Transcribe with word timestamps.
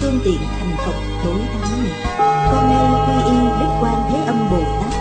phương 0.00 0.20
tiện 0.24 0.40
thành 0.58 0.76
Phật 0.86 0.94
tối 1.24 1.40
thắng 1.52 1.84
này 1.84 1.92
con 2.52 2.70
nay 2.70 2.86
quy 3.06 3.32
y 3.32 3.38
đức 3.60 3.68
quan 3.80 3.94
thế 4.10 4.24
âm 4.26 4.50
bồ 4.50 4.58
tát, 4.58 5.00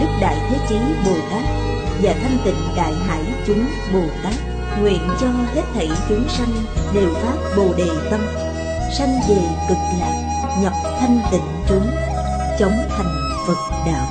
đức 0.00 0.06
đại 0.20 0.36
thế 0.48 0.56
chí 0.68 0.76
bồ 1.04 1.12
tát 1.30 1.42
và 2.02 2.14
thanh 2.22 2.38
tịnh 2.44 2.76
đại 2.76 2.94
hải 3.08 3.20
chúng 3.46 3.64
bồ 3.92 4.00
tát 4.22 4.34
nguyện 4.80 5.00
cho 5.20 5.26
hết 5.54 5.62
thảy 5.74 5.88
chúng 6.08 6.28
sanh 6.28 6.52
đều 6.94 7.14
phát 7.14 7.56
bồ 7.56 7.74
đề 7.76 7.88
tâm, 8.10 8.20
sanh 8.98 9.20
về 9.28 9.42
cực 9.68 9.78
lạc, 10.00 10.44
nhập 10.62 10.72
thanh 11.00 11.20
tịnh 11.30 11.46
chúng, 11.68 11.86
chống 12.58 12.88
thành 12.88 13.18
phật 13.46 13.56
đạo. 13.86 14.06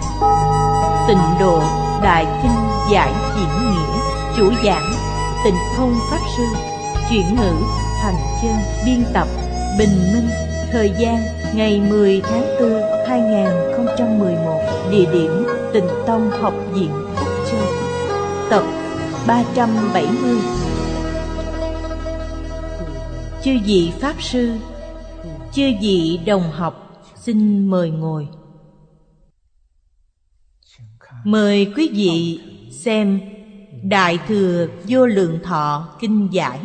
Tịnh 1.08 1.40
độ 1.40 1.64
đại 2.04 2.26
kinh 2.42 2.52
giải 2.92 3.14
diễn 3.36 3.72
nghĩa, 3.72 4.00
chủ 4.38 4.52
giảng, 4.66 4.92
tịnh 5.44 5.58
thông 5.78 6.00
pháp 6.12 6.20
sư, 6.38 6.44
chuyển 7.10 7.36
ngữ, 7.36 7.54
thành 8.02 8.16
chân 8.42 8.56
biên 8.86 9.06
tập 9.14 9.28
bình 9.80 10.14
minh, 10.14 10.28
thời 10.72 10.92
gian 11.00 11.24
ngày 11.56 11.82
10 11.90 12.22
tháng 12.22 12.44
4 12.60 12.72
2011 13.08 14.62
địa 14.92 15.06
điểm 15.14 15.32
tịnh 15.74 15.88
tông 16.08 16.30
học 16.30 16.54
viện 16.74 16.92
Phúc 17.16 17.30
Châu, 17.52 17.68
tập 18.50 18.64
370 19.28 20.36
chư 23.44 23.52
vị 23.66 23.92
pháp 24.00 24.22
sư, 24.22 24.54
chư 25.54 25.72
vị 25.82 26.20
đồng 26.26 26.52
học, 26.52 27.04
xin 27.16 27.68
mời 27.68 27.90
ngồi. 27.90 28.28
Mời 31.24 31.74
quý 31.76 31.90
vị 31.94 32.40
xem 32.72 33.22
đại 33.84 34.20
thừa 34.28 34.68
vô 34.88 35.06
lượng 35.06 35.40
thọ 35.44 35.88
kinh 36.00 36.28
giải 36.32 36.60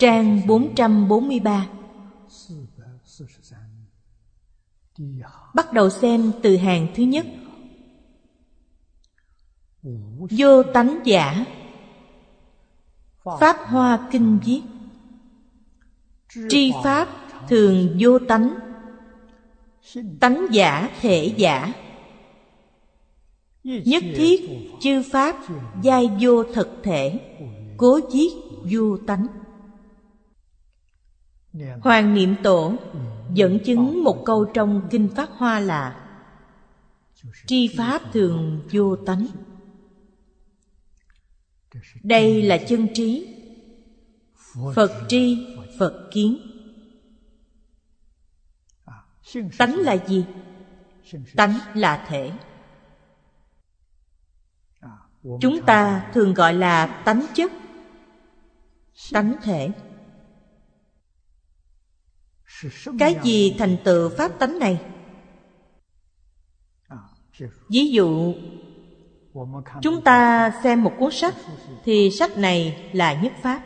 trang 0.00 0.46
443 0.46 1.66
bắt 5.54 5.72
đầu 5.72 5.90
xem 5.90 6.32
từ 6.42 6.56
hàng 6.56 6.86
thứ 6.94 7.02
nhất. 7.02 7.26
Vô 10.30 10.62
tánh 10.62 11.00
giả. 11.04 11.44
Pháp 13.40 13.56
hoa 13.66 14.08
kinh 14.10 14.38
viết. 14.44 14.62
Tri 16.48 16.72
pháp 16.84 17.08
thường 17.48 17.96
vô 18.00 18.18
tánh. 18.18 18.54
Tánh 20.20 20.46
giả 20.50 20.90
thể 21.00 21.34
giả. 21.36 21.72
Nhất 23.64 24.04
thiết 24.16 24.40
chư 24.80 25.02
pháp 25.12 25.36
giai 25.82 26.10
vô 26.20 26.44
thực 26.54 26.68
thể. 26.82 27.20
Cố 27.76 28.00
giết 28.12 28.32
vô 28.70 28.96
tánh 29.06 29.26
hoàng 31.80 32.14
niệm 32.14 32.34
tổ 32.42 32.74
dẫn 33.34 33.58
chứng 33.64 34.04
một 34.04 34.22
câu 34.24 34.44
trong 34.44 34.88
kinh 34.90 35.08
pháp 35.16 35.28
hoa 35.32 35.60
là 35.60 36.06
tri 37.46 37.68
pháp 37.76 38.02
thường 38.12 38.60
vô 38.72 38.96
tánh. 38.96 39.26
Đây 42.02 42.42
là 42.42 42.58
chân 42.68 42.88
trí 42.94 43.36
phật 44.74 44.90
tri 45.08 45.46
phật 45.78 46.08
kiến. 46.12 46.38
Tánh 49.58 49.76
là 49.76 49.96
gì? 50.06 50.24
Tánh 51.36 51.58
là 51.74 52.06
thể. 52.08 52.30
Chúng 55.40 55.62
ta 55.66 56.10
thường 56.14 56.34
gọi 56.34 56.54
là 56.54 56.86
tánh 57.04 57.26
chất 57.34 57.52
tánh 59.12 59.34
thể 59.42 59.70
cái 62.98 63.16
gì 63.22 63.54
thành 63.58 63.76
tựu 63.84 64.08
pháp 64.08 64.38
tánh 64.38 64.58
này? 64.58 64.80
Ví 67.68 67.90
dụ, 67.90 68.34
chúng 69.82 70.00
ta 70.00 70.50
xem 70.62 70.82
một 70.84 70.92
cuốn 70.98 71.10
sách, 71.10 71.34
thì 71.84 72.10
sách 72.10 72.38
này 72.38 72.90
là 72.92 73.12
nhất 73.12 73.32
pháp. 73.42 73.62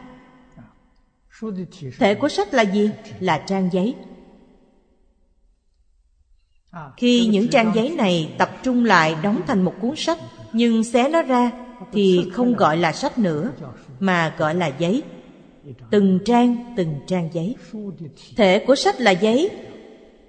Thể 1.98 2.14
của 2.14 2.28
sách 2.28 2.54
là 2.54 2.62
gì? 2.62 2.90
Là 3.20 3.38
trang 3.38 3.68
giấy. 3.72 3.94
Khi 6.96 7.26
những 7.26 7.48
trang 7.48 7.72
giấy 7.74 7.90
này 7.90 8.34
tập 8.38 8.50
trung 8.62 8.84
lại 8.84 9.16
đóng 9.22 9.42
thành 9.46 9.62
một 9.62 9.74
cuốn 9.80 9.96
sách, 9.96 10.18
nhưng 10.52 10.84
xé 10.84 11.08
nó 11.08 11.22
ra, 11.22 11.50
thì 11.92 12.30
không 12.32 12.54
gọi 12.54 12.76
là 12.76 12.92
sách 12.92 13.18
nữa, 13.18 13.52
mà 14.00 14.34
gọi 14.38 14.54
là 14.54 14.66
giấy 14.66 15.02
từng 15.90 16.18
trang 16.24 16.74
từng 16.76 16.94
trang 17.06 17.30
giấy. 17.32 17.56
Thể 18.36 18.64
của 18.66 18.74
sách 18.74 19.00
là 19.00 19.10
giấy. 19.10 19.50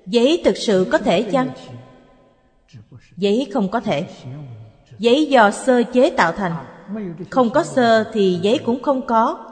Giấy 0.06 0.42
thực 0.46 0.58
sự 0.58 0.88
có 0.92 0.98
thể 0.98 1.24
chăng? 1.24 1.50
Giấy 3.18 3.48
không 3.54 3.72
có 3.72 3.80
thể. 3.80 4.08
Giấy 5.00 5.26
do 5.26 5.52
sơ 5.52 5.84
chế 5.84 6.10
tạo 6.10 6.32
thành. 6.32 6.66
Không 7.30 7.50
có 7.50 7.64
sơ 7.64 8.04
thì 8.14 8.40
giấy 8.42 8.60
cũng 8.66 8.84
không 8.84 9.06
có. 9.06 9.52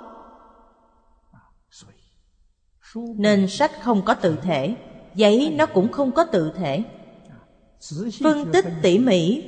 Nên 3.18 3.48
sách 3.48 3.72
không 3.82 4.02
có 4.06 4.14
tự 4.14 4.36
thể. 4.42 4.76
Giấy 5.16 5.54
nó 5.56 5.66
cũng 5.66 5.92
không 5.92 6.12
có 6.12 6.24
tự 6.24 6.52
thể. 6.58 6.84
Phân 8.24 8.52
tích 8.52 8.66
tỉ 8.82 9.00
mỉ 9.00 9.44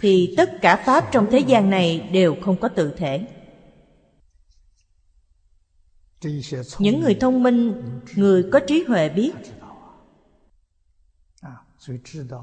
thì 0.00 0.34
tất 0.36 0.50
cả 0.60 0.76
pháp 0.76 1.12
trong 1.12 1.26
thế 1.30 1.38
gian 1.38 1.70
này 1.70 2.08
đều 2.12 2.36
không 2.42 2.56
có 2.56 2.68
tự 2.68 2.90
thể 2.90 3.20
những 6.78 7.00
người 7.00 7.14
thông 7.14 7.42
minh, 7.42 7.82
người 8.16 8.44
có 8.52 8.60
trí 8.66 8.84
huệ 8.88 9.08
biết. 9.08 9.32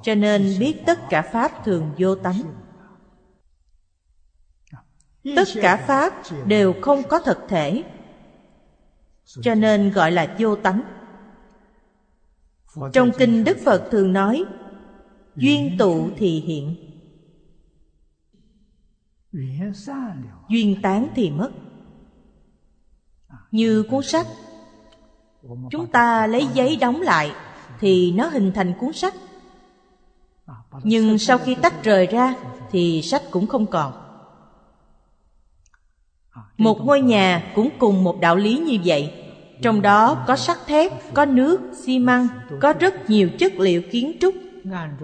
Cho 0.04 0.16
nên 0.16 0.56
biết 0.60 0.82
tất 0.86 1.00
cả 1.10 1.22
pháp 1.22 1.66
thường 1.66 1.92
vô 1.98 2.16
tánh. 2.16 2.42
Tất 5.36 5.48
cả 5.62 5.86
pháp 5.88 6.14
đều 6.46 6.74
không 6.82 7.04
có 7.10 7.20
thực 7.20 7.38
thể. 7.48 7.84
Cho 9.42 9.56
nên 9.56 9.92
gọi 9.92 10.12
là 10.12 10.36
vô 10.40 10.56
tánh. 10.56 10.82
Trong 12.94 13.12
kinh 13.18 13.44
đức 13.44 13.58
phật 13.66 13.88
thường 13.92 14.14
nói, 14.14 14.44
duyên 15.36 15.76
tụ 15.80 16.10
thì 16.18 16.40
hiện, 16.40 16.76
duyên 20.50 20.82
tán 20.82 21.08
thì 21.16 21.32
mất 21.32 21.52
như 23.56 23.84
cuốn 23.84 24.04
sách. 24.04 24.28
Chúng 25.72 25.88
ta 25.88 26.28
lấy 26.28 26.48
giấy 26.54 26.76
đóng 26.76 27.02
lại 27.02 27.32
thì 27.80 28.12
nó 28.12 28.28
hình 28.28 28.52
thành 28.56 28.74
cuốn 28.80 28.94
sách. 28.94 29.14
Nhưng 30.84 31.18
sau 31.18 31.38
khi 31.38 31.56
tách 31.56 31.84
rời 31.84 32.08
ra 32.08 32.36
thì 32.72 33.02
sách 33.02 33.22
cũng 33.32 33.48
không 33.48 33.66
còn. 33.66 33.94
Một 36.58 36.86
ngôi 36.86 37.02
nhà 37.02 37.52
cũng 37.56 37.70
cùng 37.80 38.04
một 38.04 38.20
đạo 38.20 38.36
lý 38.36 38.58
như 38.58 38.78
vậy. 38.86 39.14
Trong 39.62 39.82
đó 39.82 40.24
có 40.28 40.36
sắt 40.36 40.58
thép, 40.68 41.14
có 41.14 41.26
nước, 41.26 41.62
xi 41.74 42.00
măng, 42.00 42.28
có 42.62 42.74
rất 42.80 43.10
nhiều 43.10 43.30
chất 43.40 43.54
liệu 43.54 43.82
kiến 43.92 44.18
trúc. 44.22 44.36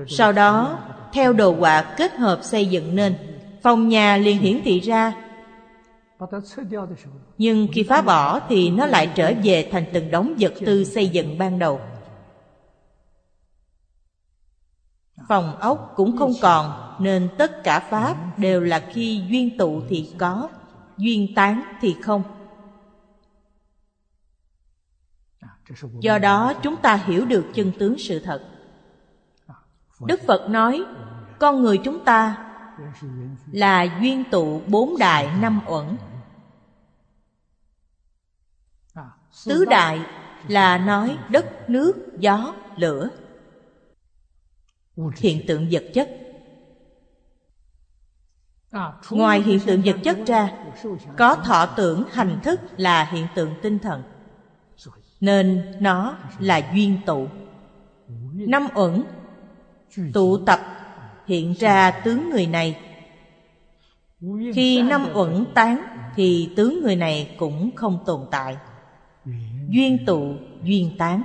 Sau 0.07 0.31
đó, 0.31 0.79
theo 1.13 1.33
đồ 1.33 1.55
họa 1.59 1.93
kết 1.97 2.15
hợp 2.15 2.39
xây 2.43 2.65
dựng 2.65 2.95
nên, 2.95 3.15
phòng 3.61 3.89
nhà 3.89 4.17
liền 4.17 4.37
hiển 4.37 4.61
thị 4.63 4.79
ra 4.79 5.13
nhưng 7.41 7.67
khi 7.73 7.83
phá 7.83 8.01
bỏ 8.01 8.39
thì 8.49 8.69
nó 8.69 8.85
lại 8.85 9.11
trở 9.15 9.33
về 9.43 9.69
thành 9.71 9.85
từng 9.93 10.11
đống 10.11 10.33
vật 10.39 10.53
tư 10.65 10.83
xây 10.83 11.09
dựng 11.09 11.37
ban 11.37 11.59
đầu. 11.59 11.81
Phòng 15.27 15.59
ốc 15.59 15.93
cũng 15.95 16.17
không 16.17 16.33
còn, 16.41 16.95
nên 16.99 17.29
tất 17.37 17.63
cả 17.63 17.79
pháp 17.79 18.39
đều 18.39 18.61
là 18.61 18.79
khi 18.79 19.23
duyên 19.29 19.57
tụ 19.57 19.81
thì 19.89 20.11
có, 20.17 20.49
duyên 20.97 21.35
tán 21.35 21.61
thì 21.81 21.95
không. 22.01 22.23
Do 25.99 26.17
đó 26.17 26.53
chúng 26.63 26.75
ta 26.75 26.95
hiểu 26.95 27.25
được 27.25 27.45
chân 27.53 27.71
tướng 27.79 27.97
sự 27.99 28.19
thật. 28.19 28.41
Đức 30.05 30.21
phật 30.27 30.49
nói, 30.49 30.83
con 31.39 31.61
người 31.61 31.77
chúng 31.77 32.05
ta 32.05 32.47
là 33.51 33.87
duyên 34.01 34.23
tụ 34.31 34.61
bốn 34.67 34.97
đại 34.97 35.29
năm 35.41 35.61
uẩn. 35.67 35.85
Tứ 39.45 39.65
đại 39.65 39.99
là 40.47 40.77
nói 40.77 41.17
đất, 41.29 41.69
nước, 41.69 41.93
gió, 42.19 42.53
lửa. 42.77 43.09
Hiện 45.17 45.47
tượng 45.47 45.67
vật 45.71 45.83
chất. 45.93 46.09
Ngoài 49.09 49.41
hiện 49.41 49.59
tượng 49.59 49.81
vật 49.85 49.95
chất 50.03 50.17
ra, 50.25 50.49
có 51.17 51.35
thọ 51.35 51.65
tưởng, 51.65 52.03
hành 52.11 52.39
thức 52.43 52.59
là 52.77 53.03
hiện 53.03 53.27
tượng 53.35 53.53
tinh 53.61 53.79
thần. 53.79 54.03
Nên 55.19 55.75
nó 55.79 56.17
là 56.39 56.71
duyên 56.73 56.97
tụ. 57.05 57.27
Năm 58.33 58.67
uẩn, 58.75 59.03
tụ 60.13 60.37
tập 60.37 60.59
hiện 61.25 61.53
ra 61.53 61.91
tướng 61.91 62.29
người 62.29 62.47
này. 62.47 62.79
Khi 64.53 64.81
năm 64.81 65.07
uẩn 65.13 65.45
tán 65.53 65.83
thì 66.15 66.53
tướng 66.55 66.81
người 66.81 66.95
này 66.95 67.35
cũng 67.39 67.69
không 67.75 67.99
tồn 68.05 68.21
tại 68.31 68.57
duyên 69.71 70.05
tụ, 70.05 70.35
duyên 70.63 70.95
tán. 70.97 71.23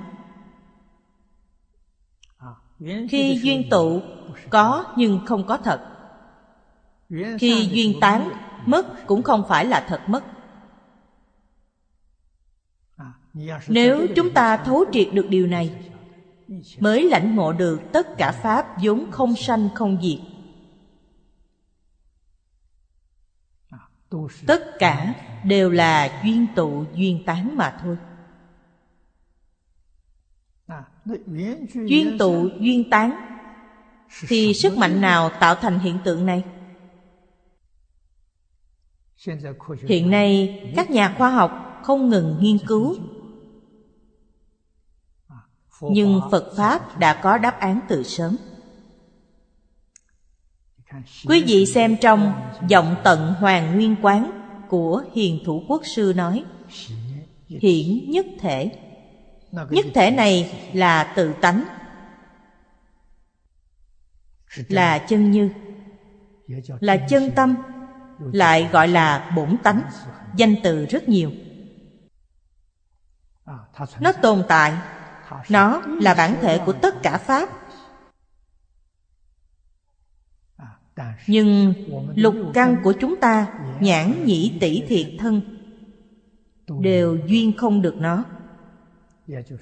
Khi 3.11 3.41
duyên 3.43 3.71
tụ, 3.71 4.01
có 4.51 4.95
nhưng 4.97 5.21
không 5.27 5.47
có 5.47 5.57
thật. 5.57 5.81
Khi 7.39 7.69
duyên 7.73 8.01
tán, 8.01 8.31
mất 8.67 9.07
cũng 9.07 9.23
không 9.23 9.45
phải 9.49 9.65
là 9.65 9.87
thật 9.89 10.01
mất. 10.07 10.25
Nếu 13.69 14.07
chúng 14.17 14.31
ta 14.35 14.57
thấu 14.57 14.85
triệt 14.93 15.09
được 15.13 15.27
điều 15.29 15.47
này, 15.47 15.93
mới 16.81 17.11
lãnh 17.11 17.37
ngộ 17.37 17.53
được 17.53 17.81
tất 17.93 18.19
cả 18.19 18.33
pháp 18.33 18.67
vốn 18.83 19.11
không 19.11 19.37
sanh, 19.37 19.69
không 19.75 19.99
diệt. 20.03 20.19
Tất 24.47 24.63
cả 24.79 25.15
đều 25.45 25.71
là 25.71 26.23
duyên 26.25 26.47
tụ, 26.57 26.85
duyên 26.95 27.23
tán 27.27 27.57
mà 27.57 27.77
thôi 27.83 27.97
duyên 31.75 32.19
tụ 32.19 32.49
duyên 32.61 32.91
tán 32.91 33.11
thì 34.29 34.55
sức 34.55 34.79
mạnh 34.79 35.01
nào 35.01 35.31
tạo 35.41 35.55
thành 35.55 35.79
hiện 35.79 35.99
tượng 36.05 36.27
này? 36.27 36.45
Hiện 39.89 40.11
nay 40.11 40.61
các 40.77 40.91
nhà 40.91 41.15
khoa 41.19 41.31
học 41.31 41.81
không 41.83 42.09
ngừng 42.09 42.39
nghiên 42.41 42.59
cứu. 42.67 42.97
Nhưng 45.83 46.21
phật 46.31 46.53
pháp 46.57 46.99
đã 46.99 47.21
có 47.23 47.39
đáp 47.39 47.61
án 47.61 47.81
từ 47.89 48.03
sớm. 48.03 48.37
Quý 51.27 51.45
vị 51.47 51.67
xem 51.67 51.97
trong 52.01 52.33
giọng 52.69 52.97
tận 53.05 53.35
hoàng 53.39 53.75
nguyên 53.75 53.97
quán 54.03 54.31
của 54.69 55.05
hiền 55.13 55.39
thủ 55.45 55.63
quốc 55.69 55.83
sư 55.85 56.13
nói 56.17 56.45
hiển 57.49 58.11
nhất 58.11 58.27
thể 58.41 58.86
nhất 59.71 59.87
thể 59.95 60.11
này 60.11 60.71
là 60.75 61.13
tự 61.17 61.33
tánh. 61.33 61.65
Là 64.69 64.99
chân 64.99 65.31
như. 65.31 65.51
Là 66.81 66.97
chân 66.97 67.31
tâm. 67.37 67.55
Lại 68.19 68.69
gọi 68.73 68.89
là 68.89 69.33
bổn 69.37 69.57
tánh. 69.63 69.83
Danh 70.37 70.55
từ 70.63 70.87
rất 70.87 71.09
nhiều. 71.09 71.33
Nó 74.01 74.13
tồn 74.13 74.45
tại. 74.49 74.73
Nó 75.49 75.83
là 75.87 76.15
bản 76.15 76.37
thể 76.41 76.61
của 76.67 76.73
tất 76.73 77.03
cả 77.03 77.19
pháp. 77.19 77.49
Nhưng 81.27 81.75
lục 82.17 82.35
căn 82.55 82.77
của 82.85 82.95
chúng 83.01 83.21
ta 83.21 83.47
nhãn 83.81 84.25
nhĩ 84.25 84.59
tỷ 84.61 84.83
thiệt 84.89 85.07
thân. 85.19 85.41
đều 86.81 87.19
duyên 87.27 87.57
không 87.57 87.83
được 87.83 87.95
nó 87.97 88.25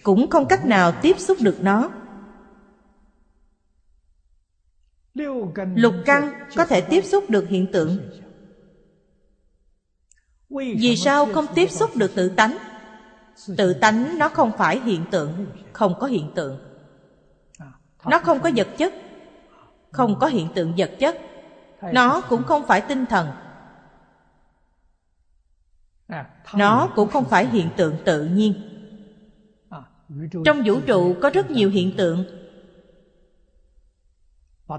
cũng 0.02 0.30
không 0.30 0.48
cách 0.48 0.64
nào 0.64 0.92
tiếp 1.02 1.18
xúc 1.18 1.38
được 1.40 1.58
nó. 1.62 1.90
Lục 5.74 5.94
căn 6.04 6.32
có 6.56 6.64
thể 6.64 6.80
tiếp 6.80 7.04
xúc 7.04 7.30
được 7.30 7.48
hiện 7.48 7.72
tượng. 7.72 8.10
Vì 10.50 10.96
sao 10.96 11.26
không 11.26 11.46
tiếp 11.54 11.70
xúc 11.70 11.96
được 11.96 12.12
tự 12.14 12.28
tánh? 12.28 12.58
Tự 13.56 13.74
tánh 13.74 14.18
nó 14.18 14.28
không 14.28 14.52
phải 14.58 14.80
hiện 14.80 15.04
tượng, 15.10 15.46
không 15.72 15.94
có 16.00 16.06
hiện 16.06 16.32
tượng. 16.34 16.58
Nó 18.06 18.18
không 18.18 18.40
có 18.40 18.50
vật 18.56 18.68
chất, 18.78 18.92
không 19.92 20.18
có 20.18 20.26
hiện 20.26 20.48
tượng 20.54 20.74
vật 20.78 20.90
chất. 20.98 21.16
Nó 21.92 22.20
cũng 22.20 22.42
không 22.44 22.66
phải 22.66 22.80
tinh 22.80 23.06
thần. 23.06 23.28
Nó 26.54 26.92
cũng 26.94 27.10
không 27.10 27.24
phải 27.24 27.46
hiện 27.46 27.70
tượng 27.76 27.96
tự 28.04 28.24
nhiên 28.24 28.73
trong 30.44 30.62
vũ 30.64 30.80
trụ 30.86 31.14
có 31.22 31.30
rất 31.30 31.50
nhiều 31.50 31.70
hiện 31.70 31.92
tượng. 31.96 32.24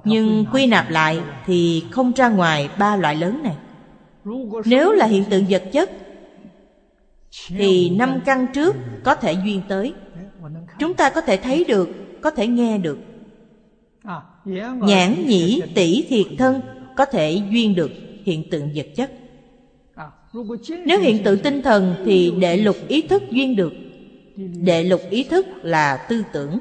Nhưng 0.03 0.45
quy 0.53 0.67
nạp 0.67 0.89
lại 0.89 1.19
thì 1.45 1.83
không 1.91 2.11
ra 2.15 2.29
ngoài 2.29 2.69
ba 2.79 2.95
loại 2.95 3.15
lớn 3.15 3.43
này. 3.43 3.55
Nếu 4.65 4.91
là 4.91 5.05
hiện 5.05 5.23
tượng 5.29 5.45
vật 5.49 5.63
chất, 5.71 5.89
thì 7.47 7.89
năm 7.89 8.19
căn 8.25 8.47
trước 8.53 8.75
có 9.03 9.15
thể 9.15 9.33
duyên 9.33 9.61
tới. 9.69 9.93
Chúng 10.79 10.93
ta 10.93 11.09
có 11.09 11.21
thể 11.21 11.37
thấy 11.37 11.63
được, 11.63 11.89
có 12.21 12.31
thể 12.31 12.47
nghe 12.47 12.77
được. 12.77 12.97
Nhãn 14.79 15.25
nhĩ 15.27 15.61
tỷ 15.75 16.05
thiệt 16.09 16.25
thân 16.37 16.61
có 16.95 17.05
thể 17.05 17.41
duyên 17.51 17.75
được 17.75 17.91
hiện 18.23 18.49
tượng 18.49 18.69
vật 18.75 18.87
chất. 18.95 19.11
Nếu 20.85 20.99
hiện 20.99 21.23
tượng 21.23 21.39
tinh 21.39 21.61
thần 21.61 21.95
thì 22.05 22.33
đệ 22.39 22.57
lục 22.57 22.75
ý 22.87 23.01
thức 23.01 23.23
duyên 23.31 23.55
được 23.55 23.73
đệ 24.37 24.83
lục 24.83 25.01
ý 25.09 25.23
thức 25.23 25.45
là 25.61 25.97
tư 25.97 26.23
tưởng. 26.33 26.59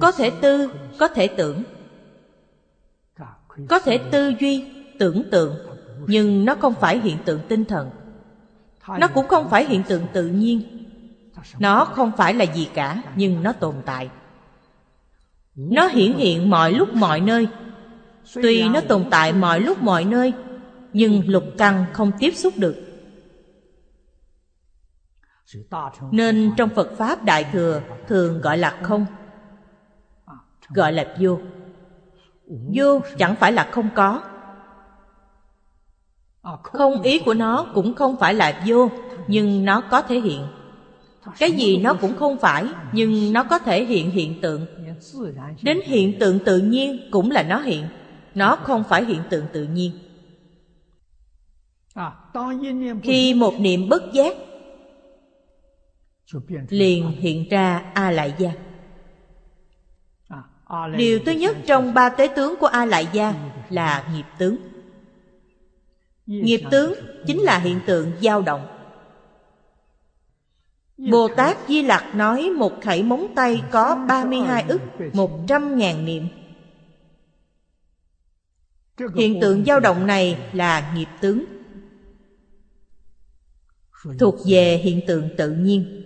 Có 0.00 0.12
thể 0.12 0.30
tư, 0.30 0.70
có 0.98 1.08
thể 1.08 1.26
tưởng. 1.26 1.62
Có 3.68 3.78
thể 3.78 3.98
tư 4.10 4.32
duy, 4.40 4.64
tưởng 4.98 5.30
tượng, 5.30 5.56
nhưng 6.06 6.44
nó 6.44 6.54
không 6.54 6.74
phải 6.74 7.00
hiện 7.00 7.18
tượng 7.24 7.40
tinh 7.48 7.64
thần. 7.64 7.90
Nó 8.98 9.08
cũng 9.08 9.28
không 9.28 9.50
phải 9.50 9.66
hiện 9.66 9.82
tượng 9.88 10.06
tự 10.12 10.26
nhiên. 10.26 10.62
Nó 11.58 11.84
không 11.84 12.12
phải 12.16 12.34
là 12.34 12.44
gì 12.44 12.68
cả, 12.74 13.02
nhưng 13.16 13.42
nó 13.42 13.52
tồn 13.52 13.74
tại. 13.84 14.10
Nó 15.54 15.86
hiển 15.86 16.12
hiện 16.12 16.50
mọi 16.50 16.72
lúc 16.72 16.94
mọi 16.94 17.20
nơi. 17.20 17.48
Tuy 18.34 18.68
nó 18.68 18.80
tồn 18.80 19.04
tại 19.10 19.32
mọi 19.32 19.60
lúc 19.60 19.82
mọi 19.82 20.04
nơi, 20.04 20.32
nhưng 20.92 21.28
lục 21.28 21.44
căn 21.58 21.84
không 21.92 22.12
tiếp 22.18 22.30
xúc 22.36 22.54
được 22.56 22.91
nên 26.10 26.52
trong 26.56 26.68
phật 26.68 26.92
pháp 26.96 27.24
đại 27.24 27.46
thừa 27.52 27.80
thường 28.08 28.40
gọi 28.40 28.58
là 28.58 28.78
không. 28.82 29.06
Gọi 30.68 30.92
là 30.92 31.16
vô. 31.20 31.38
Vô 32.74 33.00
chẳng 33.18 33.36
phải 33.36 33.52
là 33.52 33.68
không 33.72 33.88
có. 33.94 34.22
Không 36.62 37.02
ý 37.02 37.18
của 37.18 37.34
nó 37.34 37.66
cũng 37.74 37.94
không 37.94 38.16
phải 38.16 38.34
là 38.34 38.62
vô 38.66 38.90
nhưng 39.26 39.64
nó 39.64 39.80
có 39.80 40.02
thể 40.02 40.20
hiện. 40.20 40.46
Cái 41.38 41.52
gì 41.52 41.78
nó 41.78 41.94
cũng 41.94 42.16
không 42.16 42.38
phải 42.38 42.64
nhưng 42.92 43.32
nó 43.32 43.44
có 43.44 43.58
thể 43.58 43.84
hiện 43.84 44.10
hiện 44.10 44.40
tượng. 44.40 44.66
Đến 45.62 45.80
hiện 45.84 46.18
tượng 46.18 46.38
tự 46.38 46.58
nhiên 46.58 47.08
cũng 47.10 47.30
là 47.30 47.42
nó 47.42 47.58
hiện. 47.58 47.86
Nó 48.34 48.56
không 48.56 48.84
phải 48.84 49.04
hiện 49.04 49.22
tượng 49.30 49.46
tự 49.52 49.64
nhiên. 49.64 49.98
Khi 53.02 53.34
một 53.34 53.54
niệm 53.58 53.88
bất 53.88 54.12
giác 54.12 54.36
liền 56.68 57.08
hiện 57.08 57.48
ra 57.50 57.82
a 57.94 58.10
lại 58.10 58.34
gia 58.38 58.52
điều 60.96 61.20
thứ 61.26 61.32
nhất 61.32 61.56
trong 61.66 61.94
ba 61.94 62.08
tế 62.08 62.28
tướng 62.36 62.54
của 62.60 62.66
a 62.66 62.84
lại 62.84 63.08
gia 63.12 63.34
là 63.70 64.08
nghiệp 64.14 64.26
tướng 64.38 64.56
nghiệp 66.26 66.60
tướng 66.70 66.94
chính 67.26 67.40
là 67.40 67.58
hiện 67.58 67.80
tượng 67.86 68.12
dao 68.22 68.42
động 68.42 68.72
Bồ 71.10 71.28
Tát 71.36 71.56
Di 71.68 71.82
Lặc 71.82 72.14
nói 72.14 72.50
một 72.50 72.72
khẩy 72.82 73.02
móng 73.02 73.32
tay 73.36 73.62
có 73.70 73.94
32 74.08 74.64
ức, 74.68 74.80
một 75.12 75.30
trăm 75.48 75.78
ngàn 75.78 76.04
niệm. 76.04 76.28
Hiện 79.14 79.38
tượng 79.40 79.64
dao 79.64 79.80
động 79.80 80.06
này 80.06 80.50
là 80.52 80.92
nghiệp 80.94 81.08
tướng. 81.20 81.44
Thuộc 84.18 84.34
về 84.46 84.76
hiện 84.76 85.00
tượng 85.06 85.28
tự 85.36 85.50
nhiên. 85.50 86.01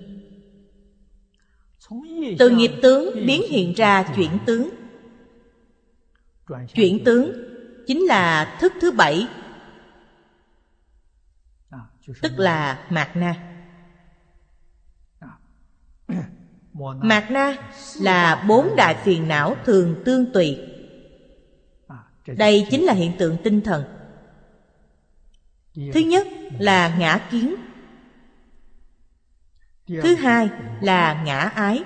Từ 2.39 2.51
nghiệp 2.51 2.71
tướng 2.83 3.27
biến 3.27 3.43
hiện 3.51 3.73
ra 3.73 4.05
chuyển 4.17 4.39
tướng. 4.47 4.71
Chuyển 6.75 7.05
tướng 7.05 7.33
chính 7.87 8.01
là 8.01 8.57
thức 8.61 8.73
thứ 8.81 8.91
bảy, 8.91 9.27
tức 12.23 12.33
là 12.37 12.87
mạt 12.91 13.17
na. 13.17 13.53
Mạt 17.03 17.31
na 17.31 17.57
là 18.01 18.45
bốn 18.49 18.77
đại 18.77 18.97
phiền 19.05 19.29
não 19.29 19.57
thường 19.65 20.03
tương 20.05 20.33
tùy 20.33 20.59
Đây 22.27 22.67
chính 22.71 22.85
là 22.85 22.93
hiện 22.93 23.13
tượng 23.19 23.37
tinh 23.45 23.61
thần 23.61 23.85
Thứ 25.75 26.01
nhất 26.01 26.27
là 26.59 26.97
ngã 26.99 27.29
kiến 27.31 27.55
Thứ 29.89 30.15
hai 30.15 30.49
là 30.81 31.23
ngã 31.25 31.39
ái. 31.39 31.85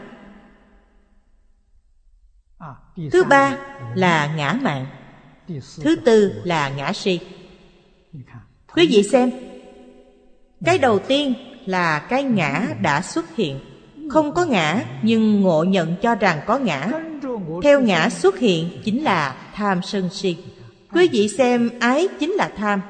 Thứ 3.12 3.24
ba 3.24 3.56
là 3.94 4.34
ngã 4.36 4.58
mạng. 4.62 4.86
Thứ 5.82 5.96
tư 5.96 6.42
là 6.44 6.68
ngã 6.68 6.92
si. 6.92 7.20
Quý 8.74 8.88
vị 8.90 9.02
xem 9.02 9.30
cái 10.64 10.78
đầu 10.78 10.98
tiên 10.98 11.34
là 11.66 11.98
cái 11.98 12.22
ngã 12.22 12.66
đã 12.82 13.02
xuất 13.02 13.36
hiện. 13.36 13.60
Không 14.10 14.34
có 14.34 14.44
ngã 14.44 14.84
nhưng 15.02 15.40
ngộ 15.40 15.64
nhận 15.64 15.96
cho 16.02 16.14
rằng 16.14 16.40
có 16.46 16.58
ngã. 16.58 16.90
Theo 17.62 17.80
ngã 17.80 18.08
xuất 18.08 18.38
hiện 18.38 18.80
chính 18.84 19.02
là 19.02 19.36
tham 19.54 19.82
sân 19.82 20.08
si. 20.10 20.36
Quý 20.92 21.08
vị 21.12 21.28
xem 21.28 21.70
ái 21.80 22.08
chính 22.20 22.30
là 22.30 22.50
tham. 22.56 22.80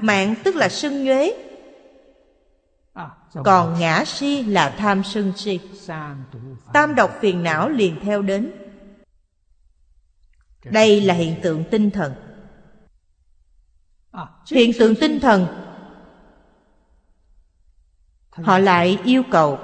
Mạng 0.00 0.34
tức 0.44 0.56
là 0.56 0.68
sân 0.68 1.04
nhuế 1.04 1.49
còn 3.34 3.80
ngã 3.80 4.04
si 4.04 4.42
là 4.42 4.70
tham 4.78 5.04
sân 5.04 5.32
si. 5.36 5.60
Tam 6.72 6.94
độc 6.94 7.10
phiền 7.20 7.42
não 7.42 7.68
liền 7.68 7.96
theo 8.02 8.22
đến. 8.22 8.52
Đây 10.64 11.00
là 11.00 11.14
hiện 11.14 11.34
tượng 11.42 11.64
tinh 11.70 11.90
thần. 11.90 12.14
Hiện 14.50 14.70
tượng 14.78 14.94
tinh 14.94 15.20
thần, 15.20 15.46
họ 18.30 18.58
lại 18.58 18.98
yêu 19.04 19.22
cầu 19.30 19.58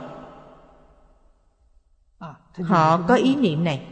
họ 2.63 3.03
có 3.09 3.15
ý 3.15 3.35
niệm 3.35 3.65
này. 3.65 3.87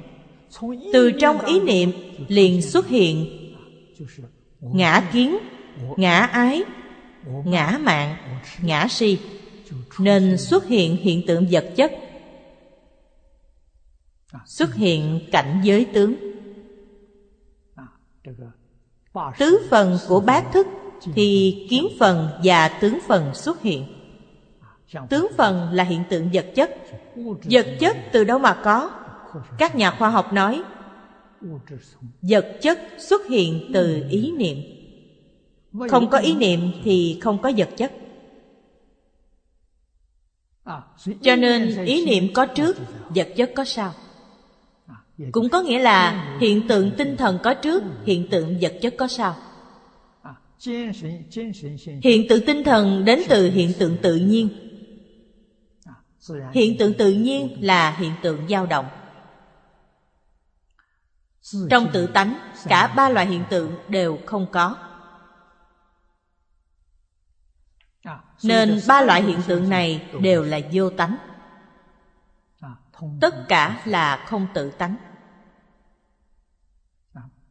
Từ 0.92 1.10
trong 1.20 1.40
ý 1.40 1.60
niệm 1.60 1.92
liền 2.28 2.62
xuất 2.62 2.86
hiện 2.86 3.26
ngã 4.60 5.08
kiến, 5.12 5.38
ngã 5.96 6.18
ái, 6.20 6.62
ngã 7.44 7.78
mạng, 7.80 8.16
ngã 8.62 8.88
si 8.88 9.18
nên 9.98 10.38
xuất 10.38 10.66
hiện 10.66 10.96
hiện 10.96 11.26
tượng 11.26 11.46
vật 11.50 11.64
chất, 11.76 11.92
xuất 14.46 14.74
hiện 14.74 15.20
cảnh 15.32 15.60
giới 15.64 15.84
tướng. 15.84 16.14
Tứ 19.38 19.66
phần 19.70 19.98
của 20.08 20.20
bát 20.20 20.44
thức 20.52 20.66
thì 21.14 21.66
kiến 21.70 21.88
phần 21.98 22.28
và 22.44 22.68
tướng 22.68 22.98
phần 23.08 23.34
xuất 23.34 23.62
hiện. 23.62 23.86
Tướng 25.08 25.26
phần 25.36 25.72
là 25.72 25.84
hiện 25.84 26.02
tượng 26.10 26.30
vật 26.32 26.46
chất. 26.54 26.76
Vật 27.44 27.66
chất 27.80 27.96
từ 28.12 28.24
đâu 28.24 28.38
mà 28.38 28.60
có? 28.64 28.90
Các 29.58 29.76
nhà 29.76 29.90
khoa 29.90 30.10
học 30.10 30.32
nói, 30.32 30.62
vật 32.22 32.58
chất 32.62 32.78
xuất 32.98 33.26
hiện 33.26 33.70
từ 33.74 34.04
ý 34.10 34.32
niệm. 34.32 34.58
Không 35.90 36.10
có 36.10 36.18
ý 36.18 36.34
niệm 36.34 36.72
thì 36.84 37.18
không 37.22 37.42
có 37.42 37.52
vật 37.56 37.68
chất 37.76 37.92
cho 41.22 41.36
nên 41.36 41.84
ý 41.84 42.06
niệm 42.06 42.32
có 42.34 42.46
trước 42.46 42.76
vật 43.08 43.28
chất 43.36 43.50
có 43.54 43.64
sau. 43.64 43.94
Cũng 45.32 45.48
có 45.48 45.62
nghĩa 45.62 45.78
là 45.78 46.28
hiện 46.40 46.68
tượng 46.68 46.90
tinh 46.98 47.16
thần 47.16 47.38
có 47.42 47.54
trước 47.54 47.82
hiện 48.04 48.28
tượng 48.30 48.58
vật 48.60 48.74
chất 48.82 48.94
có 48.98 49.06
sau. 49.08 49.36
Hiện 52.02 52.28
tượng 52.28 52.46
tinh 52.46 52.64
thần 52.64 53.04
đến 53.04 53.22
từ 53.28 53.50
hiện 53.50 53.72
tượng 53.78 53.96
tự 54.02 54.16
nhiên. 54.16 54.48
Hiện 56.52 56.78
tượng 56.78 56.94
tự 56.94 57.12
nhiên 57.12 57.56
là 57.60 57.90
hiện 57.90 58.12
tượng 58.22 58.48
dao 58.48 58.66
động. 58.66 58.86
Trong 61.70 61.86
tự 61.92 62.06
tánh 62.06 62.38
cả 62.64 62.86
ba 62.96 63.08
loại 63.08 63.26
hiện 63.26 63.44
tượng 63.50 63.72
đều 63.88 64.18
không 64.26 64.46
có 64.52 64.76
nên 68.42 68.80
ba 68.88 69.02
loại 69.02 69.22
hiện 69.22 69.38
tượng 69.46 69.68
này 69.68 70.08
đều 70.20 70.42
là 70.42 70.60
vô 70.72 70.90
tánh. 70.90 71.16
Tất 73.20 73.48
cả 73.48 73.80
là 73.84 74.24
không 74.26 74.46
tự 74.54 74.70
tánh. 74.70 74.96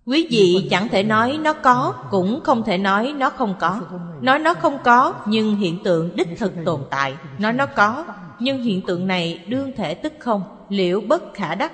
Quý 0.05 0.27
vị 0.31 0.67
chẳng 0.72 0.89
thể 0.89 1.03
nói 1.03 1.39
nó 1.41 1.53
có 1.53 1.93
cũng 2.12 2.41
không 2.43 2.63
thể 2.63 2.77
nói 2.77 3.13
nó 3.17 3.29
không 3.29 3.55
có. 3.60 3.81
Nói 4.22 4.39
nó 4.39 4.53
không 4.53 4.77
có 4.83 5.13
nhưng 5.25 5.55
hiện 5.55 5.83
tượng 5.83 6.15
đích 6.15 6.27
thực 6.38 6.53
tồn 6.65 6.81
tại. 6.89 7.15
nói 7.39 7.53
nó 7.53 7.65
có 7.65 8.05
nhưng 8.39 8.63
hiện 8.63 8.81
tượng 8.88 9.07
này 9.07 9.45
đương 9.48 9.72
thể 9.75 9.95
tức 9.95 10.13
không? 10.19 10.65
Liễu 10.69 11.01
bất 11.01 11.24
khả 11.33 11.55
đắc? 11.55 11.72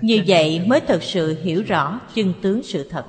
Như 0.00 0.22
vậy 0.26 0.62
mới 0.66 0.80
thực 0.80 1.02
sự 1.02 1.42
hiểu 1.42 1.62
rõ 1.66 2.00
chân 2.14 2.32
tướng 2.42 2.62
sự 2.62 2.88
thật 2.90 3.06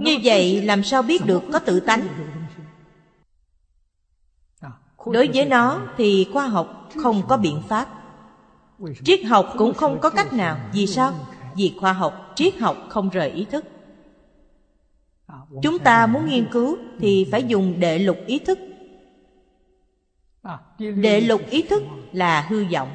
như 0.00 0.18
vậy 0.22 0.62
làm 0.62 0.82
sao 0.82 1.02
biết 1.02 1.26
được 1.26 1.42
có 1.52 1.58
tự 1.58 1.80
tánh? 1.80 2.08
Đối 5.06 5.28
với 5.34 5.44
nó 5.44 5.80
thì 5.96 6.26
khoa 6.32 6.46
học 6.46 6.88
không 6.96 7.22
có 7.28 7.36
biện 7.36 7.62
pháp. 7.68 7.88
Triết 9.04 9.24
học 9.24 9.54
cũng 9.58 9.74
không 9.74 10.00
có 10.00 10.10
cách 10.10 10.32
nào. 10.32 10.58
Vì 10.72 10.86
sao? 10.86 11.14
Vì 11.56 11.74
khoa 11.80 11.92
học, 11.92 12.32
triết 12.34 12.58
học 12.58 12.76
không 12.88 13.08
rời 13.08 13.30
ý 13.30 13.44
thức. 13.44 13.64
Chúng 15.62 15.78
ta 15.78 16.06
muốn 16.06 16.26
nghiên 16.26 16.48
cứu 16.52 16.76
thì 16.98 17.26
phải 17.30 17.42
dùng 17.42 17.80
đệ 17.80 17.98
lục 17.98 18.16
ý 18.26 18.38
thức. 18.38 18.58
Đệ 20.78 21.20
lục 21.20 21.40
ý 21.50 21.62
thức 21.62 21.82
là 22.12 22.40
hư 22.40 22.64
vọng. 22.72 22.88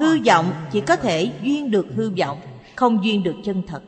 Hư 0.00 0.18
vọng 0.26 0.52
chỉ 0.72 0.80
có 0.80 0.96
thể 0.96 1.32
duyên 1.42 1.70
được 1.70 1.86
hư 1.96 2.10
vọng, 2.10 2.40
không 2.76 3.04
duyên 3.04 3.22
được 3.22 3.34
chân 3.44 3.62
thật 3.66 3.82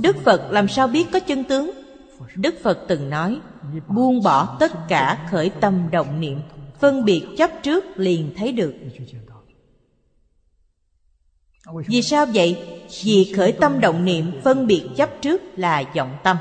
đức 0.00 0.16
phật 0.24 0.50
làm 0.50 0.68
sao 0.68 0.88
biết 0.88 1.06
có 1.12 1.20
chân 1.20 1.44
tướng? 1.44 1.70
Đức 2.36 2.54
phật 2.62 2.84
từng 2.88 3.10
nói, 3.10 3.40
buông 3.88 4.22
bỏ 4.22 4.56
tất 4.60 4.72
cả 4.88 5.28
khởi 5.30 5.50
tâm 5.50 5.90
động 5.90 6.20
niệm, 6.20 6.40
phân 6.78 7.04
biệt 7.04 7.26
chấp 7.38 7.50
trước 7.62 7.84
liền 7.96 8.34
thấy 8.36 8.52
được. 8.52 8.74
Vì 11.86 12.02
sao 12.02 12.26
vậy? 12.26 12.80
Vì 13.04 13.32
khởi 13.36 13.52
tâm 13.52 13.80
động 13.80 14.04
niệm, 14.04 14.40
phân 14.44 14.66
biệt 14.66 14.88
chấp 14.96 15.10
trước 15.20 15.42
là 15.56 15.82
vọng 15.96 16.16
tâm. 16.22 16.36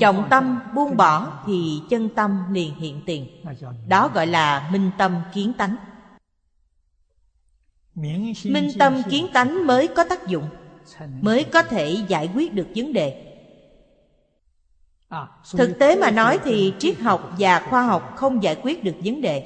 Vọng 0.00 0.26
tâm 0.30 0.60
buông 0.74 0.96
bỏ 0.96 1.42
thì 1.46 1.80
chân 1.90 2.08
tâm 2.08 2.52
liền 2.52 2.74
hiện 2.74 3.00
tiền. 3.06 3.26
Đó 3.88 4.10
gọi 4.14 4.26
là 4.26 4.68
minh 4.72 4.90
tâm 4.98 5.16
kiến 5.34 5.52
tánh. 5.58 5.76
Minh 8.44 8.70
tâm 8.78 9.02
kiến 9.10 9.26
tánh 9.32 9.66
mới 9.66 9.88
có 9.88 10.04
tác 10.04 10.26
dụng 10.26 10.48
mới 11.20 11.44
có 11.44 11.62
thể 11.62 11.96
giải 12.08 12.30
quyết 12.34 12.54
được 12.54 12.66
vấn 12.76 12.92
đề. 12.92 13.28
Thực 15.52 15.78
tế 15.78 15.96
mà 15.96 16.10
nói 16.10 16.38
thì 16.44 16.74
triết 16.78 16.98
học 16.98 17.30
và 17.38 17.66
khoa 17.70 17.82
học 17.82 18.12
không 18.16 18.42
giải 18.42 18.56
quyết 18.62 18.84
được 18.84 18.94
vấn 19.04 19.20
đề. 19.20 19.44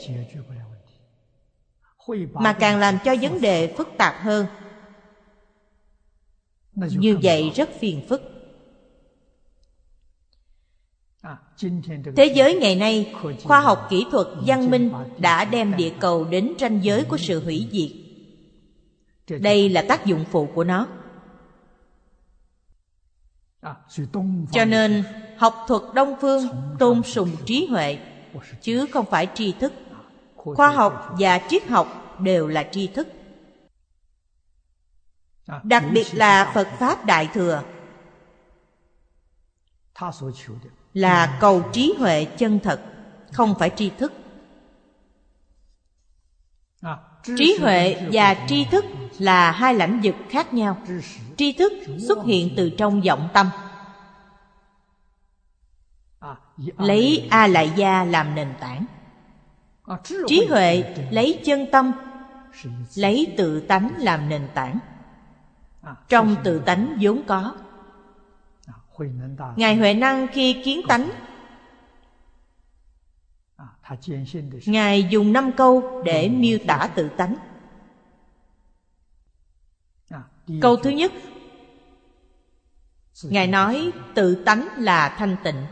Mà 2.33 2.53
càng 2.53 2.79
làm 2.79 2.99
cho 3.05 3.15
vấn 3.23 3.41
đề 3.41 3.75
phức 3.77 3.89
tạp 3.99 4.15
hơn. 4.21 4.47
Như 6.75 7.19
vậy 7.23 7.53
rất 7.55 7.71
phiền 7.81 8.07
phức. 8.09 8.23
Thế 12.17 12.33
giới 12.35 12.55
ngày 12.55 12.77
nay 12.77 13.15
khoa 13.45 13.61
học 13.61 13.87
kỹ 13.91 14.07
thuật 14.11 14.27
văn 14.47 14.71
minh 14.71 14.93
đã 15.19 15.45
đem 15.45 15.77
địa 15.77 15.93
cầu 16.01 16.25
đến 16.25 16.55
ranh 16.59 16.85
giới 16.85 17.05
của 17.05 17.17
sự 17.17 17.45
hủy 17.45 17.69
diệt. 17.73 17.91
Đây 19.41 19.69
là 19.69 19.85
tác 19.89 20.07
dụng 20.07 20.25
phụ 20.31 20.49
của 20.55 20.65
nó 20.65 20.89
cho 24.53 24.65
nên, 24.65 25.05
học 25.39 25.65
thuật 25.69 25.83
đông 25.95 26.17
phương 26.21 26.49
tôn 26.79 27.03
sùng 27.03 27.31
trí 27.47 27.67
huệ, 27.71 27.99
chứ 28.61 28.87
không 28.93 29.07
phải 29.11 29.29
tri 29.35 29.53
thức. 29.53 29.73
Khoa 30.37 30.71
học 30.71 31.15
và 31.19 31.41
triết 31.49 31.69
học 31.69 32.17
đều 32.21 32.49
là 32.49 32.69
tri 32.73 32.87
thức. 32.87 33.09
Đặc 35.63 35.85
biệt 35.93 36.07
là 36.13 36.51
phật 36.55 36.69
pháp 36.79 37.05
đại 37.05 37.29
thừa 37.35 37.63
là 40.95 41.39
cầu 41.41 41.63
trí 41.73 41.95
huệ 41.99 42.25
chân 42.25 42.61
thật, 42.61 42.81
không 43.33 43.55
phải 43.59 43.71
tri 43.77 43.91
thức 43.91 44.13
trí 47.37 47.59
huệ 47.61 47.97
và 48.13 48.37
tri 48.49 48.65
thức 48.65 48.85
là 49.19 49.51
hai 49.51 49.75
lãnh 49.75 50.01
vực 50.03 50.15
khác 50.31 50.55
nhau. 50.55 50.79
Tri 51.37 51.53
thức 51.53 51.73
xuất 52.09 52.25
hiện 52.25 52.55
từ 52.57 52.71
trong 52.71 53.01
vọng 53.01 53.29
tâm. 53.33 53.51
Lấy 56.79 57.29
a 57.31 57.47
lại 57.47 57.73
gia 57.77 58.05
làm 58.05 58.35
nền 58.35 58.49
tảng. 58.61 58.87
Trí 60.27 60.47
huệ 60.51 60.95
lấy 61.11 61.41
chân 61.45 61.67
tâm, 61.73 61.93
lấy 62.95 63.35
tự 63.37 63.61
tánh 63.61 63.91
làm 63.99 64.29
nền 64.29 64.49
tảng. 64.55 64.79
Trong 66.09 66.37
tự 66.45 66.59
tánh 66.59 66.99
vốn 67.01 67.23
có. 67.27 67.55
Ngài 69.57 69.77
huệ 69.77 69.95
năng 69.95 70.27
khi 70.33 70.63
kiến 70.65 70.81
tánh 70.89 71.11
ngài 74.67 75.07
dùng 75.11 75.33
năm 75.33 75.51
câu 75.57 76.03
để 76.05 76.29
miêu 76.29 76.59
tả 76.67 76.91
tự 76.95 77.09
tánh. 77.09 77.37
Câu 80.61 80.77
thứ 80.77 80.91
nhất. 80.91 81.13
Ngài 83.23 83.47
nói 83.47 83.91
tự 84.15 84.35
tánh 84.35 84.69
là 84.79 85.17
thanh 85.19 85.37
tịnh. 85.45 85.67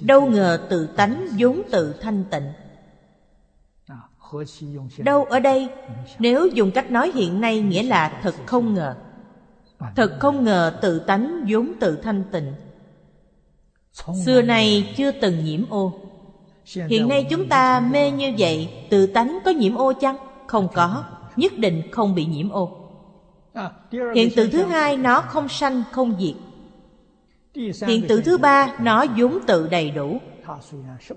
Đâu 0.00 0.26
ngờ 0.26 0.66
tự 0.70 0.86
tánh 0.86 1.26
vốn 1.38 1.62
tự 1.70 1.94
thanh 2.00 2.24
tịnh. 2.30 2.52
Đâu 4.98 5.24
ở 5.24 5.40
đây? 5.40 5.68
Nếu 6.18 6.46
dùng 6.46 6.70
cách 6.70 6.90
nói 6.90 7.12
hiện 7.14 7.40
nay 7.40 7.60
nghĩa 7.60 7.82
là 7.82 8.20
thật 8.22 8.34
không 8.46 8.74
ngờ. 8.74 8.96
Thật 9.96 10.16
không 10.20 10.44
ngờ 10.44 10.78
tự 10.82 10.98
tánh 10.98 11.44
vốn 11.48 11.72
tự 11.80 11.96
thanh 11.96 12.24
tịnh. 12.32 12.54
Xưa 14.24 14.42
nay 14.42 14.94
chưa 14.96 15.10
từng 15.10 15.44
nhiễm 15.44 15.64
ô 15.70 16.09
hiện 16.64 17.08
nay 17.08 17.26
chúng 17.30 17.48
ta 17.48 17.80
mê 17.80 18.10
như 18.10 18.34
vậy 18.38 18.86
tự 18.90 19.06
tánh 19.06 19.38
có 19.44 19.50
nhiễm 19.50 19.74
ô 19.74 19.92
chăng? 19.92 20.16
Không 20.46 20.68
có 20.74 21.04
nhất 21.36 21.52
định 21.58 21.82
không 21.90 22.14
bị 22.14 22.24
nhiễm 22.24 22.50
ô. 22.50 22.76
Hiện 24.14 24.30
tượng 24.36 24.50
thứ 24.50 24.64
hai 24.64 24.96
nó 24.96 25.20
không 25.20 25.48
sanh 25.48 25.82
không 25.92 26.16
diệt. 26.20 26.34
Hiện 27.88 28.08
tượng 28.08 28.22
thứ 28.24 28.38
ba 28.38 28.74
nó 28.80 29.06
vốn 29.16 29.38
tự 29.46 29.68
đầy 29.68 29.90
đủ. 29.90 30.20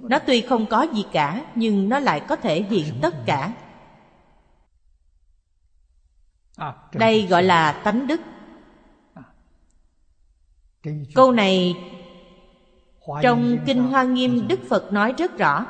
Nó 0.01 0.19
tuy 0.19 0.41
không 0.41 0.65
có 0.65 0.87
gì 0.93 1.05
cả 1.11 1.45
nhưng 1.55 1.89
nó 1.89 1.99
lại 1.99 2.19
có 2.19 2.35
thể 2.35 2.63
hiện 2.63 2.85
tất 3.01 3.15
cả. 3.25 3.53
đây 6.93 7.27
gọi 7.29 7.43
là 7.43 7.71
tánh 7.71 8.07
đức. 8.07 8.21
Câu 11.15 11.31
này 11.31 11.75
trong 13.21 13.57
kinh 13.65 13.83
hoa 13.83 14.03
nghiêm, 14.03 14.47
đức 14.47 14.59
phật 14.69 14.93
nói 14.93 15.13
rất 15.17 15.37
rõ. 15.37 15.65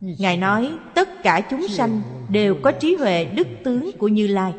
Ngài 0.00 0.36
nói, 0.36 0.72
tất 0.94 1.22
cả 1.22 1.40
chúng 1.50 1.68
sanh 1.68 2.02
đều 2.28 2.56
có 2.62 2.72
trí 2.72 2.94
huệ 2.94 3.24
đức 3.24 3.46
tướng 3.64 3.90
của 3.98 4.08
như 4.08 4.26
lai. 4.26 4.54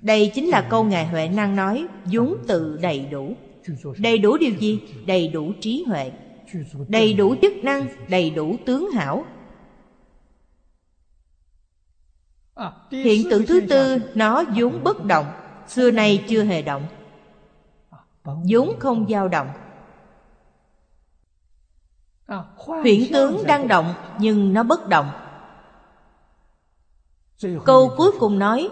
Đây 0.00 0.32
chính 0.34 0.48
là 0.48 0.66
câu 0.70 0.84
ngài 0.84 1.06
huệ 1.06 1.28
năng 1.28 1.56
nói, 1.56 1.86
vốn 2.04 2.36
tự 2.46 2.78
đầy 2.82 3.06
đủ. 3.10 3.36
Đầy 3.98 4.18
đủ 4.18 4.36
điều 4.36 4.54
gì? 4.54 4.80
Đầy 5.06 5.28
đủ 5.28 5.52
trí 5.60 5.84
huệ. 5.88 6.12
Đầy 6.88 7.14
đủ 7.14 7.34
chức 7.42 7.52
năng, 7.62 7.86
đầy 8.08 8.30
đủ 8.30 8.56
tướng 8.66 8.90
hảo. 8.90 9.24
Hiện 12.90 13.30
tượng 13.30 13.46
thứ 13.46 13.60
tư, 13.60 13.98
nó 14.14 14.44
vốn 14.56 14.84
bất 14.84 15.04
động. 15.04 15.26
Xưa 15.68 15.90
nay 15.90 16.24
chưa 16.28 16.44
hề 16.44 16.62
động 16.62 16.86
vốn 18.24 18.80
không 18.80 19.06
dao 19.08 19.28
động. 19.28 19.48
Huyễn 22.56 23.00
tướng 23.12 23.46
đang 23.46 23.68
động 23.68 23.94
nhưng 24.18 24.52
nó 24.52 24.62
bất 24.62 24.88
động. 24.88 25.10
Câu 27.64 27.90
cuối 27.96 28.12
cùng 28.18 28.38
nói 28.38 28.68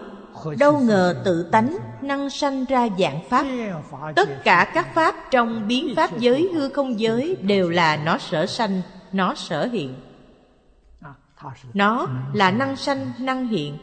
đâu 0.59 0.79
ngờ 0.79 1.21
tự 1.25 1.43
tánh 1.43 1.77
năng 2.01 2.29
sanh 2.29 2.65
ra 2.65 2.87
dạng 2.99 3.19
pháp. 3.29 3.45
Tất 4.15 4.29
cả 4.43 4.71
các 4.73 4.93
pháp 4.93 5.15
trong 5.31 5.67
biến 5.67 5.93
pháp 5.95 6.17
giới 6.17 6.49
hư 6.53 6.69
không 6.69 6.99
giới 6.99 7.35
đều 7.41 7.69
là 7.69 7.97
nó 7.97 8.17
sở 8.17 8.45
sanh 8.45 8.81
nó 9.11 9.35
sở 9.35 9.65
hiện. 9.65 9.95
Nó 11.73 12.07
là 12.33 12.51
năng 12.51 12.75
sanh 12.75 13.11
năng 13.19 13.47
hiện. 13.47 13.77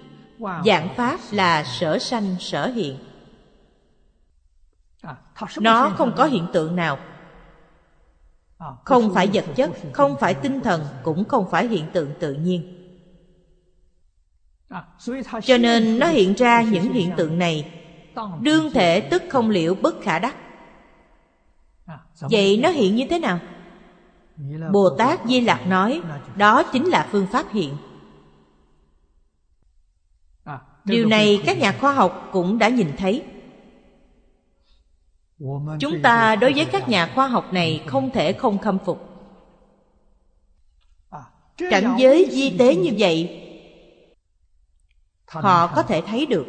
Dạng 0.65 0.89
pháp 0.97 1.19
là 1.31 1.65
sở 1.65 1.99
sanh 1.99 2.37
sở 2.39 2.67
hiện 2.67 2.97
nó 5.61 5.91
không 5.91 6.13
có 6.17 6.25
hiện 6.25 6.47
tượng 6.53 6.77
nào. 6.77 6.99
Không 8.85 9.15
phải 9.15 9.31
vật 9.33 9.45
chất 9.57 9.71
không 9.93 10.17
phải 10.21 10.35
tinh 10.35 10.61
thần 10.61 10.85
cũng 11.03 11.25
không 11.25 11.51
phải 11.51 11.69
hiện 11.69 11.85
tượng 11.93 12.11
tự 12.21 12.33
nhiên. 12.33 12.77
Cho 15.43 15.59
nên 15.59 15.99
nó 15.99 16.07
hiện 16.07 16.35
ra 16.35 16.63
những 16.63 16.93
hiện 16.93 17.13
tượng 17.17 17.39
này. 17.39 17.83
đương 18.41 18.71
thể 18.71 19.01
tức 19.01 19.23
không 19.31 19.51
liệu 19.51 19.75
bất 19.75 19.95
khả 20.03 20.19
đắc. 20.19 20.37
Vậy 22.21 22.61
nó 22.63 22.69
hiện 22.69 22.97
như 22.97 23.07
thế 23.11 23.19
nào? 23.19 23.39
Bồ 24.73 24.91
tát 24.99 25.21
di 25.27 25.41
lặc 25.41 25.67
nói 25.67 26.03
đó 26.37 26.63
chính 26.63 26.87
là 26.87 27.09
phương 27.11 27.27
pháp 27.27 27.47
hiện. 27.53 27.77
Điều 30.85 31.09
này 31.09 31.43
các 31.47 31.59
nhà 31.59 31.77
khoa 31.81 31.93
học 31.93 32.29
cũng 32.33 32.59
đã 32.59 32.69
nhìn 32.69 32.97
thấy 32.97 33.25
chúng 35.81 36.03
ta 36.03 36.37
đối 36.37 36.53
với 36.53 36.65
các 36.65 36.89
nhà 36.89 37.13
khoa 37.15 37.29
học 37.29 37.53
này 37.53 37.85
không 37.87 38.11
thể 38.11 38.33
không 38.33 38.59
khâm 38.59 38.79
phục. 38.85 39.07
Cảnh 41.71 41.97
giới 41.99 42.29
di 42.31 42.59
tế 42.59 42.75
như 42.75 42.91
vậy 42.99 43.47
họ 45.27 45.67
có 45.67 45.83
thể 45.83 46.03
thấy 46.07 46.27
được. 46.27 46.47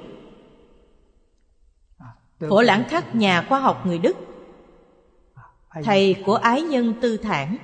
Phổ 2.49 2.61
lãng 2.61 2.83
khắc 2.89 3.15
nhà 3.15 3.45
khoa 3.49 3.59
học 3.59 3.85
người 3.85 3.97
đức 3.97 4.17
thầy 5.83 6.15
của 6.25 6.35
ái 6.35 6.61
nhân 6.61 6.93
tư 7.01 7.17
thản 7.17 7.57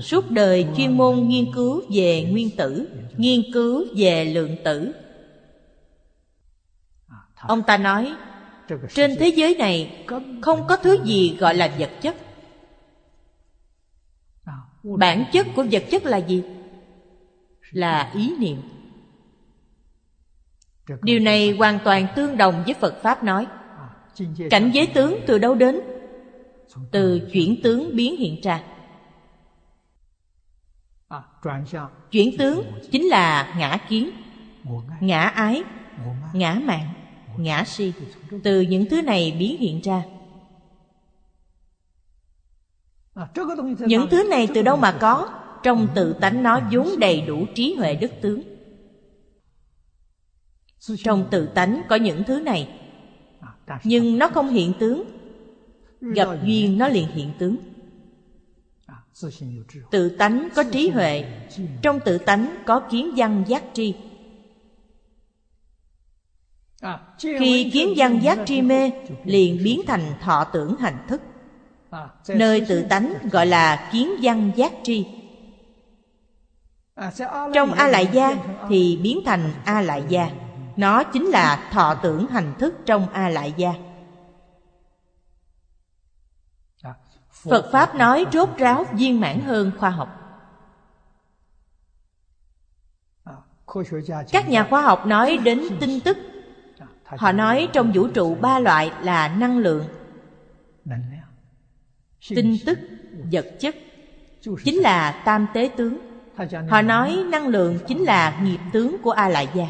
suốt 0.00 0.30
đời 0.30 0.66
chuyên 0.76 0.96
môn 0.96 1.28
nghiên 1.28 1.52
cứu 1.54 1.82
về 1.94 2.28
nguyên 2.30 2.56
tử 2.56 2.88
nghiên 3.16 3.52
cứu 3.52 3.84
về 3.96 4.24
lượng 4.24 4.56
tử. 4.64 4.94
Ông 7.36 7.62
ta 7.62 7.76
nói 7.76 8.12
trên 8.94 9.16
thế 9.18 9.28
giới 9.28 9.54
này 9.54 10.04
không 10.42 10.66
có 10.68 10.76
thứ 10.76 11.04
gì 11.04 11.36
gọi 11.40 11.54
là 11.54 11.74
vật 11.78 11.90
chất. 12.00 12.16
Bản 14.82 15.24
chất 15.32 15.46
của 15.56 15.64
vật 15.70 15.84
chất 15.90 16.04
là 16.04 16.16
gì? 16.16 16.42
Là 17.70 18.10
ý 18.14 18.34
niệm. 18.38 18.62
Điều 21.02 21.18
này 21.18 21.50
hoàn 21.50 21.78
toàn 21.84 22.06
tương 22.16 22.36
đồng 22.36 22.62
với 22.64 22.74
phật 22.74 23.02
pháp 23.02 23.24
nói. 23.24 23.46
Cảnh 24.50 24.70
giới 24.74 24.86
tướng 24.86 25.20
từ 25.26 25.38
đâu 25.38 25.54
đến? 25.54 25.80
Từ 26.90 27.28
chuyển 27.32 27.60
tướng 27.62 27.96
biến 27.96 28.16
hiện 28.16 28.40
ra. 28.42 28.62
Chuyển 32.10 32.38
tướng 32.38 32.72
chính 32.92 33.08
là 33.08 33.54
ngã 33.58 33.78
kiến, 33.88 34.10
ngã 35.00 35.22
ái, 35.22 35.62
ngã 36.34 36.54
mạng 36.54 37.01
ngã 37.38 37.64
si. 37.64 37.92
Từ 38.44 38.60
những 38.60 38.86
thứ 38.90 39.02
này 39.02 39.36
biến 39.38 39.58
hiện 39.58 39.80
ra. 39.80 40.04
Những 43.78 44.06
thứ 44.10 44.24
này 44.30 44.48
từ 44.54 44.62
đâu 44.62 44.76
mà 44.76 44.98
có? 45.00 45.28
Trong 45.62 45.88
tự 45.94 46.12
tánh 46.12 46.42
nó 46.42 46.60
vốn 46.72 46.88
đầy 46.98 47.20
đủ 47.20 47.46
trí 47.54 47.74
huệ 47.74 47.94
đức 47.94 48.10
tướng. 48.20 48.42
Trong 51.04 51.28
tự 51.30 51.46
tánh 51.46 51.82
có 51.88 51.96
những 51.96 52.24
thứ 52.26 52.40
này. 52.40 52.68
Nhưng 53.84 54.18
nó 54.18 54.28
không 54.28 54.48
hiện 54.48 54.72
tướng. 54.78 55.04
Gặp 56.00 56.28
duyên 56.44 56.78
nó 56.78 56.88
liền 56.88 57.06
hiện 57.06 57.32
tướng. 57.38 57.56
Tự 59.90 60.08
tánh 60.08 60.48
có 60.54 60.64
trí 60.72 60.88
huệ. 60.88 61.24
Trong 61.82 62.00
tự 62.04 62.18
tánh 62.18 62.62
có 62.66 62.80
kiến 62.90 63.12
văn 63.16 63.44
giác 63.46 63.64
tri 63.72 63.94
khi 67.18 67.70
kiến 67.72 67.92
văn 67.96 68.18
giác 68.22 68.38
tri 68.46 68.62
mê 68.62 68.90
liền 69.24 69.60
biến 69.64 69.80
thành 69.86 70.12
thọ 70.20 70.44
tưởng 70.44 70.76
hành 70.76 71.06
thức. 71.08 71.20
Nơi 72.28 72.66
tự 72.68 72.82
tánh 72.82 73.14
gọi 73.30 73.46
là 73.46 73.90
kiến 73.92 74.10
văn 74.22 74.52
giác 74.56 74.72
tri. 74.82 75.06
Trong 77.54 77.72
a 77.72 77.88
lại 77.88 78.08
gia 78.12 78.36
thì 78.68 78.98
biến 79.02 79.20
thành 79.24 79.52
a 79.64 79.80
lại 79.80 80.04
gia. 80.08 80.30
Nó 80.76 81.04
chính 81.04 81.26
là 81.26 81.68
thọ 81.72 81.94
tưởng 81.94 82.26
hành 82.26 82.54
thức 82.58 82.74
trong 82.86 83.08
a 83.08 83.28
lại 83.28 83.54
gia. 83.56 83.72
Phật 87.30 87.68
pháp 87.72 87.94
nói 87.94 88.26
rốt 88.32 88.48
ráo 88.56 88.84
viên 88.92 89.20
mãn 89.20 89.40
hơn 89.40 89.72
khoa 89.78 89.90
học. 89.90 90.08
Các 94.32 94.48
nhà 94.48 94.66
khoa 94.70 94.82
học 94.82 95.06
nói 95.06 95.38
đến 95.44 95.62
tin 95.80 96.00
tức 96.00 96.18
họ 97.18 97.32
nói 97.32 97.68
trong 97.72 97.92
vũ 97.92 98.08
trụ 98.08 98.34
ba 98.34 98.58
loại 98.58 98.92
là 99.02 99.28
năng 99.28 99.58
lượng 99.58 99.84
tin 102.28 102.56
tức 102.66 102.78
vật 103.32 103.46
chất 103.60 103.76
chính 104.64 104.76
là 104.76 105.22
tam 105.24 105.46
tế 105.54 105.70
tướng. 105.76 105.98
Họ 106.68 106.82
nói 106.82 107.24
năng 107.30 107.48
lượng 107.48 107.78
chính 107.88 108.02
là 108.02 108.40
nghiệp 108.42 108.58
tướng 108.72 108.96
của 109.02 109.10
a 109.10 109.28
lại 109.28 109.48
gia 109.54 109.66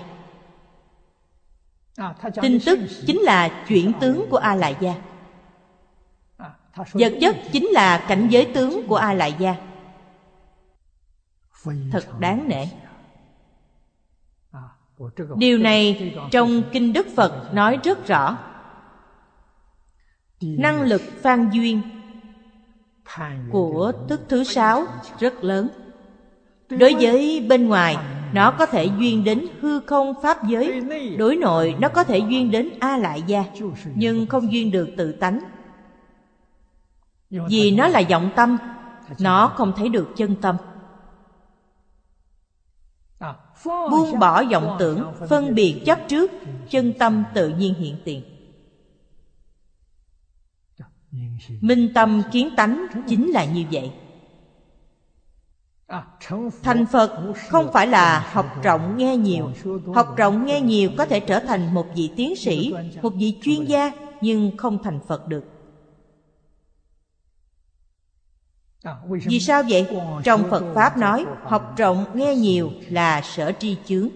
tin 2.43 2.59
tức 2.67 2.79
chính 3.07 3.21
là 3.21 3.65
chuyển 3.69 3.93
tướng 4.01 4.27
của 4.31 4.37
a 4.37 4.55
lại 4.55 4.77
gia 4.81 4.95
vật 6.93 7.13
chất 7.21 7.37
chính 7.53 7.67
là 7.67 8.05
cảnh 8.09 8.29
giới 8.31 8.51
tướng 8.55 8.87
của 8.89 8.97
a 8.97 9.15
lại 9.15 9.35
gia 9.39 9.55
thật 11.93 12.21
đáng 12.21 12.49
nể 12.49 12.67
điều 15.37 15.59
này 15.59 16.15
trong 16.31 16.63
kinh 16.73 16.93
đức 16.93 17.07
phật 17.17 17.55
nói 17.55 17.79
rất 17.85 18.07
rõ. 18.07 18.39
Năng 20.41 20.83
lực 20.83 21.03
phan 21.23 21.51
duyên 21.51 21.83
của 23.51 23.93
thức 24.09 24.21
thứ 24.29 24.45
sáu 24.45 24.87
rất 25.19 25.45
lớn. 25.45 25.69
Đối 26.69 26.95
với 27.01 27.47
bên 27.49 27.69
ngoài 27.69 27.97
nó 28.33 28.51
có 28.51 28.67
thể 28.67 28.85
duyên 28.99 29.25
đến 29.25 29.47
hư 29.61 29.81
không 29.81 30.15
pháp 30.23 30.49
giới. 30.49 30.81
Đối 31.19 31.37
nội 31.37 31.75
nó 31.81 31.89
có 31.89 32.05
thể 32.05 32.19
duyên 32.19 32.51
đến 32.51 32.69
a 32.81 32.97
lại 32.97 33.23
gia 33.27 33.45
nhưng 33.95 34.27
không 34.27 34.53
duyên 34.53 34.71
được 34.71 34.89
tự 34.97 35.13
tánh. 35.13 35.41
Vì 37.31 37.71
nó 37.71 37.89
là 37.89 38.03
vọng 38.11 38.31
tâm 38.37 38.57
nó 39.21 39.49
không 39.49 39.73
thấy 39.77 39.89
được 39.89 40.09
chân 40.17 40.35
tâm 40.41 40.57
buông 43.65 44.19
bỏ 44.19 44.45
vọng 44.45 44.77
tưởng, 44.79 45.13
phân 45.29 45.55
biệt 45.55 45.83
chấp 45.87 45.99
trước, 46.09 46.31
chân 46.71 46.93
tâm 46.99 47.25
tự 47.35 47.49
nhiên 47.49 47.75
hiện 47.75 47.97
tiền. 48.05 48.23
Minh 51.61 51.89
tâm 51.95 52.23
kiến 52.33 52.51
tánh 52.57 52.87
chính 53.09 53.31
là 53.31 53.45
như 53.45 53.65
vậy. 53.73 53.91
Thành 56.63 56.87
phật 56.87 57.35
không 57.51 57.73
phải 57.73 57.87
là 57.87 58.31
học 58.33 58.47
rộng 58.63 58.97
nghe 58.97 59.17
nhiều. 59.17 59.53
Học 59.95 60.17
rộng 60.17 60.47
nghe 60.47 60.61
nhiều 60.61 60.91
có 60.99 61.05
thể 61.05 61.21
trở 61.21 61.41
thành 61.41 61.75
một 61.75 61.87
vị 61.97 62.11
tiến 62.17 62.37
sĩ, 62.37 62.75
một 63.03 63.13
vị 63.15 63.39
chuyên 63.43 63.65
gia, 63.65 63.93
nhưng 64.21 64.57
không 64.57 64.83
thành 64.83 65.01
phật 65.09 65.29
được. 65.29 65.52
Vì 69.27 69.41
sao 69.41 69.63
vậy? 69.69 69.89
Trong 70.25 70.51
phật 70.51 70.75
pháp 70.75 70.97
nói, 70.97 71.25
học 71.43 71.75
rộng 71.77 72.05
nghe 72.15 72.35
nhiều 72.35 72.73
là 72.89 73.21
sở 73.23 73.53
tri 73.59 73.77
chướng. 73.87 74.09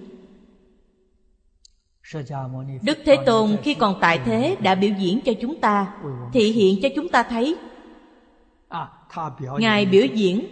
Đức 2.83 2.99
thế 3.05 3.17
tôn 3.27 3.57
khi 3.63 3.75
còn 3.75 3.99
tại 4.01 4.21
thế 4.25 4.57
đã 4.61 4.75
biểu 4.75 4.91
diễn 4.99 5.21
cho 5.25 5.33
chúng 5.41 5.61
ta, 5.61 5.97
thị 6.33 6.53
hiện 6.53 6.79
cho 6.83 6.89
chúng 6.97 7.09
ta 7.09 7.23
thấy. 7.23 7.57
Ngài 9.59 9.87
biểu 9.87 10.07
diễn 10.15 10.47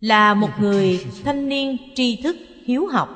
là 0.00 0.34
một 0.34 0.50
người 0.60 1.06
thanh 1.24 1.48
niên 1.48 1.76
tri 1.94 2.22
thức 2.22 2.36
hiếu 2.64 2.86
học. 2.86 3.08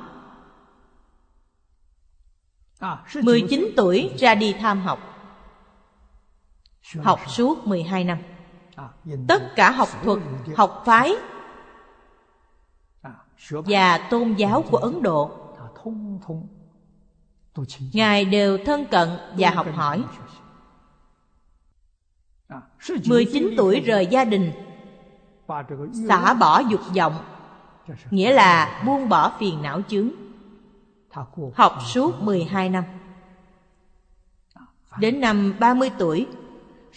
19 3.22 3.68
tuổi 3.76 4.11
ra 4.18 4.35
đi 4.35 4.55
tham 4.61 4.81
học. 4.81 5.12
Học 7.03 7.21
suốt 7.27 7.66
12 7.66 8.05
năm. 8.05 8.18
Tất 9.29 9.42
cả 9.57 9.71
học 9.71 9.88
thuật, 10.05 10.18
học 10.57 10.83
phái 10.87 11.14
Và 13.51 13.99
tôn 14.11 14.35
giáo 14.35 14.64
của 14.71 14.77
Ấn 14.77 15.03
Độ. 15.03 15.31
Ngài 17.92 18.25
đều 18.25 18.59
thân 18.66 18.85
cận 18.90 19.09
và 19.38 19.51
học 19.51 19.66
hỏi. 19.75 20.05
19 23.09 23.51
tuổi 23.57 23.81
rời 23.81 24.07
gia 24.07 24.25
đình. 24.25 24.53
Xả 26.09 26.35
bỏ 26.35 26.61
dục 26.61 26.81
vọng 26.97 27.14
Nghĩa 28.11 28.33
là 28.33 28.83
buông 28.87 29.09
bỏ 29.09 29.33
phiền 29.38 29.62
não 29.62 29.81
chướng. 29.88 30.09
Học 31.55 31.79
suốt 31.87 32.23
12 32.23 32.68
năm. 32.68 32.85
Đến 34.99 35.21
năm 35.21 35.55
30 35.61 35.90
tuổi 35.99 36.27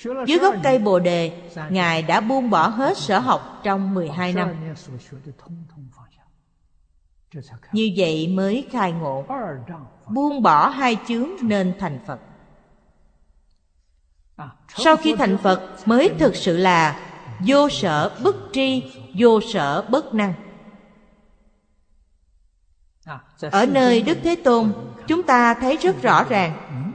Dưới 0.04 0.38
gốc 0.40 0.56
cây 0.64 0.80
Bồ 0.80 1.00
Đề 1.00 1.32
Ngài 1.70 2.02
đã 2.02 2.22
buông 2.22 2.50
bỏ 2.50 2.68
hết 2.68 2.98
sở 2.98 3.20
học 3.20 3.62
trong 3.64 3.94
12 3.94 4.34
năm. 4.34 4.50
Như 7.72 7.92
vậy 7.98 8.28
mới 8.28 8.68
khai 8.72 8.92
ngộ. 8.92 9.26
Buông 10.08 10.42
bỏ 10.42 10.70
hai 10.70 10.98
chướng 11.08 11.30
nên 11.42 11.74
thành 11.80 12.00
Phật. 12.08 12.20
Sau 14.78 14.96
khi 14.96 15.16
thành 15.16 15.38
Phật 15.38 15.62
mới 15.86 16.10
thực 16.20 16.36
sự 16.36 16.58
là 16.58 17.00
Vô 17.48 17.70
sở 17.70 18.12
bất 18.24 18.36
tri 18.54 18.84
Vô 19.18 19.42
sở 19.42 19.82
bất 19.90 20.14
năng 20.14 20.34
ở 23.42 23.66
nơi 23.66 24.02
đức 24.02 24.18
thế 24.24 24.36
tôn, 24.36 24.74
chúng 25.08 25.24
ta 25.24 25.54
thấy 25.54 25.78
rất 25.78 26.02
rõ 26.02 26.24
ràng, 26.24 26.54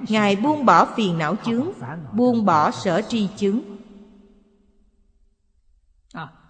ngài 0.08 0.36
buông 0.36 0.64
bỏ 0.64 0.84
phiền 0.96 1.18
não 1.18 1.36
chướng, 1.46 1.70
buông 2.12 2.44
bỏ 2.44 2.70
sở 2.70 3.02
tri 3.08 3.28
chướng. 3.36 3.60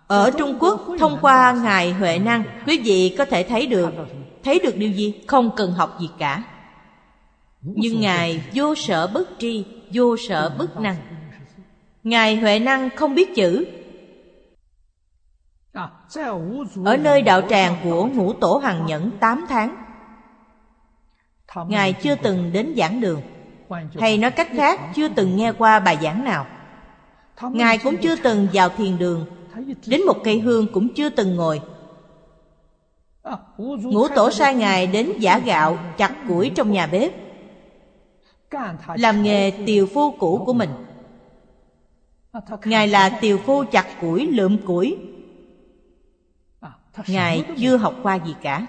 Ở 0.06 0.30
trung 0.30 0.56
quốc, 0.60 0.86
thông 0.98 1.18
qua 1.20 1.52
ngài 1.52 1.92
huệ 1.92 2.18
năng, 2.18 2.42
quý 2.66 2.80
vị 2.84 3.14
có 3.18 3.24
thể 3.24 3.42
thấy 3.42 3.66
được 3.66 3.92
thấy 4.44 4.58
được 4.58 4.76
điều 4.76 4.90
gì? 4.90 5.14
Không 5.26 5.50
cần 5.56 5.72
học 5.72 6.00
gì 6.00 6.08
cả. 6.18 6.42
Nhưng 7.62 8.00
ngài 8.00 8.42
vô 8.54 8.74
sở 8.74 9.06
bất 9.06 9.28
tri, 9.38 9.64
vô 9.92 10.16
sở 10.28 10.54
bất 10.58 10.80
năng. 10.80 10.96
Ngài 12.04 12.36
huệ 12.36 12.58
năng 12.58 12.90
không 12.96 13.14
biết 13.14 13.34
chữ 13.34 13.66
ở 16.84 16.96
nơi 16.96 17.22
đạo 17.22 17.42
tràng 17.48 17.76
của 17.84 18.06
ngũ 18.06 18.32
tổ 18.32 18.56
hằng 18.56 18.86
nhẫn 18.86 19.10
8 19.20 19.46
tháng. 19.48 19.76
Ngài 21.68 21.92
chưa 21.92 22.14
từng 22.14 22.52
đến 22.52 22.74
giảng 22.76 23.00
đường. 23.00 23.20
Hay 23.98 24.18
nói 24.18 24.30
cách 24.30 24.48
khác 24.56 24.80
chưa 24.94 25.08
từng 25.08 25.36
nghe 25.36 25.52
qua 25.52 25.80
bài 25.80 25.98
giảng 26.02 26.24
nào. 26.24 26.46
Ngài 27.42 27.78
cũng 27.78 27.96
chưa 27.96 28.16
từng 28.16 28.48
vào 28.52 28.68
thiền 28.68 28.98
đường. 28.98 29.26
Đến 29.86 30.00
một 30.06 30.16
cây 30.24 30.40
hương 30.40 30.66
cũng 30.72 30.94
chưa 30.94 31.08
từng 31.08 31.36
ngồi. 31.36 31.60
Ngũ 33.58 34.08
tổ 34.08 34.30
sai 34.30 34.54
Ngài 34.54 34.86
đến 34.86 35.12
giả 35.18 35.38
gạo 35.38 35.78
chặt 35.96 36.14
củi 36.28 36.50
trong 36.50 36.72
nhà 36.72 36.86
bếp. 36.86 37.12
Làm 38.94 39.22
nghề 39.22 39.50
tiều 39.66 39.86
phu 39.86 40.10
cũ 40.10 40.42
của 40.46 40.52
mình. 40.52 40.70
Ngài 42.64 42.88
là 42.88 43.08
tiều 43.20 43.38
phu 43.38 43.64
chặt 43.64 43.86
củi 44.00 44.26
lượm 44.26 44.58
củi 44.66 44.98
Ngài 47.06 47.44
chưa 47.58 47.76
học 47.76 47.94
qua 48.02 48.14
gì 48.14 48.34
cả. 48.42 48.66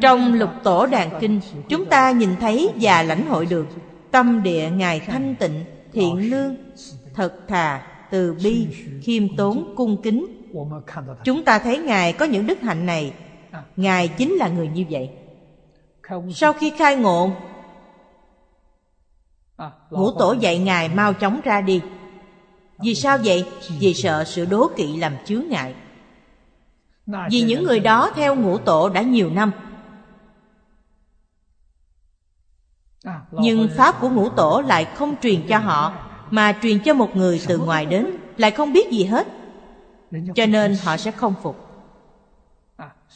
Trong 0.00 0.34
lục 0.34 0.50
tổ 0.62 0.86
đàn 0.86 1.10
kinh 1.20 1.40
Chúng 1.68 1.86
ta 1.86 2.10
nhìn 2.10 2.36
thấy 2.40 2.72
và 2.80 3.02
lãnh 3.02 3.26
hội 3.26 3.46
được. 3.46 3.66
Tâm 4.10 4.42
địa 4.42 4.70
Ngài 4.70 5.00
thanh 5.00 5.34
tịnh, 5.34 5.64
thiện 5.92 6.30
lương, 6.30 6.56
thật 7.14 7.34
thà, 7.48 7.86
từ 8.10 8.36
bi, 8.44 8.68
khiêm 9.02 9.36
tốn, 9.36 9.74
cung 9.76 10.02
kính. 10.02 10.26
Chúng 11.24 11.44
ta 11.44 11.58
thấy 11.58 11.78
Ngài 11.78 12.12
có 12.12 12.24
những 12.24 12.46
đức 12.46 12.60
hạnh 12.60 12.86
này. 12.86 13.14
Ngài 13.76 14.08
chính 14.08 14.32
là 14.32 14.48
người 14.48 14.68
như 14.68 14.84
vậy. 14.90 15.10
Sau 16.34 16.52
khi 16.52 16.72
khai 16.78 16.96
ngộ 16.96 17.30
Ngũ 19.90 20.10
tổ 20.18 20.32
dạy 20.32 20.58
Ngài 20.58 20.88
mau 20.88 21.12
chóng 21.12 21.40
ra 21.44 21.60
đi 21.60 21.80
vì 22.78 22.94
sao 22.94 23.18
vậy? 23.24 23.44
Vì 23.78 23.94
sợ 23.94 24.24
sự 24.24 24.44
đố 24.44 24.70
kỵ 24.76 24.96
làm 24.96 25.12
chướng 25.24 25.48
ngại. 25.48 25.74
Vì 27.30 27.42
những 27.42 27.64
người 27.64 27.80
đó 27.80 28.10
theo 28.14 28.34
ngũ 28.34 28.58
tổ 28.58 28.88
đã 28.88 29.02
nhiều 29.02 29.30
năm. 29.30 29.50
Nhưng 33.30 33.68
Pháp 33.76 34.00
của 34.00 34.08
ngũ 34.08 34.28
tổ 34.28 34.62
lại 34.66 34.84
không 34.84 35.14
truyền 35.22 35.46
cho 35.48 35.58
họ, 35.58 36.10
Mà 36.30 36.58
truyền 36.62 36.78
cho 36.84 36.94
một 36.94 37.16
người 37.16 37.40
từ 37.46 37.58
ngoài 37.58 37.86
đến, 37.86 38.06
Lại 38.36 38.50
không 38.50 38.72
biết 38.72 38.90
gì 38.90 39.04
hết. 39.04 39.26
Cho 40.34 40.46
nên 40.46 40.76
họ 40.84 40.96
sẽ 40.96 41.10
không 41.10 41.34
phục. 41.42 41.56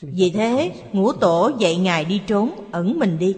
Vì 0.00 0.30
thế, 0.30 0.72
ngũ 0.92 1.12
tổ 1.12 1.50
dạy 1.58 1.76
Ngài 1.76 2.04
đi 2.04 2.22
trốn, 2.26 2.50
Ẩn 2.72 2.98
mình 2.98 3.18
đi. 3.18 3.36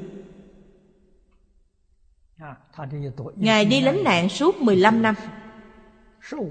Ngài 3.36 3.64
đi 3.64 3.80
lánh 3.80 4.04
nạn 4.04 4.28
suốt 4.28 4.62
15 4.62 5.02
năm. 5.02 5.14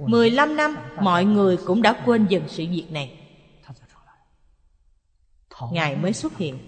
15 0.08 0.56
năm 0.56 0.76
mọi 1.02 1.26
người 1.26 1.58
cũng 1.66 1.82
đã 1.82 1.94
quên 2.06 2.26
dần 2.30 2.44
sự 2.48 2.66
việc 2.72 2.88
này. 2.92 3.20
Ngài 5.72 5.96
mới 5.96 6.14
xuất 6.14 6.38
hiện. 6.38 6.60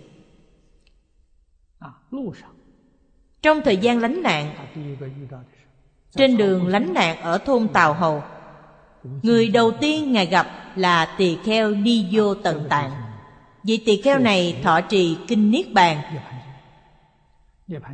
Trong 3.41 3.61
thời 3.65 3.77
gian 3.77 3.99
lánh 3.99 4.21
nạn 4.21 4.55
Trên 6.11 6.37
đường 6.37 6.67
lánh 6.67 6.93
nạn 6.93 7.21
ở 7.21 7.37
thôn 7.37 7.67
Tào 7.67 7.93
Hầu 7.93 8.23
Người 9.03 9.47
đầu 9.47 9.71
tiên 9.71 10.11
Ngài 10.11 10.25
gặp 10.25 10.47
là 10.75 11.15
tỳ 11.17 11.37
kheo 11.43 11.73
đi 11.73 12.07
vô 12.11 12.35
tận 12.35 12.65
tạng. 12.69 12.91
Vị 13.63 13.83
tỳ 13.85 14.01
kheo 14.01 14.19
này 14.19 14.59
thọ 14.63 14.81
trì 14.81 15.17
kinh 15.27 15.51
Niết 15.51 15.73
Bàn. 15.73 15.97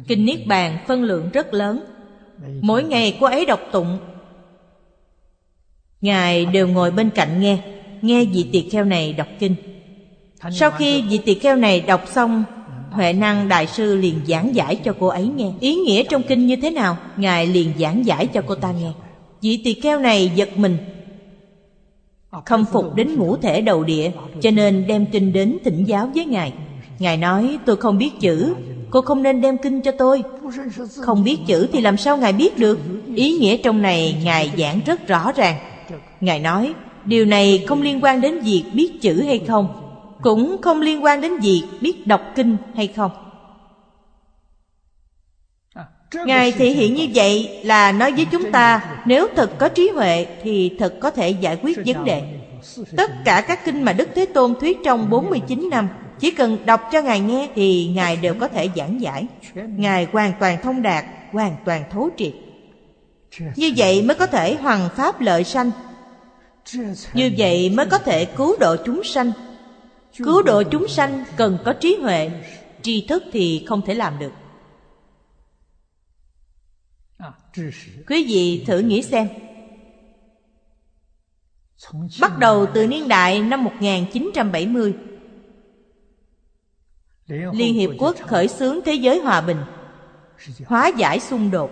Kinh 0.07 0.25
Niết 0.25 0.47
Bàn 0.47 0.77
phân 0.87 1.03
lượng 1.03 1.29
rất 1.33 1.53
lớn. 1.53 1.83
Mỗi 2.61 2.83
ngày 2.83 3.17
cô 3.19 3.27
ấy 3.27 3.45
đọc 3.45 3.59
tụng 3.71 3.99
Ngài 6.01 6.45
đều 6.45 6.67
ngồi 6.67 6.91
bên 6.91 7.09
cạnh 7.09 7.39
nghe 7.39 7.57
Nghe 8.01 8.25
vị 8.25 8.45
tỳ 8.51 8.69
kheo 8.69 8.85
này 8.85 9.13
đọc 9.13 9.27
kinh. 9.39 9.55
Sau 10.51 10.71
khi 10.71 11.01
vị 11.01 11.17
tỳ 11.17 11.33
kheo 11.33 11.55
này 11.55 11.81
đọc 11.81 12.01
xong 12.11 12.43
Huệ 12.91 13.13
năng 13.13 13.49
đại 13.49 13.67
sư 13.67 13.95
liền 13.95 14.19
giảng 14.27 14.55
giải 14.55 14.75
cho 14.75 14.93
cô 14.99 15.07
ấy 15.07 15.29
nghe. 15.35 15.51
Ý 15.59 15.75
nghĩa 15.75 16.03
trong 16.03 16.23
kinh 16.23 16.47
như 16.47 16.55
thế 16.55 16.71
nào? 16.71 16.97
Ngài 17.17 17.47
liền 17.47 17.73
giảng 17.79 18.05
giải 18.05 18.27
cho 18.27 18.41
cô 18.47 18.55
ta 18.55 18.71
nghe. 18.71 18.91
Vị 19.41 19.61
tỳ 19.63 19.73
kheo 19.73 19.99
này 19.99 20.31
giật 20.35 20.49
mình 20.57 20.77
Khâm 22.45 22.65
phục 22.65 22.95
đến 22.95 23.15
ngũ 23.15 23.37
thể 23.37 23.61
đầu 23.61 23.83
địa 23.83 24.11
Cho 24.41 24.51
nên 24.51 24.87
đem 24.87 25.05
kinh 25.05 25.33
đến 25.33 25.57
thỉnh 25.63 25.83
giáo 25.83 26.11
với 26.15 26.25
Ngài. 26.25 26.53
Ngài 26.99 27.17
nói 27.17 27.57
tôi 27.65 27.75
không 27.75 27.97
biết 27.97 28.11
chữ 28.19 28.53
Cô 28.89 29.01
không 29.01 29.23
nên 29.23 29.41
đem 29.41 29.57
kinh 29.57 29.81
cho 29.81 29.91
tôi. 29.91 30.23
Không 30.95 31.23
biết 31.23 31.37
chữ 31.47 31.67
thì 31.73 31.81
làm 31.81 31.97
sao 31.97 32.17
Ngài 32.17 32.33
biết 32.33 32.57
được? 32.57 32.79
Ý 33.15 33.37
nghĩa 33.37 33.57
trong 33.57 33.81
này 33.81 34.15
Ngài 34.23 34.51
giảng 34.57 34.79
rất 34.85 35.07
rõ 35.07 35.31
ràng 35.31 35.55
Ngài 36.21 36.39
nói, 36.39 36.73
Điều 37.07 37.25
này 37.25 37.65
không 37.67 37.81
liên 37.81 38.03
quan 38.03 38.21
đến 38.21 38.39
việc 38.39 38.63
biết 38.73 39.01
chữ 39.01 39.23
hay 39.25 39.41
không, 39.47 39.83
Cũng 40.21 40.61
không 40.61 40.81
liên 40.81 41.03
quan 41.03 41.21
đến 41.21 41.37
việc 41.37 41.63
biết 41.81 42.07
đọc 42.07 42.21
kinh 42.35 42.57
hay 42.75 42.87
không. 42.87 43.11
Ngài 46.25 46.51
thể 46.51 46.69
hiện 46.69 46.93
như 46.93 47.07
vậy 47.13 47.59
là 47.63 47.91
nói 47.91 48.11
với 48.11 48.25
chúng 48.31 48.51
ta, 48.51 48.81
nếu 49.05 49.27
thật 49.35 49.57
có 49.57 49.69
trí 49.69 49.89
huệ 49.89 50.25
thì 50.43 50.71
thật 50.79 50.93
có 50.99 51.11
thể 51.11 51.29
giải 51.29 51.57
quyết 51.63 51.77
vấn 51.85 52.05
đề. 52.05 52.23
Tất 52.97 53.11
cả 53.25 53.45
các 53.47 53.65
kinh 53.65 53.83
mà 53.83 53.93
đức 53.93 54.09
thế 54.15 54.25
tôn 54.25 54.53
thuyết 54.59 54.77
trong 54.85 55.09
49 55.09 55.69
năm, 55.71 55.87
chỉ 56.19 56.31
cần 56.31 56.57
đọc 56.65 56.81
cho 56.91 57.01
ngài 57.01 57.19
nghe 57.19 57.49
thì 57.55 57.91
ngài 57.95 58.15
đều 58.15 58.33
có 58.33 58.47
thể 58.47 58.69
giảng 58.75 59.01
giải. 59.01 59.27
Ngài 59.53 60.07
hoàn 60.11 60.33
toàn 60.39 60.57
thông 60.63 60.81
đạt, 60.81 61.05
hoàn 61.31 61.55
toàn 61.65 61.83
thấu 61.91 62.09
triệt. 62.17 62.33
Như 63.55 63.73
vậy 63.77 64.01
mới 64.01 64.15
có 64.15 64.27
thể 64.27 64.55
hoằng 64.55 64.89
pháp 64.95 65.21
lợi 65.21 65.43
sanh 65.43 65.71
như 67.13 67.31
vậy 67.37 67.69
mới 67.69 67.85
có 67.85 67.97
thể 67.97 68.25
cứu 68.25 68.55
độ 68.59 68.75
chúng 68.85 69.03
sanh. 69.03 69.31
Cứu 70.17 70.41
độ 70.41 70.63
chúng 70.63 70.87
sanh 70.87 71.25
cần 71.37 71.57
có 71.65 71.73
trí 71.73 71.97
huệ, 72.01 72.31
tri 72.81 73.05
thức 73.07 73.23
thì 73.31 73.65
không 73.67 73.81
thể 73.85 73.93
làm 73.93 74.19
được. 74.19 74.31
Quý 78.07 78.25
vị 78.27 78.63
thử 78.67 78.79
nghĩ 78.79 79.01
xem. 79.01 79.27
Bắt 82.21 82.37
đầu 82.39 82.65
từ 82.73 82.87
niên 82.87 83.07
đại 83.07 83.41
năm 83.41 83.63
1970 83.63 84.93
Liên 87.27 87.73
Hiệp 87.73 87.89
Quốc 87.99 88.15
khởi 88.27 88.47
xướng 88.47 88.79
thế 88.85 88.93
giới 88.93 89.19
hòa 89.19 89.41
bình, 89.41 89.57
Hóa 90.65 90.91
giải 90.97 91.19
xung 91.19 91.51
đột. 91.51 91.71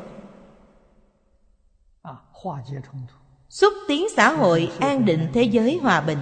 Xúc 3.56 3.74
tiến 3.88 4.08
xã 4.16 4.34
hội, 4.34 4.72
an 4.80 5.06
định 5.06 5.28
thế 5.34 5.44
giới 5.44 5.80
hòa 5.82 6.02
bình. 6.02 6.18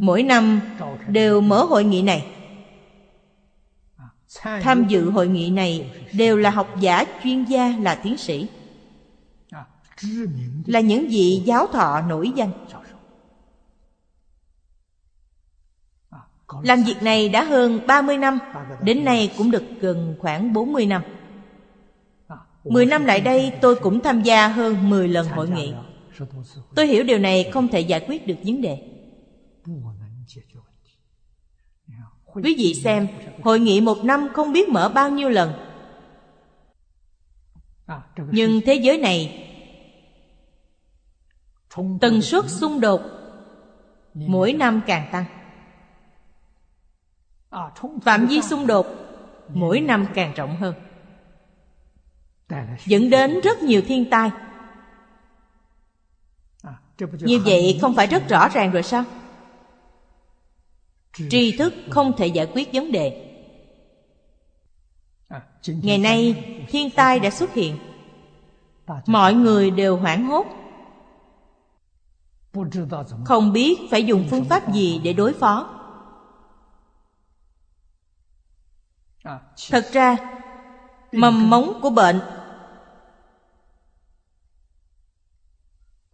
Mỗi 0.00 0.22
năm 0.22 0.60
đều 1.08 1.40
mở 1.40 1.64
hội 1.64 1.84
nghị 1.84 2.02
này. 2.02 2.26
Tham 4.42 4.84
dự 4.88 5.10
hội 5.10 5.28
nghị 5.28 5.50
này 5.50 6.04
đều 6.12 6.36
là 6.36 6.50
học 6.50 6.68
giả, 6.80 7.04
chuyên 7.22 7.44
gia, 7.44 7.74
là 7.80 7.94
tiến 7.94 8.16
sĩ. 8.16 8.48
Là 10.66 10.80
những 10.80 11.08
vị 11.08 11.42
giáo 11.44 11.66
thọ 11.66 12.00
nổi 12.00 12.32
danh. 12.36 12.50
Làm 16.62 16.82
việc 16.82 17.02
này 17.02 17.28
đã 17.28 17.44
hơn 17.44 17.80
30 17.86 18.16
năm, 18.16 18.38
Đến 18.82 19.04
nay 19.04 19.34
cũng 19.38 19.50
được 19.50 19.64
gần 19.80 20.16
khoảng 20.18 20.52
40 20.52 20.86
năm. 20.86 21.02
Mười 22.70 22.86
năm 22.86 23.04
lại 23.04 23.20
đây, 23.20 23.52
tôi 23.60 23.76
cũng 23.76 24.00
tham 24.00 24.22
gia 24.22 24.48
hơn 24.48 24.90
10 24.90 25.08
lần 25.08 25.26
hội 25.26 25.48
nghị. 25.48 25.72
Tôi 26.74 26.86
hiểu 26.86 27.04
điều 27.04 27.18
này 27.18 27.50
không 27.52 27.68
thể 27.68 27.80
giải 27.80 28.04
quyết 28.08 28.26
được 28.26 28.36
vấn 28.44 28.60
đề. 28.60 28.78
Quý 32.24 32.54
vị 32.58 32.74
xem, 32.74 33.08
Hội 33.42 33.60
nghị 33.60 33.80
một 33.80 34.04
năm 34.04 34.28
không 34.34 34.52
biết 34.52 34.68
mở 34.68 34.88
bao 34.88 35.10
nhiêu 35.10 35.28
lần. 35.28 35.52
Nhưng 38.30 38.60
thế 38.66 38.74
giới 38.74 38.98
này, 38.98 39.44
Tần 42.00 42.22
suất 42.22 42.44
xung 42.48 42.80
đột 42.80 43.00
Mỗi 44.14 44.52
năm 44.52 44.80
càng 44.86 45.08
tăng. 45.12 45.24
Phạm 48.02 48.26
vi 48.26 48.40
xung 48.40 48.66
đột 48.66 48.86
Mỗi 49.48 49.80
năm 49.80 50.06
càng 50.14 50.34
rộng 50.34 50.56
hơn. 50.56 50.74
Dẫn 52.86 53.10
đến 53.10 53.40
rất 53.40 53.62
nhiều 53.62 53.82
thiên 53.86 54.10
tai. 54.10 54.30
Như 57.20 57.40
vậy 57.44 57.78
không 57.80 57.94
phải 57.94 58.06
rất 58.06 58.28
rõ 58.28 58.48
ràng 58.48 58.72
rồi 58.72 58.82
sao? 58.82 59.04
Tri 61.30 61.56
thức 61.56 61.74
không 61.90 62.12
thể 62.16 62.26
giải 62.26 62.50
quyết 62.54 62.68
vấn 62.72 62.92
đề. 62.92 63.24
Ngày 65.66 65.98
nay, 65.98 66.44
thiên 66.68 66.90
tai 66.90 67.20
đã 67.20 67.30
xuất 67.30 67.54
hiện. 67.54 67.78
Mọi 69.06 69.34
người 69.34 69.70
đều 69.70 69.96
hoảng 69.96 70.24
hốt. 70.24 70.46
Không 73.24 73.52
biết 73.52 73.78
phải 73.90 74.04
dùng 74.04 74.26
phương 74.30 74.44
pháp 74.44 74.72
gì 74.72 75.00
để 75.04 75.12
đối 75.12 75.32
phó. 75.32 75.74
Thật 79.70 79.88
ra, 79.92 80.16
mầm 81.12 81.50
móng 81.50 81.78
của 81.82 81.90
bệnh 81.90 82.20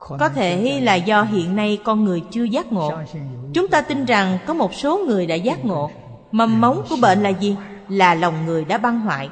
có 0.09 0.29
thể 0.29 0.81
là 0.81 0.95
do 0.95 1.23
hiện 1.23 1.57
nay 1.57 1.81
con 1.85 2.05
người 2.05 2.23
chưa 2.31 2.45
giác 2.45 2.73
ngộ. 2.73 2.93
Chúng 3.55 3.69
ta 3.69 3.81
tin 3.81 4.05
rằng 4.05 4.38
có 4.47 4.55
một 4.55 4.75
số 4.75 4.99
người 4.99 5.27
đã 5.27 5.35
giác 5.35 5.64
ngộ. 5.64 5.90
Mầm 6.31 6.61
mống 6.61 6.87
của 6.88 6.97
bệnh 7.03 7.23
là 7.23 7.29
gì? 7.29 7.57
Là 7.88 8.14
lòng 8.14 8.47
người 8.47 8.64
đã 8.64 8.79
băng 8.79 9.01
hoại. 9.01 9.31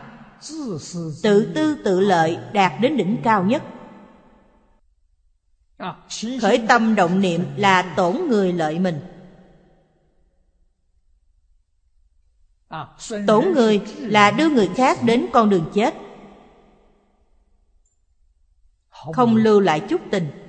Tự 1.23 1.53
tư 1.55 1.77
tự 1.85 2.01
lợi 2.01 2.39
đạt 2.53 2.73
đến 2.81 2.97
đỉnh 2.97 3.17
cao 3.25 3.45
nhất. 3.45 3.63
Khởi 6.41 6.63
tâm 6.69 6.95
động 6.95 7.21
niệm 7.21 7.45
là 7.57 7.83
tổn 7.97 8.17
người 8.29 8.53
lợi 8.53 8.79
mình. 8.79 9.01
Tổn 13.27 13.45
người 13.55 13.81
là 13.99 14.31
đưa 14.31 14.49
người 14.49 14.71
khác 14.77 14.99
đến 15.03 15.27
con 15.33 15.51
đường 15.51 15.71
chết. 15.75 15.95
Không 19.13 19.37
lưu 19.37 19.61
lại 19.61 19.81
chút 19.81 20.01
tình 20.11 20.42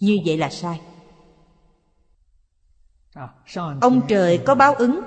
như 0.00 0.18
vậy 0.24 0.38
là 0.38 0.50
sai. 0.50 0.80
Ông 3.80 4.00
trời 4.08 4.38
có 4.46 4.54
báo 4.54 4.74
ứng. 4.74 5.00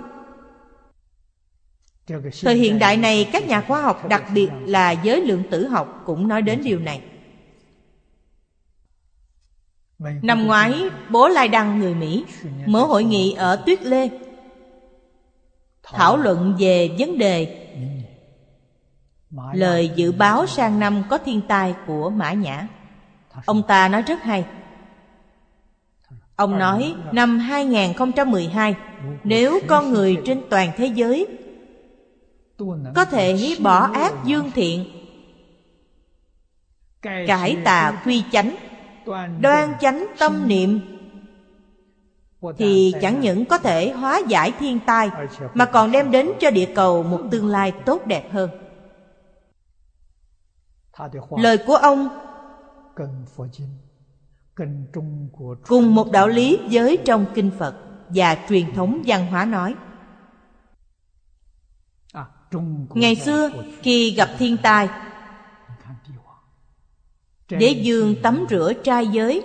Thời 2.42 2.56
hiện 2.56 2.80
đại 2.80 2.98
này 2.98 3.30
các 3.34 3.48
nhà 3.48 3.62
khoa 3.62 3.82
học 3.82 4.08
đặc 4.10 4.24
biệt 4.34 4.50
là 4.66 4.92
giới 4.92 5.22
lượng 5.22 5.44
tử 5.52 5.68
học 5.68 6.04
cũng 6.06 6.28
nói 6.28 6.42
đến 6.42 6.64
điều 6.64 6.80
này. 6.80 7.02
Năm 10.00 10.48
ngoái 10.48 10.90
bố 11.10 11.28
lai 11.28 11.48
đăng 11.48 11.80
người 11.80 11.96
mỹ 11.96 12.26
mở 12.66 12.80
hội 12.80 13.04
nghị 13.04 13.34
ở 13.34 13.64
tuyết 13.66 13.84
lê 13.84 14.10
thảo 15.84 16.18
luận. 16.18 16.56
về 16.60 16.96
vấn 17.00 17.18
đề 17.18 17.68
lời 19.54 19.92
dự 19.96 20.12
báo 20.12 20.48
sang 20.48 20.80
năm 20.80 21.04
có 21.10 21.18
thiên 21.18 21.42
tai 21.48 21.76
của 21.88 22.10
mã 22.10 22.34
nhã. 22.34 22.68
Ông 23.46 23.64
ta 23.68 23.88
nói 23.88 24.02
rất 24.02 24.22
hay 24.22 24.46
Ông 26.36 26.60
nói, 26.60 26.96
năm 27.12 27.40
2012 27.40 28.76
Nếu 29.24 29.60
con 29.68 29.94
người 29.94 30.18
trên 30.26 30.42
toàn 30.50 30.72
thế 30.78 30.86
giới 30.86 31.28
Có 32.96 33.06
thể 33.06 33.56
bỏ 33.64 33.92
ác 33.94 34.14
dương 34.26 34.52
thiện, 34.54 34.86
Cải 37.02 37.58
tà 37.66 38.02
quy 38.06 38.24
chánh, 38.32 38.56
Đoan 39.42 39.74
chánh 39.82 40.06
tâm 40.20 40.48
niệm, 40.48 40.80
Thì 42.58 42.94
chẳng 43.02 43.20
những 43.20 43.46
có 43.46 43.58
thể 43.58 43.92
hóa 43.92 44.22
giải 44.28 44.52
thiên 44.60 44.80
tai, 44.86 45.10
Mà 45.54 45.66
còn 45.66 45.92
đem 45.92 46.12
đến 46.12 46.32
cho 46.40 46.52
địa 46.52 46.70
cầu 46.76 47.04
một 47.04 47.22
tương 47.32 47.48
lai 47.48 47.72
tốt 47.86 48.06
đẹp 48.06 48.34
hơn. 48.34 48.50
Lời 51.38 51.58
của 51.68 51.76
ông 51.76 52.10
cùng 55.68 55.96
một 55.96 56.12
đạo 56.12 56.28
lý 56.28 56.60
với 56.72 56.98
trong 57.06 57.26
kinh 57.36 57.52
phật 57.60 57.76
và 58.10 58.38
truyền 58.50 58.74
thống 58.74 59.02
văn 59.06 59.28
hóa 59.28 59.46
nói. 59.46 59.76
Ngày 62.90 63.16
xưa 63.16 63.50
khi 63.82 64.12
gặp 64.12 64.30
thiên 64.40 64.58
tai 64.64 64.90
đế 67.50 67.70
dương 67.70 68.16
tắm 68.24 68.46
rửa 68.50 68.74
trai 68.84 69.08
giới. 69.08 69.44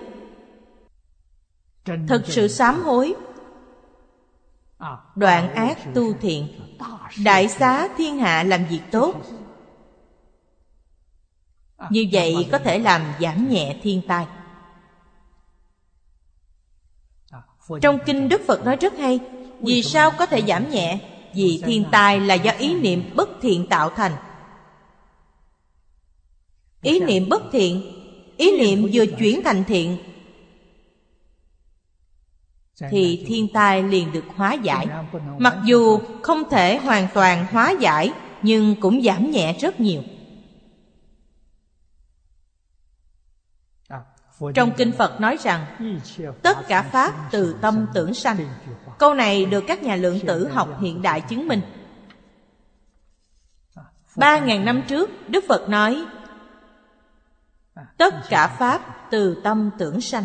Thật 2.08 2.22
sự 2.24 2.48
sám 2.48 2.82
hối. 2.82 3.14
Đoạn 5.16 5.54
ác 5.54 5.78
tu 5.94 6.14
thiện. 6.20 6.48
đại 7.24 7.48
xá 7.48 7.88
thiên 7.96 8.18
hạ 8.18 8.42
làm 8.42 8.64
việc 8.64 8.80
tốt. 8.90 9.14
như 11.90 12.06
vậy 12.12 12.48
có 12.52 12.58
thể 12.58 12.78
làm 12.78 13.02
giảm 13.20 13.48
nhẹ 13.48 13.80
thiên 13.82 14.02
tai 14.08 14.26
Trong 17.82 17.98
kinh 18.06 18.28
Đức 18.28 18.42
Phật 18.46 18.64
nói 18.64 18.76
rất 18.76 18.98
hay 18.98 19.18
Vì 19.60 19.82
sao 19.82 20.10
có 20.10 20.26
thể 20.26 20.42
giảm 20.42 20.70
nhẹ? 20.70 20.98
Vì 21.34 21.62
thiên 21.66 21.84
tai 21.92 22.20
là 22.20 22.34
do 22.34 22.52
ý 22.58 22.74
niệm 22.74 23.10
bất 23.14 23.28
thiện 23.42 23.66
tạo 23.66 23.90
thành. 23.90 24.12
Ý 26.82 27.00
niệm 27.00 27.28
bất 27.28 27.42
thiện 27.52 27.82
Ý 28.36 28.58
niệm 28.58 28.88
vừa 28.92 29.06
chuyển 29.06 29.40
thành 29.44 29.64
thiện 29.64 29.96
Thì 32.90 33.24
thiên 33.26 33.48
tai 33.52 33.82
liền 33.82 34.12
được 34.12 34.24
hóa 34.36 34.54
giải. 34.54 34.86
Mặc 35.38 35.56
dù 35.64 35.98
không 36.22 36.42
thể 36.50 36.76
hoàn 36.76 37.08
toàn 37.14 37.46
hóa 37.50 37.74
giải 37.80 38.12
Nhưng 38.42 38.74
cũng 38.80 39.02
giảm 39.02 39.30
nhẹ 39.30 39.56
rất 39.60 39.80
nhiều 39.80 40.02
Trong 44.54 44.70
kinh 44.76 44.92
Phật 44.92 45.20
nói 45.20 45.36
rằng 45.42 45.66
Tất 46.42 46.68
cả 46.68 46.82
Pháp 46.82 47.28
từ 47.30 47.56
tâm 47.60 47.86
tưởng 47.94 48.14
sanh. 48.14 48.36
Câu 48.98 49.14
này 49.14 49.46
được 49.46 49.64
các 49.66 49.82
nhà 49.82 49.96
lượng 49.96 50.18
tử 50.26 50.48
học 50.48 50.80
hiện 50.80 51.02
đại 51.02 51.20
chứng 51.20 51.48
minh. 51.48 51.60
Ba 54.16 54.38
ngàn 54.38 54.64
năm 54.64 54.82
trước 54.88 55.10
đức 55.28 55.44
phật 55.48 55.68
nói 55.68 56.04
tất 57.96 58.14
cả 58.28 58.56
pháp 58.58 59.10
từ 59.10 59.40
tâm 59.44 59.70
tưởng 59.78 60.00
sanh. 60.00 60.24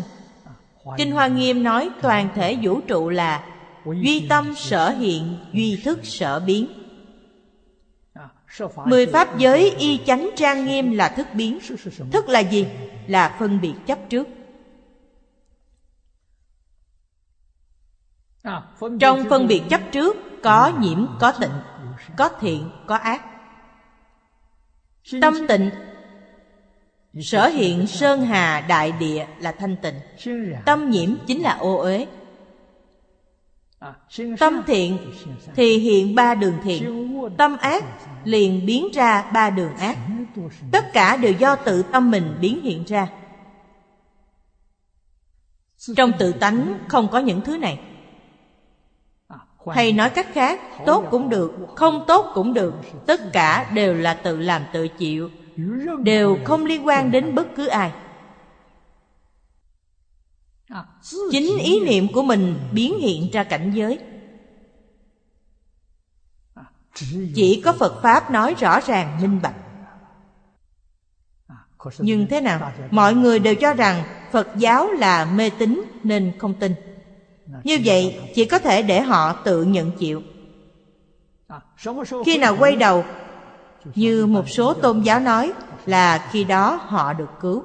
Kinh 0.96 1.12
hoa 1.12 1.26
nghiêm 1.26 1.62
nói 1.62 1.90
toàn 2.02 2.28
thể 2.34 2.58
vũ 2.62 2.80
trụ 2.80 3.08
là 3.08 3.44
duy 4.02 4.26
tâm 4.28 4.54
sở 4.54 4.90
hiện 4.90 5.36
duy 5.52 5.80
thức 5.84 5.98
sở 6.02 6.40
biến 6.40 6.81
mười 8.86 9.06
pháp 9.06 9.38
giới 9.38 9.74
y 9.78 10.00
chánh 10.06 10.30
trang 10.36 10.66
nghiêm 10.66 10.92
là 10.92 11.08
thức 11.08 11.26
biến. 11.32 11.58
Thức 12.12 12.28
là 12.28 12.40
gì? 12.40 12.66
Là 13.06 13.36
phân 13.38 13.60
biệt 13.60 13.74
chấp 13.86 13.98
trước. 14.08 14.28
Trong 19.00 19.24
phân 19.30 19.46
biệt 19.46 19.62
chấp 19.70 19.80
trước, 19.92 20.16
có 20.42 20.72
nhiễm, 20.80 21.06
có 21.20 21.32
tịnh, 21.32 21.50
có 22.16 22.28
thiện, 22.40 22.70
có 22.86 22.96
ác. 22.96 23.22
Tâm 25.20 25.34
tịnh, 25.48 25.70
sở 27.20 27.46
hiện 27.46 27.86
sơn 27.86 28.22
hà 28.22 28.60
đại 28.60 28.92
địa 28.92 29.26
là 29.38 29.52
thanh 29.52 29.76
tịnh. 29.76 29.94
Tâm 30.64 30.90
nhiễm 30.90 31.16
chính 31.26 31.42
là 31.42 31.56
ô 31.56 31.76
uế 31.76 32.06
tâm 34.38 34.62
thiện 34.66 34.98
thì 35.54 35.78
hiện 35.78 36.14
ba 36.14 36.34
đường 36.34 36.54
thiện. 36.62 37.08
Tâm 37.36 37.56
ác 37.56 37.84
liền 38.24 38.66
biến 38.66 38.88
ra 38.92 39.30
ba 39.34 39.50
đường 39.50 39.76
ác. 39.76 39.98
Tất 40.72 40.92
cả 40.92 41.16
đều 41.16 41.32
do 41.32 41.56
tự 41.56 41.82
tâm 41.82 42.10
mình 42.10 42.36
biến 42.40 42.62
hiện 42.62 42.84
ra. 42.84 43.08
Trong 45.96 46.12
tự 46.18 46.32
tánh 46.32 46.78
không 46.88 47.08
có 47.12 47.18
những 47.18 47.40
thứ 47.40 47.58
này. 47.58 47.80
Hay 49.70 49.92
nói 49.92 50.10
cách 50.10 50.26
khác, 50.32 50.60
tốt 50.86 51.04
cũng 51.10 51.28
được, 51.28 51.52
không 51.76 52.04
tốt 52.06 52.26
cũng 52.34 52.54
được. 52.54 52.74
Tất 53.06 53.32
cả 53.32 53.70
đều 53.74 53.94
là 53.94 54.14
tự 54.14 54.38
làm 54.38 54.62
tự 54.72 54.88
chịu. 54.88 55.30
Đều 55.98 56.38
không 56.44 56.64
liên 56.64 56.86
quan 56.86 57.10
đến 57.10 57.34
bất 57.34 57.46
cứ 57.56 57.66
ai 57.66 57.92
chính 61.30 61.58
ý 61.58 61.80
niệm 61.80 62.08
của 62.12 62.22
mình 62.22 62.56
biến 62.72 62.98
hiện 62.98 63.30
ra 63.32 63.44
cảnh 63.44 63.72
giới. 63.74 63.98
Chỉ 67.34 67.62
có 67.64 67.72
phật 67.72 68.02
pháp 68.02 68.30
nói 68.30 68.54
rõ 68.60 68.80
ràng, 68.80 69.18
minh 69.22 69.40
bạch. 69.42 69.54
Nhưng 71.98 72.26
thế 72.30 72.40
nào? 72.40 72.72
Mọi 72.90 73.14
người 73.14 73.38
đều 73.38 73.54
cho 73.54 73.74
rằng 73.74 74.04
phật 74.32 74.48
giáo 74.56 74.88
là 74.88 75.24
mê 75.24 75.50
tín 75.50 75.82
nên 76.02 76.32
không 76.38 76.54
tin. 76.54 76.74
Như 77.64 77.78
vậy, 77.84 78.20
chỉ 78.34 78.44
có 78.44 78.58
thể 78.58 78.82
để 78.82 79.00
họ 79.00 79.32
tự 79.32 79.64
nhận 79.64 79.90
chịu. 79.98 80.22
Khi 82.26 82.38
nào 82.38 82.56
quay 82.58 82.76
đầu, 82.76 83.04
như 83.94 84.26
một 84.26 84.48
số 84.48 84.74
tôn 84.74 85.00
giáo 85.00 85.20
nói 85.20 85.52
là 85.86 86.28
khi 86.32 86.44
đó 86.44 86.80
họ 86.82 87.12
được 87.12 87.30
cứu 87.40 87.64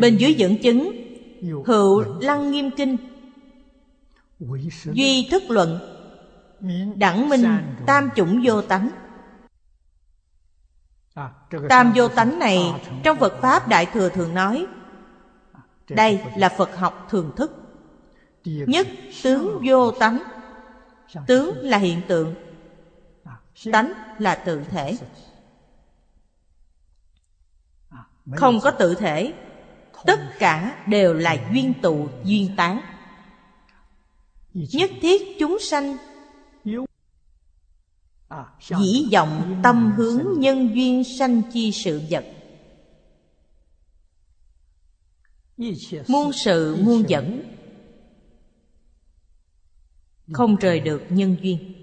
bên 0.00 0.16
dưới 0.16 0.34
dẫn 0.34 0.56
chứng 0.62 0.92
hữu 1.66 2.04
lăng 2.20 2.50
nghiêm 2.50 2.70
kinh 2.70 2.96
duy 4.92 5.28
thức 5.30 5.42
luận 5.48 5.78
đẳng 6.96 7.28
minh 7.28 7.44
tam 7.86 8.08
chủng 8.16 8.40
vô 8.44 8.62
tánh. 8.62 8.90
Tam 11.68 11.92
vô 11.94 12.08
tánh 12.08 12.38
này 12.38 12.58
trong 13.02 13.18
phật 13.18 13.34
pháp 13.40 13.68
đại 13.68 13.86
thừa 13.86 14.08
thường 14.08 14.34
nói 14.34 14.66
đây 15.88 16.20
là 16.36 16.48
phật 16.48 16.76
học 16.76 17.06
thường 17.10 17.32
thức. 17.36 17.52
Nhất 18.44 18.86
tướng 19.22 19.60
vô 19.68 19.90
tánh 19.90 20.22
tướng 21.26 21.58
là 21.58 21.78
hiện 21.78 22.00
tượng 22.08 22.34
tánh 23.72 23.92
là 24.18 24.34
tự 24.34 24.62
thể. 24.70 24.96
Không 28.36 28.60
có 28.60 28.70
tự 28.70 28.94
thể 28.94 29.34
tất 30.06 30.20
cả 30.38 30.84
đều 30.86 31.14
là 31.14 31.36
duyên 31.52 31.74
tụ, 31.82 32.08
duyên 32.24 32.56
tán. 32.56 32.80
Nhất 34.54 34.90
thiết 35.00 35.22
chúng 35.38 35.58
sanh 35.60 35.96
dĩ 38.80 39.08
vọng 39.12 39.60
tâm 39.62 39.92
hướng 39.96 40.26
nhân 40.36 40.74
duyên 40.74 41.02
sanh 41.18 41.42
chi 41.52 41.72
sự 41.72 42.02
vật. 42.10 42.24
Muôn 46.08 46.32
sự, 46.32 46.76
muôn 46.84 47.08
dẫn 47.08 47.42
không 50.32 50.56
rời 50.56 50.80
được 50.80 51.02
nhân 51.10 51.36
duyên. 51.42 51.74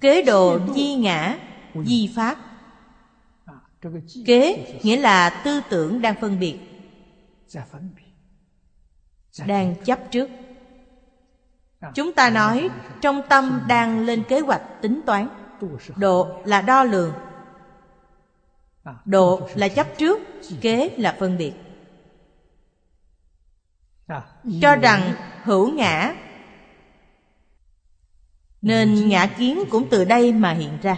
Kế 0.00 0.22
độ 0.22 0.60
di 0.74 0.94
ngã, 0.94 1.38
di 1.86 2.12
pháp 2.16 2.53
kế 4.26 4.74
nghĩa 4.82 4.96
là 4.96 5.42
tư 5.44 5.60
tưởng 5.70 6.02
đang 6.02 6.14
phân 6.20 6.38
biệt. 6.40 6.58
Đang 9.46 9.74
chấp 9.84 9.98
trước. 10.10 10.30
Chúng 11.94 12.12
ta 12.12 12.30
nói 12.30 12.68
trong 13.00 13.22
tâm 13.28 13.60
đang 13.68 14.00
lên 14.00 14.22
kế 14.28 14.40
hoạch 14.40 14.62
tính 14.82 15.00
toán. 15.06 15.28
Độ 15.96 16.42
là 16.44 16.60
đo 16.60 16.84
lường. 16.84 17.12
Độ 19.04 19.48
là 19.54 19.68
chấp 19.68 19.86
trước 19.98 20.20
kế 20.60 20.90
là 20.96 21.16
phân 21.18 21.38
biệt. 21.38 21.52
Cho 24.60 24.76
rằng 24.76 25.14
hữu 25.42 25.72
ngã 25.72 26.14
nên 28.62 29.08
ngã 29.08 29.26
kiến 29.26 29.58
cũng 29.70 29.88
từ 29.90 30.04
đây 30.04 30.32
mà 30.32 30.52
hiện 30.52 30.78
ra 30.82 30.96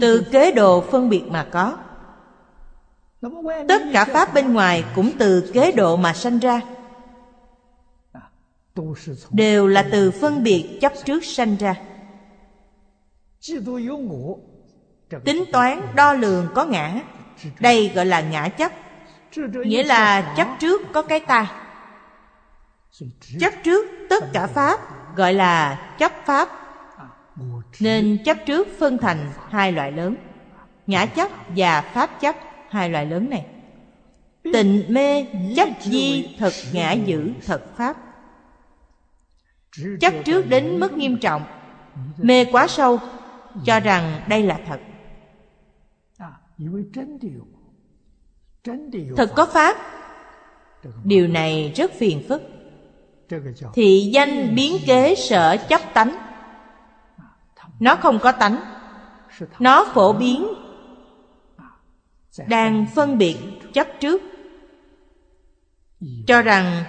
từ 0.00 0.26
kế 0.32 0.52
độ 0.52 0.80
phân 0.80 1.08
biệt 1.08 1.22
mà 1.28 1.46
có. 1.52 1.78
Tất 3.68 3.82
cả 3.92 4.04
pháp 4.04 4.34
bên 4.34 4.52
ngoài 4.52 4.84
cũng 4.94 5.10
từ 5.18 5.50
kế 5.54 5.72
độ 5.72 5.96
mà 5.96 6.12
sanh 6.12 6.38
ra. 6.38 6.60
Đều 9.30 9.66
là 9.66 9.88
từ 9.92 10.10
phân 10.10 10.42
biệt 10.42 10.78
chấp 10.80 10.92
trước 11.04 11.24
sanh 11.24 11.56
ra. 11.56 11.74
Tính 15.24 15.44
toán 15.52 15.80
đo 15.94 16.12
lường 16.12 16.48
có 16.54 16.64
ngã. 16.64 17.00
Đây 17.60 17.92
gọi 17.94 18.06
là 18.06 18.20
ngã 18.20 18.48
chấp. 18.48 18.72
Nghĩa 19.36 19.82
là 19.82 20.34
chấp 20.36 20.48
trước 20.60 20.80
có 20.92 21.02
cái 21.02 21.20
ta. 21.20 21.68
Chấp 23.40 23.52
trước 23.64 23.86
tất 24.10 24.24
cả 24.32 24.46
pháp 24.46 24.80
gọi 25.16 25.34
là 25.34 25.74
chấp 25.98 26.12
pháp 26.26 26.61
nên 27.80 28.18
chấp 28.24 28.36
trước 28.46 28.68
phân 28.78 28.98
thành 28.98 29.32
hai 29.50 29.72
loại 29.72 29.92
lớn. 29.92 30.16
Ngã 30.86 31.06
chấp 31.06 31.30
và 31.56 31.80
pháp 31.80 32.20
chấp, 32.20 32.36
hai 32.68 32.90
loại 32.90 33.06
lớn 33.06 33.30
này. 33.30 33.46
Tịnh 34.42 34.84
mê 34.88 35.26
chấp 35.56 35.68
di 35.80 36.36
thật 36.38 36.52
ngã 36.72 36.92
dữ 36.92 37.30
thật 37.46 37.76
pháp. 37.76 37.96
Chấp 40.00 40.14
trước 40.24 40.48
đến 40.48 40.80
mức 40.80 40.92
nghiêm 40.92 41.16
trọng, 41.16 41.44
mê 42.18 42.44
quá 42.44 42.66
sâu, 42.66 42.98
cho 43.64 43.80
rằng 43.80 44.22
đây 44.28 44.42
là 44.42 44.60
thật. 44.66 44.80
Thật 49.16 49.32
có 49.36 49.46
pháp, 49.46 49.76
điều 51.04 51.28
này 51.28 51.72
rất 51.76 51.92
phiền 51.92 52.22
phức. 52.28 52.42
Thị 53.74 54.10
danh 54.12 54.54
biến 54.54 54.76
kế 54.86 55.14
sở 55.14 55.56
chấp 55.68 55.80
tánh 55.94 56.21
nó 57.82 57.96
không 57.96 58.18
có 58.18 58.32
tánh. 58.32 58.60
Nó 59.58 59.84
phổ 59.94 60.12
biến. 60.12 60.46
Đang 62.48 62.86
phân 62.94 63.18
biệt 63.18 63.36
chấp 63.72 63.86
trước. 64.00 64.22
Cho 66.26 66.42
rằng 66.42 66.84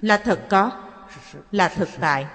là 0.00 0.16
thật 0.16 0.40
có, 0.48 0.70
là 1.50 1.68
thực 1.68 1.88
tại. 2.00 2.26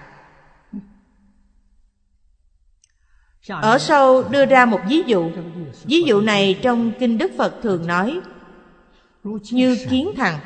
Ở 3.47 3.77
sau 3.77 4.23
đưa 4.23 4.45
ra 4.45 4.65
một 4.65 4.81
ví 4.87 5.03
dụ. 5.05 5.31
Ví 5.83 6.01
dụ 6.01 6.21
này 6.21 6.59
trong 6.63 6.91
kinh 6.99 7.17
đức 7.17 7.31
phật 7.37 7.55
thường 7.63 7.87
nói 7.87 8.21
như 9.51 9.85
kiến 9.89 10.11
thằng. 10.17 10.39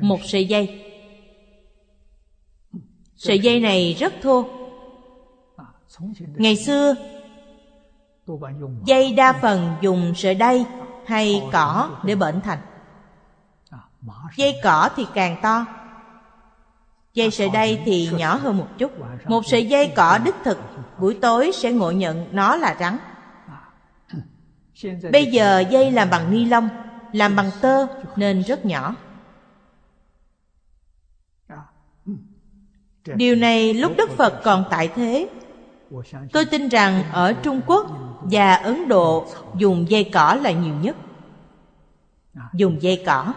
Một 0.00 0.20
sợi 0.24 0.44
dây 0.44 0.89
sợi 3.20 3.38
dây 3.38 3.60
này 3.60 3.96
rất 3.98 4.12
thô. 4.22 4.44
Ngày 6.18 6.56
xưa, 6.56 6.94
dây 8.84 9.12
đa 9.12 9.32
phần 9.32 9.74
dùng 9.80 10.12
sợi 10.16 10.34
đay 10.34 10.64
hay 11.06 11.42
cỏ 11.52 11.90
để 12.04 12.14
bệnh 12.14 12.40
thành. 12.40 12.58
Dây 14.36 14.54
cỏ 14.62 14.88
thì 14.96 15.06
càng 15.14 15.36
to. 15.42 15.66
Dây 17.14 17.30
sợi 17.30 17.48
đay 17.48 17.82
thì 17.84 18.08
nhỏ 18.12 18.36
hơn 18.36 18.56
một 18.56 18.68
chút. 18.78 18.92
Một 19.26 19.46
sợi 19.46 19.66
dây 19.66 19.92
cỏ 19.96 20.18
đích 20.24 20.34
thực, 20.44 20.58
buổi 20.98 21.18
tối 21.22 21.50
sẽ 21.54 21.72
ngộ 21.72 21.90
nhận 21.90 22.28
nó 22.32 22.56
là 22.56 22.76
rắn 22.80 22.98
Bây 25.12 25.26
giờ 25.26 25.64
dây 25.70 25.90
làm 25.90 26.10
bằng 26.10 26.30
ni 26.30 26.44
lông, 26.44 26.68
Làm 27.12 27.36
bằng 27.36 27.50
tơ 27.60 27.86
nên 28.16 28.42
rất 28.42 28.66
nhỏ. 28.66 28.94
Điều 33.04 33.36
này 33.36 33.74
lúc 33.74 33.92
Đức 33.96 34.10
Phật 34.10 34.40
còn 34.44 34.64
tại 34.70 34.88
thế. 34.88 35.28
Tôi 36.32 36.44
tin 36.44 36.68
rằng 36.68 37.02
ở 37.12 37.32
Trung 37.32 37.60
Quốc 37.66 37.86
và 38.20 38.54
Ấn 38.54 38.88
Độ, 38.88 39.26
dùng 39.56 39.90
dây 39.90 40.10
cỏ 40.12 40.38
là 40.42 40.50
nhiều 40.50 40.74
nhất. 40.74 40.96
Dùng 42.52 42.82
dây 42.82 43.02
cỏ. 43.06 43.34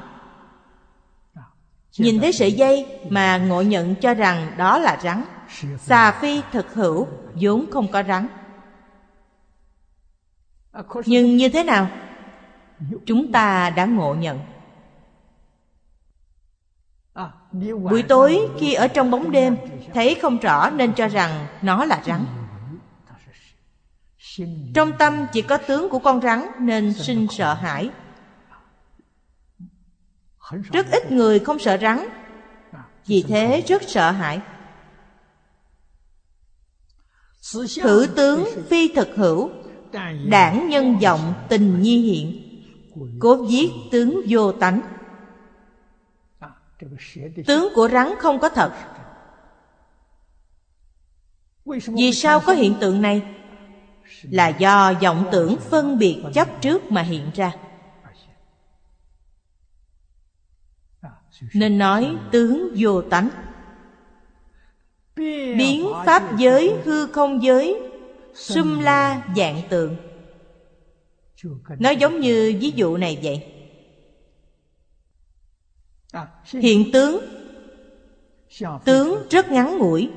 Nhìn 1.97 2.20
thấy 2.20 2.34
sợi 2.34 2.51
dây 2.51 2.86
mà 3.09 3.38
ngộ 3.38 3.61
nhận 3.61 3.95
cho 3.95 4.14
rằng 4.14 4.51
đó 4.57 4.80
là 4.80 4.99
rắn. 5.03 5.24
Xà 5.80 6.11
phi 6.11 6.41
thực 6.51 6.74
hữu, 6.74 7.07
vốn 7.34 7.66
không 7.72 7.88
có 7.91 8.03
rắn. 8.03 8.28
Nhưng 11.05 11.38
như 11.38 11.49
thế 11.49 11.64
nào? 11.64 11.88
Chúng 13.05 13.32
ta 13.32 13.70
đã 13.70 13.86
ngộ 13.86 14.16
nhận. 14.16 14.39
Buổi 17.54 18.04
tối 18.04 18.39
khi 18.60 18.74
ở 18.74 18.88
trong 18.88 19.12
bóng 19.12 19.32
đêm, 19.32 19.58
Thấy 19.93 20.16
không 20.16 20.38
rõ 20.38 20.70
nên 20.70 20.93
cho 20.93 21.08
rằng 21.08 21.47
nó 21.62 21.86
là 21.86 22.01
rắn. 22.06 22.26
Trong 24.76 24.91
tâm 24.99 25.26
chỉ 25.34 25.41
có 25.41 25.58
tướng 25.58 25.89
của 25.89 25.99
con 25.99 26.22
rắn 26.22 26.45
nên 26.60 26.93
sinh 26.93 27.28
sợ 27.32 27.54
hãi. 27.54 27.89
Rất 30.72 30.91
ít 30.91 31.12
người 31.12 31.39
không 31.39 31.60
sợ 31.60 31.78
rắn, 31.82 32.08
Vì 33.06 33.24
thế 33.28 33.64
rất 33.68 33.82
sợ 33.88 34.12
hãi. 34.12 34.41
Thử 37.82 38.08
tướng 38.16 38.45
phi 38.70 38.93
thực 38.95 39.10
hữu, 39.16 39.49
Đảng 40.26 40.70
nhân 40.70 40.99
vọng 40.99 41.34
tình 41.49 41.82
nhi 41.82 41.97
hiện. 41.97 42.43
Cố 43.20 43.45
giết 43.49 43.72
tướng 43.91 44.22
vô 44.30 44.51
tánh. 44.51 44.82
Tướng 47.47 47.74
của 47.76 47.89
rắn 47.89 48.13
không 48.19 48.39
có 48.39 48.49
thật. 48.49 48.74
Vì 51.88 52.13
sao 52.13 52.39
có 52.39 52.53
hiện 52.53 52.76
tượng 52.82 53.01
này? 53.01 53.21
Là 54.24 54.47
do 54.47 54.93
vọng 55.01 55.30
tưởng 55.32 55.57
phân 55.57 55.97
biệt 55.97 56.24
chấp 56.34 56.47
trước 56.61 56.91
mà 56.91 57.01
hiện 57.01 57.32
ra. 57.36 57.51
Nên 61.53 61.78
nói 61.78 62.15
tướng 62.32 62.76
vô 62.78 63.01
tánh. 63.01 63.30
Biến 65.57 65.88
pháp 66.05 66.38
giới 66.38 66.76
hư 66.84 67.07
không 67.07 67.43
giới 67.43 67.82
Xung 68.34 68.80
la 68.82 69.21
dạng 69.36 69.61
tượng. 69.69 69.95
Nó 71.80 71.89
giống 71.89 72.19
như 72.19 72.57
ví 72.61 72.71
dụ 72.76 72.97
này 72.97 73.19
vậy 73.24 73.53
hiện 76.45 76.91
tướng. 76.93 77.24
Tướng 78.86 79.28
rất 79.30 79.51
ngắn 79.51 79.78
ngủi. 79.78 80.09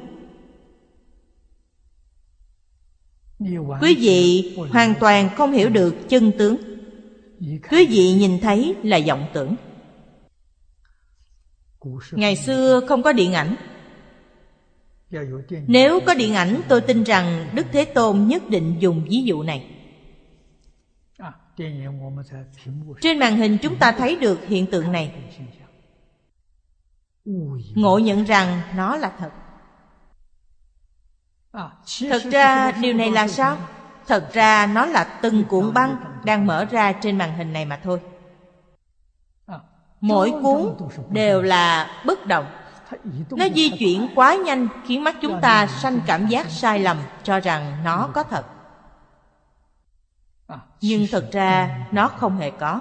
Quý 3.80 3.94
vị 3.99 4.57
hoàn 4.72 4.94
toàn 5.01 5.28
không 5.36 5.53
hiểu 5.53 5.68
được 5.68 5.94
chân 6.09 6.32
tướng. 6.38 6.57
Quý 7.70 7.86
vị 7.86 8.12
nhìn 8.12 8.40
thấy 8.40 8.74
là 8.82 9.01
vọng 9.07 9.26
tưởng. 9.32 9.57
Ngày 12.12 12.36
xưa 12.36 12.80
không 12.88 13.03
có 13.03 13.12
điện 13.12 13.32
ảnh. 13.32 13.57
Nếu 15.66 16.01
có 16.07 16.14
điện 16.14 16.34
ảnh 16.34 16.61
tôi 16.68 16.80
tin 16.80 17.03
rằng 17.03 17.51
đức 17.55 17.66
thế 17.72 17.84
tôn 17.84 18.26
nhất 18.26 18.51
định 18.51 18.76
dùng 18.80 19.05
ví 19.09 19.22
dụ 19.22 19.42
này. 19.42 19.70
Trên 23.01 23.18
màn 23.18 23.36
hình 23.36 23.59
chúng 23.62 23.76
ta 23.76 23.92
thấy 23.92 24.16
được 24.16 24.47
hiện 24.47 24.66
tượng 24.66 24.92
này 24.92 25.12
ngộ 27.74 27.99
nhận 27.99 28.24
rằng 28.24 28.61
nó 28.77 28.97
là 28.97 29.12
thật. 29.18 29.31
Thật 32.11 32.22
ra 32.31 32.72
điều 32.72 32.95
này 32.95 33.11
là 33.11 33.29
sao? 33.29 33.57
thật 34.07 34.33
ra 34.33 34.66
nó 34.66 34.87
là 34.87 35.05
từng 35.05 35.45
cuộn 35.45 35.74
băng 35.74 35.97
đang 36.24 36.47
mở 36.47 36.64
ra 36.64 36.93
trên 36.93 37.18
màn 37.18 37.37
hình 37.37 37.53
này 37.53 37.64
mà 37.64 37.81
thôi. 37.85 38.01
Mỗi 40.01 40.35
cuốn 40.43 40.74
đều 41.11 41.43
là 41.43 41.91
bất 42.07 42.27
động. 42.27 42.47
Nó 43.31 43.47
di 43.55 43.70
chuyển 43.79 44.09
quá 44.14 44.35
nhanh 44.35 44.68
khiến 44.87 45.05
mắt 45.05 45.16
chúng 45.22 45.41
ta 45.41 45.66
sanh 45.66 46.01
cảm 46.07 46.27
giác 46.27 46.47
sai 46.51 46.79
lầm 46.79 46.97
cho 47.22 47.41
rằng 47.41 47.85
nó 47.85 48.09
có 48.14 48.22
thật. 48.22 48.47
Nhưng 50.81 51.07
thật 51.11 51.29
ra 51.33 51.79
nó 51.93 52.09
không 52.09 52.39
hề 52.39 52.51
có. 52.51 52.81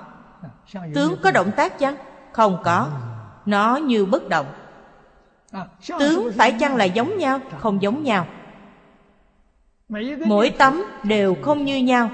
Tướng 0.96 1.16
có 1.24 1.32
động 1.32 1.52
tác 1.52 1.80
chăng? 1.80 1.96
Không 2.32 2.62
có 2.64 2.89
nó 3.46 3.76
như 3.78 4.06
bất 4.06 4.30
động. 4.30 4.46
Tướng 6.00 6.32
phải 6.38 6.52
chăng 6.52 6.76
là 6.76 6.86
giống 6.86 7.18
nhau? 7.18 7.39
Không 7.60 7.82
giống 7.82 8.04
nhau. 8.04 8.28
Mỗi 10.26 10.50
tấm 10.50 10.84
đều 11.04 11.36
không 11.41 11.66
như 11.66 11.78
nhau. 11.78 12.10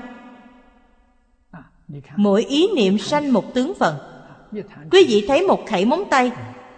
Mỗi 2.16 2.44
ý 2.44 2.68
niệm 2.76 2.98
sanh 2.98 3.34
một 3.34 3.54
tướng 3.54 3.74
phận 3.80 3.96
quý 4.92 5.06
vị 5.08 5.26
thấy 5.28 5.48
một 5.48 5.66
khẩy 5.68 5.86
móng 5.86 6.04
tay. 6.10 6.32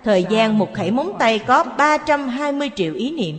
Thời 0.03 0.25
gian 0.29 0.57
một 0.57 0.73
khẩy 0.73 0.91
móng 0.91 1.11
tay 1.19 1.39
có 1.39 1.63
320 1.77 2.69
triệu 2.75 2.93
ý 2.93 3.11
niệm. 3.11 3.37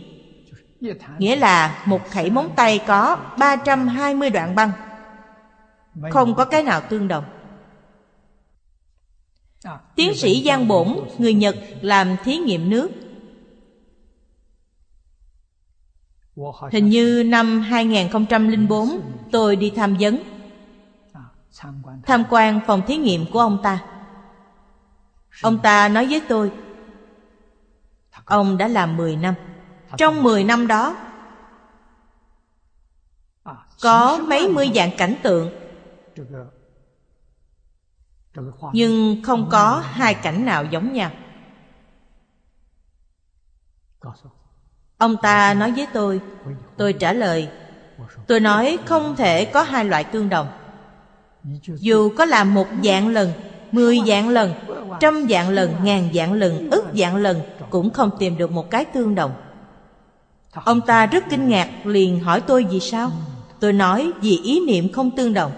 Nghĩa 1.17 1.35
là 1.35 1.83
một 1.85 2.09
khẩy 2.09 2.29
móng 2.29 2.49
tay 2.55 2.79
có 2.87 3.17
320 3.37 4.29
đoạn 4.29 4.55
băng. 4.55 4.71
Không 6.11 6.35
có 6.35 6.45
cái 6.45 6.63
nào 6.63 6.81
tương 6.81 7.07
đồng. 7.07 7.23
Tiến 9.95 10.13
sĩ 10.15 10.43
Giang 10.45 10.67
Bổn, 10.67 10.87
người 11.17 11.33
Nhật 11.33 11.55
làm 11.81 12.17
thí 12.23 12.37
nghiệm 12.37 12.69
nước. 12.69 12.91
Hình 16.71 16.89
như 16.89 17.23
năm 17.25 17.61
2004 17.61 18.89
tôi 19.31 19.55
đi 19.55 19.73
tham 19.75 19.97
vấn. 19.99 20.23
Tham 22.03 22.23
quan 22.29 22.59
phòng 22.67 22.81
thí 22.87 22.97
nghiệm 22.97 23.25
của 23.31 23.39
ông 23.39 23.59
ta. 23.63 23.85
Ông 25.41 25.61
ta 25.61 25.89
nói 25.89 26.07
với 26.09 26.21
tôi 26.29 26.51
Ông 28.25 28.57
đã 28.57 28.67
làm 28.67 28.97
10 28.97 29.15
năm. 29.15 29.35
Trong 29.97 30.23
10 30.23 30.43
năm 30.43 30.67
đó 30.67 30.95
Có 33.81 34.17
mấy 34.17 34.47
mươi 34.47 34.71
dạng 34.75 34.91
cảnh 34.97 35.15
tượng 35.23 35.51
nhưng 38.73 39.21
không 39.23 39.49
có 39.51 39.83
hai 39.85 40.13
cảnh 40.13 40.45
nào 40.45 40.65
giống 40.65 40.93
nhau. 40.93 41.11
Ông 44.97 45.15
ta 45.21 45.53
nói 45.53 45.71
với 45.71 45.87
tôi 45.93 46.21
tôi 46.77 46.93
trả 46.93 47.13
lời, 47.13 47.49
tôi 48.27 48.39
nói 48.39 48.77
không 48.85 49.15
thể 49.15 49.45
có 49.45 49.61
hai 49.63 49.85
loại 49.85 50.03
tương 50.03 50.29
đồng. 50.29 50.47
Dù 51.65 52.09
có 52.17 52.25
làm 52.25 52.53
một 52.53 52.67
dạng 52.83 53.07
lần, 53.07 53.31
mười 53.71 53.99
dạng 54.07 54.29
lần, 54.29 54.53
trăm 54.99 55.27
dạng 55.29 55.49
lần, 55.49 55.75
ngàn 55.83 56.09
dạng 56.13 56.33
lần, 56.33 56.69
ức 56.69 56.85
dạng 56.93 57.15
lần, 57.15 57.41
cũng 57.69 57.89
không 57.89 58.09
tìm 58.19 58.37
được 58.37 58.51
một 58.51 58.69
cái 58.71 58.85
tương 58.85 59.15
đồng. 59.15 59.31
Ông 60.53 60.81
ta 60.81 61.05
rất 61.05 61.23
kinh 61.29 61.49
ngạc, 61.49 61.69
liền 61.85 62.19
hỏi 62.19 62.41
tôi, 62.41 62.65
vì 62.69 62.79
sao? 62.79 63.11
Tôi 63.59 63.73
nói, 63.73 64.11
vì 64.21 64.39
ý 64.43 64.65
niệm 64.67 64.91
không 64.91 65.11
tương 65.11 65.33
đồng 65.33 65.51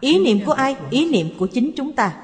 ý 0.00 0.18
niệm 0.18 0.40
của 0.46 0.52
ai? 0.52 0.76
Ý 0.90 1.10
niệm 1.10 1.28
của 1.38 1.46
chính 1.46 1.72
chúng 1.76 1.92
ta. 1.92 2.16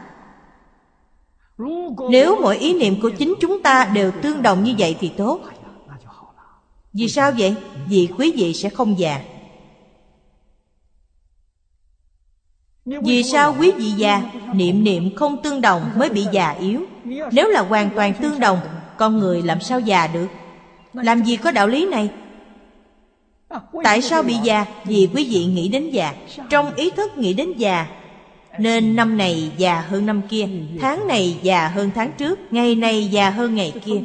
Nếu 2.10 2.40
mỗi 2.42 2.58
ý 2.58 2.74
niệm 2.74 3.00
của 3.02 3.10
chính 3.18 3.34
chúng 3.40 3.62
ta 3.62 3.90
đều 3.94 4.10
tương 4.22 4.42
đồng 4.42 4.64
như 4.64 4.74
vậy 4.78 4.96
thì 5.00 5.12
tốt. 5.16 5.40
Vì 6.92 7.08
sao 7.08 7.32
vậy? 7.38 7.54
Vì 7.88 8.08
quý 8.18 8.32
vị 8.36 8.54
sẽ 8.54 8.68
không 8.68 8.98
già. 8.98 9.20
Vì 12.84 13.22
sao 13.22 13.56
quý 13.58 13.70
vị 13.70 13.90
già? 13.90 14.22
niệm 14.52 14.84
niệm 14.84 15.14
không 15.16 15.42
tương 15.42 15.60
đồng 15.60 15.90
mới 15.96 16.10
bị 16.10 16.26
già 16.32 16.50
yếu. 16.50 16.80
Nếu 17.32 17.48
là 17.48 17.60
hoàn 17.60 17.90
toàn 17.94 18.14
tương 18.14 18.40
đồng 18.40 18.58
con 18.96 19.18
người 19.18 19.42
làm 19.42 19.60
sao 19.60 19.80
già 19.80 20.06
được? 20.06 20.26
Làm 20.92 21.24
gì 21.24 21.36
có 21.36 21.50
đạo 21.50 21.66
lý 21.66 21.86
này 21.86 22.10
Tại 23.82 24.02
sao 24.02 24.22
bị 24.22 24.34
già? 24.42 24.66
Vì 24.84 25.08
quý 25.14 25.28
vị 25.30 25.44
nghĩ 25.44 25.68
đến 25.68 25.90
già. 25.90 26.14
Trong 26.50 26.74
ý 26.74 26.90
thức 26.90 27.18
nghĩ 27.18 27.34
đến 27.34 27.52
già, 27.56 27.86
Nên 28.58 28.96
năm 28.96 29.16
này 29.16 29.52
già 29.56 29.80
hơn 29.80 30.06
năm 30.06 30.22
kia, 30.28 30.48
Tháng 30.80 31.08
này 31.08 31.38
già 31.42 31.68
hơn 31.68 31.90
tháng 31.94 32.12
trước, 32.18 32.38
Ngày 32.52 32.74
này 32.74 33.06
già 33.06 33.30
hơn 33.30 33.54
ngày 33.54 33.72
kia. 33.84 34.00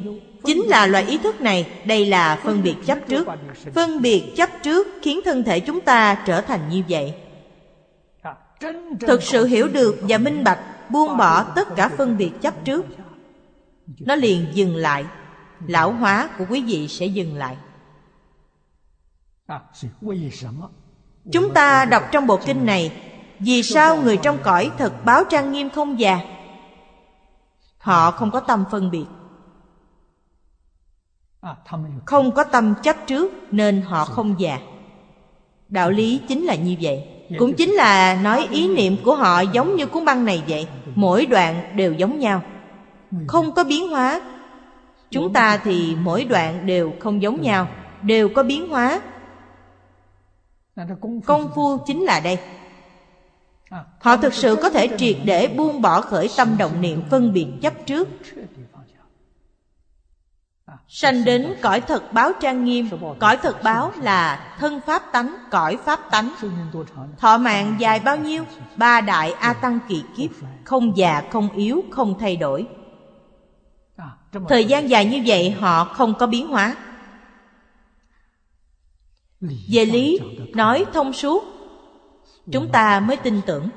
Chính 0.46 0.64
là 0.64 0.88
loại 0.88 1.06
ý 1.06 1.18
thức 1.18 1.42
này, 1.42 1.66
Đây 1.86 2.06
là 2.06 2.40
phân 2.44 2.64
biệt 2.64 2.76
chấp 2.86 2.98
trước. 3.08 3.28
Phân 3.74 4.02
biệt 4.02 4.24
chấp 4.36 4.50
trước 4.64 4.88
khiến 5.02 5.20
thân 5.26 5.44
thể 5.44 5.60
chúng 5.60 5.82
ta 5.82 6.18
trở 6.26 6.42
thành 6.42 6.70
như 6.70 6.84
vậy. 6.90 7.14
Thực 9.00 9.24
sự 9.24 9.46
hiểu 9.46 9.68
được 9.68 10.00
và 10.02 10.18
minh 10.18 10.44
bạch, 10.44 10.60
Buông 10.90 11.18
bỏ 11.18 11.44
tất 11.44 11.76
cả 11.76 11.90
phân 11.98 12.18
biệt 12.18 12.32
chấp 12.42 12.66
trước. 12.66 12.86
Nó 14.00 14.16
liền 14.16 14.46
dừng 14.54 14.76
lại. 14.76 15.06
Lão 15.68 15.92
hóa 15.92 16.30
của 16.38 16.46
quý 16.50 16.62
vị 16.62 16.88
sẽ 16.88 17.06
dừng 17.06 17.36
lại. 17.36 17.56
Chúng 21.32 21.54
ta 21.54 21.86
đọc 21.86 22.04
trong 22.12 22.28
bộ 22.28 22.40
kinh 22.46 22.66
này 22.66 22.92
Vì 23.40 23.64
sao 23.64 24.02
người 24.02 24.18
trong 24.18 24.38
cõi 24.44 24.72
thật 24.78 25.06
báo 25.06 25.24
trang 25.24 25.52
nghiêm 25.52 25.70
không 25.70 26.00
già? 26.00 26.20
Họ 27.78 28.12
không 28.12 28.32
có 28.32 28.40
tâm 28.40 28.66
phân 28.72 28.92
biệt. 28.92 29.06
Không 32.06 32.32
có 32.32 32.44
tâm 32.44 32.74
chấp 32.84 32.96
trước 33.08 33.34
Nên 33.52 33.82
họ 33.82 34.06
không 34.06 34.36
già. 34.40 34.60
Đạo 35.70 35.92
lý 35.92 36.22
chính 36.28 36.46
là 36.46 36.56
như 36.56 36.76
vậy. 36.82 37.04
Cũng 37.40 37.54
chính 37.54 37.72
là 37.72 38.20
nói 38.24 38.48
ý 38.52 38.76
niệm 38.76 38.98
của 39.04 39.16
họ 39.16 39.42
giống 39.42 39.76
như 39.76 39.86
cuốn 39.86 40.06
băng 40.06 40.26
này 40.26 40.44
vậy. 40.48 40.68
Mỗi 40.96 41.26
đoạn 41.26 41.76
đều 41.76 41.94
giống 41.94 42.20
nhau. 42.20 42.42
Không 43.28 43.52
có 43.52 43.64
biến 43.64 43.90
hóa. 43.90 44.22
Chúng 45.12 45.34
ta 45.34 45.58
thì 45.58 45.96
mỗi 46.02 46.26
đoạn 46.26 46.66
đều 46.66 46.94
không 47.00 47.22
giống 47.22 47.42
nhau. 47.42 47.68
Đều 48.02 48.30
có 48.30 48.44
biến 48.44 48.70
hóa 48.70 49.02
Công 51.26 51.52
phu 51.56 51.78
chính 51.78 52.04
là 52.04 52.20
đây 52.20 52.38
Họ 54.00 54.18
thực 54.18 54.34
sự 54.34 54.56
có 54.62 54.70
thể 54.70 54.90
triệt 54.98 55.18
để 55.26 55.48
buông 55.48 55.82
bỏ 55.82 56.02
khởi 56.02 56.30
tâm 56.38 56.58
động 56.58 56.82
niệm 56.82 57.04
phân 57.10 57.34
biệt 57.34 57.48
chấp 57.62 57.74
trước 57.86 58.08
Sanh 60.88 61.24
đến 61.26 61.56
cõi 61.62 61.82
thật 61.82 62.14
báo 62.14 62.32
trang 62.40 62.64
nghiêm 62.66 62.90
Cõi 63.20 63.38
thật 63.38 63.64
báo 63.64 63.92
là 64.02 64.56
thân 64.60 64.82
pháp 64.86 65.04
tánh, 65.12 65.36
cõi 65.52 65.78
pháp 65.86 66.00
tánh 66.12 66.34
Thọ 67.18 67.38
mạng 67.38 67.76
dài 67.80 68.00
bao 68.00 68.18
nhiêu? 68.18 68.44
Ba 68.76 69.02
đại 69.02 69.32
A 69.32 69.54
Tăng 69.54 69.80
kỳ 69.88 70.04
kiếp 70.18 70.30
Không 70.64 70.98
già, 70.98 71.24
không 71.32 71.50
yếu, 71.52 71.84
không 71.92 72.20
thay 72.20 72.36
đổi 72.36 72.68
Thời 74.50 74.66
gian 74.66 74.90
dài 74.90 75.06
như 75.06 75.22
vậy 75.26 75.52
họ 75.52 75.84
không 75.86 76.14
có 76.20 76.28
biến 76.28 76.48
hóa 76.48 76.76
về 79.42 79.86
lý, 79.86 80.20
nói 80.56 80.86
thông 80.94 81.14
suốt 81.14 81.44
Chúng 82.52 82.70
ta 82.72 83.00
mới 83.00 83.18
tin 83.18 83.42
tưởng. 83.46 83.70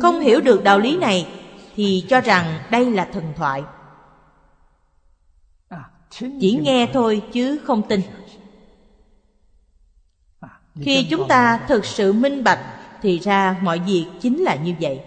Không 0.00 0.20
hiểu 0.20 0.40
được 0.40 0.62
đạo 0.64 0.78
lý 0.78 0.96
này 0.96 1.26
Thì 1.74 2.06
cho 2.08 2.20
rằng 2.20 2.60
đây 2.70 2.90
là 2.90 3.08
thần 3.12 3.32
thoại. 3.36 3.62
Chỉ 6.10 6.58
nghe 6.62 6.90
thôi 6.92 7.22
chứ 7.32 7.60
không 7.64 7.82
tin. 7.88 8.00
Khi 10.74 11.06
chúng 11.10 11.28
ta 11.28 11.64
thực 11.68 11.84
sự 11.84 12.12
minh 12.12 12.44
bạch 12.44 12.80
thì 13.02 13.18
ra 13.18 13.58
mọi 13.62 13.78
việc 13.78 14.06
chính 14.20 14.42
là 14.42 14.56
như 14.56 14.74
vậy. 14.80 15.04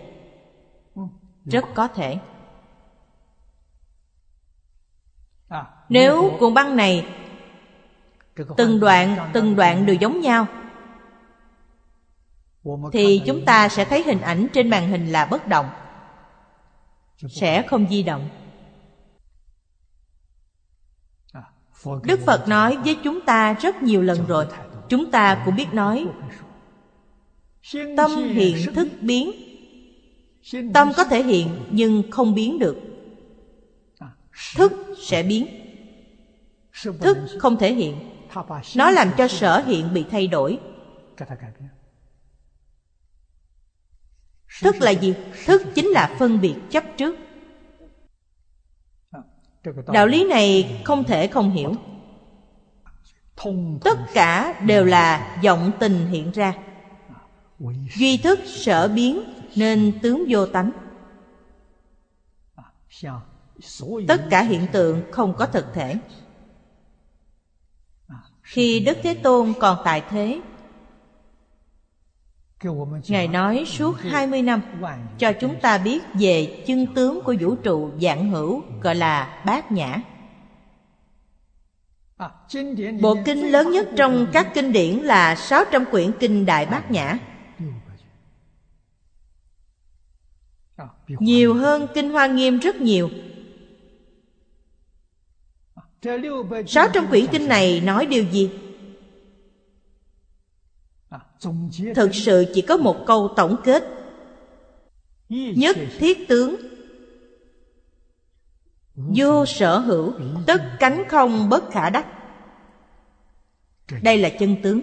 Rất 1.46 1.66
có 1.74 1.88
thể. 1.88 2.20
Nếu 5.90 6.38
cuộn 6.40 6.54
băng 6.54 6.76
này 6.76 7.21
từng 8.58 8.80
đoạn 8.80 9.30
từng 9.34 9.56
đoạn 9.56 9.86
đều 9.86 9.96
giống 9.96 10.22
nhau. 10.22 10.48
Thì 12.94 13.22
chúng 13.26 13.46
ta 13.46 13.70
sẽ 13.70 13.86
thấy 13.86 14.04
hình 14.04 14.22
ảnh 14.22 14.48
trên 14.54 14.70
màn 14.70 14.90
hình 14.90 15.12
là 15.12 15.26
bất 15.26 15.48
động, 15.48 15.70
sẽ 17.30 17.62
không 17.68 17.88
di 17.90 18.04
động. 18.04 18.30
Đức 22.04 22.20
phật 22.26 22.48
nói 22.48 22.78
với 22.86 22.98
chúng 23.04 23.22
ta 23.22 23.54
rất 23.54 23.84
nhiều 23.84 24.02
lần 24.02 24.26
rồi, 24.28 24.46
chúng 24.90 25.12
ta 25.12 25.42
cũng 25.46 25.56
biết 25.56 25.74
nói. 25.74 26.08
Tâm 27.98 28.12
hiện 28.16 28.74
thức 28.76 28.88
biến. 29.02 29.32
Tâm 30.74 30.92
có 30.98 31.04
thể 31.04 31.24
hiện 31.24 31.48
nhưng 31.72 32.12
không 32.12 32.36
biến 32.36 32.60
được. 32.60 32.78
Thức 34.56 34.74
sẽ 34.98 35.24
biến. 35.24 35.48
Thức 37.00 37.18
không 37.40 37.58
thể 37.58 37.74
hiện 37.74 38.11
nó 38.76 38.92
làm 38.92 39.12
cho 39.18 39.28
sở 39.28 39.64
hiện 39.66 39.94
bị 39.94 40.06
thay 40.12 40.28
đổi. 40.28 40.60
Thức 44.62 44.76
là 44.80 44.92
gì? 44.92 45.14
Thức 45.46 45.62
chính 45.76 45.88
là 45.88 46.16
phân 46.20 46.42
biệt 46.42 46.56
chấp 46.70 46.84
trước. 46.98 47.16
Đạo 49.94 50.08
lý 50.08 50.24
này 50.24 50.82
không 50.86 51.04
thể 51.04 51.28
không 51.28 51.52
hiểu. 51.52 51.74
Tất 53.84 53.98
cả 54.14 54.62
đều 54.66 54.86
là 54.86 55.38
vọng 55.44 55.72
tình 55.80 56.08
hiện 56.08 56.32
ra. 56.32 56.54
Duy 57.96 58.18
thức 58.18 58.40
sở 58.46 58.88
biến 58.88 59.24
nên 59.56 60.00
tướng 60.02 60.26
vô 60.30 60.46
tánh. 60.46 60.72
Tất 64.08 64.22
cả 64.30 64.44
hiện 64.44 64.68
tượng 64.72 65.02
không 65.12 65.34
có 65.38 65.46
thực 65.46 65.66
thể 65.74 65.96
khi 68.52 68.80
đức 68.80 68.98
thế 69.04 69.14
tôn 69.14 69.54
còn 69.60 69.78
tại 69.84 70.04
thế. 70.10 70.42
Ngài 73.08 73.28
nói 73.28 73.64
suốt 73.68 73.96
20 74.00 74.42
năm, 74.42 74.62
Cho 75.18 75.32
chúng 75.34 75.56
ta 75.62 75.78
biết 75.78 76.02
về 76.14 76.64
chân 76.68 76.86
tướng 76.96 77.22
của 77.24 77.36
vũ 77.40 77.56
trụ 77.56 77.92
dạng 78.02 78.30
hữu, 78.30 78.64
Gọi 78.82 78.96
là 78.96 79.42
bát 79.46 79.72
nhã. 79.72 80.02
Bộ 83.02 83.18
kinh 83.26 83.52
lớn 83.52 83.72
nhất 83.72 83.88
trong 83.98 84.28
các 84.34 84.52
kinh 84.54 84.72
điển 84.72 84.98
là 84.98 85.36
600 85.36 85.86
quyển 85.92 86.12
kinh 86.20 86.46
Đại 86.46 86.66
Bát 86.66 86.92
Nhã. 86.92 87.18
Nhiều 91.08 91.54
hơn 91.54 91.88
kinh 91.94 92.10
Hoa 92.10 92.28
Nghiêm 92.28 92.60
rất 92.60 92.76
nhiều. 92.76 93.10
600 96.68 97.08
quyển 97.10 97.26
kinh 97.32 97.48
này 97.48 97.82
nói 97.82 98.06
điều 98.06 98.24
gì? 98.24 98.50
thực 101.96 102.16
sự 102.16 102.46
chỉ 102.54 102.62
có 102.62 102.78
một 102.78 103.04
câu 103.08 103.34
tổng 103.36 103.56
kết. 103.64 103.84
Nhất 105.30 105.78
thiết 106.00 106.28
tướng. 106.28 106.56
Vô 108.96 109.46
sở 109.46 109.80
hữu, 109.80 110.14
tất 110.48 110.62
cánh 110.80 111.04
không 111.10 111.50
bất 111.50 111.72
khả 111.72 111.90
đắc. 111.90 112.06
Đây 114.02 114.18
là 114.18 114.30
chân 114.30 114.56
tướng. 114.64 114.82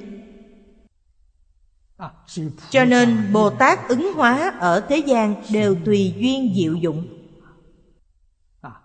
Cho 2.71 2.85
nên 2.85 3.33
bồ 3.33 3.51
tát 3.51 3.89
ứng 3.89 4.13
hóa 4.15 4.55
ở 4.61 4.81
thế 4.89 4.97
gian 4.97 5.43
đều 5.53 5.77
tùy 5.85 6.15
duyên 6.19 6.55
diệu 6.57 6.75
dụng. 6.75 7.07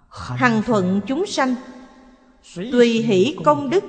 Hằng 0.10 0.62
thuận 0.64 1.02
chúng 1.08 1.26
sanh 1.26 1.56
tùy 2.56 3.02
hỷ 3.02 3.36
công 3.46 3.70
đức. 3.70 3.84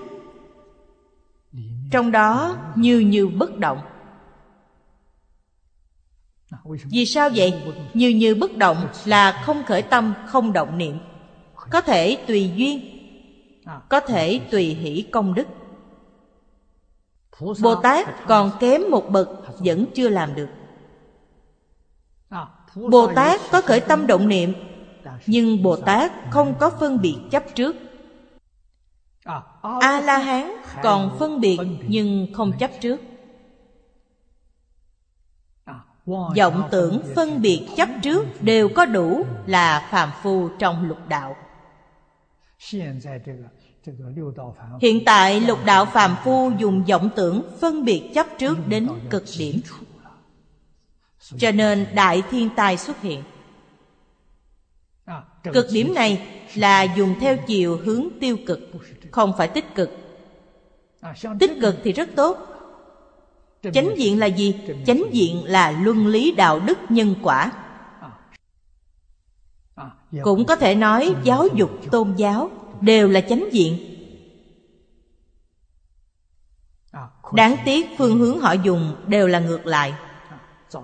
Trong 1.91 2.11
đó 2.13 2.57
như 2.75 2.99
như 2.99 3.29
bất 3.29 3.59
động. 3.59 3.81
Vì 6.91 7.07
sao 7.07 7.31
vậy? 7.35 7.55
Như 7.95 8.09
như 8.09 8.35
bất 8.35 8.57
động 8.57 8.89
là 9.05 9.43
không 9.45 9.63
khởi 9.67 9.83
tâm 9.83 10.15
không 10.27 10.53
động 10.53 10.79
niệm. 10.79 10.99
Có 11.71 11.81
thể 11.81 12.17
tùy 12.27 12.51
duyên. 12.57 12.81
Có 13.89 14.01
thể 14.01 14.41
tùy 14.51 14.65
hỷ 14.65 15.03
công 15.13 15.35
đức. 15.35 15.47
Bồ 17.61 17.75
tát 17.75 18.09
còn 18.27 18.51
kém 18.61 18.83
một 18.91 19.11
bậc 19.11 19.29
vẫn 19.59 19.85
chưa 19.95 20.09
làm 20.09 20.35
được. 20.35 20.49
Bồ 22.75 23.13
tát 23.15 23.41
có 23.53 23.61
khởi 23.61 23.81
tâm 23.81 24.07
động 24.07 24.29
niệm 24.29 24.53
nhưng 25.27 25.63
bồ 25.63 25.77
tát 25.77 26.13
không 26.31 26.55
có 26.61 26.71
phân 26.71 27.01
biệt 27.01 27.17
chấp 27.31 27.55
trước 27.55 27.77
a 29.81 30.01
la 30.01 30.19
hán 30.19 30.53
còn 30.83 31.17
phân 31.19 31.41
biệt 31.41 31.59
nhưng 31.89 32.27
không 32.33 32.53
chấp 32.59 32.71
trước. 32.81 33.01
Vọng 36.37 36.69
tưởng 36.71 37.03
phân 37.15 37.43
biệt 37.43 37.67
chấp 37.77 37.89
trước 38.03 38.27
đều 38.41 38.69
có 38.69 38.87
đủ 38.87 39.27
là 39.47 39.89
phàm 39.91 40.11
phu 40.23 40.49
trong 40.59 40.89
lục 40.89 40.99
đạo. 41.09 41.37
Hiện 44.81 45.05
tại 45.07 45.41
lục 45.41 45.59
đạo 45.65 45.85
phàm 45.85 46.17
phu 46.25 46.53
dùng 46.59 46.85
vọng 46.85 47.11
tưởng 47.17 47.43
phân 47.61 47.85
biệt 47.85 48.11
chấp 48.15 48.27
trước 48.39 48.59
đến 48.69 48.89
cực 49.11 49.25
điểm. 49.39 49.61
Cho 51.39 51.51
nên 51.51 51.87
đại 51.95 52.23
thiên 52.31 52.49
tai 52.57 52.77
xuất 52.77 53.01
hiện. 53.01 53.23
Cực 55.53 55.67
điểm 55.73 55.95
này 55.95 56.27
là 56.55 56.83
dùng 56.83 57.15
theo 57.21 57.37
chiều 57.47 57.81
hướng 57.85 58.09
tiêu 58.21 58.37
cực 58.47 58.61
không 59.15 59.33
phải 59.39 59.49
tích 59.49 59.75
cực. 59.75 59.91
Tích 61.41 61.51
cực 61.61 61.75
thì 61.85 61.93
rất 61.93 62.09
tốt. 62.17 62.39
Chánh 63.75 63.91
diện 63.97 64.19
là 64.19 64.27
gì? 64.27 64.61
chánh 64.87 65.03
diện 65.13 65.45
là 65.45 65.71
luân 65.71 66.07
lý 66.07 66.33
đạo 66.33 66.61
đức 66.61 66.79
nhân 66.89 67.15
quả. 67.23 67.53
Cũng 70.23 70.45
có 70.45 70.57
thể 70.57 70.75
nói 70.75 71.15
giáo 71.25 71.47
dục 71.55 71.71
tôn 71.91 72.15
giáo 72.17 72.51
đều 72.81 73.09
là 73.09 73.21
chánh 73.21 73.49
diện. 73.53 73.79
Đáng 77.33 77.57
tiếc 77.65 77.87
phương 77.99 78.19
hướng 78.19 78.41
họ 78.41 78.53
dùng 78.53 78.97
đều 79.07 79.27
là 79.27 79.41
ngược 79.41 79.67
lại 79.67 79.95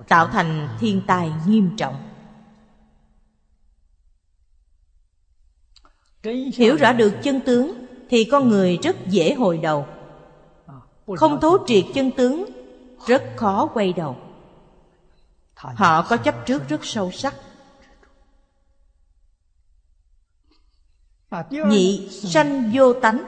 tạo 0.09 0.26
thành 0.26 0.68
thiên 0.81 1.03
tai 1.07 1.33
nghiêm 1.47 1.76
trọng. 1.76 1.97
Hiểu 6.55 6.76
rõ 6.76 6.93
được 6.93 7.14
chân 7.22 7.41
tướng 7.41 7.89
thì 8.11 8.25
con 8.25 8.49
người 8.49 8.79
rất 8.83 8.97
dễ 9.07 9.35
hồi 9.35 9.59
đầu. 9.59 9.87
Không 11.17 11.41
thấu 11.41 11.59
triệt 11.67 11.85
chân 11.95 12.11
tướng, 12.11 12.45
rất 13.07 13.23
khó 13.37 13.71
quay 13.75 13.93
đầu. 13.93 14.17
Họ 15.55 16.03
có 16.03 16.17
chấp 16.17 16.47
trước 16.47 16.69
rất 16.69 16.85
sâu 16.85 17.11
sắc. 17.11 17.35
Nhị 21.51 22.09
sanh 22.11 22.71
vô 22.75 22.93
tánh. 22.93 23.25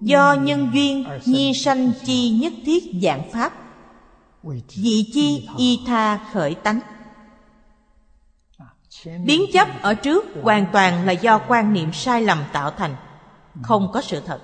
Do 0.00 0.34
nhân 0.34 0.70
duyên, 0.72 1.06
nhi 1.24 1.54
sanh 1.54 1.92
chi 2.04 2.30
nhất 2.30 2.52
thiết 2.64 2.84
dạng 3.02 3.30
pháp. 3.32 3.52
Dị 4.68 5.10
chi 5.12 5.48
y 5.56 5.80
tha 5.86 6.30
khởi 6.32 6.54
tánh 6.54 6.80
biến 9.04 9.42
chấp 9.52 9.68
ở 9.82 9.94
trước 9.94 10.24
hoàn 10.42 10.66
toàn 10.72 11.06
là 11.06 11.12
do 11.12 11.38
quan 11.48 11.72
niệm 11.72 11.92
sai 11.92 12.22
lầm 12.22 12.44
tạo 12.52 12.70
thành, 12.70 12.96
không 13.62 13.90
có 13.92 14.00
sự 14.00 14.22
thật. 14.26 14.40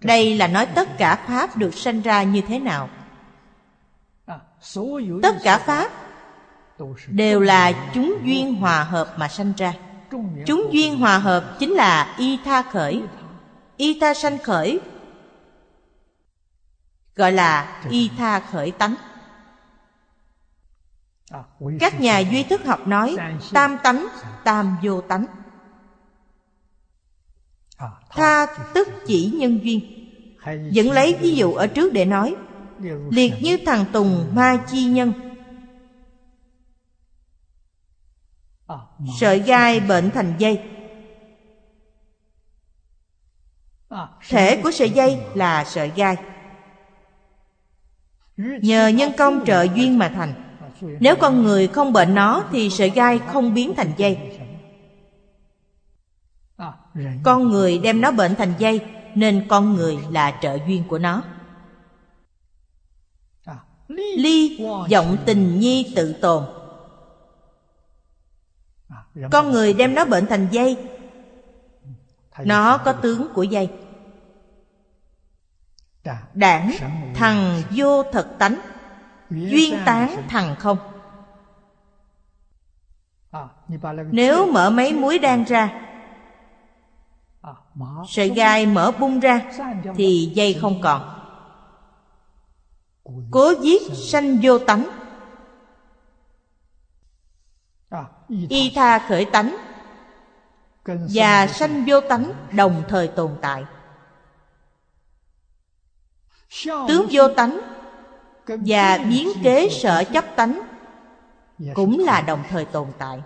Đây 0.00 0.36
là 0.36 0.46
nói 0.46 0.66
tất 0.66 0.98
cả 0.98 1.16
pháp 1.26 1.56
được 1.56 1.74
sanh 1.74 2.02
ra 2.02 2.22
như 2.22 2.40
thế 2.40 2.58
nào. 2.58 2.88
Tất 5.22 5.36
cả 5.42 5.58
pháp 5.58 5.90
đều 7.06 7.40
là 7.40 7.90
chúng 7.94 8.18
duyên 8.24 8.54
hòa 8.54 8.84
hợp 8.84 9.14
mà 9.16 9.28
sanh 9.28 9.52
ra. 9.56 9.74
Chúng 10.46 10.72
duyên 10.72 10.98
hòa 10.98 11.18
hợp 11.18 11.56
chính 11.58 11.72
là 11.72 12.14
y 12.18 12.38
tha 12.44 12.62
khởi. 12.62 13.02
Y 13.76 14.00
tha 14.00 14.14
sanh 14.14 14.38
khởi 14.38 14.80
gọi 17.16 17.32
là 17.32 17.82
y 17.90 18.10
tha 18.18 18.40
khởi 18.40 18.70
tánh 18.70 18.94
các 21.80 22.00
nhà 22.00 22.18
duy 22.18 22.42
thức 22.42 22.64
học 22.64 22.86
nói 22.86 23.16
tam 23.52 23.76
tánh 23.82 24.06
tam 24.44 24.76
vô 24.82 25.00
tánh. 25.00 25.26
Tha 28.10 28.46
tức 28.74 28.88
chỉ 29.06 29.32
nhân 29.34 29.60
duyên. 29.62 29.80
Vẫn 30.74 30.90
lấy 30.90 31.16
ví 31.20 31.34
dụ 31.36 31.54
ở 31.54 31.66
trước 31.66 31.92
để 31.92 32.04
nói. 32.04 32.36
Liệt 33.10 33.32
như 33.40 33.58
thằng 33.66 33.84
tùng 33.92 34.34
ma 34.34 34.64
chi 34.70 34.84
nhân. 34.84 35.12
Sợi 39.20 39.38
gai 39.38 39.80
bệnh 39.80 40.10
thành 40.10 40.34
dây. 40.38 40.62
Thể 44.28 44.60
của 44.62 44.70
sợi 44.70 44.90
dây 44.90 45.18
là 45.34 45.64
sợi 45.64 45.92
gai. 45.96 46.16
Nhờ 48.36 48.88
nhân 48.88 49.12
công 49.18 49.44
trợ 49.46 49.62
duyên 49.62 49.98
mà 49.98 50.08
thành 50.08 50.47
nếu 50.80 51.16
con 51.16 51.42
người 51.42 51.68
không 51.68 51.92
bệnh 51.92 52.14
nó, 52.14 52.44
thì 52.52 52.70
sợi 52.70 52.90
gai 52.90 53.18
không 53.18 53.54
biến 53.54 53.74
thành 53.76 53.92
dây. 53.96 54.18
Con 57.22 57.48
người 57.48 57.78
đem 57.78 58.00
nó 58.00 58.10
bệnh 58.10 58.34
thành 58.34 58.54
dây, 58.58 58.80
nên 59.14 59.46
con 59.48 59.74
người 59.74 59.98
là 60.10 60.38
trợ 60.42 60.58
duyên 60.66 60.84
của 60.88 60.98
nó. 60.98 61.22
Ly 63.88 64.60
vọng 64.90 65.16
tình 65.26 65.60
nhi 65.60 65.92
tự 65.96 66.12
tồn. 66.12 66.44
Con 69.32 69.50
người 69.50 69.72
đem 69.72 69.94
nó 69.94 70.04
bệnh 70.04 70.26
thành 70.26 70.48
dây. 70.50 70.76
Nó 72.44 72.78
có 72.78 72.92
tướng 72.92 73.28
của 73.34 73.42
dây. 73.42 73.70
Đảng, 76.34 76.72
thằng 77.14 77.62
vô 77.70 78.02
thật 78.12 78.28
tánh 78.38 78.60
duyên 79.30 79.78
tán 79.84 80.22
thằng 80.28 80.56
không? 80.58 80.78
Nếu 84.10 84.52
mở 84.52 84.70
mấy 84.70 84.92
muối 84.92 85.18
đan 85.18 85.44
ra 85.44 85.88
sợi 88.08 88.28
gai 88.28 88.66
mở 88.66 88.92
bung 88.98 89.20
ra 89.20 89.40
thì 89.96 90.32
dây 90.34 90.54
không 90.54 90.80
còn. 90.82 91.14
Cố 93.30 93.52
giết 93.60 93.82
sanh 93.94 94.38
vô 94.42 94.58
tánh. 94.58 94.88
Y 98.48 98.72
tha 98.74 98.98
khởi 98.98 99.24
tánh 99.24 99.56
và 101.14 101.46
sanh 101.46 101.84
vô 101.86 102.00
tánh. 102.00 102.32
đồng 102.52 102.82
thời 102.88 103.08
tồn 103.08 103.36
tại. 103.40 103.64
Tướng 106.66 107.06
vô 107.10 107.28
tánh 107.28 107.77
và 108.48 108.98
biến 108.98 109.28
kế 109.42 109.68
sở 109.68 110.04
chấp 110.04 110.36
tánh 110.36 110.60
cũng 111.74 111.98
là 111.98 112.20
đồng 112.20 112.44
thời 112.50 112.64
tồn 112.64 112.88
tại. 112.98 113.20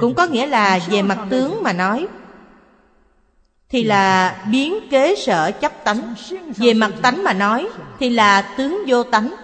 Cũng 0.00 0.14
có 0.14 0.26
nghĩa 0.26 0.46
là 0.46 0.80
về 0.88 1.02
mặt 1.02 1.26
tướng 1.30 1.62
mà 1.62 1.72
nói 1.72 2.06
thì 3.68 3.84
là 3.84 4.36
biến 4.50 4.74
kế 4.90 5.14
sở 5.14 5.50
chấp 5.50 5.84
tánh. 5.84 6.14
Về 6.56 6.74
mặt 6.74 6.90
tánh 7.02 7.24
mà 7.24 7.32
nói 7.32 7.68
thì 7.98 8.10
là 8.10 8.54
tướng 8.56 8.82
vô 8.86 9.02
tánh. 9.02 9.34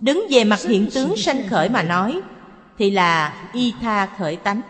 Đứng 0.00 0.26
về 0.30 0.44
mặt 0.44 0.60
hiện 0.60 0.88
tướng 0.94 1.16
sanh 1.16 1.48
khởi 1.48 1.68
mà 1.68 1.82
nói 1.82 2.20
thì 2.78 2.90
là 2.90 3.48
y 3.52 3.74
tha 3.80 4.06
khởi 4.18 4.36
tánh 4.36 4.60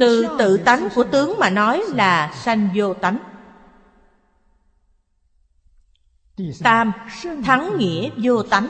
từ 0.00 0.36
tự 0.38 0.56
tánh 0.56 0.88
của 0.94 1.04
tướng 1.04 1.38
mà 1.38 1.50
nói 1.50 1.82
là 1.88 2.32
sanh 2.34 2.68
vô 2.74 2.94
tánh. 2.94 3.18
Tam, 6.62 6.92
thắng 7.44 7.78
nghĩa 7.78 8.10
vô 8.16 8.42
tánh. 8.42 8.68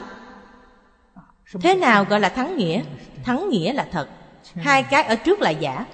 Thế 1.61 1.75
nào 1.75 2.05
gọi 2.05 2.19
là 2.19 2.29
thắng 2.29 2.57
nghĩa? 2.57 2.83
Thắng 3.23 3.49
nghĩa 3.49 3.73
là 3.73 3.87
thật. 3.91 4.09
Hai 4.55 4.83
cái 4.83 5.03
ở 5.03 5.15
trước 5.15 5.41
là 5.41 5.49
giả. 5.49 5.85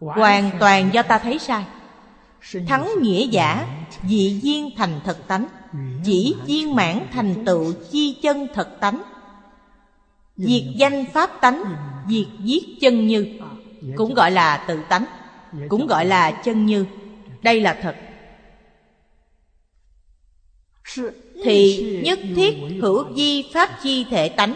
Hoàn 0.00 0.50
toàn 0.60 0.90
do 0.92 1.02
ta 1.02 1.18
thấy 1.18 1.38
sai. 1.38 1.64
Thắng 2.68 2.88
nghĩa 3.00 3.26
giả, 3.26 3.66
dị 4.08 4.40
duyên 4.42 4.70
thành 4.76 5.00
thật 5.04 5.18
tánh. 5.26 5.46
Chỉ 6.04 6.36
viên 6.46 6.74
mãn 6.74 7.06
thành 7.12 7.44
tựu 7.44 7.72
chi 7.90 8.18
chân 8.22 8.46
thật 8.54 8.68
tánh 8.80 9.02
diệt 10.36 10.62
danh 10.76 11.04
pháp 11.12 11.30
tánh 11.40 11.64
diệt 12.08 12.26
giết 12.40 12.62
chân 12.80 13.06
như 13.06 13.38
cũng 13.96 14.14
gọi 14.14 14.30
là 14.30 14.64
tự 14.68 14.80
tánh 14.88 15.04
cũng 15.68 15.86
gọi 15.86 16.04
là 16.04 16.30
chân 16.30 16.66
như. 16.66 16.86
Đây 17.42 17.60
là 17.60 17.78
thật. 17.82 17.96
Thì 21.44 22.00
nhất 22.04 22.18
thiết 22.36 22.56
hữu 22.82 23.14
di 23.16 23.50
pháp 23.54 23.70
chi 23.82 24.04
thể 24.10 24.28
tánh. 24.28 24.54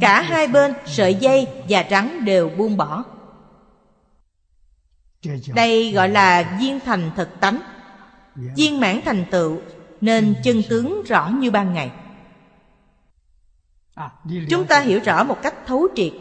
Cả 0.00 0.22
hai 0.22 0.48
bên, 0.48 0.74
sợi 0.86 1.14
dây 1.14 1.46
và 1.68 1.84
rắn 1.90 2.24
đều 2.24 2.48
buông 2.48 2.76
bỏ 2.76 3.04
đây 5.54 5.92
gọi 5.92 6.08
là 6.08 6.56
viên 6.60 6.80
thành 6.80 7.10
thực 7.16 7.40
tánh. 7.40 7.60
Viên 8.34 8.80
mãn 8.80 9.00
thành 9.04 9.24
tựu 9.30 9.58
nên 10.00 10.34
chân 10.44 10.62
tướng 10.68 11.02
rõ 11.02 11.28
như 11.28 11.50
ban 11.50 11.74
ngày. 11.74 11.90
Chúng 14.50 14.66
ta 14.66 14.80
hiểu 14.80 15.00
rõ 15.04 15.24
một 15.24 15.42
cách 15.42 15.54
thấu 15.66 15.88
triệt. 15.94 16.12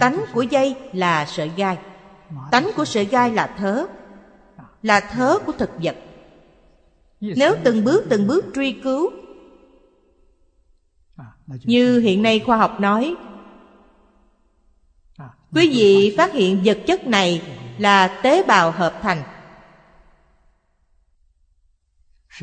Tánh 0.00 0.24
của 0.34 0.42
dây 0.42 0.76
là 0.92 1.26
sợi 1.26 1.50
gai. 1.56 1.78
Tánh 2.50 2.70
của 2.76 2.84
sợi 2.84 3.04
gai 3.04 3.30
là 3.30 3.46
thớ. 3.58 3.86
Là 4.82 5.00
thớ 5.00 5.38
của 5.46 5.52
thực 5.52 5.70
vật. 5.82 5.96
Nếu 7.20 7.54
từng 7.64 7.84
bước 7.84 8.04
từng 8.10 8.26
bước 8.26 8.44
truy 8.54 8.72
cứu 8.72 9.10
như 11.64 11.98
hiện 11.98 12.22
nay 12.22 12.40
khoa 12.46 12.56
học 12.56 12.80
nói 12.80 13.14
quý 15.54 15.68
vị 15.68 16.14
phát 16.16 16.32
hiện 16.32 16.62
vật 16.64 16.78
chất 16.86 17.06
này 17.06 17.42
là 17.78 18.20
tế 18.22 18.42
bào 18.42 18.70
hợp 18.70 18.98
thành. 19.02 19.22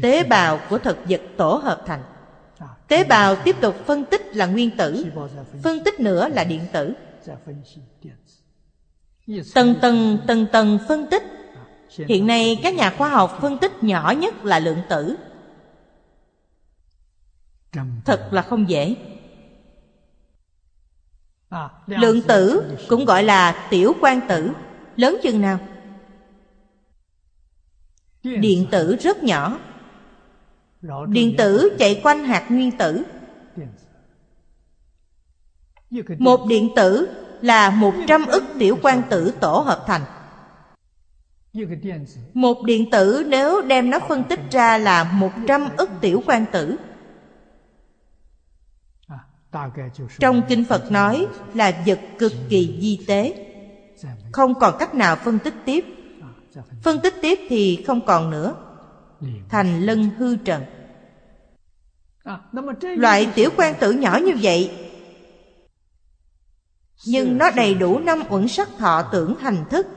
Tế 0.02 0.24
bào 0.24 0.60
của 0.70 0.78
thực 0.78 0.98
vật 1.10 1.22
tổ 1.38 1.56
hợp 1.56 1.84
thành. 1.86 2.04
Tế 2.88 3.04
bào 3.04 3.36
tiếp 3.36 3.56
tục 3.62 3.76
phân 3.86 4.06
tích 4.06 4.36
là 4.36 4.46
nguyên 4.46 4.78
tử, 4.78 5.06
phân 5.64 5.84
tích 5.84 6.00
nữa 6.00 6.28
là 6.30 6.44
điện 6.44 6.62
tử. 6.74 6.94
Tầng 9.54 9.76
tầng 9.82 10.18
tầng 10.28 10.46
tầng 10.52 10.80
phân 10.88 11.08
tích. 11.12 11.24
Hiện 12.08 12.28
nay 12.28 12.60
các 12.64 12.76
nhà 12.76 12.94
khoa 12.98 13.10
học 13.10 13.38
phân 13.42 13.58
tích 13.58 13.84
nhỏ 13.84 14.14
nhất 14.18 14.46
là 14.46 14.60
lượng 14.60 14.82
tử. 14.90 15.16
Thật 18.06 18.30
là 18.32 18.42
không 18.42 18.70
dễ 18.70 18.96
lượng 21.86 22.22
tử 22.22 22.64
cũng 22.88 23.06
gọi 23.06 23.24
là 23.24 23.68
tiểu 23.70 23.96
quan 24.02 24.20
tử. 24.30 24.52
Lớn 24.96 25.18
chừng 25.24 25.42
nào? 25.42 25.60
Điện 28.24 28.68
tử 28.72 28.96
rất 28.96 29.24
nhỏ. 29.24 29.60
Điện 31.08 31.36
tử 31.38 31.70
chạy 31.80 32.02
quanh 32.04 32.24
hạt 32.24 32.46
nguyên 32.50 32.72
tử. 32.78 33.04
Một 36.20 36.46
điện 36.48 36.70
tử 36.76 37.08
là 37.42 37.70
một 37.70 37.94
trăm 38.08 38.26
ức 38.26 38.44
tiểu 38.60 38.78
quan 38.82 39.02
tử 39.10 39.32
tổ 39.40 39.60
hợp 39.60 39.84
thành. 39.88 40.02
Một 42.34 42.64
điện 42.64 42.90
tử 42.92 43.24
nếu 43.28 43.62
đem 43.62 43.90
nó 43.90 44.00
phân 44.08 44.24
tích 44.24 44.40
ra 44.52 44.78
là 44.78 45.04
một 45.04 45.32
trăm 45.48 45.70
ức 45.78 45.90
tiểu 46.02 46.24
quan 46.26 46.46
tử 46.52 46.78
trong 50.20 50.42
kinh 50.50 50.66
phật 50.66 50.92
nói 50.92 51.28
là 51.54 51.84
vật 51.86 52.00
cực 52.20 52.32
kỳ 52.50 52.78
di 52.82 53.06
tế. 53.08 53.46
Không 54.32 54.60
còn 54.60 54.76
cách 54.80 54.96
nào 54.96 55.16
phân 55.16 55.40
tích 55.40 55.54
tiếp. 55.66 55.86
Phân 56.84 57.00
tích 57.00 57.14
tiếp 57.22 57.40
thì 57.50 57.84
không 57.88 58.06
còn 58.06 58.30
nữa. 58.30 58.56
Thành 59.50 59.82
lân 59.82 60.10
hư 60.18 60.36
trần. 60.36 60.64
Loại 62.82 63.32
tiểu 63.36 63.50
quan 63.58 63.76
tử 63.80 63.92
nhỏ 63.92 64.20
như 64.26 64.34
vậy 64.42 64.72
nhưng 67.06 67.38
nó 67.38 67.52
đầy 67.52 67.74
đủ 67.74 68.00
năm 68.00 68.24
uẩn 68.30 68.48
sắc 68.48 68.70
thọ 68.78 69.04
tưởng 69.12 69.36
hành 69.40 69.66
thức. 69.70 69.88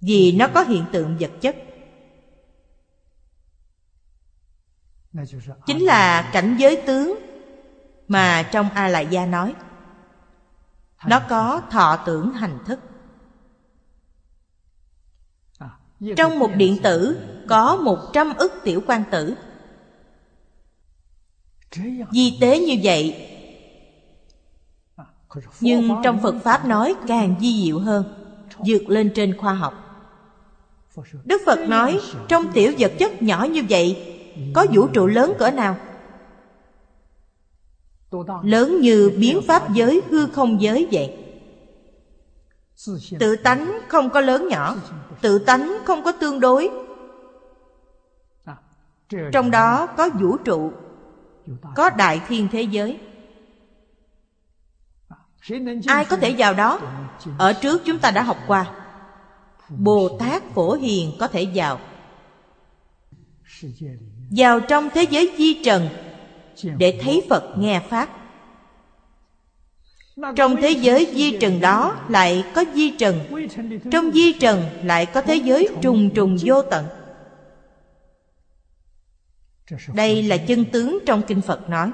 Vì 0.00 0.32
nó 0.32 0.48
có 0.48 0.62
hiện 0.62 0.84
tượng 0.92 1.16
vật 1.20 1.30
chất 1.40 1.56
chính 5.66 5.84
là 5.84 6.30
cảnh 6.32 6.56
giới 6.58 6.82
tướng 6.86 7.18
mà 8.08 8.42
trong 8.42 8.70
a 8.74 8.88
lại 8.88 9.06
gia 9.10 9.26
nói 9.26 9.54
nó 11.06 11.20
có 11.28 11.62
thọ 11.70 11.96
tưởng 12.06 12.32
hành 12.32 12.58
thức. 12.66 12.80
Trong 16.16 16.38
một 16.38 16.50
điện 16.56 16.78
tử 16.82 17.18
có 17.48 17.76
một 17.76 17.98
trăm 18.12 18.34
ức 18.34 18.52
tiểu 18.64 18.82
quan 18.86 19.04
tử. 19.10 19.34
Di 22.12 22.38
tế 22.40 22.58
như 22.58 22.76
vậy 22.82 23.28
nhưng 25.60 25.90
trong 26.04 26.22
phật 26.22 26.34
pháp 26.44 26.64
nói 26.64 26.94
càng 27.08 27.34
di 27.40 27.64
diệu 27.64 27.78
hơn 27.78 28.04
vượt 28.66 28.88
lên 28.88 29.12
trên 29.14 29.36
khoa 29.36 29.54
học. 29.54 29.74
Đức 31.24 31.42
phật 31.46 31.68
nói 31.68 32.00
trong 32.28 32.52
tiểu 32.52 32.72
vật 32.78 32.92
chất 32.98 33.22
nhỏ 33.22 33.44
như 33.44 33.62
vậy 33.68 34.11
có 34.54 34.66
vũ 34.72 34.86
trụ 34.86 35.06
lớn 35.06 35.32
cỡ 35.38 35.50
nào? 35.50 35.76
Lớn 38.42 38.80
như 38.80 39.12
biến 39.18 39.40
pháp 39.46 39.72
giới, 39.74 40.02
hư 40.08 40.26
không 40.26 40.62
giới 40.62 40.88
vậy. 40.92 41.18
Tự 43.18 43.36
tánh 43.36 43.78
không 43.88 44.10
có 44.10 44.20
lớn 44.20 44.48
nhỏ, 44.48 44.76
tự 45.20 45.38
tánh 45.38 45.78
không 45.84 46.02
có 46.02 46.12
tương 46.12 46.40
đối. 46.40 46.70
Trong 49.32 49.50
đó 49.50 49.86
có 49.86 50.10
vũ 50.20 50.36
trụ, 50.36 50.72
có 51.76 51.90
đại 51.90 52.20
thiên 52.28 52.48
thế 52.52 52.62
giới. 52.62 53.00
Ai 55.86 56.04
có 56.04 56.16
thể 56.16 56.34
vào 56.38 56.54
đó? 56.54 56.80
Ở 57.38 57.52
trước 57.52 57.82
chúng 57.84 57.98
ta 57.98 58.10
đã 58.10 58.22
học 58.22 58.38
qua. 58.46 58.74
Bồ 59.68 60.16
tát 60.18 60.42
phổ 60.54 60.72
hiền 60.72 61.12
có 61.20 61.28
thể 61.28 61.48
vào 61.54 61.80
vào 64.30 64.60
trong 64.60 64.90
thế 64.94 65.02
giới 65.02 65.32
di 65.38 65.54
trần 65.64 65.88
để 66.76 66.98
thấy 67.02 67.26
phật 67.30 67.58
nghe 67.58 67.80
pháp. 67.88 68.08
Trong 70.36 70.56
thế 70.56 70.70
giới 70.70 71.12
di 71.14 71.38
trần 71.38 71.60
đó 71.60 71.96
lại 72.08 72.44
có 72.54 72.64
di 72.74 72.90
trần, 72.90 73.20
trong 73.90 74.10
di 74.12 74.32
trần 74.32 74.64
lại 74.84 75.06
có 75.06 75.22
thế 75.22 75.36
giới 75.36 75.68
trùng 75.82 76.10
trùng 76.14 76.36
vô 76.44 76.62
tận. 76.62 76.86
Đây 79.94 80.22
là 80.22 80.36
chân 80.36 80.64
tướng 80.64 80.98
trong 81.06 81.22
kinh 81.22 81.40
phật 81.40 81.70
nói. 81.70 81.90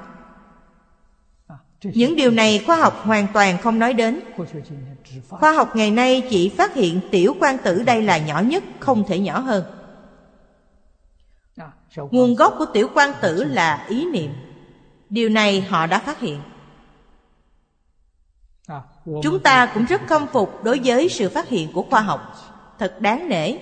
Những 1.83 2.15
điều 2.15 2.31
này 2.31 2.63
khoa 2.65 2.75
học 2.75 3.01
hoàn 3.03 3.27
toàn 3.33 3.57
không 3.57 3.79
nói 3.79 3.93
đến. 3.93 4.19
Khoa 5.29 5.51
học 5.51 5.75
ngày 5.75 5.91
nay 5.91 6.27
chỉ 6.29 6.49
phát 6.49 6.75
hiện 6.75 6.99
tiểu 7.11 7.35
quan 7.39 7.57
tử 7.63 7.83
đây 7.83 8.01
là 8.01 8.17
nhỏ 8.17 8.41
nhất, 8.41 8.63
không 8.79 9.03
thể 9.07 9.19
nhỏ 9.19 9.39
hơn 9.39 9.63
nguồn 11.95 12.35
gốc 12.35 12.55
của 12.57 12.65
tiểu 12.65 12.89
quan 12.93 13.13
tử 13.21 13.43
là 13.43 13.85
ý 13.89 14.05
niệm. 14.05 14.31
Điều 15.09 15.29
này 15.29 15.61
họ 15.61 15.85
đã 15.85 15.99
phát 15.99 16.19
hiện. 16.19 16.41
Chúng 19.23 19.39
ta 19.39 19.71
cũng 19.73 19.85
rất 19.85 20.01
khâm 20.07 20.27
phục 20.27 20.63
đối 20.63 20.79
với 20.83 21.09
sự 21.09 21.29
phát 21.29 21.47
hiện 21.47 21.73
của 21.73 21.85
khoa 21.89 22.01
học. 22.01 22.33
Thật 22.79 23.01
đáng 23.01 23.29
nể. 23.29 23.57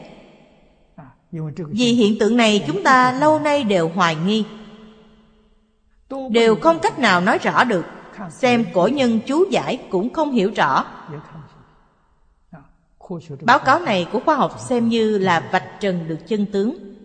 Vì 1.58 1.86
hiện 1.86 2.20
tượng 2.20 2.38
này 2.38 2.64
chúng 2.68 2.84
ta 2.84 3.12
lâu 3.12 3.40
nay 3.40 3.64
đều 3.64 3.90
hoài 3.90 4.16
nghi. 4.16 4.46
Đều 6.32 6.56
không 6.56 6.80
cách 6.80 7.00
nào 7.00 7.22
nói 7.22 7.38
rõ 7.38 7.64
được. 7.64 7.86
Xem 8.30 8.66
cổ 8.74 8.88
nhân 8.88 9.20
chú 9.28 9.46
giải 9.52 9.80
cũng 9.90 10.14
không 10.14 10.32
hiểu 10.32 10.52
rõ. 10.56 10.86
Báo 13.42 13.60
cáo 13.60 13.80
này 13.80 14.08
của 14.12 14.20
khoa 14.20 14.36
học 14.36 14.60
xem 14.60 14.90
như 14.90 15.18
là 15.18 15.50
vạch 15.52 15.80
trần 15.80 16.08
được 16.08 16.20
chân 16.28 16.46
tướng 16.46 16.97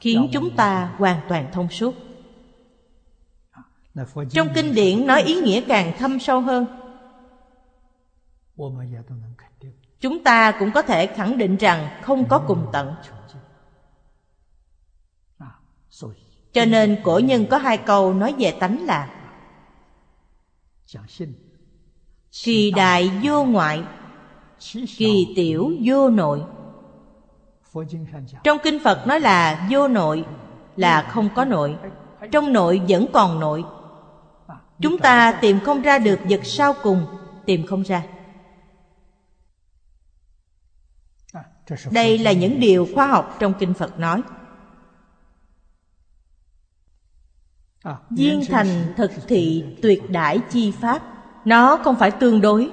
khiến 0.00 0.28
chúng 0.32 0.56
ta 0.56 0.94
hoàn 0.98 1.20
toàn 1.28 1.48
thông 1.52 1.68
suốt. 1.68 1.94
Trong 4.30 4.48
kinh 4.54 4.74
điển 4.74 5.06
nói 5.06 5.22
ý 5.22 5.40
nghĩa 5.40 5.60
càng 5.60 5.92
thâm 5.98 6.18
sâu 6.18 6.40
hơn. 6.40 6.66
Chúng 10.00 10.24
ta 10.24 10.52
cũng 10.58 10.70
có 10.74 10.82
thể 10.82 11.06
khẳng 11.06 11.38
định 11.38 11.56
rằng 11.56 12.00
không 12.02 12.28
có 12.28 12.38
cùng 12.38 12.66
tận. 12.72 12.94
cho 16.52 16.64
nên 16.64 16.98
cổ 17.04 17.18
nhân 17.18 17.46
có 17.50 17.58
hai 17.58 17.78
câu 17.78 18.14
nói 18.14 18.34
về 18.38 18.52
tánh 18.60 18.86
là 18.86 19.10
kỳ 22.44 22.70
đại 22.70 23.10
vô 23.22 23.44
ngoại 23.44 23.82
kỳ 24.96 25.32
tiểu 25.36 25.72
vô 25.84 26.10
nội 26.10 26.42
trong 28.44 28.58
kinh 28.62 28.78
Phật 28.84 29.06
nói 29.06 29.20
là 29.20 29.68
vô 29.70 29.88
nội 29.88 30.24
là 30.76 31.02
không 31.02 31.28
có 31.34 31.44
nội. 31.44 31.76
Trong 32.32 32.52
nội 32.52 32.82
vẫn 32.88 33.06
còn 33.12 33.40
nội. 33.40 33.64
Chúng 34.80 34.98
ta 34.98 35.38
tìm 35.40 35.60
không 35.60 35.82
ra 35.82 35.98
được 35.98 36.20
vật 36.28 36.40
sau 36.44 36.74
cùng, 36.82 37.06
Tìm 37.44 37.66
không 37.66 37.82
ra. 37.82 38.02
Đây 41.90 42.18
là 42.18 42.32
những 42.32 42.60
điều 42.60 42.88
khoa 42.94 43.06
học 43.06 43.36
trong 43.38 43.52
Kinh 43.58 43.74
Phật 43.74 43.98
nói. 43.98 44.22
Viên 48.10 48.42
thành 48.48 48.94
thực 48.96 49.10
thị 49.28 49.64
tuyệt 49.82 50.10
đãi 50.10 50.38
chi 50.50 50.70
pháp. 50.70 51.02
Nó 51.44 51.76
không 51.76 51.96
phải 51.96 52.10
tương 52.10 52.40
đối, 52.40 52.70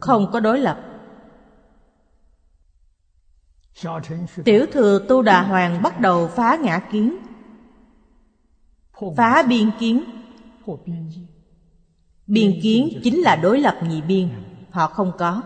Không 0.00 0.30
có 0.32 0.40
đối 0.40 0.58
lập. 0.58 0.91
Tiểu 4.44 4.66
thừa 4.72 5.06
Tu 5.08 5.22
Đà 5.22 5.42
Hoàng 5.42 5.82
bắt 5.82 6.00
đầu 6.00 6.28
phá 6.28 6.56
ngã 6.56 6.78
kiến 6.92 7.16
Phá 9.16 9.42
biên 9.42 9.70
kiến. 9.78 10.04
Biên 12.26 12.60
kiến 12.62 13.00
chính 13.04 13.20
là 13.20 13.36
đối 13.36 13.60
lập 13.60 13.78
nhị 13.82 14.02
biên 14.02 14.28
Họ 14.70 14.86
không 14.86 15.12
có. 15.18 15.42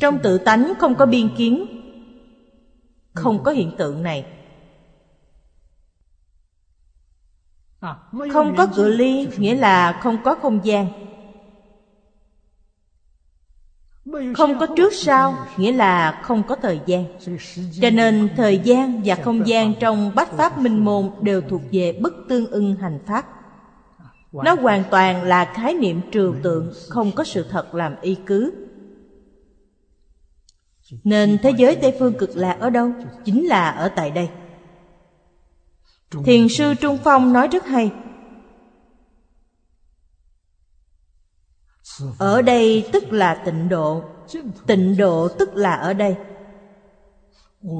Trong 0.00 0.18
tự 0.22 0.38
tánh 0.38 0.72
không 0.78 0.94
có 0.94 1.06
biên 1.06 1.36
kiến 1.36 1.66
Không 3.14 3.42
có 3.42 3.50
hiện 3.50 3.72
tượng 3.78 4.02
này. 4.02 4.26
Không 8.32 8.54
có 8.56 8.66
cửa 8.76 8.88
ly 8.88 9.28
nghĩa 9.38 9.54
là 9.54 10.00
không 10.02 10.22
có 10.24 10.34
không 10.34 10.64
gian 10.64 11.05
không 14.36 14.58
có 14.58 14.66
trước 14.76 14.94
sau, 14.94 15.34
nghĩa 15.56 15.72
là 15.72 16.20
không 16.22 16.42
có 16.42 16.56
thời 16.56 16.80
gian. 16.86 17.04
Cho 17.80 17.90
nên 17.90 18.28
thời 18.36 18.58
gian 18.58 19.02
và 19.04 19.14
không 19.14 19.46
gian 19.46 19.74
trong 19.80 20.12
bách 20.14 20.30
pháp 20.32 20.58
minh 20.58 20.84
môn 20.84 21.10
đều 21.20 21.40
thuộc 21.40 21.62
về 21.72 21.92
bất 22.02 22.12
tương 22.28 22.50
ưng 22.50 22.76
hành 22.76 22.98
pháp. 23.06 23.26
Nó 24.32 24.54
hoàn 24.54 24.84
toàn 24.90 25.22
là 25.22 25.44
khái 25.44 25.74
niệm 25.74 26.00
trừu 26.12 26.34
tượng, 26.42 26.72
không 26.88 27.12
có 27.12 27.24
sự 27.24 27.46
thật 27.50 27.74
làm 27.74 27.94
y 28.00 28.16
cứ. 28.26 28.54
Nên 31.04 31.38
thế 31.42 31.50
giới 31.50 31.76
tây 31.76 31.96
phương 31.98 32.14
cực 32.18 32.36
lạc 32.36 32.56
ở 32.60 32.70
đâu? 32.70 32.92
Chính 33.24 33.46
là 33.46 33.70
ở 33.70 33.88
tại 33.88 34.10
đây. 34.10 34.28
Thiền 36.24 36.48
sư 36.48 36.74
trung 36.74 36.98
phong 37.04 37.32
nói 37.32 37.48
rất 37.48 37.66
hay 37.66 37.90
Ở 42.18 42.42
đây 42.42 42.88
tức 42.92 43.12
là 43.12 43.42
tịnh 43.44 43.68
độ. 43.68 44.04
Tịnh 44.66 44.96
độ 44.96 45.28
tức 45.28 45.54
là 45.54 45.74
ở 45.74 45.92
đây. 45.92 46.16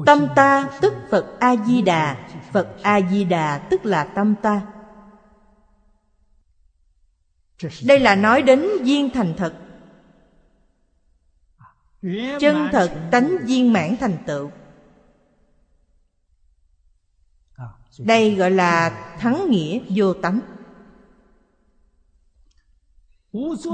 Tâm 0.05 0.27
ta 0.35 0.69
tức 0.81 0.93
Phật 1.09 1.39
A-di-đà. 1.39 2.29
Phật 2.51 2.67
A-di-đà 2.81 3.57
tức 3.69 3.85
là 3.85 4.03
tâm 4.03 4.35
ta. 4.41 4.61
Đây 7.85 7.99
là 7.99 8.15
nói 8.15 8.41
đến 8.41 8.67
viên 8.81 9.09
thành 9.09 9.33
thật. 9.37 9.53
Chân 12.39 12.69
thật 12.71 12.91
tánh 13.11 13.37
viên 13.43 13.73
mãn 13.73 13.95
thành 13.99 14.17
tựu. 14.27 14.49
Đây 17.99 18.35
gọi 18.35 18.51
là 18.51 18.89
thắng 19.19 19.49
nghĩa 19.49 19.79
vô 19.95 20.13
tánh. 20.13 20.39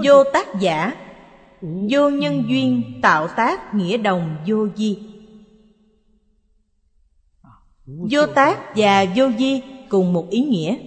Vô 0.05 0.23
tác 0.33 0.59
giả. 0.59 0.93
Vô 1.61 2.09
nhân 2.09 2.43
duyên 2.47 2.99
tạo 3.01 3.27
tác 3.27 3.73
nghĩa 3.73 3.97
đồng 3.97 4.37
vô 4.47 4.67
di. 4.75 4.99
Vô 7.85 8.25
tác 8.35 8.75
và 8.75 9.05
vô 9.15 9.31
di 9.39 9.61
cùng 9.89 10.13
một 10.13 10.29
ý 10.29 10.41
nghĩa. 10.41 10.77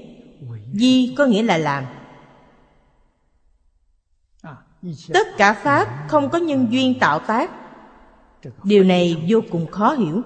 Di 0.72 1.14
có 1.18 1.27
nghĩa 1.27 1.43
là 1.43 1.59
làm. 1.59 1.85
Tất 5.12 5.27
cả 5.37 5.53
Pháp 5.53 6.07
không 6.09 6.31
có 6.31 6.39
nhân 6.39 6.66
duyên 6.70 6.99
tạo 7.01 7.18
tác. 7.18 7.51
Điều 8.64 8.85
này 8.85 9.24
vô 9.29 9.41
cùng 9.51 9.66
khó 9.70 9.93
hiểu. 9.93 10.22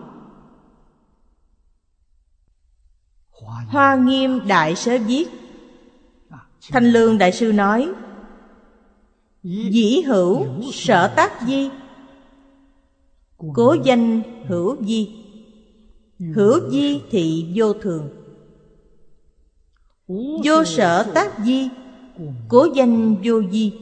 Hoa 3.69 3.95
Nghiêm. 3.97 4.41
Đại 4.47 4.77
Sớ 4.77 4.99
viết. 4.99 5.29
Thanh 6.71 6.85
Lương 6.85 7.19
Đại 7.19 7.33
Sư 7.33 7.53
nói 7.53 7.93
Dĩ 9.43 10.01
hữu 10.01 10.47
sở 10.73 11.13
tác 11.17 11.33
di. 11.47 11.69
Cố 13.55 13.77
danh 13.85 14.23
hữu 14.47 14.85
di. 14.85 15.11
Hữu 16.35 16.71
di 16.71 17.01
thị 17.11 17.53
vô 17.55 17.73
thường. 17.73 18.09
Vô 20.45 20.65
sở 20.65 21.11
tác 21.15 21.39
di, 21.45 21.69
Cố 22.49 22.67
danh 22.75 23.17
vô 23.25 23.43
di. 23.53 23.73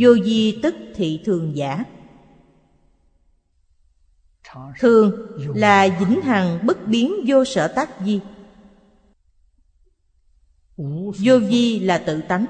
Vô 0.00 0.16
di 0.24 0.58
tức 0.62 0.74
thị 0.94 1.20
thường 1.24 1.56
giả. 1.56 1.84
Thường 4.80 5.12
là 5.54 5.88
vĩnh 6.00 6.20
hằng 6.20 6.66
bất 6.66 6.86
biến 6.86 7.14
vô 7.26 7.44
sở 7.44 7.68
tác 7.68 7.90
di. 8.04 8.20
Vô 11.24 11.40
di 11.50 11.80
là 11.80 11.98
tự 11.98 12.20
tánh. 12.28 12.46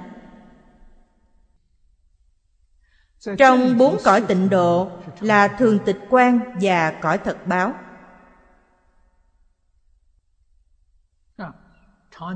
trong 3.39 3.79
bốn 3.79 3.97
cõi 4.05 4.21
tịnh 4.29 4.51
độ 4.51 4.91
là 5.21 5.49
thường 5.49 5.79
tịch 5.85 5.99
quan 6.11 6.41
và 6.61 6.91
cõi 7.03 7.19
thật 7.19 7.47
báo. 7.47 7.73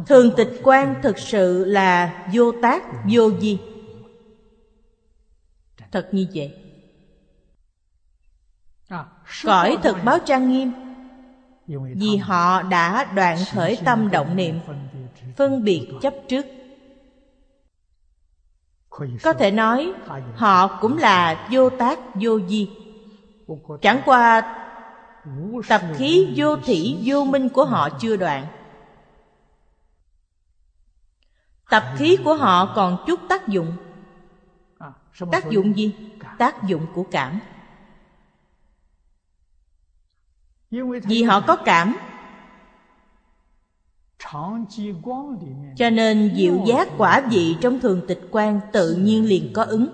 Thường 0.07 0.31
tịch 0.37 0.61
quan 0.63 0.95
thực 1.03 1.19
sự 1.19 1.65
là 1.65 2.25
vô 2.33 2.53
tác, 2.63 2.83
vô 3.11 3.31
di. 3.41 3.59
Thật 5.93 6.09
như 6.13 6.27
vậy. 6.35 6.55
Cõi 9.45 9.79
thực 9.83 9.97
báo 10.05 10.19
trang 10.19 10.51
nghiêm, 10.51 10.73
vì 11.97 12.17
họ 12.17 12.63
đã 12.63 13.05
đoạn 13.05 13.39
khởi 13.53 13.79
tâm 13.85 14.11
động 14.11 14.37
niệm, 14.37 14.61
phân 15.37 15.65
biệt 15.65 15.89
chấp 16.03 16.15
trước 16.29 16.47
có 19.23 19.33
thể 19.33 19.51
nói, 19.51 19.93
họ 20.35 20.79
cũng 20.81 20.99
là 20.99 21.49
vô 21.51 21.71
tác 21.71 21.99
vô 22.15 22.41
di. 22.49 22.71
Chẳng 23.83 24.01
qua, 24.05 24.55
tập 25.69 25.83
khí 25.97 26.33
vô 26.37 26.57
thủy, 26.57 26.99
vô 27.05 27.25
minh 27.25 27.49
của 27.49 27.65
họ 27.65 27.89
chưa 28.01 28.17
đoạn. 28.17 28.47
Tập 31.71 31.85
khí 31.97 32.19
của 32.25 32.35
họ 32.35 32.73
còn 32.77 33.05
chút 33.07 33.21
tác 33.29 33.49
dụng. 33.49 33.77
Tác 35.33 35.51
dụng 35.51 35.77
gì? 35.77 35.95
Tác 36.39 36.63
dụng 36.65 36.87
của 36.95 37.05
cảm. 37.11 37.41
Vì 41.05 41.23
họ 41.23 41.41
có 41.41 41.57
cảm 41.57 41.97
cho 45.77 45.91
nên 45.91 46.35
diệu 46.37 46.65
giác 46.67 46.89
quả 46.99 47.21
vị 47.31 47.57
trong 47.61 47.81
thường 47.81 48.03
tịch 48.09 48.21
quan 48.31 48.61
tự 48.73 48.95
nhiên 48.95 49.25
liền 49.25 49.53
có 49.53 49.63
ứng. 49.65 49.89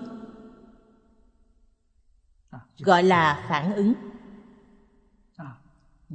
À, 2.49 2.59
Gọi 2.79 3.03
là 3.03 3.45
phản 3.49 3.75
ứng. 3.75 3.93
À, 5.37 5.45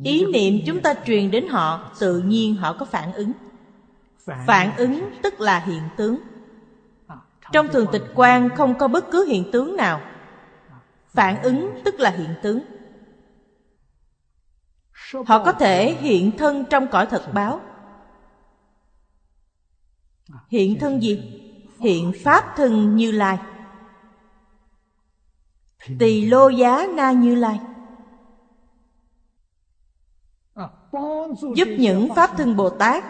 Ý 0.03 0.25
niệm 0.33 0.61
chúng 0.67 0.81
ta 0.81 0.95
truyền 1.07 1.31
đến 1.31 1.49
họ 1.49 1.91
tự 2.01 2.19
nhiên 2.19 2.55
họ 2.55 2.73
có 2.73 2.87
phản 2.87 3.13
ứng. 3.13 3.33
Phản 4.47 4.77
ứng 4.77 5.11
tức 5.23 5.41
là 5.41 5.59
hiện 5.59 5.83
tướng. 5.97 6.19
À, 7.07 7.17
trong 7.53 7.69
thường 7.69 7.87
tịch 7.93 8.05
quan 8.15 8.49
không 8.57 8.79
có 8.79 8.89
bất 8.89 9.05
cứ 9.11 9.25
hiện 9.25 9.51
tướng 9.53 9.77
nào. 9.77 10.01
Phản 11.13 11.43
ứng 11.43 11.81
tức 11.85 12.01
là 12.01 12.11
hiện 12.11 12.35
tướng. 12.43 12.61
Họ 15.27 15.45
có 15.45 15.53
thể 15.53 15.95
hiện 16.01 16.37
thân 16.39 16.65
trong 16.71 16.87
cõi 16.89 17.07
thật 17.07 17.23
báo 17.35 17.61
hiện 20.49 20.79
thân 20.81 21.03
gì? 21.03 21.23
Hiện 21.79 22.13
pháp 22.25 22.53
thân 22.57 22.97
như 22.97 23.11
lai. 23.11 23.39
Tỳ 25.99 26.27
lô 26.27 26.49
giá 26.49 26.87
na 26.95 27.13
như 27.13 27.35
lai. 27.35 27.61
Giúp 31.57 31.69
những 31.79 32.15
pháp 32.15 32.31
thân 32.37 32.57
bồ 32.57 32.71
tát. 32.71 33.05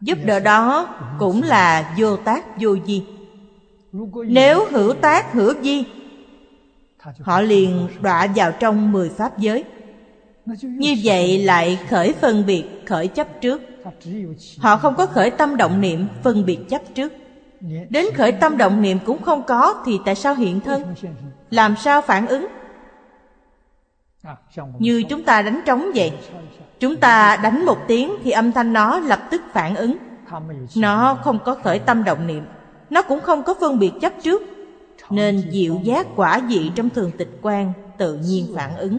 Giúp 0.00 0.18
đỡ 0.24 0.40
đó 0.40 0.96
cũng 1.18 1.42
là 1.42 1.94
vô 1.98 2.16
tác 2.16 2.44
vô 2.60 2.76
di 2.86 3.06
nếu 4.28 4.64
hữu 4.70 4.94
tác 4.94 5.32
hữu 5.32 5.54
di 5.62 5.84
họ 7.20 7.40
liền 7.40 7.88
đọa 8.00 8.26
vào 8.36 8.52
trong 8.60 8.92
mười 8.92 9.08
pháp 9.08 9.38
giới. 9.38 9.64
Như 10.46 10.96
vậy 11.04 11.38
lại 11.38 11.78
khởi 11.88 12.12
phân 12.12 12.46
biệt, 12.46 12.64
khởi 12.86 13.08
chấp 13.08 13.40
trước. 13.40 13.62
Họ 14.58 14.76
không 14.76 14.94
có 14.94 15.06
khởi 15.06 15.30
tâm 15.30 15.56
động 15.56 15.80
niệm, 15.80 16.08
phân 16.22 16.44
biệt 16.44 16.58
chấp 16.68 16.82
trước. 16.94 17.12
Đến 17.90 18.06
khởi 18.14 18.32
tâm 18.32 18.56
động 18.56 18.82
niệm 18.82 18.98
cũng 19.06 19.22
không 19.22 19.42
có 19.42 19.82
Thì 19.86 19.98
tại 20.04 20.14
sao 20.14 20.34
hiện 20.34 20.60
thân? 20.60 20.94
Làm 21.50 21.74
sao 21.76 22.02
phản 22.02 22.26
ứng? 22.26 22.46
Như 24.78 25.02
chúng 25.08 25.22
ta 25.22 25.42
đánh 25.42 25.60
trống 25.66 25.90
vậy 25.94 26.12
Chúng 26.80 26.96
ta 26.96 27.36
đánh 27.42 27.64
một 27.64 27.78
tiếng 27.88 28.12
thì 28.24 28.30
âm 28.30 28.52
thanh 28.52 28.72
nó 28.72 29.00
lập 29.00 29.20
tức 29.30 29.42
phản 29.52 29.74
ứng. 29.74 29.96
Nó 30.76 31.18
không 31.24 31.38
có 31.44 31.54
khởi 31.54 31.78
tâm 31.78 32.04
động 32.04 32.26
niệm 32.26 32.44
Nó 32.90 33.02
cũng 33.02 33.20
không 33.20 33.42
có 33.42 33.54
phân 33.60 33.78
biệt 33.78 33.92
chấp 34.00 34.12
trước. 34.22 34.42
Nên 35.10 35.50
diệu 35.50 35.80
giác 35.82 36.06
quả 36.16 36.40
dị 36.48 36.70
trong 36.74 36.90
thường 36.90 37.10
tịch 37.18 37.38
quan 37.42 37.72
tự 37.98 38.16
nhiên 38.16 38.46
phản 38.56 38.76
ứng 38.76 38.98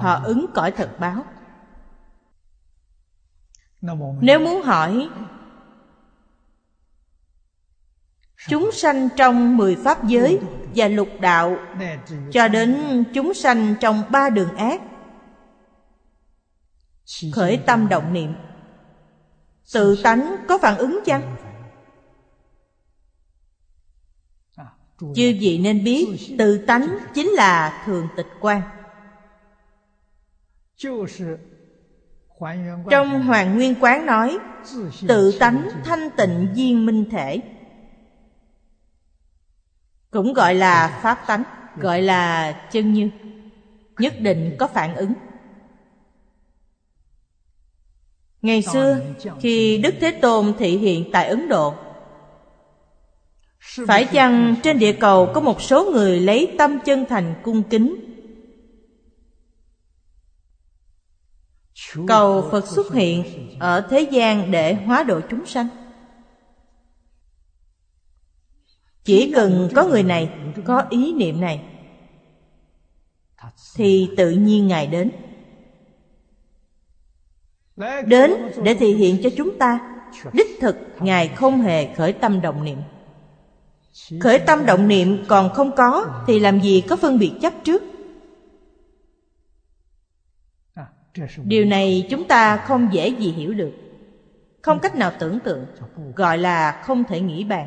họ 0.00 0.20
ứng 0.24 0.46
cõi 0.54 0.70
thật 0.70 0.96
báo. 0.98 1.24
Nếu 4.20 4.40
muốn 4.40 4.62
hỏi 4.62 5.08
chúng 8.48 8.72
sanh 8.72 9.08
trong 9.16 9.56
mười 9.56 9.76
pháp 9.76 10.06
giới 10.06 10.40
và 10.74 10.88
lục 10.88 11.08
đạo 11.20 11.56
cho 12.32 12.48
đến 12.48 13.04
chúng 13.14 13.34
sanh 13.34 13.74
trong 13.80 14.02
ba 14.10 14.30
đường 14.30 14.56
ác 14.56 14.80
khởi 17.32 17.56
tâm 17.66 17.88
động 17.88 18.12
niệm. 18.12 18.34
Tự 19.72 19.96
tánh 20.02 20.36
có 20.48 20.58
phản 20.58 20.78
ứng 20.78 21.00
chăng? 21.04 21.36
Chư 24.98 25.36
vị 25.40 25.60
nên 25.62 25.84
biết 25.84 26.34
tự 26.38 26.58
tánh 26.66 26.98
chính 27.14 27.28
là 27.28 27.82
thường 27.86 28.08
tịch 28.16 28.26
quan. 28.40 28.62
Trong 32.90 33.22
Hoàng 33.22 33.54
Nguyên 33.54 33.74
Quán 33.80 34.06
nói 34.06 34.38
Tự 35.08 35.38
tánh 35.38 35.68
thanh 35.84 36.10
tịnh 36.16 36.52
viên 36.54 36.86
minh 36.86 37.04
thể. 37.10 37.40
Cũng 40.10 40.32
gọi 40.32 40.54
là 40.54 41.00
Pháp 41.02 41.18
tánh 41.26 41.42
Gọi 41.76 42.02
là 42.02 42.52
chân 42.72 42.92
như. 42.92 43.10
Nhất 43.98 44.14
định 44.20 44.56
có 44.58 44.66
phản 44.66 44.94
ứng. 44.94 45.12
Ngày 48.42 48.62
xưa 48.62 49.00
khi 49.40 49.78
Đức 49.78 49.94
Thế 50.00 50.10
Tôn 50.10 50.52
thị 50.58 50.78
hiện 50.78 51.10
tại 51.12 51.26
Ấn 51.28 51.48
Độ 51.48 51.74
Phải 53.86 54.04
chăng 54.04 54.54
trên 54.62 54.78
địa 54.78 54.92
cầu 54.92 55.30
có 55.34 55.40
một 55.40 55.62
số 55.62 55.90
người 55.92 56.20
lấy 56.20 56.54
tâm 56.58 56.78
chân 56.84 57.04
thành 57.08 57.34
cung 57.42 57.62
kính? 57.62 58.11
cầu 62.06 62.48
Phật 62.50 62.66
xuất 62.66 62.92
hiện 62.92 63.24
ở 63.58 63.80
thế 63.90 64.00
gian 64.00 64.50
để 64.50 64.74
hóa 64.74 65.02
độ 65.02 65.20
chúng 65.30 65.46
sanh. 65.46 65.68
Chỉ 69.04 69.32
cần 69.34 69.68
có 69.74 69.84
người 69.84 70.02
này, 70.02 70.30
có 70.64 70.84
ý 70.90 71.12
niệm 71.12 71.40
này, 71.40 71.60
thì 73.76 74.10
tự 74.16 74.30
nhiên 74.30 74.66
Ngài 74.66 74.86
đến. 74.86 75.10
Đến 78.06 78.34
để 78.62 78.74
thể 78.74 78.88
hiện 78.88 79.20
cho 79.22 79.30
chúng 79.36 79.58
ta, 79.58 79.92
Đích 80.32 80.58
thực 80.60 80.76
Ngài 81.00 81.28
không 81.28 81.60
hề 81.60 81.94
khởi 81.94 82.12
tâm 82.12 82.40
động 82.40 82.64
niệm 82.64 82.78
Khởi 84.20 84.38
tâm 84.38 84.66
động 84.66 84.88
niệm 84.88 85.24
còn 85.28 85.54
không 85.54 85.76
có 85.76 86.06
Thì 86.26 86.38
làm 86.38 86.60
gì 86.60 86.80
có 86.80 86.96
phân 86.96 87.18
biệt 87.18 87.32
chấp 87.42 87.52
trước 87.64 87.82
điều 91.44 91.64
này 91.64 92.06
chúng 92.10 92.28
ta 92.28 92.56
không 92.56 92.88
dễ 92.92 93.08
gì 93.08 93.32
hiểu 93.32 93.54
được. 93.54 93.72
Không 94.62 94.78
cách 94.80 94.96
nào 94.96 95.12
tưởng 95.18 95.40
tượng 95.40 95.66
gọi 96.16 96.38
là 96.38 96.82
không 96.84 97.04
thể 97.04 97.20
nghĩ 97.20 97.44
bàn. 97.44 97.66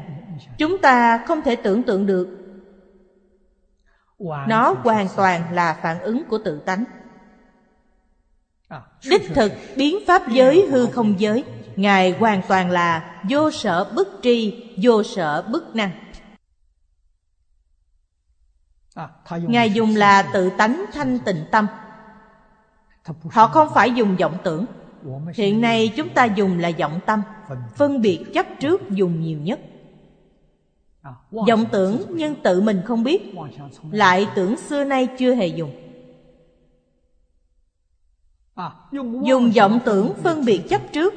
Chúng 0.57 0.77
ta 0.77 1.23
không 1.27 1.41
thể 1.41 1.55
tưởng 1.55 1.83
tượng 1.83 2.05
được. 2.05 2.27
Nó 4.47 4.75
hoàn 4.83 5.07
toàn 5.15 5.53
là 5.53 5.79
phản 5.81 5.99
ứng 5.99 6.23
của 6.29 6.37
tự 6.45 6.59
tánh. 6.59 6.83
Đích 9.09 9.21
thực 9.35 9.51
biến 9.75 9.95
pháp 10.07 10.21
giới 10.29 10.67
hư 10.71 10.85
không 10.85 11.19
giới 11.19 11.43
ngài 11.75 12.11
hoàn 12.11 12.41
toàn 12.47 12.71
là 12.71 13.21
vô 13.29 13.51
sở 13.51 13.91
bất 13.95 14.07
tri 14.21 14.63
vô 14.81 15.03
sở 15.03 15.41
bất 15.41 15.75
năng. 15.75 15.91
Ngài 19.31 19.71
dùng 19.71 19.95
là 19.95 20.21
tự 20.33 20.49
tánh 20.57 20.85
thanh 20.93 21.19
tịnh 21.19 21.45
tâm. 21.51 21.67
Họ 23.31 23.47
không 23.47 23.67
phải 23.73 23.91
dùng 23.91 24.15
vọng 24.15 24.37
tưởng. 24.43 24.65
Hiện 25.33 25.61
nay 25.61 25.93
chúng 25.95 26.09
ta 26.09 26.25
dùng 26.25 26.59
là 26.59 26.71
vọng 26.79 26.99
tâm. 27.05 27.21
Phân 27.75 28.01
biệt 28.01 28.25
chấp 28.33 28.45
trước 28.59 28.89
dùng 28.89 29.21
nhiều 29.21 29.39
nhất. 29.39 29.59
Vọng 31.31 31.65
tưởng 31.71 32.01
nhưng 32.09 32.35
tự 32.35 32.61
mình 32.61 32.81
không 32.85 33.03
biết. 33.03 33.35
Lại 33.91 34.27
tưởng 34.35 34.57
xưa 34.57 34.83
nay 34.83 35.07
chưa 35.19 35.35
hề 35.35 35.47
dùng. 35.47 35.71
Dùng 39.23 39.51
vọng 39.55 39.79
tưởng 39.85 40.13
phân 40.23 40.45
biệt 40.45 40.61
chấp 40.69 40.81
trước. 40.91 41.13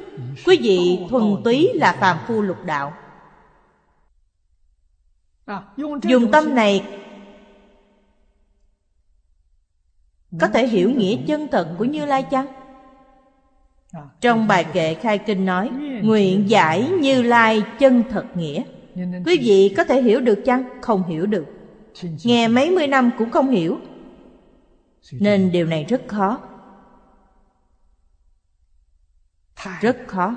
Quý 0.47 0.59
vị 0.63 1.07
thuần 1.11 1.37
túy 1.45 1.71
là 1.75 1.93
phàm 1.93 2.19
phu 2.27 2.43
lục 2.43 2.65
đạo. 2.65 2.93
Dùng 6.03 6.31
tâm 6.33 6.55
này 6.55 6.85
Có 10.41 10.49
thể 10.49 10.67
hiểu 10.67 10.91
nghĩa 10.91 11.17
chân 11.27 11.49
thật 11.49 11.75
của 11.79 11.85
Như 11.85 12.05
Lai 12.05 12.23
chăng? 12.23 12.47
Trong 14.21 14.47
bài 14.47 14.67
kệ 14.73 14.95
khai 14.95 15.19
kinh 15.19 15.45
nói, 15.45 15.71
Nguyện 16.03 16.51
giải 16.51 16.89
Như 16.89 17.23
Lai 17.23 17.63
chân 17.79 18.03
thật 18.11 18.25
nghĩa 18.35 18.63
Quý 18.97 19.39
vị 19.43 19.75
có 19.77 19.85
thể 19.85 20.03
hiểu 20.03 20.21
được 20.21 20.39
chăng? 20.45 20.65
Không 20.81 21.05
hiểu 21.09 21.27
được 21.27 21.47
Nghe 22.25 22.49
mấy 22.49 22.71
mươi 22.71 22.87
năm 22.87 23.11
cũng 23.19 23.31
không 23.31 23.51
hiểu 23.51 23.79
Nên 25.13 25.53
điều 25.53 25.67
này 25.67 25.85
rất 25.85 26.03
khó 26.07 26.41
Rất 29.81 29.97
khó 30.07 30.35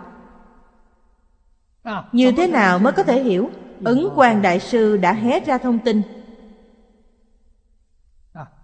Như 2.12 2.32
thế 2.32 2.48
nào 2.48 2.80
mới 2.80 2.94
có 2.94 3.04
thể 3.04 3.24
hiểu? 3.24 3.50
Ứng 3.84 4.14
quan 4.16 4.42
đại 4.42 4.60
sư 4.60 4.98
đã 4.98 5.14
hé 5.14 5.40
ra 5.40 5.58
thông 5.58 5.80
tin 5.80 6.02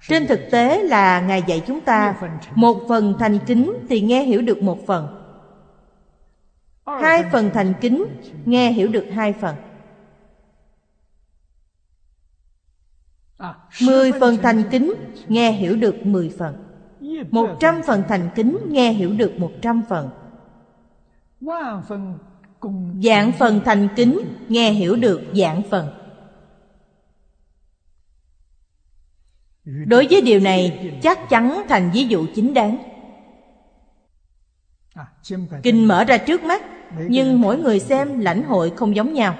trên 0.07 0.27
thực 0.27 0.39
tế 0.51 0.83
là 0.83 1.19
Ngài 1.19 1.43
dạy 1.47 1.63
chúng 1.67 1.81
ta 1.81 2.15
Một 2.55 2.77
phần 2.87 3.13
thành 3.19 3.39
kính. 3.45 3.73
thì 3.89 4.01
nghe 4.01 4.23
hiểu 4.23 4.41
được 4.41 4.61
một 4.61 4.77
phần. 4.87 5.07
Hai 6.85 7.23
phần 7.31 7.49
thành 7.53 7.73
kính 7.81 8.05
nghe 8.45 8.71
hiểu 8.71 8.87
được 8.87 9.05
hai 9.11 9.33
phần. 9.33 9.55
Mười 13.81 14.11
phần 14.19 14.37
thành 14.37 14.63
kính 14.71 14.93
nghe 15.27 15.51
hiểu 15.51 15.75
được 15.75 16.05
mười 16.05 16.29
phần. 16.37 16.63
Một 17.31 17.57
trăm 17.59 17.81
phần 17.85 18.03
thành 18.07 18.29
kính 18.35 18.57
nghe 18.67 18.91
hiểu 18.91 19.13
được 19.13 19.39
một 19.39 19.51
trăm 19.61 19.83
phần. 19.89 20.09
Dạng 23.03 23.31
phần 23.39 23.61
thành 23.65 23.87
kính 23.95 24.19
nghe 24.49 24.71
hiểu 24.71 24.95
được 24.95 25.21
dạng 25.33 25.61
phần. 25.69 25.96
đối 29.67 30.07
với 30.09 30.21
điều 30.21 30.39
này, 30.39 30.93
chắc 31.01 31.29
chắn 31.29 31.61
thành 31.69 31.91
ví 31.93 32.03
dụ 32.03 32.25
chính 32.35 32.53
đáng. 32.53 32.77
Kinh 35.63 35.87
mở 35.87 36.03
ra 36.03 36.17
trước 36.17 36.43
mắt, 36.43 36.63
nhưng 37.07 37.41
mỗi 37.41 37.57
người 37.57 37.79
xem 37.79 38.19
lãnh 38.19 38.43
hội 38.43 38.73
không 38.75 38.95
giống 38.95 39.13
nhau. 39.13 39.35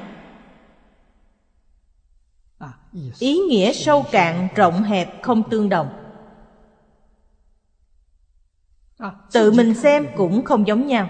Ý 3.20 3.38
nghĩa 3.38 3.74
sâu 3.74 4.06
cạn, 4.12 4.48
rộng 4.56 4.84
hẹp, 4.84 5.24
không 5.24 5.50
tương 5.50 5.70
đồng. 5.70 5.90
Tự 9.32 9.52
mình 9.52 9.74
xem 9.74 10.08
cũng 10.18 10.46
không 10.46 10.68
giống 10.68 10.88
nhau. 10.88 11.10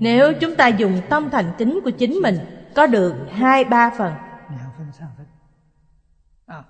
Nếu 0.00 0.32
chúng 0.40 0.56
ta 0.56 0.68
dùng 0.68 1.00
tâm 1.08 1.30
thành 1.30 1.52
kính 1.58 1.80
của 1.84 1.90
chính 1.90 2.12
mình, 2.12 2.38
có 2.74 2.86
được 2.86 3.14
hai, 3.30 3.64
ba 3.64 3.90
phần 3.98 4.12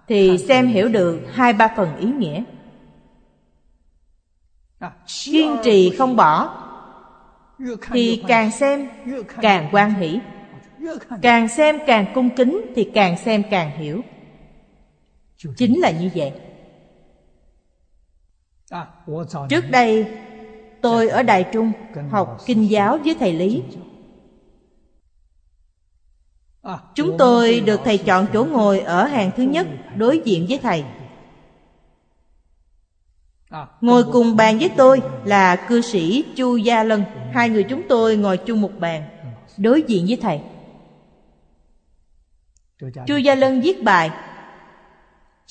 thì 0.09 0.39
xem 0.39 0.66
hiểu 0.66 0.89
được 0.89 1.20
hai 1.33 1.53
ba 1.53 1.68
phần 1.76 1.97
ý 1.97 2.07
nghĩa. 2.07 2.43
Kiên 5.24 5.57
trì 5.62 5.91
không 5.99 6.16
bỏ 6.16 6.59
thì 7.85 8.22
càng 8.28 8.51
xem 8.51 8.89
càng 9.41 9.68
quan 9.72 9.95
hỷ. 9.95 10.20
Càng 11.22 11.49
xem 11.49 11.78
càng 11.87 12.07
cung 12.14 12.30
kính 12.37 12.72
thì 12.74 12.91
càng 12.95 13.16
xem 13.16 13.43
càng 13.51 13.78
hiểu. 13.78 14.01
Chính 15.57 15.80
là 15.80 15.91
như 15.91 16.11
vậy. 16.14 16.33
Trước 19.49 19.70
đây 19.70 20.07
tôi 20.80 21.09
ở 21.09 21.22
đài 21.22 21.45
trung 21.53 21.72
học 22.11 22.39
kinh 22.47 22.70
giáo 22.70 22.99
với 23.05 23.16
thầy 23.18 23.33
lý. 23.33 23.62
Chúng 26.94 27.16
tôi 27.18 27.60
được 27.60 27.80
thầy 27.84 27.98
chọn 27.98 28.26
chỗ 28.32 28.44
ngồi 28.44 28.80
ở 28.80 29.04
hàng 29.04 29.30
thứ 29.36 29.42
nhất 29.42 29.66
đối 29.96 30.20
diện 30.24 30.46
với 30.48 30.58
thầy. 30.58 30.84
Ngồi 33.80 34.04
cùng 34.12 34.36
bàn 34.36 34.58
với 34.58 34.70
tôi 34.76 35.00
là 35.24 35.56
cư 35.56 35.80
sĩ 35.80 36.24
Chu 36.36 36.56
Gia 36.56 36.82
Lân. 36.82 37.04
Hai 37.32 37.48
người 37.48 37.62
chúng 37.62 37.82
tôi 37.88 38.16
ngồi 38.16 38.36
chung 38.36 38.60
một 38.60 38.72
bàn 38.78 39.02
Đối 39.56 39.82
diện 39.82 40.04
với 40.08 40.16
thầy. 40.16 40.40
Chu 43.06 43.16
Gia 43.16 43.34
Lân 43.34 43.60
viết 43.60 43.82
bài, 43.82 44.10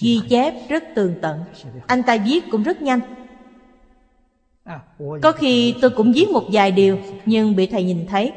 Ghi 0.02 0.22
chép 0.30 0.54
rất 0.70 0.84
tường 0.96 1.16
tận. 1.22 1.44
Anh 1.88 2.04
ta 2.04 2.18
viết 2.26 2.44
cũng 2.52 2.64
rất 2.64 2.82
nhanh. 2.82 3.00
Có 5.22 5.32
khi 5.32 5.76
tôi 5.82 5.90
cũng 5.90 6.12
viết 6.12 6.30
một 6.30 6.44
vài 6.52 6.72
điều, 6.72 6.98
Nhưng 7.26 7.56
bị 7.56 7.68
thầy 7.68 7.84
nhìn 7.84 8.06
thấy. 8.08 8.34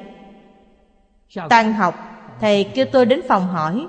Tăng 1.48 1.72
học 1.72 2.13
Thầy 2.40 2.64
kêu 2.64 2.86
tôi 2.92 3.06
đến 3.06 3.20
phòng 3.28 3.46
hỏi. 3.46 3.86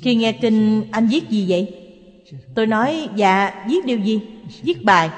Khi 0.00 0.14
nghe 0.14 0.32
kinh 0.32 0.84
anh 0.90 1.06
viết 1.06 1.28
gì 1.28 1.46
vậy? 1.48 1.86
Tôi 2.54 2.66
nói 2.66 3.08
dạ 3.14 3.64
viết 3.68 3.84
điều 3.84 3.98
gì? 3.98 4.20
Viết 4.62 4.84
bài. 4.84 5.10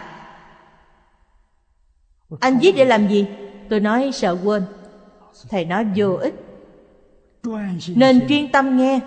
Anh 2.41 2.59
viết 2.59 2.73
để 2.77 2.85
làm 2.85 3.09
gì? 3.09 3.27
Tôi 3.71 3.81
nói, 3.81 4.11
sợ 4.13 4.37
quên. 4.45 4.63
Thầy 5.49 5.65
nói, 5.65 5.87
vô 5.97 6.15
ích. 6.15 6.35
Nên 7.95 8.29
chuyên 8.29 8.53
tâm 8.53 8.77
nghe. 8.77 9.01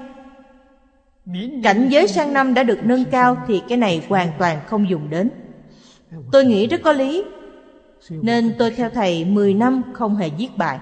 Cảnh 1.63 1.87
giới 1.89 2.07
sang 2.07 2.33
năm 2.33 2.53
đã 2.53 2.63
được 2.63 2.79
nâng 2.83 3.05
cao 3.05 3.37
Thì 3.47 3.61
cái 3.69 3.77
này 3.77 4.05
hoàn 4.09 4.31
toàn 4.39 4.59
không 4.67 4.89
dùng 4.89 5.09
đến. 5.09 5.29
Tôi 6.31 6.45
nghĩ 6.45 6.67
rất 6.67 6.81
có 6.83 6.91
lý. 6.91 7.23
Nên 8.09 8.55
tôi 8.57 8.71
theo 8.71 8.89
thầy 8.89 9.25
10 9.25 9.53
năm 9.53 9.81
không 9.93 10.15
hề 10.15 10.29
viết 10.29 10.49
bài. 10.57 10.79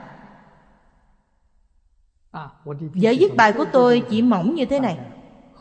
Giấy 2.93 3.17
viết 3.19 3.35
bài 3.35 3.53
của 3.53 3.65
tôi 3.73 4.03
chỉ 4.09 4.21
mỏng 4.21 4.55
như 4.55 4.65
thế 4.65 4.79
này, 4.79 4.97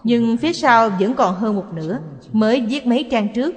Nhưng 0.05 0.37
phía 0.37 0.53
sau 0.53 0.91
vẫn 0.91 1.15
còn 1.15 1.35
hơn 1.35 1.57
một 1.57 1.67
nửa 1.75 1.99
Mới 2.33 2.61
viết 2.61 2.87
mấy 2.87 3.09
trang 3.11 3.29
trước. 3.35 3.55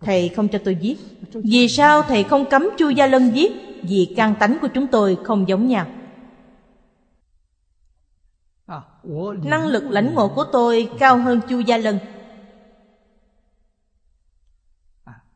Thầy 0.00 0.28
không 0.28 0.48
cho 0.48 0.58
tôi 0.64 0.74
viết. 0.74 0.96
Vì 1.32 1.68
sao 1.68 2.02
thầy 2.02 2.24
không 2.24 2.44
cấm 2.50 2.68
Chu 2.78 2.88
Gia 2.90 3.06
Lân 3.06 3.30
viết? 3.30 3.52
Vì 3.82 4.14
căn 4.16 4.34
tánh 4.40 4.58
của 4.62 4.68
chúng 4.68 4.86
tôi 4.86 5.18
không 5.24 5.48
giống 5.48 5.68
nhau. 5.68 5.86
Năng 9.44 9.66
lực 9.66 9.84
lãnh 9.90 10.14
ngộ 10.14 10.28
của 10.28 10.44
tôi 10.52 10.88
cao 10.98 11.18
hơn 11.18 11.40
Chu 11.48 11.60
Gia 11.60 11.76
Lân. 11.76 11.98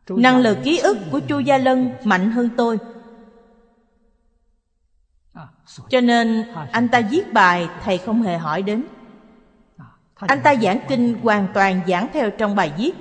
Năng 0.09 0.39
lực 0.39 0.59
ký 0.65 0.79
ức 0.79 0.97
của 1.11 1.21
Chu 1.29 1.39
Gia 1.39 1.59
Lân 1.59 1.91
mạnh 2.05 2.31
hơn 2.31 2.51
tôi. 2.57 2.79
Cho 5.89 6.01
nên 6.01 6.45
anh 6.73 6.89
ta 6.89 7.01
viết 7.11 7.33
bài 7.33 7.69
thầy 7.83 7.99
không 7.99 8.23
hề 8.23 8.39
hỏi 8.39 8.63
đến. 8.63 8.85
Anh 10.15 10.41
ta 10.43 10.55
giảng 10.55 10.81
kinh 10.89 11.15
hoàn 11.23 11.47
toàn 11.55 11.81
giảng 11.89 12.09
theo 12.13 12.31
trong 12.31 12.55
bài 12.55 12.73
viết. 12.79 12.93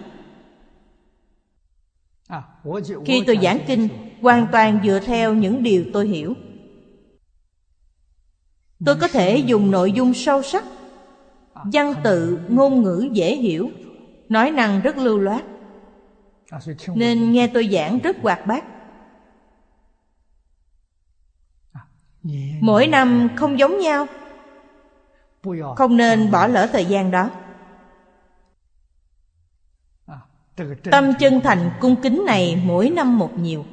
Khi 3.05 3.24
tôi 3.28 3.38
giảng 3.43 3.59
kinh 3.67 3.89
hoàn 4.22 4.47
toàn 4.51 4.80
dựa 4.84 4.99
theo 4.99 5.34
những 5.34 5.63
điều 5.63 5.86
tôi 5.93 6.07
hiểu. 6.07 6.34
Tôi 8.86 8.95
có 8.95 9.07
thể 9.07 9.38
dùng 9.38 9.72
nội 9.72 9.91
dung 9.91 10.13
sâu 10.13 10.43
sắc 10.43 10.63
Văn 11.74 11.93
tự, 12.03 12.39
ngôn 12.49 12.84
ngữ 12.84 13.09
dễ 13.13 13.36
hiểu 13.36 13.70
Nói 14.30 14.51
năng 14.51 14.82
rất 14.82 14.97
lưu 14.97 15.20
loát. 15.20 15.43
Nên 16.95 17.32
nghe 17.32 17.47
tôi 17.47 17.70
giảng 17.72 17.99
rất 17.99 18.17
hoạt 18.22 18.47
bát. 18.47 18.65
Mỗi 22.61 22.88
năm 22.88 23.30
không 23.36 23.59
giống 23.59 23.80
nhau. 23.80 24.07
Không 25.76 25.97
nên 25.97 26.32
bỏ 26.32 26.47
lỡ 26.47 26.70
thời 26.72 26.86
gian 26.86 27.11
đó. 27.11 27.30
Tâm 30.91 31.13
chân 31.20 31.41
thành 31.43 31.72
cung 31.80 31.95
kính 32.01 32.24
này 32.26 32.61
mỗi 32.65 32.89
năm 32.89 33.17
một 33.17 33.38
nhiều. 33.38 33.65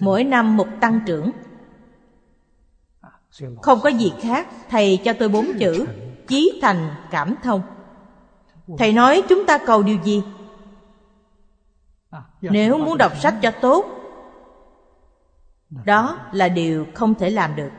Mỗi 0.00 0.24
năm 0.24 0.56
một 0.56 0.68
tăng 0.80 1.00
trưởng. 1.06 1.30
Không 3.62 3.80
có 3.82 3.88
gì 3.88 4.12
khác 4.20 4.48
Thầy 4.70 5.00
cho 5.04 5.12
tôi 5.12 5.28
bốn 5.28 5.46
chữ 5.58 5.86
Chí 6.28 6.58
thành 6.62 6.94
cảm 7.10 7.34
thông. 7.42 7.62
Thầy 8.78 8.92
nói 8.92 9.22
chúng 9.28 9.46
ta 9.46 9.58
cầu 9.66 9.82
điều 9.82 9.98
gì? 10.04 10.22
Nếu 12.40 12.78
muốn 12.78 12.98
đọc 12.98 13.12
sách 13.16 13.34
cho 13.42 13.50
tốt 13.50 13.93
Đó 15.84 16.18
là 16.32 16.48
điều 16.48 16.86
không 16.94 17.14
thể 17.14 17.30
làm 17.30 17.56
được. 17.56 17.70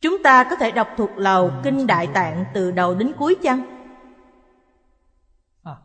Chúng 0.00 0.22
ta 0.22 0.44
có 0.44 0.56
thể 0.56 0.70
đọc 0.70 0.88
thuộc 0.96 1.10
lầu 1.16 1.50
Kinh 1.64 1.86
Đại 1.86 2.06
Tạng 2.06 2.44
từ 2.54 2.70
đầu 2.70 2.94
đến 2.94 3.12
cuối 3.18 3.36
chăng? 3.42 3.62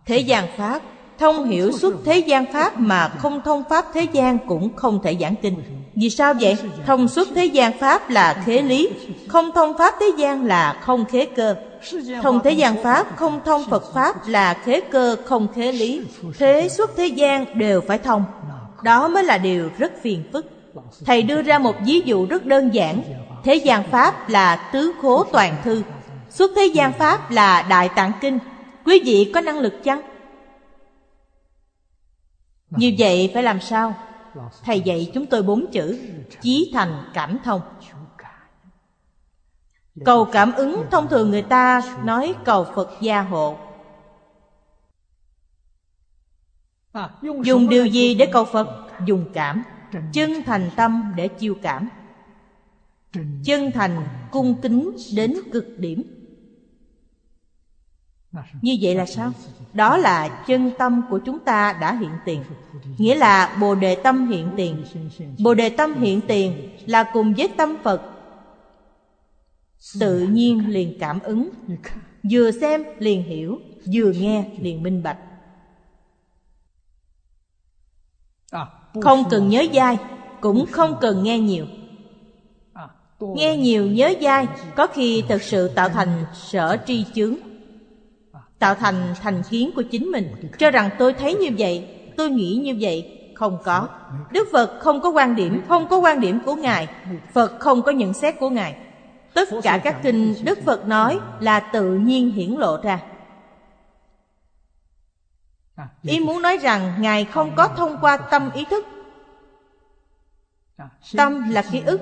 Thế 0.05 0.18
gian 0.18 0.47
Pháp. 0.57 0.82
Thông 1.20 1.45
hiểu 1.45 1.72
suốt 1.72 1.93
thế 2.05 2.18
gian 2.18 2.45
Pháp 2.53 2.80
mà 2.80 3.09
không 3.09 3.41
thông 3.41 3.64
Pháp 3.70 3.86
thế 3.93 4.03
gian 4.03 4.38
cũng 4.47 4.76
không 4.76 4.99
thể 5.03 5.18
giảng 5.20 5.36
kinh. 5.36 5.64
Vì 5.95 6.09
sao 6.09 6.34
vậy? 6.34 6.57
Thông 6.86 7.07
suốt 7.07 7.28
thế 7.36 7.45
gian 7.45 7.80
Pháp 7.80 8.09
là 8.09 8.43
khế 8.45 8.61
lý. 8.61 8.89
Không 9.28 9.51
thông 9.55 9.78
Pháp 9.78 9.93
thế 9.99 10.11
gian 10.18 10.45
là 10.45 10.80
không 10.82 11.05
khế 11.05 11.26
cơ 11.26 11.55
Thông 12.21 12.39
thế 12.43 12.51
gian 12.51 12.84
Pháp 12.84 13.15
không 13.15 13.39
thông 13.45 13.63
Phật 13.69 13.93
Pháp 13.93 14.27
là 14.27 14.53
khế 14.53 14.81
cơ 14.81 15.15
không 15.25 15.47
khế 15.55 15.71
lý. 15.71 16.01
Thế 16.38 16.69
suốt 16.69 16.89
thế 16.97 17.07
gian 17.07 17.57
đều 17.57 17.81
phải 17.81 17.97
thông. 17.97 18.25
Đó 18.84 19.07
mới 19.07 19.23
là 19.23 19.38
điều 19.38 19.69
rất 19.77 19.91
phiền 20.01 20.23
phức. 20.34 20.45
Thầy 21.05 21.21
đưa 21.21 21.41
ra 21.41 21.59
một 21.59 21.75
ví 21.86 22.01
dụ 22.05 22.25
rất 22.25 22.45
đơn 22.45 22.73
giản. 22.73 23.01
Thế 23.43 23.55
gian 23.55 23.84
Pháp 23.91 24.29
là 24.29 24.69
tứ 24.73 24.93
khố 25.01 25.23
toàn 25.23 25.55
thư. 25.63 25.84
Suốt 26.29 26.51
thế 26.55 26.65
gian 26.65 26.93
Pháp 26.93 27.31
là 27.31 27.61
Đại 27.61 27.89
Tạng 27.95 28.11
Kinh. 28.21 28.39
Quý 28.86 29.01
vị 29.05 29.31
có 29.34 29.41
năng 29.41 29.59
lực 29.59 29.84
chăng? 29.84 30.01
Như 32.69 32.95
vậy 32.97 33.31
phải 33.34 33.43
làm 33.43 33.61
sao? 33.61 33.93
Thầy 34.65 34.81
dạy 34.81 35.11
chúng 35.13 35.25
tôi 35.25 35.43
bốn 35.43 35.65
chữ 35.71 35.99
Chí 36.41 36.71
thành 36.73 37.03
cảm 37.13 37.38
thông 37.43 37.61
Cầu 40.05 40.25
cảm 40.31 40.53
ứng, 40.53 40.85
thông 40.91 41.07
thường 41.07 41.31
người 41.31 41.41
ta 41.41 41.81
nói 42.03 42.35
cầu 42.45 42.67
Phật 42.75 42.89
gia 43.01 43.21
hộ. 43.21 43.57
Dùng 47.21 47.69
điều 47.69 47.85
gì 47.85 48.15
để 48.15 48.25
cầu 48.33 48.45
Phật? 48.45 48.67
Dùng 49.05 49.25
cảm. 49.33 49.63
Chân 50.13 50.43
thành 50.45 50.69
tâm 50.75 51.13
để 51.15 51.27
chiêu 51.27 51.55
cảm. 51.61 51.89
Chân 53.43 53.71
thành 53.73 54.07
cung 54.31 54.55
kính 54.61 54.91
đến 55.15 55.37
cực 55.51 55.65
điểm. 55.77 56.03
Như 58.61 58.77
vậy 58.81 58.95
là 58.95 59.05
sao? 59.05 59.31
Đó 59.73 59.97
là 59.97 60.43
chân 60.47 60.71
tâm 60.77 61.01
của 61.09 61.19
chúng 61.25 61.39
ta 61.39 61.73
đã 61.73 61.93
hiện 61.95 62.11
tiền. 62.25 62.43
Nghĩa 62.97 63.15
là 63.15 63.57
Bồ 63.59 63.75
Đề 63.75 63.95
Tâm 63.95 64.29
hiện 64.29 64.49
tiền. 64.57 64.83
Bồ 65.43 65.53
Đề 65.53 65.69
Tâm 65.69 65.93
hiện 65.93 66.21
tiền 66.27 66.77
là 66.85 67.03
cùng 67.13 67.33
với 67.33 67.47
tâm 67.57 67.75
Phật 67.83 68.12
Tự 69.99 70.19
nhiên 70.19 70.69
liền 70.69 70.97
cảm 70.99 71.19
ứng. 71.19 71.49
Vừa 72.31 72.51
xem 72.51 72.84
liền 72.99 73.23
hiểu, 73.23 73.59
Vừa 73.93 74.11
nghe 74.11 74.49
liền 74.59 74.84
minh 74.84 75.03
bạch. 75.03 75.17
Không 79.01 79.23
cần 79.30 79.49
nhớ 79.49 79.65
dai, 79.73 79.97
Cũng 80.41 80.65
không 80.72 80.97
cần 81.01 81.23
nghe 81.23 81.39
nhiều. 81.39 81.65
Nghe 83.19 83.57
nhiều 83.57 83.88
nhớ 83.88 84.14
dai, 84.22 84.47
Có 84.76 84.88
khi 84.88 85.23
thật 85.27 85.41
sự 85.41 85.68
tạo 85.68 85.89
thành 85.89 86.26
sở 86.34 86.77
tri 86.85 87.05
chướng, 87.15 87.35
Tạo 88.60 88.76
thành 88.76 89.14
thành 89.22 89.41
kiến 89.49 89.72
của 89.76 89.84
chính 89.91 90.11
mình. 90.11 90.27
Cho 90.57 90.72
rằng 90.72 90.89
tôi 90.99 91.14
thấy 91.14 91.34
như 91.34 91.49
vậy, 91.57 91.88
Tôi 92.18 92.30
nghĩ 92.30 92.61
như 92.64 92.77
vậy, 92.80 93.19
Không 93.35 93.57
có. 93.64 93.88
Đức 94.31 94.47
Phật 94.51 94.80
không 94.80 95.01
có 95.01 95.10
quan 95.10 95.35
điểm, 95.35 95.61
Không 95.68 95.88
có 95.88 95.97
quan 95.97 96.19
điểm 96.19 96.39
của 96.45 96.55
Ngài. 96.55 96.88
Phật 97.34 97.60
không 97.60 97.81
có 97.81 97.91
nhận 97.91 98.14
xét 98.14 98.39
của 98.39 98.49
Ngài. 98.49 98.76
Tất 99.34 99.49
cả 99.64 99.81
các 99.84 99.95
kinh 100.03 100.35
Đức 100.43 100.60
Phật 100.65 100.88
nói 100.88 101.19
là 101.39 101.60
tự 101.60 101.93
nhiên 101.93 102.31
hiển 102.31 102.51
lộ 102.51 102.81
ra. 102.81 102.99
Ý 106.01 106.19
muốn 106.19 106.41
nói 106.41 106.57
rằng 106.57 106.93
Ngài 106.99 107.26
không 107.26 107.55
có 107.55 107.68
thông 107.68 107.97
qua 108.01 108.18
tâm 108.18 108.51
ý 108.53 108.65
thức. 108.65 108.85
Tâm 111.18 111.49
là 111.49 111.64
ký 111.72 111.81
ức. 111.85 112.01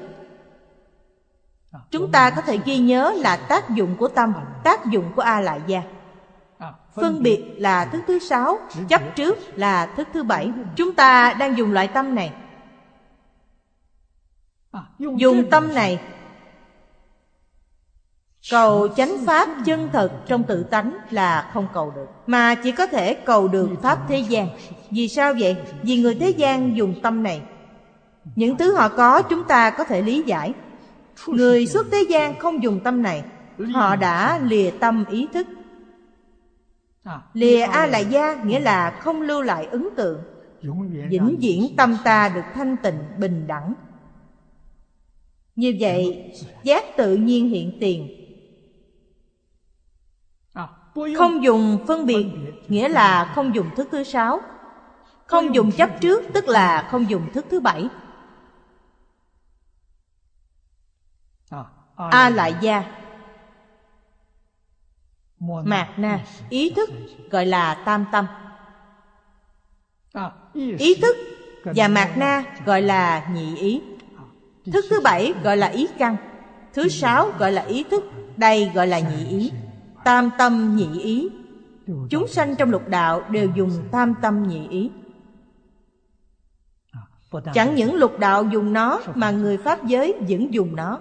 Chúng 1.91 2.11
ta 2.11 2.29
có 2.29 2.41
thể 2.41 2.59
ghi 2.65 2.77
nhớ 2.77 3.13
là 3.17 3.35
tác 3.35 3.69
dụng 3.69 3.95
của 3.97 4.07
tâm 4.07 4.33
Tác 4.63 4.85
dụng 4.85 5.11
của 5.15 5.21
A 5.21 5.41
Lại 5.41 5.61
Gia. 5.67 5.81
Phân 6.95 7.23
biệt. 7.23 7.55
là 7.57 7.85
thức 7.85 8.01
thứ 8.07 8.19
sáu 8.19 8.59
Chấp 8.89 9.01
trước 9.15 9.37
là 9.55 9.85
thức 9.85 10.07
thứ 10.13 10.23
bảy. 10.23 10.51
Chúng 10.75 10.93
ta 10.93 11.33
đang 11.33 11.57
dùng 11.57 11.71
loại 11.71 11.87
tâm 11.87 12.15
này. 12.15 12.33
Dùng 14.99 15.49
tâm 15.49 15.73
này 15.73 15.99
Cầu 18.49 18.87
chánh 18.87 19.25
pháp 19.25 19.49
chân 19.65 19.89
thật 19.93 20.11
trong 20.27 20.43
tự 20.43 20.63
tánh 20.63 20.97
là 21.09 21.51
không 21.53 21.67
cầu 21.73 21.91
được. 21.95 22.07
Mà 22.27 22.55
chỉ 22.55 22.71
có 22.71 22.87
thể 22.87 23.13
cầu 23.13 23.47
được 23.47 23.69
pháp 23.81 23.99
thế 24.07 24.19
gian. 24.19 24.47
Vì 24.89 25.07
sao 25.07 25.33
vậy? 25.39 25.55
Vì 25.81 25.97
người 25.97 26.15
thế 26.15 26.29
gian 26.29 26.77
dùng 26.77 26.95
tâm 27.01 27.23
này. 27.23 27.41
Những 28.35 28.57
thứ 28.57 28.73
họ 28.75 28.89
có, 28.89 29.21
chúng 29.21 29.43
ta 29.43 29.69
có 29.69 29.83
thể 29.83 30.01
lý 30.01 30.23
giải. 30.25 30.53
Người 31.27 31.67
xuất 31.67 31.87
thế 31.91 32.05
gian 32.09 32.39
không 32.39 32.63
dùng 32.63 32.79
tâm 32.83 33.01
này. 33.01 33.23
Họ 33.73 33.95
đã 33.95 34.39
lìa 34.43 34.71
tâm 34.71 35.05
ý 35.09 35.27
thức. 35.33 35.47
Lìa 37.33 37.61
A 37.61 37.85
lại 37.85 38.05
gia 38.09 38.43
nghĩa 38.43 38.59
là 38.59 38.91
không 38.91 39.21
lưu 39.21 39.41
lại 39.41 39.65
ấn 39.65 39.87
tượng. 39.95 40.19
Vĩnh 41.09 41.37
viễn 41.39 41.75
tâm 41.77 41.97
ta 42.03 42.29
được 42.29 42.45
thanh 42.53 42.75
tịnh, 42.83 42.99
bình 43.17 43.47
đẳng. 43.47 43.73
Như 45.55 45.77
vậy, 45.79 46.31
giác 46.63 46.97
tự 46.97 47.15
nhiên 47.15 47.49
hiện 47.49 47.77
tiền. 47.79 48.20
Không 50.95 51.43
dùng 51.43 51.77
phân 51.87 52.05
biệt, 52.05 52.25
Nghĩa 52.67 52.89
là 52.89 53.31
không 53.35 53.55
dùng 53.55 53.69
thức 53.75 53.87
thứ 53.91 54.03
sáu. 54.03 54.41
Không 55.25 55.55
dùng 55.55 55.71
chấp 55.71 55.89
trước, 56.01 56.23
Tức 56.33 56.47
là 56.47 56.87
không 56.91 57.09
dùng 57.09 57.33
thức 57.33 57.45
thứ 57.49 57.59
bảy. 57.59 57.89
A 61.95 62.29
lại 62.29 62.55
gia. 62.61 62.83
Mạt 65.39 65.99
na, 65.99 66.25
Ý 66.49 66.69
thức, 66.69 66.89
gọi 67.29 67.45
là 67.45 67.73
tam 67.85 68.05
tâm. 68.11 68.27
Ý 70.77 70.95
thức 70.95 71.17
và 71.63 71.87
mạt 71.87 72.17
na 72.17 72.43
gọi 72.65 72.81
là 72.81 73.29
nhị 73.33 73.57
ý. 73.57 73.81
Thức 74.73 74.85
thứ 74.89 74.99
bảy 75.01 75.33
gọi 75.43 75.57
là 75.57 75.67
ý 75.67 75.87
căn. 75.97 76.17
Thứ 76.73 76.89
sáu 76.89 77.31
gọi 77.39 77.51
là 77.51 77.61
ý 77.61 77.83
thức, 77.83 78.03
đây 78.37 78.71
gọi 78.75 78.87
là 78.87 78.99
nhị 78.99 79.25
ý 79.25 79.51
tam 80.03 80.29
tâm 80.37 80.75
nhị 80.75 81.01
ý. 81.01 81.29
Chúng 82.09 82.27
sanh 82.27 82.55
trong 82.55 82.69
lục 82.69 82.87
đạo 82.87 83.21
đều 83.29 83.49
dùng 83.55 83.71
tam 83.91 84.13
tâm 84.21 84.47
nhị 84.47 84.67
ý. 84.67 84.91
Chẳng 87.53 87.75
những 87.75 87.95
lục 87.95 88.19
đạo 88.19 88.43
dùng 88.43 88.73
nó 88.73 89.01
mà 89.15 89.31
người 89.31 89.57
pháp 89.57 89.85
giới 89.85 90.13
vẫn 90.29 90.53
dùng 90.53 90.75
nó. 90.75 90.99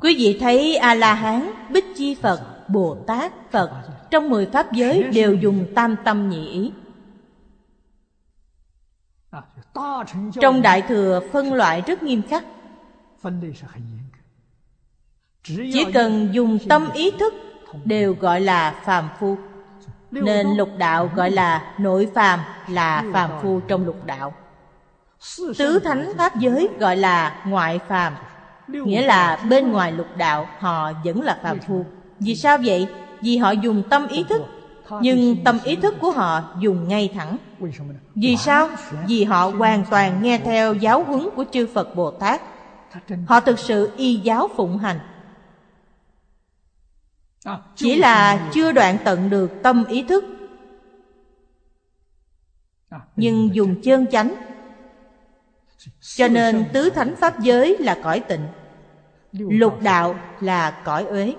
Quý 0.00 0.14
vị 0.18 0.38
thấy 0.40 0.76
a 0.76 0.94
la 0.94 1.14
hán 1.14 1.50
bích 1.70 1.84
chi 1.96 2.14
phật 2.14 2.68
bồ 2.68 2.96
tát 3.06 3.50
phật 3.50 3.70
trong 4.10 4.30
mười 4.30 4.46
pháp 4.46 4.72
giới 4.72 5.02
đều 5.02 5.34
dùng 5.34 5.66
tam 5.74 5.96
tâm 6.04 6.28
nhị 6.28 6.48
ý. 6.48 6.72
Trong 10.40 10.62
đại 10.62 10.82
thừa 10.82 11.20
phân 11.32 11.52
loại 11.52 11.82
rất 11.86 12.02
nghiêm 12.02 12.22
khắc. 12.22 12.44
Chỉ 15.44 15.86
cần 15.94 16.28
dùng 16.32 16.58
tâm 16.68 16.88
ý 16.94 17.10
thức 17.10 17.34
đều 17.84 18.14
gọi 18.20 18.40
là 18.40 18.74
phàm 18.84 19.08
phu. 19.20 19.36
Nên 20.10 20.56
lục 20.56 20.68
đạo 20.78 21.10
gọi 21.14 21.30
là 21.30 21.62
nội 21.78 22.08
phàm, 22.14 22.40
là 22.68 23.04
phàm 23.12 23.30
phu 23.42 23.60
trong 23.60 23.86
lục 23.86 24.04
đạo. 24.06 24.34
Tứ 25.58 25.78
thánh 25.78 26.12
pháp 26.18 26.36
giới 26.36 26.68
gọi 26.78 26.96
là 26.96 27.42
ngoại 27.46 27.78
phàm, 27.88 28.12
nghĩa 28.68 29.02
là 29.02 29.38
bên 29.48 29.72
ngoài 29.72 29.92
lục 29.92 30.06
đạo 30.16 30.48
họ 30.58 30.92
vẫn 31.04 31.22
là 31.22 31.38
phàm 31.42 31.58
phu. 31.60 31.84
Vì 32.20 32.36
sao 32.36 32.58
vậy? 32.64 32.88
Vì 33.20 33.36
họ 33.36 33.50
dùng 33.50 33.82
tâm 33.90 34.08
ý 34.08 34.24
thức, 34.28 34.42
nhưng 35.00 35.44
tâm 35.44 35.58
ý 35.64 35.76
thức 35.76 35.94
của 36.00 36.10
họ 36.10 36.42
dùng 36.58 36.88
ngay 36.88 37.10
thẳng. 37.14 37.36
Vì 38.14 38.36
sao? 38.36 38.68
Vì 39.06 39.24
họ 39.24 39.50
hoàn 39.58 39.84
toàn 39.90 40.22
nghe 40.22 40.38
theo 40.38 40.74
giáo 40.74 41.04
huấn 41.04 41.28
của 41.36 41.44
chư 41.52 41.66
phật 41.74 41.96
bồ 41.96 42.10
tát. 42.10 42.40
Họ 43.28 43.40
thực 43.40 43.58
sự 43.58 43.90
y 43.96 44.14
giáo 44.14 44.48
phụng 44.56 44.78
hành 44.78 44.98
chỉ 47.76 47.96
là 47.96 48.50
chưa 48.54 48.72
đoạn 48.72 48.98
tận 49.04 49.30
được 49.30 49.50
tâm 49.62 49.84
ý 49.84 50.02
thức. 50.02 50.24
Nhưng 53.16 53.54
dùng 53.54 53.82
chân 53.82 54.06
chánh. 54.06 54.34
Cho 56.00 56.28
nên 56.28 56.64
tứ 56.72 56.90
thánh 56.90 57.16
pháp 57.16 57.40
giới 57.40 57.76
là 57.78 57.98
cõi 58.02 58.20
tịnh. 58.20 58.46
Lục 59.32 59.80
đạo 59.82 60.14
là 60.40 60.70
cõi 60.84 61.04
uế. 61.04 61.34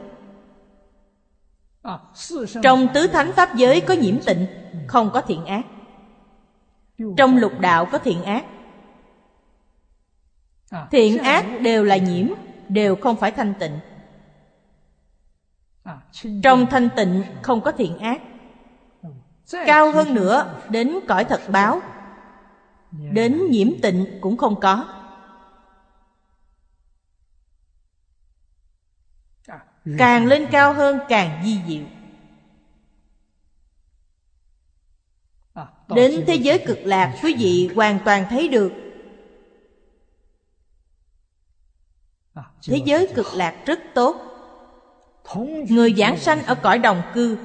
Trong 2.64 2.88
tứ 2.94 3.08
thánh 3.08 3.32
pháp 3.32 3.56
giới 3.56 3.82
có 3.82 3.94
nhiễm 3.94 4.16
tịnh 4.26 4.46
không 4.88 5.10
có 5.14 5.22
thiện 5.22 5.46
ác. 5.46 5.66
Trong 7.18 7.38
lục 7.38 7.60
đạo 7.60 7.86
có 7.86 7.98
thiện 7.98 8.24
ác. 8.24 8.46
Thiện 10.92 11.18
ác 11.18 11.46
đều 11.62 11.84
là 11.84 11.98
nhiễm 11.98 12.28
đều 12.70 12.96
không 12.96 13.16
phải 13.16 13.32
thanh 13.32 13.54
tịnh 13.60 13.80
trong 16.44 16.66
thanh 16.72 16.90
tịnh 16.96 17.24
không 17.42 17.62
có 17.62 17.72
thiện 17.72 17.98
ác. 17.98 18.22
Cao 19.52 19.92
hơn 19.92 20.14
nữa 20.14 20.62
đến 20.70 21.00
cõi 21.08 21.24
thật 21.24 21.42
báo. 21.52 21.82
Đến 22.92 23.42
nhiễm 23.50 23.68
tịnh 23.82 24.20
cũng 24.22 24.38
không 24.38 24.60
có. 24.60 24.88
Càng 29.98 30.26
lên 30.26 30.48
cao 30.52 30.74
hơn 30.74 31.00
càng 31.10 31.44
di 31.46 31.60
diệu. 31.68 31.84
Đến 35.88 36.24
thế 36.28 36.36
giới 36.36 36.64
cực 36.68 36.80
lạc 36.84 37.20
quý 37.24 37.36
vị 37.40 37.70
hoàn 37.76 38.00
toàn 38.06 38.26
thấy 38.30 38.48
được. 38.48 38.72
Thế 42.64 42.82
giới 42.86 43.12
cực 43.16 43.28
lạc 43.34 43.64
rất 43.66 43.80
tốt 43.94 44.29
người 45.70 45.94
giảng 45.98 46.18
sanh 46.18 46.44
ở 46.46 46.56
cõi 46.56 46.80
đồng 46.80 47.02
cư 47.14 47.38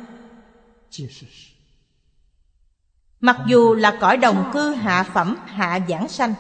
mặc 3.21 3.37
dù 3.47 3.75
là 3.75 3.99
cõi 4.01 4.17
đồng 4.17 4.51
cư 4.53 4.75
hạ 4.75 5.03
phẩm 5.03 5.37
hạ 5.47 5.79
giảng 5.89 6.09
sanh 6.09 6.35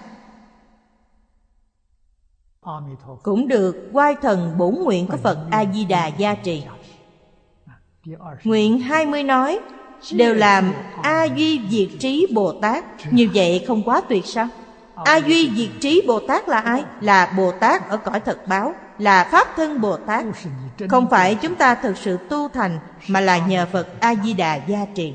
cũng 3.22 3.48
được 3.48 3.90
quay 3.92 4.14
thần 4.22 4.58
bổn 4.58 4.74
nguyện 4.74 5.06
của 5.06 5.16
Phật 5.16 5.38
A 5.50 5.64
Di 5.74 5.84
Đà 5.84 6.06
gia 6.06 6.34
trì. 6.34 6.62
Nguyện 8.44 8.78
20 8.78 9.22
nói 9.22 9.58
đều 10.12 10.34
làm 10.34 10.72
A 11.02 11.24
Duy 11.24 11.60
Diệt 11.70 11.88
Trí 12.00 12.26
Bồ 12.34 12.52
Tát, 12.52 12.84
như 13.10 13.28
vậy 13.34 13.64
không 13.66 13.82
quá 13.82 14.00
tuyệt 14.08 14.26
sao? 14.26 14.48
A 14.94 15.16
Duy 15.16 15.50
Diệt 15.56 15.70
Trí 15.80 16.02
Bồ 16.06 16.20
Tát 16.20 16.48
là 16.48 16.60
ai? 16.60 16.84
Là 17.00 17.32
Bồ 17.36 17.52
Tát 17.52 17.88
ở 17.88 17.96
cõi 17.96 18.20
thật 18.20 18.38
báo, 18.48 18.74
là 18.98 19.28
pháp 19.32 19.48
thân 19.56 19.80
Bồ 19.80 19.96
Tát. 19.96 20.24
Không 20.88 21.10
phải 21.10 21.34
chúng 21.34 21.54
ta 21.54 21.74
thực 21.74 21.96
sự 21.96 22.18
tu 22.30 22.48
thành 22.48 22.78
mà 23.08 23.20
là 23.20 23.46
nhờ 23.46 23.66
Phật 23.72 24.00
A 24.00 24.14
Di 24.14 24.32
Đà 24.32 24.54
gia 24.54 24.84
trì. 24.94 25.14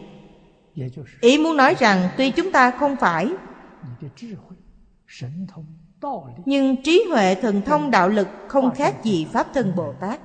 Ý 1.21 1.37
muốn 1.37 1.57
nói 1.57 1.75
rằng 1.79 2.09
tuy 2.17 2.31
chúng 2.31 2.51
ta 2.51 2.71
không 2.71 2.95
phải 2.95 3.33
nhưng 6.45 6.83
trí 6.83 7.05
huệ 7.11 7.35
thần 7.35 7.61
thông 7.61 7.91
đạo 7.91 8.09
lực 8.09 8.27
không 8.47 8.75
khác 8.75 9.03
gì 9.03 9.27
pháp 9.33 9.47
thân 9.53 9.75
bồ 9.75 9.93
tát. 9.93 10.19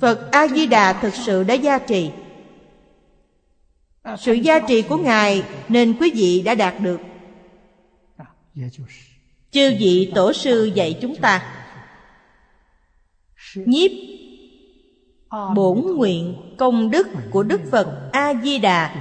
Phật 0.00 0.28
a 0.32 0.48
di 0.48 0.66
đà 0.66 0.92
thực 0.92 1.14
sự 1.14 1.44
đã 1.44 1.54
gia 1.54 1.78
trì. 1.78 2.10
Sự 4.18 4.32
gia 4.32 4.58
trì 4.58 4.82
của 4.82 4.96
ngài 4.96 5.44
nên 5.68 5.96
quý 6.00 6.12
vị 6.14 6.42
đã 6.42 6.54
đạt 6.54 6.74
được 6.80 7.00
chư 9.52 9.74
vị 9.78 10.12
tổ 10.14 10.32
sư 10.32 10.64
dạy 10.64 10.98
chúng 11.02 11.16
ta. 11.16 11.42
Nhiếp 13.54 13.90
bổn 15.54 15.80
nguyện 15.96 16.34
công 16.58 16.90
đức 16.90 17.08
của 17.30 17.42
đức 17.42 17.60
phật 17.70 18.10
a 18.12 18.34
di 18.42 18.58
đà 18.58 18.94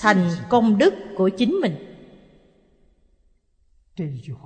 thành 0.00 0.30
công 0.48 0.78
đức 0.78 0.94
của 1.16 1.28
chính 1.28 1.60
mình. 1.60 1.74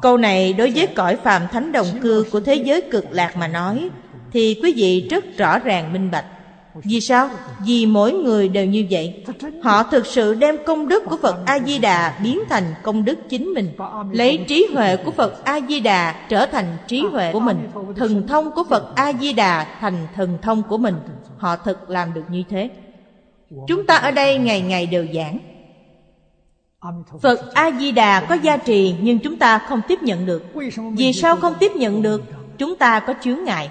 Câu 0.02 0.16
này 0.16 0.52
đối 0.52 0.70
với 0.70 0.86
cõi 0.86 1.16
phàm 1.16 1.42
thánh 1.52 1.72
đồng 1.72 1.86
cư 2.02 2.26
của 2.32 2.40
thế 2.40 2.54
giới 2.54 2.82
cực 2.90 3.04
lạc 3.10 3.36
mà 3.36 3.48
nói 3.48 3.88
Thì 4.32 4.60
quý 4.62 4.72
vị 4.76 5.08
rất 5.10 5.24
rõ 5.36 5.58
ràng 5.58 5.92
minh 5.92 6.10
bạch. 6.10 6.26
Vì 6.74 7.00
sao? 7.00 7.30
Vì 7.66 7.86
mỗi 7.86 8.12
người 8.12 8.48
đều 8.48 8.66
như 8.66 8.86
vậy. 8.90 9.24
Họ 9.62 9.82
thực 9.82 10.06
sự 10.06 10.34
đem 10.34 10.56
công 10.66 10.88
đức 10.88 11.02
của 11.06 11.16
Phật 11.16 11.36
A-di-đà 11.46 12.18
biến 12.22 12.40
thành 12.48 12.74
công 12.82 13.04
đức 13.04 13.18
chính 13.28 13.44
mình, 13.54 13.70
Lấy 14.12 14.44
trí 14.48 14.66
huệ 14.74 14.96
của 14.96 15.10
Phật 15.10 15.44
A-di-đà 15.44 16.14
trở 16.28 16.46
thành 16.46 16.76
trí 16.86 17.04
huệ 17.12 17.32
của 17.32 17.40
mình, 17.40 17.68
Thần 17.96 18.26
thông 18.26 18.50
của 18.50 18.64
Phật 18.70 18.94
A-di-đà 18.94 19.66
thành 19.80 20.06
thần 20.14 20.38
thông 20.42 20.62
của 20.62 20.78
mình. 20.78 20.94
Họ 21.38 21.56
thực 21.56 21.90
làm 21.90 22.14
được 22.14 22.24
như 22.30 22.42
thế. 22.48 22.70
Chúng 23.68 23.86
ta 23.86 23.96
ở 23.96 24.10
đây 24.10 24.38
ngày 24.38 24.60
ngày 24.60 24.86
đều 24.86 25.06
giảng. 25.14 25.38
Phật 27.22 27.54
A-di-đà 27.54 28.20
có 28.20 28.34
gia 28.34 28.56
trì 28.56 28.94
nhưng 29.02 29.18
chúng 29.18 29.36
ta 29.36 29.58
không 29.58 29.80
tiếp 29.88 30.02
nhận 30.02 30.26
được. 30.26 30.42
Vì 30.96 31.12
sao 31.12 31.36
không 31.36 31.54
tiếp 31.60 31.72
nhận 31.76 32.02
được? 32.02 32.22
Chúng 32.58 32.76
ta 32.76 33.00
có 33.00 33.14
chướng 33.22 33.44
ngại. 33.44 33.70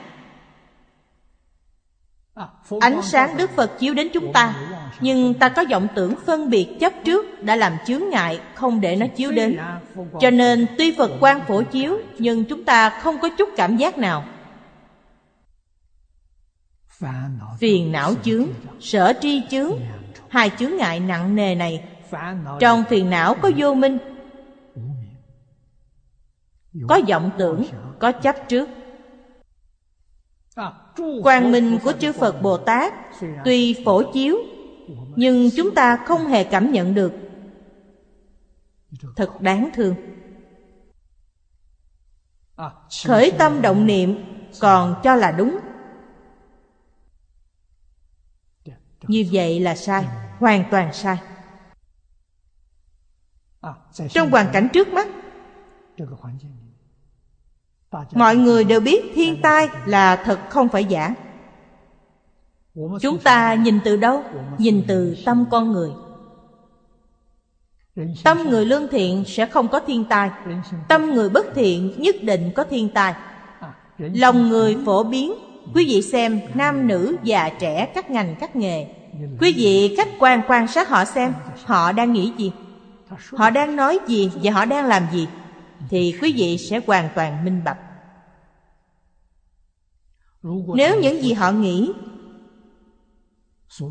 Ánh 2.79 3.01
sáng 3.01 3.37
Đức 3.37 3.49
Phật 3.49 3.79
chiếu 3.79 3.93
đến 3.93 4.07
chúng 4.13 4.33
ta 4.33 4.55
Nhưng 4.99 5.33
ta 5.33 5.49
có 5.49 5.63
vọng 5.69 5.87
tưởng 5.95 6.15
phân 6.25 6.49
biệt 6.49 6.77
chấp 6.79 6.93
trước 7.05 7.43
Đã 7.43 7.55
làm 7.55 7.77
chướng 7.85 8.09
ngại 8.09 8.39
không 8.53 8.81
để 8.81 8.95
nó 8.95 9.05
chiếu 9.15 9.31
đến. 9.31 9.59
Cho 10.19 10.29
nên 10.29 10.65
tuy 10.77 10.95
Phật 10.97 11.11
quan 11.19 11.45
phổ 11.47 11.63
chiếu 11.63 11.97
Nhưng 12.17 12.45
chúng 12.45 12.63
ta 12.63 12.89
không 12.89 13.19
có 13.21 13.29
chút 13.37 13.49
cảm 13.57 13.77
giác 13.77 13.97
nào. 13.97 14.25
Phiền 17.59 17.91
não 17.91 18.13
chướng, 18.23 18.47
sở 18.79 19.13
tri 19.21 19.41
chướng 19.49 19.71
Hai 20.29 20.51
chướng 20.59 20.77
ngại 20.77 20.99
nặng 20.99 21.35
nề 21.35 21.55
này. 21.55 21.83
Trong 22.59 22.83
phiền 22.89 23.09
não 23.09 23.35
có 23.41 23.51
vô 23.57 23.73
minh 23.73 23.97
có 26.87 26.99
vọng 27.07 27.31
tưởng 27.37 27.65
có 27.99 28.11
chấp 28.11 28.35
trước 28.49 28.69
quang 31.23 31.51
minh 31.51 31.79
của 31.83 31.93
chư 31.99 32.11
phật 32.11 32.41
bồ 32.41 32.57
tát 32.57 32.93
tuy 33.45 33.81
phổ 33.85 34.13
chiếu, 34.13 34.37
nhưng 35.15 35.49
chúng 35.55 35.75
ta 35.75 35.97
không 36.05 36.25
hề 36.25 36.43
cảm 36.43 36.71
nhận 36.71 36.93
được. 36.93 37.13
Thật 39.15 39.41
đáng 39.41 39.69
thương. 39.73 39.95
Khởi 43.05 43.31
tâm 43.37 43.61
động 43.61 43.85
niệm 43.85 44.23
còn 44.59 45.01
cho 45.03 45.15
là 45.15 45.31
đúng. 45.31 45.59
Như 49.07 49.25
vậy 49.31 49.59
là 49.59 49.75
sai, 49.75 50.05
hoàn 50.39 50.63
toàn 50.71 50.93
sai. 50.93 51.17
Trong 54.09 54.29
hoàn 54.29 54.49
cảnh 54.53 54.67
trước 54.73 54.87
mắt 54.87 55.07
mọi 58.13 58.35
người 58.35 58.63
đều 58.63 58.79
biết 58.79 59.11
thiên 59.15 59.41
tai 59.41 59.69
là 59.85 60.15
thật 60.15 60.39
không 60.49 60.69
phải 60.69 60.85
giả. 60.85 61.13
Chúng 63.01 63.19
ta 63.23 63.53
nhìn 63.53 63.79
từ 63.83 63.97
đâu? 63.97 64.23
Nhìn 64.57 64.83
từ 64.87 65.15
tâm 65.25 65.45
con 65.51 65.71
người. 65.71 65.89
Tâm 68.23 68.49
người 68.49 68.65
lương 68.65 68.87
thiện 68.87 69.23
sẽ 69.27 69.45
không 69.45 69.67
có 69.67 69.79
thiên 69.79 70.05
tai. 70.05 70.29
Tâm 70.87 71.13
người 71.13 71.29
bất 71.29 71.45
thiện 71.55 71.93
nhất 71.97 72.15
định 72.21 72.51
có 72.55 72.63
thiên 72.63 72.89
tai. 72.89 73.13
Lòng 73.97 74.49
người 74.49 74.77
phổ 74.85 75.03
biến. 75.03 75.33
Quý 75.73 75.85
vị 75.87 76.01
xem, 76.01 76.39
nam, 76.53 76.87
nữ 76.87 77.15
già 77.23 77.49
trẻ, 77.59 77.85
các 77.85 78.11
ngành, 78.11 78.35
các 78.39 78.55
nghề. 78.55 78.87
Quý 79.39 79.53
vị 79.53 79.95
khách 79.97 80.07
quan 80.19 80.41
quan 80.47 80.67
sát 80.67 80.89
họ 80.89 81.05
xem, 81.05 81.33
họ 81.65 81.91
đang 81.91 82.13
nghĩ 82.13 82.33
gì? 82.37 82.51
Họ 83.33 83.49
đang 83.49 83.75
nói 83.75 83.99
gì 84.07 84.31
và 84.43 84.51
họ 84.51 84.65
đang 84.65 84.85
làm 84.85 85.03
gì? 85.11 85.27
Thì 85.89 86.17
quý 86.21 86.33
vị 86.37 86.57
sẽ 86.57 86.81
hoàn 86.87 87.09
toàn 87.15 87.45
minh 87.45 87.63
bạch. 87.63 87.77
Nếu 90.75 91.01
những 91.01 91.21
gì 91.21 91.33
họ 91.33 91.51
nghĩ, 91.51 91.91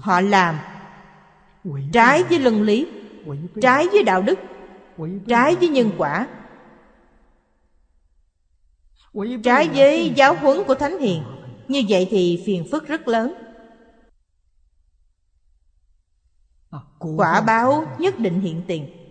họ 0.01 0.21
làm 0.21 0.59
trái 1.93 2.23
với 2.23 2.39
luân 2.39 2.63
lý, 2.63 2.89
trái 3.63 3.89
với 3.93 4.03
đạo 4.03 4.23
đức, 4.23 4.39
trái 5.29 5.55
với 5.55 5.69
nhân 5.69 5.91
quả, 5.99 6.29
trái 9.45 9.69
với 9.69 10.13
giáo 10.17 10.35
huấn 10.35 10.65
của 10.67 10.75
thánh 10.75 10.99
hiền, 10.99 11.23
như 11.69 11.83
vậy 11.89 12.09
thì 12.11 12.43
phiền 12.47 12.67
phức 12.71 12.89
rất 12.89 13.09
lớn. 13.09 13.35
Quả 16.99 17.41
báo 17.41 17.85
nhất 17.99 18.19
định 18.19 18.41
hiện 18.41 18.63
tiền 18.67 19.02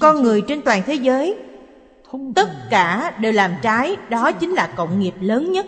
con 0.00 0.22
người 0.22 0.42
trên 0.48 0.62
toàn 0.62 0.82
thế 0.86 0.94
giới 0.94 1.38
tất 2.34 2.48
cả 2.70 3.14
đều 3.20 3.32
làm 3.32 3.54
trái 3.62 3.96
đó 4.08 4.32
chính 4.32 4.50
là 4.50 4.72
cộng 4.76 5.00
nghiệp 5.00 5.14
lớn 5.20 5.52
nhất. 5.52 5.66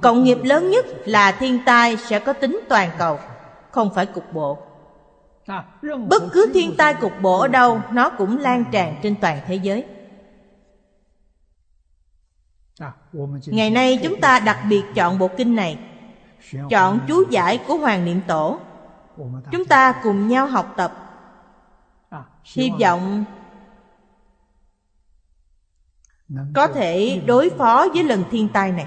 Cộng 0.00 0.24
nghiệp 0.24 0.38
lớn 0.44 0.70
nhất 0.70 0.86
là 1.04 1.32
thiên 1.32 1.58
tai 1.66 1.96
sẽ 1.96 2.18
có 2.18 2.32
tính 2.32 2.60
toàn 2.68 2.90
cầu 2.98 3.18
không 3.70 3.94
phải 3.94 4.06
cục 4.06 4.32
bộ. 4.32 4.58
Bất 6.08 6.22
cứ 6.32 6.50
thiên 6.54 6.74
tai 6.76 6.94
cục 6.94 7.12
bộ 7.22 7.40
ở 7.40 7.48
đâu 7.48 7.80
nó 7.90 8.10
cũng 8.10 8.38
lan 8.38 8.64
tràn 8.72 8.96
trên 9.02 9.14
toàn 9.20 9.38
thế 9.46 9.54
giới. 9.54 9.84
Ngày 13.46 13.70
nay 13.70 14.00
chúng 14.02 14.20
ta 14.20 14.38
đặc 14.38 14.58
biệt 14.68 14.82
chọn 14.94 15.18
bộ 15.18 15.28
kinh 15.28 15.56
này 15.56 15.78
chọn 16.70 17.00
chú 17.08 17.24
giải 17.30 17.60
của 17.66 17.76
hoàng 17.76 18.04
niệm 18.04 18.20
tổ. 18.26 18.58
Chúng 19.52 19.64
ta 19.64 19.94
cùng 20.02 20.28
nhau 20.28 20.46
học 20.46 20.74
tập 20.76 21.05
hy 22.44 22.70
vọng 22.80 23.24
có 26.54 26.66
thể 26.66 27.22
đối 27.26 27.50
phó 27.50 27.86
với 27.94 28.04
lần 28.04 28.24
thiên 28.30 28.48
tai 28.48 28.72
này. 28.72 28.86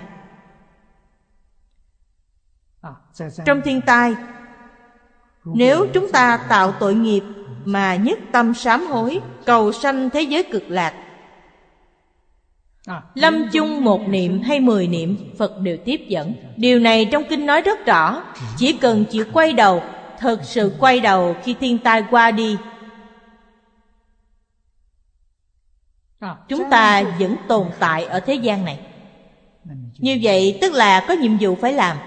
Trong 3.46 3.62
thiên 3.62 3.82
tai 3.82 4.16
nếu 5.46 5.88
chúng 5.94 6.12
ta 6.12 6.38
tạo 6.50 6.72
tội 6.72 6.96
nghiệp 6.96 7.24
mà 7.66 7.96
nhất 7.96 8.20
tâm 8.32 8.54
sám 8.54 8.86
hối 8.88 9.22
cầu 9.46 9.72
sanh 9.72 10.10
thế 10.10 10.22
giới 10.22 10.44
cực 10.44 10.64
lạc 10.68 10.94
lâm 13.16 13.50
chung 13.52 13.84
một 13.84 14.02
niệm 14.08 14.42
hay 14.42 14.60
mười 14.60 14.88
niệm 14.88 15.18
phật 15.38 15.60
đều 15.60 15.78
tiếp 15.86 16.02
dẫn. 16.08 16.34
Điều 16.58 16.80
này 16.80 17.06
trong 17.06 17.24
kinh 17.30 17.46
nói 17.46 17.62
rất 17.62 17.86
rõ. 17.86 18.24
Chỉ 18.58 18.74
cần 18.74 19.06
chịu 19.06 19.26
quay 19.34 19.54
đầu 19.54 19.84
thật 20.20 20.40
sự 20.44 20.72
quay 20.80 21.00
đầu 21.00 21.36
khi 21.44 21.56
thiên 21.60 21.78
tai 21.78 22.04
qua 22.12 22.32
đi 22.32 22.58
chúng 26.48 26.70
ta 26.70 27.04
vẫn 27.20 27.36
tồn 27.48 27.68
tại 27.80 28.06
ở 28.06 28.20
thế 28.20 28.34
gian 28.34 28.66
này. 28.66 28.80
Như 29.98 30.20
vậy 30.22 30.58
tức 30.62 30.74
là 30.74 31.06
có 31.08 31.14
nhiệm 31.14 31.38
vụ 31.40 31.56
phải 31.56 31.74
làm. 31.74 31.98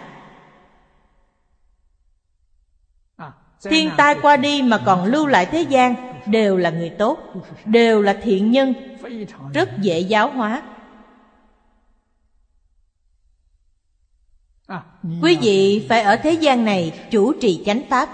Thiên 3.64 3.90
tai 3.96 4.16
qua 4.22 4.36
đi 4.36 4.62
mà 4.62 4.82
còn 4.86 5.04
lưu 5.04 5.26
lại 5.26 5.46
thế 5.46 5.62
gian 5.62 5.94
đều 6.26 6.56
là 6.56 6.70
người 6.70 6.90
tốt 6.90 7.18
đều 7.64 8.02
là 8.02 8.18
thiện 8.22 8.50
nhân 8.50 8.74
rất 9.54 9.78
dễ 9.78 10.00
giáo 10.00 10.30
hóa. 10.30 10.62
Quý 15.22 15.38
vị 15.42 15.86
phải 15.88 16.02
ở 16.02 16.16
thế 16.16 16.32
gian 16.32 16.64
này 16.64 17.06
chủ 17.10 17.32
trì 17.40 17.62
chánh 17.66 17.82
pháp. 17.90 18.08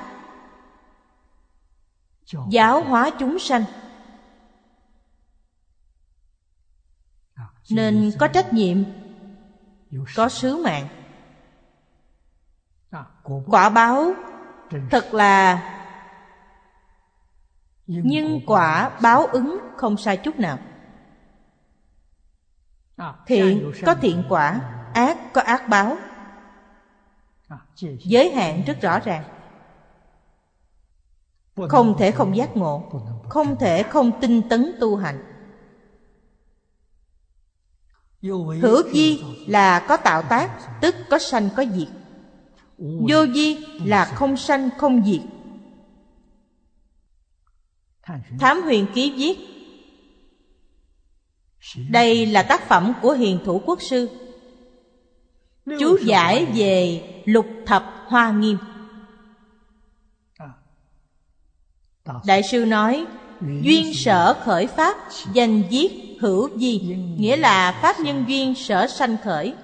Giáo 2.50 2.82
hóa 2.82 3.10
chúng 3.18 3.38
sanh 3.38 3.64
nên 7.70 8.10
có 8.18 8.28
trách 8.28 8.52
nhiệm, 8.52 8.84
có 10.16 10.28
sứ 10.28 10.56
mạng. 10.56 10.88
Quả 13.46 13.68
báo 13.68 14.12
thật 14.90 15.14
là 15.14 15.62
nhưng 17.86 18.40
quả 18.46 18.98
báo 19.02 19.26
ứng 19.26 19.58
không 19.76 19.96
sai 19.96 20.16
chút 20.16 20.38
nào. 20.38 20.58
Thiện 23.26 23.72
có 23.86 23.94
thiện 23.94 24.24
quả, 24.28 24.60
ác 24.94 25.18
có 25.32 25.40
ác 25.40 25.68
báo. 25.68 25.96
Giới 27.98 28.30
hạn 28.30 28.62
rất 28.66 28.80
rõ 28.80 29.00
ràng. 29.00 29.24
Không 31.68 31.96
thể 31.98 32.10
không 32.10 32.36
giác 32.36 32.56
ngộ, 32.56 32.90
không 33.28 33.56
thể 33.58 33.82
không 33.82 34.20
tinh 34.20 34.48
tấn 34.48 34.74
tu 34.80 34.96
hành 34.96 35.37
hữu 38.22 38.82
di 38.92 39.24
là 39.46 39.86
có 39.88 39.96
tạo 39.96 40.22
tác, 40.22 40.80
tức 40.80 40.94
có 41.10 41.18
sanh 41.18 41.48
có 41.56 41.64
diệt. 41.74 41.88
Vô 42.78 43.26
di 43.34 43.66
là 43.84 44.04
không 44.04 44.36
sanh 44.36 44.70
không 44.78 45.04
diệt. 45.04 45.20
Thám 48.40 48.62
huyền 48.62 48.86
ký 48.94 49.12
viết, 49.16 49.38
đây 51.90 52.26
là 52.26 52.42
tác 52.42 52.68
phẩm 52.68 52.92
của 53.02 53.12
hiền 53.12 53.38
thủ 53.44 53.62
quốc 53.66 53.82
sư. 53.82 54.08
Chú 55.80 55.98
giải 56.04 56.46
về 56.54 57.02
lục 57.24 57.46
thập 57.66 58.04
hoa 58.06 58.30
nghiêm. 58.30 58.58
Đại 62.26 62.42
sư 62.42 62.64
nói, 62.64 63.06
duyên 63.40 63.94
sở 63.94 64.34
khởi 64.44 64.66
pháp, 64.66 64.96
danh 65.32 65.62
viết 65.70 66.07
hữu 66.20 66.48
di 66.56 66.78
nghĩa 67.18 67.36
là 67.36 67.78
pháp 67.82 68.00
nhân 68.00 68.24
duyên 68.28 68.54
sở 68.54 68.86
sanh 68.86 69.16
khởi. 69.24 69.54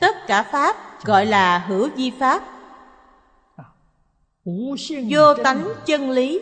Tất 0.00 0.26
cả 0.26 0.42
pháp 0.42 1.04
gọi 1.04 1.26
là 1.26 1.58
hữu 1.58 1.88
di 1.96 2.10
pháp. 2.10 2.42
Vô 5.10 5.34
tánh 5.44 5.68
chân 5.86 6.10
lý, 6.10 6.40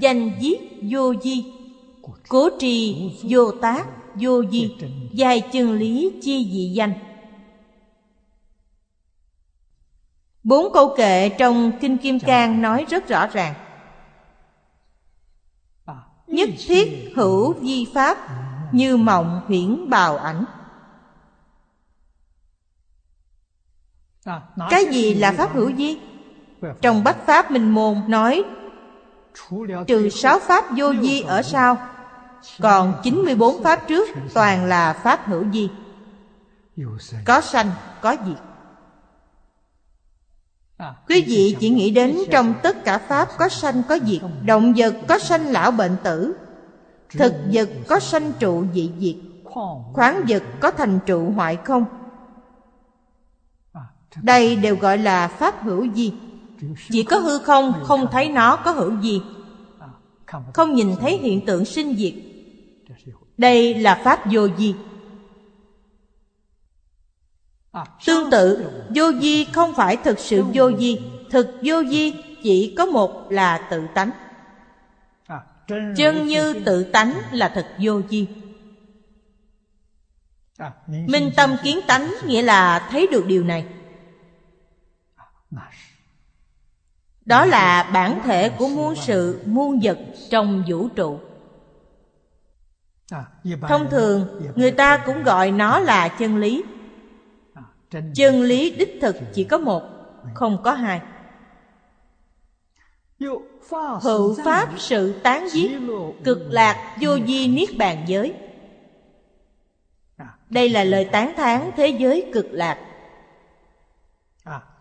danh 0.00 0.30
viết 0.40 0.58
vô 0.90 1.14
di. 1.22 1.44
Cố 2.28 2.50
trì 2.58 3.10
vô 3.22 3.50
tác 3.52 3.86
vô 4.14 4.44
di. 4.44 4.74
Dài 5.12 5.40
chân 5.52 5.72
lý 5.72 6.12
chi 6.22 6.48
dị 6.52 6.70
danh. 6.74 6.92
Bốn 10.44 10.72
câu 10.72 10.94
kệ 10.96 11.28
trong 11.28 11.72
kinh 11.80 11.98
kim 11.98 12.20
cang 12.20 12.62
nói 12.62 12.86
rất 12.90 13.08
rõ 13.08 13.26
ràng. 13.26 13.54
Nhất 16.26 16.48
thiết 16.66 17.12
hữu 17.16 17.54
di 17.62 17.86
pháp 17.94 18.18
như 18.72 18.96
mộng 18.96 19.40
huyễn 19.46 19.90
bào 19.90 20.16
ảnh. 20.16 20.44
Cái 24.70 24.84
gì 24.90 25.14
là 25.14 25.32
pháp 25.32 25.52
hữu 25.52 25.72
di 25.76 25.98
trong 26.80 27.04
bách 27.04 27.26
pháp 27.26 27.50
minh 27.50 27.70
môn 27.70 28.02
nói 28.08 28.44
trừ 29.86 30.08
sáu 30.08 30.38
pháp 30.38 30.64
vô 30.76 30.94
di 30.94 31.20
ở 31.20 31.42
sau 31.42 31.76
còn 32.60 33.00
94 33.02 33.62
pháp 33.62 33.88
trước 33.88 34.08
toàn 34.34 34.64
là 34.64 34.92
pháp 34.92 35.26
hữu 35.26 35.44
di 35.52 35.70
có 37.24 37.40
sanh 37.40 37.70
có 38.00 38.16
diệt. 38.26 38.38
Quý 41.08 41.24
vị 41.26 41.56
chỉ 41.60 41.70
nghĩ 41.70 41.90
đến 41.90 42.18
trong 42.30 42.54
tất 42.62 42.84
cả 42.84 42.98
pháp 42.98 43.28
có 43.38 43.48
sanh 43.48 43.82
có 43.88 43.98
diệt 44.06 44.22
động 44.44 44.72
vật 44.76 44.94
có 45.08 45.18
sanh 45.18 45.46
lão 45.46 45.70
bệnh 45.70 45.96
tử 46.04 46.36
thực 47.10 47.34
vật 47.52 47.68
có 47.88 48.00
sanh 48.00 48.32
trụ 48.38 48.64
dị 48.74 48.90
diệt, 48.98 49.16
khoáng 49.92 50.24
vật 50.28 50.42
có 50.60 50.70
thành 50.70 50.98
trụ 51.06 51.30
hoại 51.30 51.56
không? 51.56 51.84
Đây 54.22 54.56
đều 54.56 54.76
gọi 54.76 54.98
là 54.98 55.28
pháp 55.28 55.62
hữu 55.62 55.86
di 55.94 56.12
chỉ 56.90 57.02
có 57.02 57.18
hư 57.18 57.38
không 57.38 57.72
không 57.82 58.06
thấy 58.10 58.28
nó 58.28 58.56
có 58.56 58.70
hữu 58.70 59.00
gì 59.00 59.22
không 60.54 60.74
nhìn 60.74 60.96
thấy 61.00 61.18
hiện 61.18 61.46
tượng 61.46 61.64
sinh 61.64 61.96
diệt. 61.96 62.14
Đây 63.38 63.74
là 63.74 64.00
pháp 64.04 64.20
vô 64.32 64.48
di 64.58 64.74
tương 68.06 68.30
tự, 68.30 68.70
vô 68.94 69.12
di 69.20 69.44
không 69.44 69.74
phải 69.74 69.96
thực 69.96 70.18
sự 70.18 70.44
vô 70.54 70.72
di 70.78 71.00
thực 71.30 71.46
vô 71.62 71.84
di 71.84 72.14
chỉ 72.42 72.74
có 72.78 72.86
một 72.86 73.30
là 73.30 73.58
tự 73.70 73.82
tánh 73.94 74.10
chân 75.96 76.26
như 76.26 76.62
tự 76.66 76.84
tánh 76.84 77.14
là 77.32 77.48
thật 77.48 77.66
vô 77.78 78.02
di 78.10 78.28
minh 80.88 81.30
tâm 81.36 81.56
kiến 81.62 81.80
tánh 81.86 82.14
nghĩa 82.26 82.42
là 82.42 82.88
thấy 82.90 83.06
được 83.10 83.26
điều 83.26 83.44
này. 83.44 83.66
Đó 87.24 87.44
là 87.44 87.90
bản 87.94 88.20
thể 88.24 88.48
của 88.48 88.68
muôn 88.68 88.94
sự 88.96 89.42
muôn 89.46 89.80
vật 89.82 89.98
trong 90.30 90.64
vũ 90.68 90.88
trụ. 90.88 91.20
Thông 93.68 93.90
thường 93.90 94.52
người 94.56 94.70
ta 94.70 95.02
cũng 95.06 95.22
gọi 95.22 95.50
nó 95.50 95.78
là 95.78 96.08
chân 96.08 96.36
lý. 96.36 96.64
Chân 98.14 98.42
lý 98.42 98.70
đích 98.70 98.98
thực 99.00 99.16
chỉ 99.34 99.44
có 99.44 99.58
một 99.58 99.82
không 100.34 100.62
có 100.62 100.72
hai 100.72 101.00
hữu 104.02 104.36
pháp 104.44 104.72
sự 104.78 105.20
tán 105.22 105.48
giết, 105.52 105.78
cực 106.24 106.38
lạc 106.50 106.96
vô 107.00 107.18
di 107.26 107.46
niết 107.46 107.68
bàn 107.78 108.04
giới. 108.06 108.34
Đây 110.50 110.68
là 110.68 110.84
lời 110.84 111.08
tán 111.12 111.32
thán 111.36 111.70
thế 111.76 111.88
giới 111.88 112.30
cực 112.32 112.46
lạc. 112.50 112.78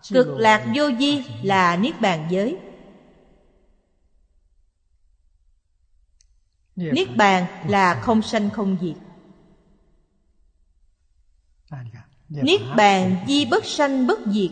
Cực 0.10 0.28
lạc 0.28 0.66
vô 0.76 0.84
di 1.00 1.24
là 1.44 1.76
niết 1.76 2.02
bàn 2.02 2.28
giới. 2.30 2.58
Niết 6.76 7.16
bàn 7.16 7.46
là 7.68 8.02
không 8.02 8.22
sanh 8.22 8.50
không 8.50 8.78
diệt. 8.82 8.96
Niết 12.30 12.62
bàn 12.78 13.16
di 13.28 13.46
bất 13.46 13.66
sanh 13.66 14.08
bất 14.08 14.20
diệt, 14.26 14.52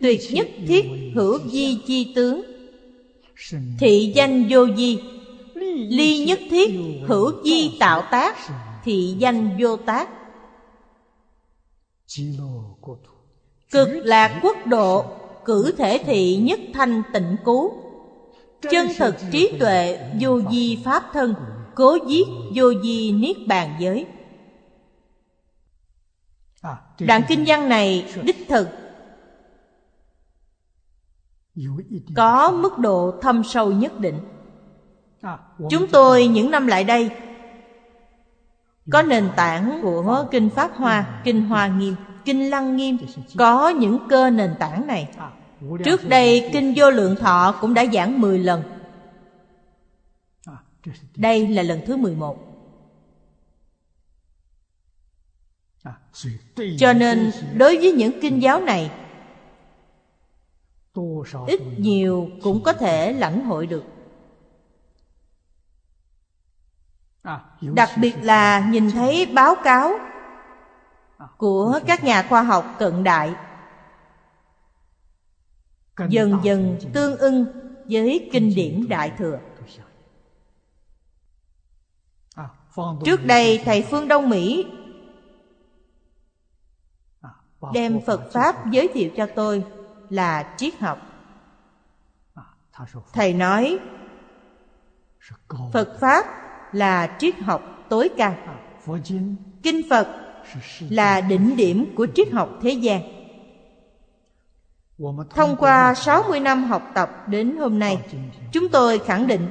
tuyệt 0.00 0.20
nhất 0.30 0.48
thiết 0.66 1.12
hữu 1.14 1.48
di 1.48 1.82
chi 1.86 2.12
tướng 2.14 2.49
thị 3.78 4.12
danh 4.14 4.48
vô 4.50 4.66
di. 4.76 4.98
Ly 5.88 6.24
nhất 6.24 6.40
thiết 6.50 6.70
hữu 7.06 7.44
di 7.44 7.76
tạo 7.80 8.02
tác. 8.10 8.36
thị 8.84 9.14
danh 9.18 9.56
vô 9.60 9.76
tác. 9.76 10.08
Cực 13.70 13.88
lạc 13.88 14.40
quốc 14.42 14.56
độ 14.66 15.04
cử 15.44 15.72
thể 15.78 15.98
thị 16.06 16.36
nhất 16.36 16.60
thanh 16.74 17.02
tịnh 17.12 17.36
cứu 17.44 17.72
chân 18.70 18.88
thực 18.98 19.14
trí 19.32 19.50
tuệ 19.60 19.98
vô 20.20 20.40
di 20.50 20.78
pháp 20.84 21.04
thân. 21.12 21.34
cố 21.74 21.98
giết 22.08 22.26
vô 22.54 22.72
di 22.82 23.12
niết 23.12 23.36
bàn 23.46 23.76
giới. 23.80 24.06
đoạn 26.98 27.22
kinh 27.28 27.44
văn 27.46 27.68
này 27.68 28.04
đích 28.24 28.48
thực 28.48 28.68
có 32.16 32.50
mức 32.50 32.78
độ 32.78 33.18
thâm 33.22 33.44
sâu 33.44 33.72
nhất 33.72 34.00
định. 34.00 34.18
Chúng 35.70 35.86
tôi 35.92 36.26
những 36.26 36.50
năm 36.50 36.66
lại 36.66 36.84
đây 36.84 37.10
có 38.90 39.02
nền 39.02 39.28
tảng 39.36 39.80
của 39.82 40.26
kinh 40.30 40.50
pháp 40.50 40.70
hoa 40.74 41.20
kinh 41.24 41.44
hoa 41.44 41.66
nghiêm 41.66 41.94
kinh 42.24 42.50
lăng 42.50 42.76
nghiêm 42.76 42.98
có 43.36 43.68
những 43.68 43.98
cơ 44.08 44.30
nền 44.30 44.54
tảng 44.58 44.86
này. 44.86 45.08
Trước 45.84 46.08
đây 46.08 46.50
kinh 46.52 46.74
vô 46.76 46.90
lượng 46.90 47.16
thọ 47.16 47.54
cũng 47.60 47.74
đã 47.74 47.86
giảng 47.92 48.20
10 48.20 48.38
lần. 48.38 48.62
Đây 51.16 51.48
là 51.48 51.62
lần 51.62 51.80
thứ 51.86 51.96
11 51.96 52.50
cho 56.78 56.92
nên 56.92 57.30
đối 57.56 57.76
với 57.76 57.92
những 57.92 58.20
kinh 58.20 58.42
giáo 58.42 58.60
này 58.60 58.90
ít 61.46 61.60
nhiều 61.78 62.30
cũng 62.42 62.62
có 62.62 62.72
thể 62.72 63.12
lãnh 63.12 63.44
hội 63.44 63.66
được. 63.66 63.84
Đặc 67.60 67.90
biệt 68.00 68.14
là 68.22 68.68
nhìn 68.70 68.90
thấy 68.90 69.26
báo 69.26 69.54
cáo 69.64 69.92
của 71.36 71.80
các 71.86 72.04
nhà 72.04 72.26
khoa 72.28 72.42
học 72.42 72.64
cận 72.78 73.04
đại, 73.04 73.34
dần 76.08 76.40
dần 76.42 76.78
tương 76.92 77.18
ưng 77.18 77.46
với 77.90 78.30
kinh 78.32 78.54
điển 78.54 78.88
đại 78.88 79.12
thừa. 79.18 79.38
Trước 83.04 83.24
đây, 83.24 83.62
thầy 83.64 83.82
phương 83.90 84.08
đông 84.08 84.30
mỹ 84.30 84.66
đem 87.72 88.00
phật 88.06 88.32
pháp 88.32 88.70
giới 88.70 88.88
thiệu 88.94 89.10
cho 89.16 89.26
tôi 89.34 89.64
là 90.10 90.54
triết 90.56 90.78
học 90.78 90.98
thầy 93.12 93.32
nói 93.32 93.78
phật 95.72 96.00
pháp 96.00 96.24
là 96.72 97.16
triết 97.18 97.38
học 97.38 97.62
tối 97.88 98.10
cao. 98.16 98.34
Kinh 99.62 99.82
phật 99.90 100.08
là 100.90 101.20
đỉnh 101.20 101.56
điểm 101.56 101.94
của 101.96 102.06
triết 102.14 102.32
học 102.32 102.48
thế 102.62 102.70
gian. 102.70 103.02
Thông 105.30 105.56
qua 105.56 105.94
60 105.94 106.40
năm 106.40 106.64
học 106.64 106.82
tập 106.94 107.28
đến 107.28 107.56
hôm 107.56 107.78
nay 107.78 107.98
chúng 108.52 108.68
tôi 108.68 108.98
khẳng 108.98 109.26
định 109.26 109.48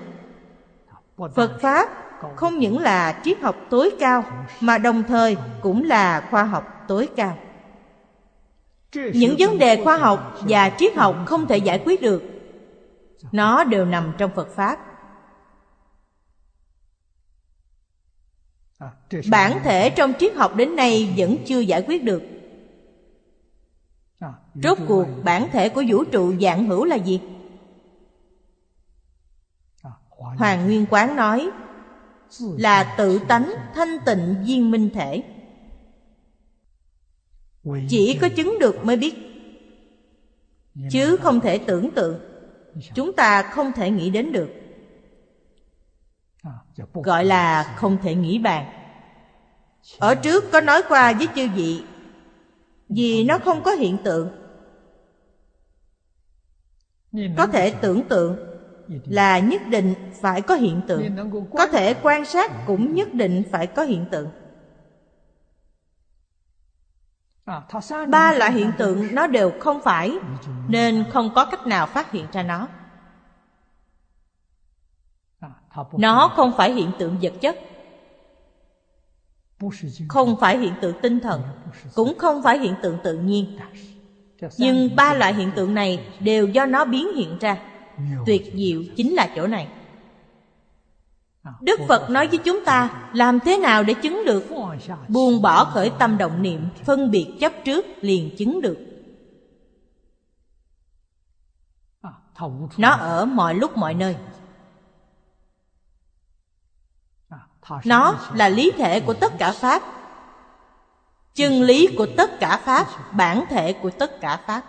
phật 1.35 1.61
pháp 1.61 1.89
không 2.35 2.59
những 2.59 2.79
là 2.79 3.21
triết 3.23 3.39
học 3.39 3.55
tối 3.69 3.91
cao 3.99 4.23
mà 4.59 4.77
đồng 4.77 5.03
thời 5.03 5.37
cũng 5.61 5.83
là 5.83 6.27
khoa 6.31 6.43
học 6.43 6.85
tối 6.87 7.09
cao. 7.15 7.37
Những 8.93 9.35
vấn 9.39 9.57
đề 9.57 9.83
khoa 9.83 9.97
học 9.97 10.37
và 10.41 10.69
triết 10.69 10.95
học 10.95 11.15
không 11.25 11.47
thể 11.47 11.57
giải 11.57 11.81
quyết 11.85 12.01
được 12.01 12.38
nó 13.31 13.63
đều 13.63 13.85
nằm 13.85 14.13
trong 14.17 14.31
phật 14.35 14.47
pháp. 14.55 14.79
Bản 19.29 19.59
thể 19.63 19.89
trong 19.89 20.13
triết 20.19 20.35
học 20.35 20.55
đến 20.55 20.75
nay 20.75 21.13
vẫn 21.17 21.37
chưa 21.45 21.59
giải 21.59 21.83
quyết 21.87 22.03
được. 22.03 22.23
Rốt 24.63 24.77
cuộc, 24.87 25.05
bản 25.23 25.49
thể 25.51 25.69
của 25.69 25.83
vũ 25.87 26.03
trụ 26.03 26.33
dạng 26.41 26.65
hữu 26.65 26.85
là 26.85 26.95
gì? 26.95 27.21
Hoàng 30.09 30.65
nguyên 30.65 30.85
quán 30.89 31.15
nói, 31.15 31.49
là 32.39 32.95
tự 32.97 33.19
tánh 33.27 33.53
thanh 33.75 33.97
tịnh 34.05 34.35
viên 34.45 34.71
minh 34.71 34.89
thể. 34.93 35.23
Chỉ 37.89 38.17
có 38.21 38.29
chứng 38.29 38.59
được 38.59 38.85
mới 38.85 38.97
biết, 38.97 39.15
chứ 40.91 41.17
không 41.17 41.39
thể 41.39 41.57
tưởng 41.57 41.91
tượng 41.91 42.28
chúng 42.93 43.13
ta 43.13 43.41
không 43.41 43.71
thể 43.71 43.91
nghĩ 43.91 44.09
đến 44.09 44.31
được. 44.31 44.49
Gọi 46.93 47.25
là 47.25 47.73
không 47.77 47.97
thể 48.03 48.15
nghĩ 48.15 48.39
bàn. 48.39 48.65
Ở 49.99 50.15
trước 50.15 50.51
có 50.51 50.61
nói 50.61 50.81
qua 50.89 51.13
với 51.13 51.27
chư 51.35 51.47
vị 51.55 51.83
vì 52.89 53.23
nó 53.23 53.39
không 53.39 53.63
có 53.63 53.71
hiện 53.71 53.97
tượng. 54.03 54.29
Có 57.37 57.47
thể 57.47 57.73
tưởng 57.81 58.03
tượng 58.07 58.37
là 59.05 59.39
nhất 59.39 59.61
định 59.67 59.93
phải 60.21 60.41
có 60.41 60.55
hiện 60.55 60.81
tượng. 60.87 61.31
Có 61.51 61.67
thể 61.67 61.93
quan 61.93 62.25
sát 62.25 62.51
cũng 62.67 62.95
nhất 62.95 63.13
định 63.13 63.43
phải 63.51 63.67
có 63.67 63.83
hiện 63.83 64.05
tượng 64.11 64.29
ba 68.09 68.33
loại 68.33 68.51
hiện 68.51 68.71
tượng 68.77 69.15
nó 69.15 69.27
đều 69.27 69.51
không 69.59 69.81
phải 69.81 70.17
nên 70.67 71.05
không 71.11 71.29
có 71.35 71.45
cách 71.45 71.67
nào 71.67 71.87
phát 71.87 72.11
hiện 72.11 72.25
ra 72.31 72.43
nó. 72.43 72.67
Nó 75.91 76.27
không 76.35 76.53
phải 76.57 76.73
hiện 76.73 76.91
tượng 76.99 77.17
vật 77.21 77.33
chất. 77.41 77.59
Không 80.07 80.35
phải 80.39 80.57
hiện 80.57 80.73
tượng 80.81 80.95
tinh 81.01 81.19
thần 81.19 81.41
cũng 81.95 82.17
không 82.17 82.43
phải 82.43 82.59
hiện 82.59 82.75
tượng 82.81 82.97
tự 83.03 83.17
nhiên. 83.17 83.57
Nhưng 84.57 84.95
ba 84.95 85.13
loại 85.13 85.33
hiện 85.33 85.51
tượng 85.55 85.73
này 85.73 86.07
đều 86.19 86.47
do 86.47 86.65
nó 86.65 86.85
biến 86.85 87.15
hiện 87.15 87.37
ra. 87.39 87.57
Tuyệt 88.25 88.51
diệu 88.53 88.83
chính 88.95 89.13
là 89.13 89.29
chỗ 89.35 89.47
này 89.47 89.67
đức 91.61 91.79
phật 91.87 92.09
nói 92.09 92.27
với 92.27 92.37
chúng 92.37 92.65
ta, 92.65 93.09
làm 93.13 93.39
thế 93.39 93.57
nào 93.57 93.83
để 93.83 93.93
chứng 93.93 94.25
được? 94.25 94.45
Buông 95.07 95.41
bỏ 95.41 95.65
khởi 95.65 95.91
tâm 95.99 96.17
động 96.17 96.41
niệm, 96.41 96.67
phân 96.85 97.11
biệt 97.11 97.37
chấp 97.39 97.53
trước, 97.65 97.85
liền 98.01 98.35
chứng 98.37 98.61
được. 98.61 98.77
Nó 102.77 102.89
ở 102.89 103.25
mọi 103.25 103.55
lúc, 103.55 103.77
mọi 103.77 103.93
nơi. 103.93 104.15
Nó 107.85 108.15
là 108.33 108.49
lý 108.49 108.71
thể 108.77 108.99
của 108.99 109.13
tất 109.13 109.33
cả 109.39 109.51
pháp. 109.51 109.81
Chân 111.35 111.61
lý 111.61 111.95
của 111.97 112.07
tất 112.17 112.39
cả 112.39 112.57
pháp, 112.63 112.87
bản 113.13 113.43
thể 113.49 113.73
của 113.73 113.89
tất 113.89 114.21
cả 114.21 114.37
pháp. 114.37 114.63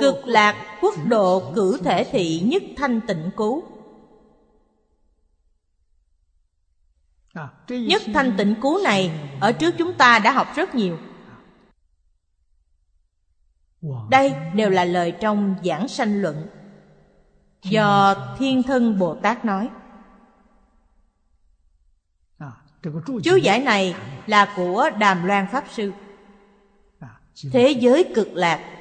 Cực 0.00 0.26
lạc 0.26 0.78
quốc 0.80 0.94
độ 1.08 1.52
cử 1.54 1.78
thể 1.84 2.04
thị 2.04 2.40
nhất 2.40 2.62
thanh 2.76 3.00
tịnh 3.06 3.30
cứu 3.36 3.62
Nhất 7.68 8.02
thanh 8.14 8.34
tịnh 8.38 8.54
cứu 8.62 8.82
này 8.84 9.10
Ở 9.40 9.52
trước 9.52 9.74
chúng 9.78 9.92
ta 9.92 10.18
đã 10.18 10.32
học 10.32 10.46
rất 10.56 10.74
nhiều. 10.74 10.98
Đây 14.10 14.34
đều 14.54 14.70
là 14.70 14.84
lời 14.84 15.12
trong 15.20 15.54
giảng 15.64 15.88
sanh 15.88 16.22
luận. 16.22 16.46
Do 17.62 18.14
Thiên 18.38 18.62
Thân 18.62 18.98
Bồ 18.98 19.14
Tát 19.14 19.44
nói. 19.44 19.68
Chú 23.24 23.36
giải 23.36 23.60
này 23.60 23.94
là 24.26 24.52
của 24.56 24.90
Đàm 24.98 25.26
Loan 25.26 25.46
Pháp 25.52 25.64
Sư. 25.70 25.92
Thế 27.52 27.70
giới 27.70 28.12
cực 28.14 28.28
lạc 28.32 28.79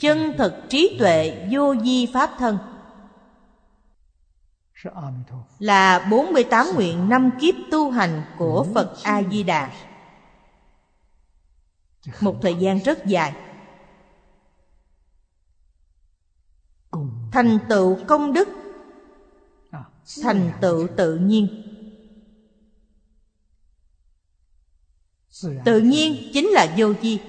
chân 0.00 0.34
thực 0.38 0.52
trí 0.68 0.96
tuệ 0.98 1.48
vô 1.50 1.74
di 1.76 2.06
pháp 2.14 2.30
thân 2.38 2.58
là 5.58 6.06
48 6.10 6.66
nguyện 6.74 7.08
năm 7.08 7.30
kiếp 7.40 7.54
tu 7.70 7.90
hành 7.90 8.22
của 8.38 8.66
Phật 8.74 8.96
A 9.02 9.22
Di 9.30 9.42
Đà. 9.42 9.72
Một 12.20 12.36
thời 12.42 12.54
gian 12.54 12.78
rất 12.78 13.06
dài. 13.06 13.32
Thành 17.32 17.58
tựu 17.68 17.98
công 18.08 18.32
đức, 18.32 18.48
thành 20.22 20.52
tựu 20.60 20.88
tự 20.96 21.16
nhiên. 21.16 21.62
Tự 25.64 25.80
nhiên 25.80 26.30
chính 26.32 26.46
là 26.48 26.74
vô 26.76 26.92
di. 27.02 27.20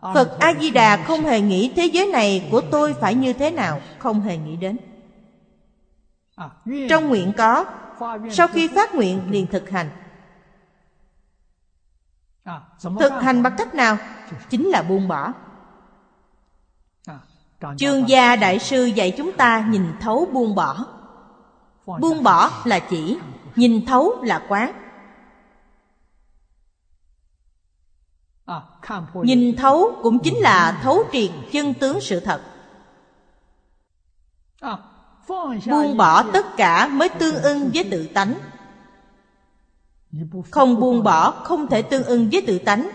Phật 0.00 0.38
A-di-đà 0.40 1.04
không 1.06 1.20
hề 1.20 1.40
nghĩ 1.40 1.72
thế 1.76 1.84
giới 1.86 2.06
này 2.06 2.48
của 2.50 2.60
tôi 2.60 2.94
phải 2.94 3.14
như 3.14 3.32
thế 3.32 3.50
nào 3.50 3.80
Không 3.98 4.20
hề 4.20 4.36
nghĩ 4.36 4.56
đến. 4.56 4.78
Trong 6.88 7.08
nguyện 7.08 7.32
có 7.36 7.64
Sau 8.30 8.48
khi 8.48 8.68
phát 8.68 8.94
nguyện 8.94 9.22
liền 9.30 9.46
thực 9.46 9.70
hành. 9.70 9.90
Thực 13.00 13.12
hành 13.22 13.42
bằng 13.42 13.54
cách 13.58 13.74
nào? 13.74 13.96
Chính 14.50 14.68
là 14.68 14.82
buông 14.82 15.08
bỏ. 15.08 15.32
Trương 17.76 18.08
gia 18.08 18.36
đại 18.36 18.58
sư 18.58 18.84
dạy 18.84 19.14
chúng 19.16 19.32
ta 19.32 19.66
nhìn 19.70 19.86
thấu 20.00 20.28
buông 20.32 20.54
bỏ. 20.54 20.84
Buông 21.86 22.22
bỏ 22.22 22.50
là 22.64 22.78
chỉ 22.78 23.18
Nhìn 23.56 23.86
thấu 23.86 24.22
là 24.22 24.46
quán. 24.48 24.87
Nhìn 29.14 29.56
thấu 29.56 29.98
cũng 30.02 30.18
chính 30.18 30.36
là 30.36 30.80
thấu 30.82 31.04
triệt 31.12 31.30
chân 31.52 31.74
tướng 31.74 32.00
sự 32.00 32.20
thật. 32.20 32.40
Buông 35.66 35.96
bỏ 35.96 36.22
tất 36.32 36.46
cả 36.56 36.88
mới 36.88 37.08
tương 37.08 37.42
ưng 37.42 37.70
với 37.74 37.84
tự 37.90 38.06
tánh. 38.06 38.34
Không 40.50 40.80
buông 40.80 41.02
bỏ, 41.02 41.30
không 41.30 41.66
thể 41.66 41.82
tương 41.82 42.04
ưng 42.04 42.28
với 42.32 42.42
tự 42.46 42.58
tánh. 42.58 42.90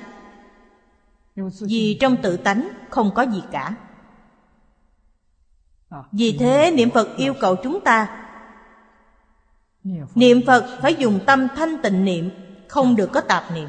Vì 1.62 1.98
trong 2.02 2.18
tự 2.22 2.38
tánh 2.38 2.70
không 2.90 3.12
có 3.16 3.22
gì 3.22 3.44
cả. 3.52 3.76
Vì 6.12 6.38
thế 6.38 6.72
niệm 6.72 6.90
Phật 6.90 7.18
yêu 7.18 7.34
cầu 7.42 7.56
chúng 7.64 7.82
ta 7.82 8.20
Niệm 10.16 10.42
Phật 10.48 10.78
phải 10.82 10.96
dùng 10.96 11.20
tâm 11.26 11.48
thanh 11.56 11.82
tịnh 11.82 12.06
niệm, 12.06 12.30
Không 12.68 12.96
được 12.96 13.10
có 13.14 13.22
tạp 13.22 13.52
niệm. 13.52 13.68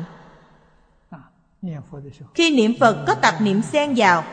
Khi 2.35 2.57
niệm 2.57 2.75
Phật 2.81 3.05
có 3.07 3.15
tập 3.15 3.35
niệm 3.41 3.63
xen 3.63 3.95
vào, 3.97 4.25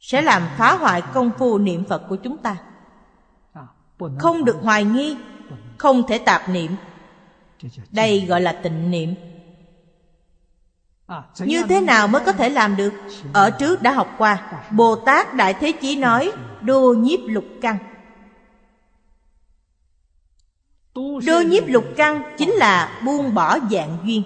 Sẽ 0.00 0.22
làm 0.22 0.48
phá 0.56 0.74
hoại 0.74 1.02
công 1.14 1.30
phu 1.38 1.58
niệm 1.58 1.84
Phật 1.88 2.02
của 2.08 2.16
chúng 2.16 2.38
ta. 2.38 2.56
Không 4.18 4.44
được 4.44 4.56
hoài 4.62 4.84
nghi, 4.84 5.16
Không 5.78 6.06
thể 6.08 6.18
tạp 6.18 6.48
niệm. 6.48 6.76
Đây 7.90 8.26
gọi 8.28 8.40
là 8.40 8.52
tịnh 8.52 8.90
niệm. 8.90 9.14
Như 11.38 11.62
thế 11.68 11.80
nào 11.80 12.08
mới 12.08 12.24
có 12.24 12.32
thể 12.32 12.48
làm 12.48 12.76
được? 12.76 12.92
Ở 13.32 13.50
trước 13.50 13.82
đã 13.82 13.92
học 13.92 14.14
qua, 14.18 14.62
bồ 14.70 14.96
tát 14.96 15.34
đại 15.34 15.54
thế 15.54 15.72
chí 15.72 15.96
nói, 15.96 16.32
đô 16.60 16.94
nhiếp 16.98 17.20
lục 17.26 17.44
căn. 17.62 17.78
Đô 21.26 21.40
nhiếp 21.46 21.64
lục 21.66 21.84
căn 21.96 22.22
chính 22.38 22.50
là 22.50 23.00
buông 23.04 23.34
bỏ 23.34 23.58
dạng 23.70 23.98
duyên. 24.04 24.22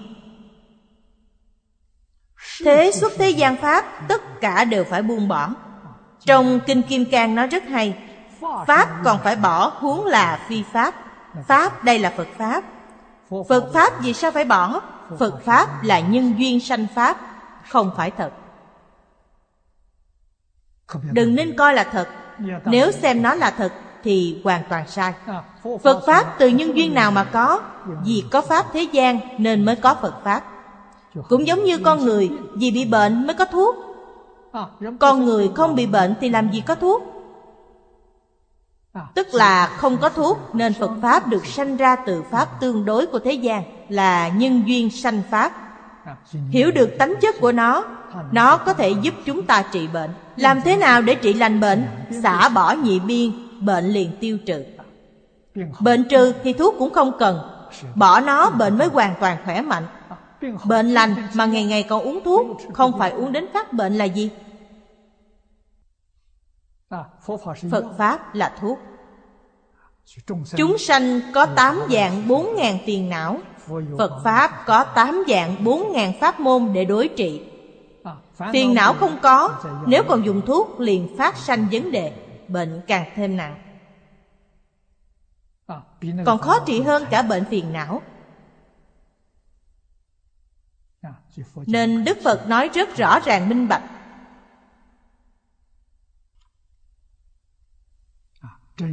Thế 2.65 2.91
xuất 2.95 3.12
thế 3.19 3.31
gian 3.31 3.57
Pháp, 3.57 4.09
tất 4.09 4.41
cả 4.41 4.65
đều 4.65 4.85
phải 4.85 5.03
buông 5.03 5.29
bỏ. 5.29 5.49
Trong 6.25 6.61
Kinh 6.67 6.83
Kim 6.83 7.05
Cang 7.05 7.35
nói 7.35 7.47
rất 7.47 7.65
hay, 7.69 7.97
Pháp 8.67 8.89
còn 9.05 9.19
phải 9.25 9.37
bỏ 9.37 9.73
huống 9.75 10.07
là 10.07 10.41
phi 10.49 10.65
Pháp. 10.73 10.95
Pháp 11.47 11.85
đây 11.85 11.99
là 11.99 12.12
Phật 12.17 12.29
Pháp. 12.39 12.65
Phật 13.49 13.71
Pháp 13.75 14.03
vì 14.03 14.12
sao 14.12 14.31
phải 14.31 14.45
bỏ? 14.45 14.81
Phật 15.19 15.45
Pháp 15.45 15.83
là 15.83 16.01
nhân 16.01 16.35
duyên 16.39 16.61
sanh 16.61 16.87
Pháp, 16.95 17.17
Không 17.69 17.91
phải 17.97 18.11
thật. 18.11 18.31
Đừng 21.12 21.35
nên 21.35 21.57
coi 21.57 21.75
là 21.75 21.85
thật. 21.85 22.09
Nếu 22.65 22.93
xem 22.93 23.23
nó 23.23 23.35
là 23.35 23.51
thật 23.51 23.73
thì 24.03 24.41
hoàn 24.45 24.62
toàn 24.69 24.89
sai. 24.89 25.15
Phật 25.83 26.03
Pháp 26.07 26.35
từ 26.39 26.49
nhân 26.49 26.77
duyên 26.77 26.95
nào 26.95 27.11
mà 27.11 27.25
có? 27.25 27.61
Vì 28.05 28.25
có 28.31 28.41
Pháp 28.41 28.67
thế 28.73 28.83
gian 28.83 29.19
nên 29.39 29.65
mới 29.65 29.77
có 29.77 29.95
Phật 29.95 30.15
Pháp. 30.25 30.43
Cũng 31.28 31.47
giống 31.47 31.65
như 31.65 31.78
con 31.78 32.05
người, 32.05 32.31
Vì 32.55 32.70
bị 32.70 32.85
bệnh 32.85 33.27
mới 33.27 33.35
có 33.35 33.45
thuốc. 33.45 33.77
Con 35.01 35.24
người 35.24 35.51
không 35.55 35.74
bị 35.74 35.87
bệnh 35.87 36.15
thì 36.20 36.28
làm 36.28 36.53
gì 36.53 36.62
có 36.66 36.74
thuốc? 36.74 37.03
Tức 39.15 39.27
là 39.32 39.66
không 39.66 39.97
có 39.97 40.09
thuốc 40.09 40.39
Nên 40.53 40.74
Phật 40.74 40.91
Pháp 41.03 41.28
được 41.28 41.47
sanh 41.47 41.77
ra 41.77 41.97
từ 41.97 42.23
Pháp 42.31 42.61
tương 42.61 42.85
đối 42.85 43.07
của 43.07 43.19
thế 43.19 43.32
gian 43.32 43.62
Là 43.89 44.28
nhân 44.28 44.62
duyên 44.66 44.91
sanh 44.91 45.23
Pháp. 45.31 45.53
Hiểu 46.51 46.70
được 46.70 46.91
tánh 46.99 47.15
chất 47.20 47.41
của 47.41 47.53
nó 47.53 47.85
Nó 48.32 48.57
có 48.57 48.74
thể 48.74 48.91
giúp 49.03 49.15
chúng 49.27 49.43
ta 49.43 49.65
trị 49.73 49.89
bệnh. 49.89 50.11
Làm 50.37 50.62
thế 50.62 50.77
nào 50.77 51.03
để 51.03 51.15
trị 51.15 51.32
lành 51.32 51.61
bệnh? 51.61 51.87
Xả 52.23 52.49
bỏ 52.49 52.73
nhị 52.73 53.01
biên, 53.01 53.32
Bệnh 53.61 53.85
liền 53.85 54.16
tiêu 54.20 54.39
trừ. 54.47 54.65
Bệnh 55.81 56.09
trừ 56.09 56.32
thì 56.45 56.53
thuốc 56.53 56.74
cũng 56.78 56.93
không 56.93 57.12
cần. 57.19 57.41
Bỏ 57.95 58.20
nó, 58.20 58.51
bệnh 58.51 58.78
mới 58.78 58.89
hoàn 58.89 59.15
toàn 59.20 59.37
khỏe 59.45 59.61
mạnh. 59.61 59.87
Bệnh 60.65 60.89
lành 60.89 61.29
mà 61.35 61.47
ngày 61.47 61.65
ngày 61.65 61.83
còn 61.83 62.03
uống 62.03 62.21
thuốc, 62.25 62.47
Không 62.73 62.99
phải 62.99 63.11
uống 63.11 63.33
đến 63.33 63.47
phát 63.55 63.73
bệnh 63.73 63.99
là 63.99 64.05
gì? 64.05 64.31
Phật 67.71 67.85
Pháp 67.99 68.35
là 68.35 68.57
thuốc. 68.61 68.79
Chúng 70.57 70.79
sanh 70.79 71.21
có 71.35 71.47
tám 71.57 71.81
dạng 71.91 72.29
bốn 72.29 72.49
ngàn 72.57 72.79
tiền 72.87 73.09
não. 73.09 73.39
Phật 73.99 74.21
Pháp 74.25 74.51
có 74.67 74.85
tám 74.85 75.25
dạng 75.29 75.65
bốn 75.65 75.93
ngàn 75.93 76.12
pháp 76.21 76.41
môn 76.41 76.73
để 76.73 76.85
đối 76.85 77.09
trị. 77.09 77.41
Tiền 78.53 78.75
não 78.75 78.95
không 78.95 79.19
có, 79.23 79.61
Nếu 79.87 80.03
còn 80.09 80.25
dùng 80.25 80.43
thuốc 80.47 80.81
liền 80.81 81.17
phát 81.19 81.37
sanh 81.37 81.69
vấn 81.73 81.91
đề, 81.91 82.12
Bệnh 82.49 82.81
càng 82.87 83.11
thêm 83.15 83.37
nặng. 83.37 83.57
Còn 86.27 86.39
khó 86.39 86.59
trị 86.67 86.81
hơn 86.81 87.05
cả 87.11 87.23
bệnh 87.23 87.45
phiền 87.45 87.73
não. 87.73 88.03
Nên 91.66 92.05
Đức 92.05 92.19
Phật 92.24 92.48
nói 92.48 92.70
rất 92.74 92.97
rõ 92.97 93.20
ràng 93.20 93.48
minh 93.48 93.69
bạch. 93.69 93.82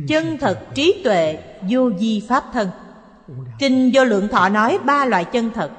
Chân 0.07 0.37
thật 0.39 0.65
trí 0.75 1.01
tuệ, 1.03 1.39
vô 1.69 1.91
di 1.97 2.25
pháp 2.29 2.43
thân. 2.53 2.71
Kinh 3.59 3.91
vô 3.93 4.03
lượng 4.03 4.27
thọ 4.27 4.49
nói 4.49 4.79
ba 4.85 5.05
loại 5.05 5.25
chân 5.25 5.51
thật. 5.53 5.71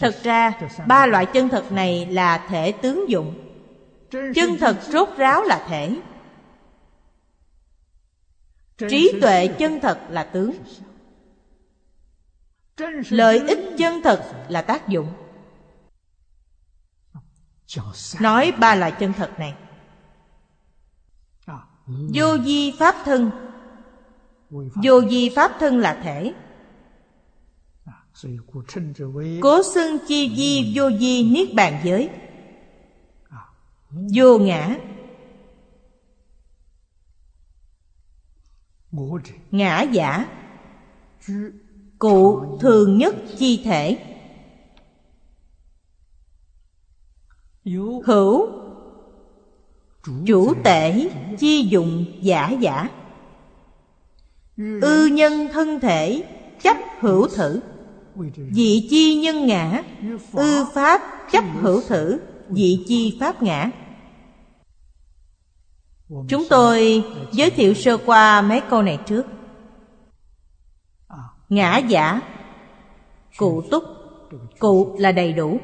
Thật 0.00 0.14
ra, 0.22 0.52
ba 0.86 1.06
loại 1.06 1.26
chân 1.26 1.48
thật 1.48 1.72
này 1.72 2.06
là 2.06 2.46
thể 2.48 2.72
tướng 2.72 3.08
dụng. 3.08 3.34
Chân 4.10 4.56
thật 4.60 4.76
rốt 4.82 5.08
ráo 5.16 5.42
là 5.42 5.64
thể. 5.68 6.00
Trí 8.88 9.18
tuệ 9.20 9.46
chân 9.58 9.80
thật 9.80 9.98
là 10.08 10.24
tướng 10.24 10.52
lợi 13.08 13.38
ích 13.38 13.58
chân 13.78 14.00
thật 14.04 14.46
là 14.48 14.62
tác 14.62 14.88
dụng. 14.88 15.12
Nói 18.20 18.52
ba 18.52 18.74
loại 18.74 18.92
chân 18.98 19.12
thật 19.12 19.30
này. 19.38 19.54
Vô 21.86 22.38
di 22.44 22.72
pháp 22.78 22.94
thân. 23.04 23.30
Vô 24.84 25.08
di 25.10 25.30
pháp 25.36 25.52
thân. 25.60 25.78
là 25.78 26.00
thể. 26.02 26.34
Cố 29.42 29.62
xưng 29.74 29.98
chi 30.08 30.34
di 30.36 30.72
vô 30.76 30.90
di 30.90 31.30
niết 31.30 31.54
bàn 31.54 31.80
giới. 31.84 32.10
Vô 33.90 34.38
ngã. 34.38 34.76
Ngã 39.50 39.82
giả. 39.82 40.26
Cụ 42.04 42.44
thường 42.60 42.98
nhất 42.98 43.14
chi 43.38 43.62
thể. 43.64 43.98
Hữu, 48.04 48.48
Chủ 50.26 50.54
tể 50.64 51.08
chi 51.38 51.66
dụng 51.70 52.04
giả 52.20 52.50
giả. 52.60 52.88
Ư 54.82 55.06
nhân 55.12 55.48
thân 55.52 55.80
thể 55.80 56.24
chấp 56.62 56.76
hữu 57.00 57.28
thử. 57.28 57.60
Dị 58.50 58.86
chi 58.90 59.14
nhân 59.14 59.46
ngã, 59.46 59.82
Ư 60.32 60.64
pháp 60.74 61.00
chấp 61.32 61.44
hữu 61.60 61.80
thử. 61.88 62.18
Dị 62.50 62.84
chi 62.88 63.16
pháp 63.20 63.42
ngã. 63.42 63.70
Chúng 66.28 66.44
tôi 66.50 67.04
giới 67.32 67.50
thiệu 67.50 67.74
sơ 67.74 67.96
qua 67.96 68.42
mấy 68.42 68.60
câu 68.70 68.82
này 68.82 68.98
trước 69.06 69.26
ngã 71.54 71.76
giả. 71.76 72.20
Cụ 73.38 73.62
túc. 73.70 73.84
Cụ 74.58 74.96
là 74.98 75.12
đầy 75.12 75.32
đủ. 75.32 75.60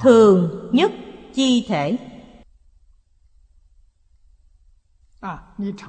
Thường 0.00 0.70
nhất 0.72 0.92
chi 1.34 1.66
thể. 1.68 1.96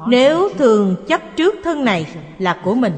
Nếu 0.08 0.50
thường 0.58 1.06
chấp 1.08 1.22
trước 1.38 1.56
thân 1.64 1.86
này 1.86 2.16
là 2.38 2.62
của 2.64 2.76
mình. 2.76 2.96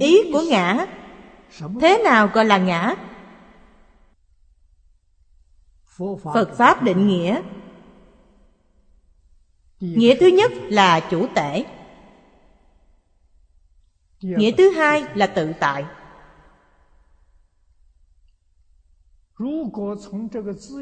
Ý 0.00 0.32
của 0.32 0.42
ngã. 0.50 0.86
Thế 1.80 2.00
nào 2.04 2.26
gọi 2.34 2.44
là 2.44 2.58
ngã? 2.58 2.94
Phật 6.34 6.54
pháp 6.56 6.82
định 6.82 7.08
nghĩa 7.08 7.42
Nghĩa 9.80 10.16
thứ 10.20 10.26
nhất 10.26 10.52
là 10.68 11.00
chủ 11.00 11.26
tể. 11.34 11.64
Nghĩa 14.20 14.50
thứ 14.52 14.70
hai 14.70 15.04
là 15.14 15.26
tự 15.26 15.52
tại. 15.60 15.84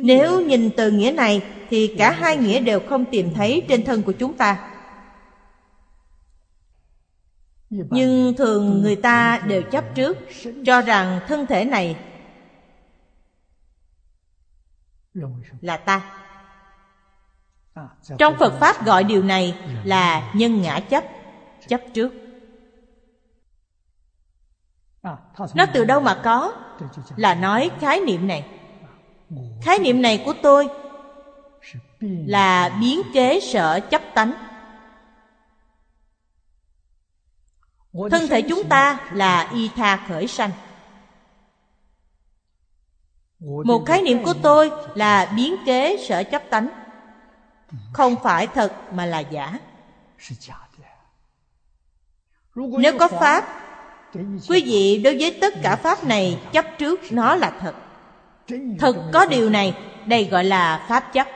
Nếu 0.03 0.41
nhìn 0.41 0.71
từ 0.77 0.91
nghĩa 0.91 1.13
này, 1.13 1.43
Thì 1.71 1.95
cả 1.99 2.11
hai 2.11 2.37
nghĩa 2.37 2.61
đều 2.61 2.81
không 2.81 3.05
tìm 3.11 3.35
thấy 3.35 3.65
trên 3.69 3.85
thân 3.85 4.03
của 4.03 4.13
chúng 4.13 4.37
ta. 4.37 4.73
Nhưng 7.71 8.35
thường 8.39 8.83
người 8.83 8.97
ta 8.97 9.43
đều 9.47 9.63
chấp 9.63 9.95
trước, 9.95 10.19
Cho 10.67 10.81
rằng 10.81 11.21
thân 11.29 11.47
thể 11.47 11.65
này 11.65 11.97
Là 15.61 15.77
ta. 15.77 16.26
Trong 18.19 18.37
Phật 18.39 18.59
Pháp 18.61 18.85
gọi 18.85 19.05
điều 19.05 19.23
này 19.23 19.59
là 19.85 20.33
nhân 20.35 20.63
ngã 20.63 20.81
chấp 20.81 21.05
Chấp 21.69 21.81
trước. 21.95 22.13
Nó 25.55 25.67
từ 25.75 25.85
đâu 25.85 26.01
mà 26.01 26.21
có? 26.25 26.53
Là 27.17 27.35
nói 27.35 27.71
khái 27.81 28.01
niệm 28.01 28.27
này. 28.27 28.47
Khái 29.63 29.79
niệm 29.79 30.03
này 30.03 30.23
của 30.25 30.35
tôi 30.43 30.69
Là 32.01 32.77
biến 32.81 33.03
kế 33.15 33.41
sở 33.41 33.81
chấp 33.81 34.03
tánh. 34.15 34.33
Thân 38.11 38.29
thể 38.29 38.43
chúng 38.43 38.69
ta 38.69 39.11
là 39.13 39.51
y 39.55 39.69
tha 39.69 40.07
khởi 40.09 40.27
sanh. 40.27 40.51
Một 43.41 43.83
khái 43.87 44.03
niệm 44.03 44.25
của 44.25 44.35
tôi 44.43 44.71
là 44.95 45.33
biến 45.37 45.57
kế 45.67 45.97
sở 46.09 46.25
chấp 46.25 46.43
tánh 46.51 46.86
không 47.93 48.17
phải 48.23 48.47
thật 48.47 48.73
mà 48.93 49.07
là 49.07 49.21
giả. 49.21 49.59
Nếu 52.55 52.99
có 52.99 53.09
pháp 53.09 53.45
quý 54.49 54.63
vị 54.67 55.01
đối 55.05 55.17
với 55.19 55.39
tất 55.41 55.55
cả 55.63 55.77
pháp 55.77 56.05
này 56.05 56.39
chấp 56.53 56.65
trước 56.79 57.01
nó 57.11 57.37
là 57.37 57.53
thật. 57.61 57.75
Thật 58.79 58.97
có 59.13 59.27
điều 59.27 59.51
này 59.51 59.75
đây 60.07 60.25
gọi 60.25 60.45
là 60.45 60.87
pháp 60.89 61.13
chấp. 61.13 61.27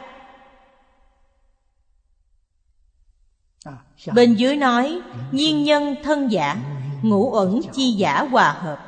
Bên 4.14 4.34
dưới 4.34 4.56
nói 4.56 5.00
nhiên 5.30 5.64
nhân 5.64 5.96
thân 6.02 6.32
giả 6.32 6.56
ngũ 7.02 7.32
ẩn 7.32 7.60
chi 7.72 7.90
giả 7.92 8.22
hòa 8.22 8.52
hợp. 8.52 8.86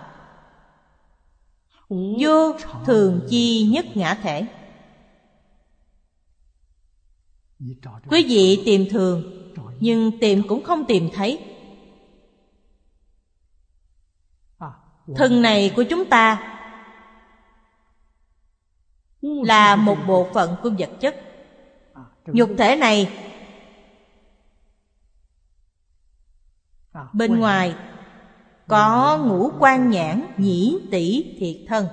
Vô 2.21 2.53
thường 2.87 3.27
chi 3.31 3.69
nhất 3.73 3.87
ngã 3.95 4.15
thể 4.15 4.47
quý 8.11 8.25
vị 8.29 8.63
tìm 8.65 8.87
thường, 8.91 9.23
nhưng 9.81 10.19
tìm 10.21 10.43
cũng 10.49 10.65
không 10.65 10.85
tìm 10.89 11.09
thấy. 11.15 11.39
Thân 15.17 15.43
này 15.43 15.73
của 15.77 15.83
chúng 15.83 16.05
ta 16.05 16.59
là 19.23 19.77
một 19.77 19.97
bộ 20.07 20.27
phận 20.35 20.57
của 20.63 20.71
vật 20.79 20.91
chất. 21.01 21.17
Nhục 22.27 22.51
thể 22.59 22.77
này 22.77 23.13
bên 27.13 27.41
ngoài 27.41 27.75
có 28.69 29.19
ngũ 29.27 29.51
quan 29.59 29.91
nhãn 29.91 30.27
nhĩ 30.37 30.79
tỷ 30.91 31.37
thiệt 31.39 31.57
thân. 31.69 31.87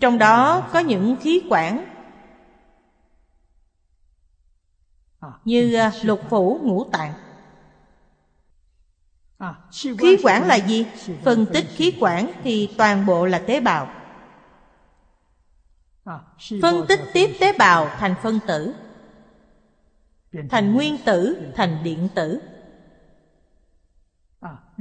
Trong 0.00 0.18
đó 0.18 0.68
có 0.72 0.78
những 0.78 1.16
khí 1.20 1.42
quản 1.50 1.86
Như 5.44 5.74
à, 5.74 5.92
lục 6.02 6.20
phủ 6.30 6.60
ngũ 6.62 6.84
tạng. 6.84 7.12
Khí 9.72 10.16
quản 10.22 10.46
là 10.46 10.54
gì? 10.54 10.86
Phân 11.24 11.46
tích 11.46 11.66
khí 11.76 11.92
quản 12.00 12.32
thì 12.42 12.74
toàn 12.78 13.06
bộ 13.06 13.26
là 13.26 13.38
tế 13.38 13.60
bào. 13.60 13.88
Phân 16.62 16.86
tích 16.88 17.00
tiếp 17.12 17.30
tế 17.40 17.52
bào 17.58 17.88
thành 17.98 18.14
phân 18.22 18.40
tử 18.46 18.74
Thành 20.50 20.74
nguyên 20.74 20.98
tử, 21.04 21.36
thành 21.56 21.78
điện 21.82 22.08
tử. 22.14 22.40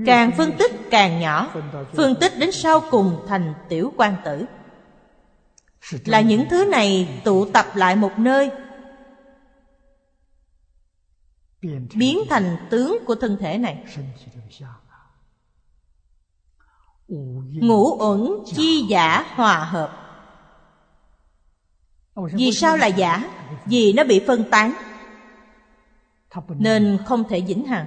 Càng 0.05 0.31
phân 0.37 0.51
tích 0.57 0.71
càng 0.91 1.19
nhỏ 1.19 1.53
Phân 1.93 2.15
tích 2.15 2.33
đến 2.39 2.51
sau 2.51 2.81
cùng 2.91 3.19
thành 3.27 3.53
tiểu 3.69 3.93
quan 3.97 4.15
tử. 4.25 4.45
Là 6.05 6.21
những 6.21 6.45
thứ 6.49 6.65
này 6.65 7.21
tụ 7.23 7.45
tập 7.45 7.65
lại 7.75 7.95
một 7.95 8.19
nơi 8.19 8.51
biến 11.95 12.19
thành 12.29 12.67
tướng 12.69 12.97
của 13.05 13.15
thân 13.15 13.37
thể 13.39 13.57
này. 13.57 13.85
Ngũ 17.47 17.97
uẩn 17.99 18.29
chi 18.45 18.85
giả 18.89 19.33
hòa 19.35 19.63
hợp. 19.63 20.05
Vì 22.33 22.51
sao 22.51 22.77
là 22.77 22.87
giả? 22.87 23.23
Vì 23.65 23.93
nó 23.93 24.03
bị 24.03 24.23
phân 24.27 24.49
tán. 24.51 24.73
Nên 26.47 26.99
không 27.05 27.23
thể 27.29 27.41
vĩnh 27.41 27.65
hằng. 27.65 27.85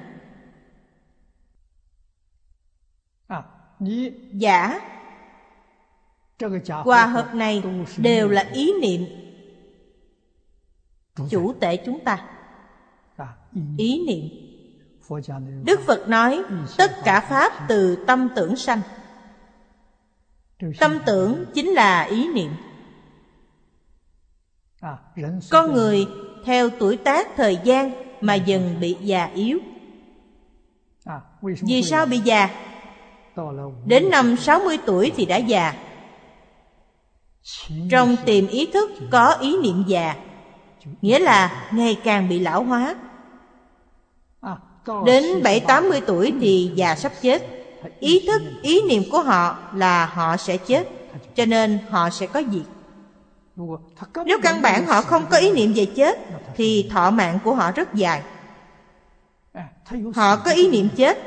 Giả. 4.32 4.80
Hòa 6.68 7.06
hợp. 7.06 7.34
này 7.34 7.62
đều 7.96 8.28
là 8.28 8.42
ý 8.52 8.72
niệm 8.80 9.04
chủ 11.30 11.54
tể 11.60 11.76
chúng 11.76 12.04
ta 12.04 12.31
ý 13.76 14.04
niệm. 14.06 14.28
Đức 15.64 15.80
phật 15.80 16.08
nói, 16.08 16.42
tất 16.78 16.92
cả 17.04 17.20
pháp 17.20 17.52
từ 17.68 18.04
tâm 18.06 18.28
tưởng 18.36 18.56
sanh. 18.56 18.80
Tâm 20.80 20.98
tưởng 21.06 21.44
chính 21.54 21.68
là 21.68 22.02
ý 22.02 22.28
niệm. 22.32 22.52
Con 25.50 25.72
người 25.72 26.06
theo 26.44 26.70
tuổi 26.70 26.96
tác, 26.96 27.28
thời 27.36 27.58
gian 27.64 27.92
mà 28.20 28.34
dần 28.34 28.76
bị 28.80 28.96
già 29.00 29.24
yếu. 29.24 29.58
Vì 31.42 31.82
sao 31.82 32.06
bị 32.06 32.18
già? 32.18 32.48
Đến 33.86 34.10
năm 34.10 34.36
60 34.36 34.78
tuổi 34.86 35.12
thì 35.16 35.26
đã 35.26 35.36
già. 35.36 35.74
Trong 37.90 38.16
tiềm 38.24 38.46
ý 38.46 38.66
thức 38.66 38.90
có 39.10 39.34
ý 39.40 39.56
niệm 39.62 39.84
già, 39.86 40.16
nghĩa 41.00 41.18
là 41.18 41.68
ngày 41.72 42.00
càng 42.04 42.28
bị 42.28 42.38
lão 42.38 42.64
hóa. 42.64 42.94
Đến 45.04 45.24
7-80 45.42 46.00
tuổi 46.06 46.34
thì 46.40 46.70
già 46.74 46.96
sắp 46.96 47.12
chết. 47.22 47.42
Ý 48.00 48.26
thức, 48.26 48.42
ý 48.62 48.82
niệm 48.88 49.02
của 49.10 49.22
họ 49.22 49.58
là 49.74 50.06
họ 50.06 50.36
sẽ 50.36 50.56
chết 50.56 50.88
Cho 51.34 51.44
nên 51.44 51.78
họ 51.90 52.10
sẽ 52.10 52.26
có 52.26 52.42
diệt. 52.52 52.62
Nếu 54.26 54.38
căn 54.42 54.62
bản 54.62 54.86
họ 54.86 55.02
không 55.02 55.26
có 55.30 55.36
ý 55.36 55.52
niệm 55.52 55.72
về 55.76 55.84
chết 55.84 56.18
Thì 56.56 56.88
thọ 56.90 57.10
mạng 57.10 57.38
của 57.44 57.54
họ 57.54 57.72
rất 57.72 57.94
dài. 57.94 58.22
Họ 60.14 60.36
có 60.36 60.50
ý 60.50 60.68
niệm 60.68 60.88
chết. 60.96 61.18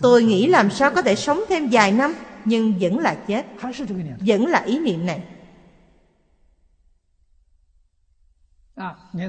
Tôi 0.00 0.22
nghĩ 0.22 0.46
làm 0.46 0.70
sao 0.70 0.90
có 0.90 1.02
thể 1.02 1.14
sống 1.16 1.40
thêm 1.48 1.68
vài 1.72 1.92
năm 1.92 2.14
Nhưng 2.44 2.74
vẫn 2.80 2.98
là 2.98 3.14
chết. 3.14 3.46
Vẫn 4.20 4.46
là 4.46 4.62
ý 4.66 4.78
niệm 4.78 5.06
này. 5.06 5.20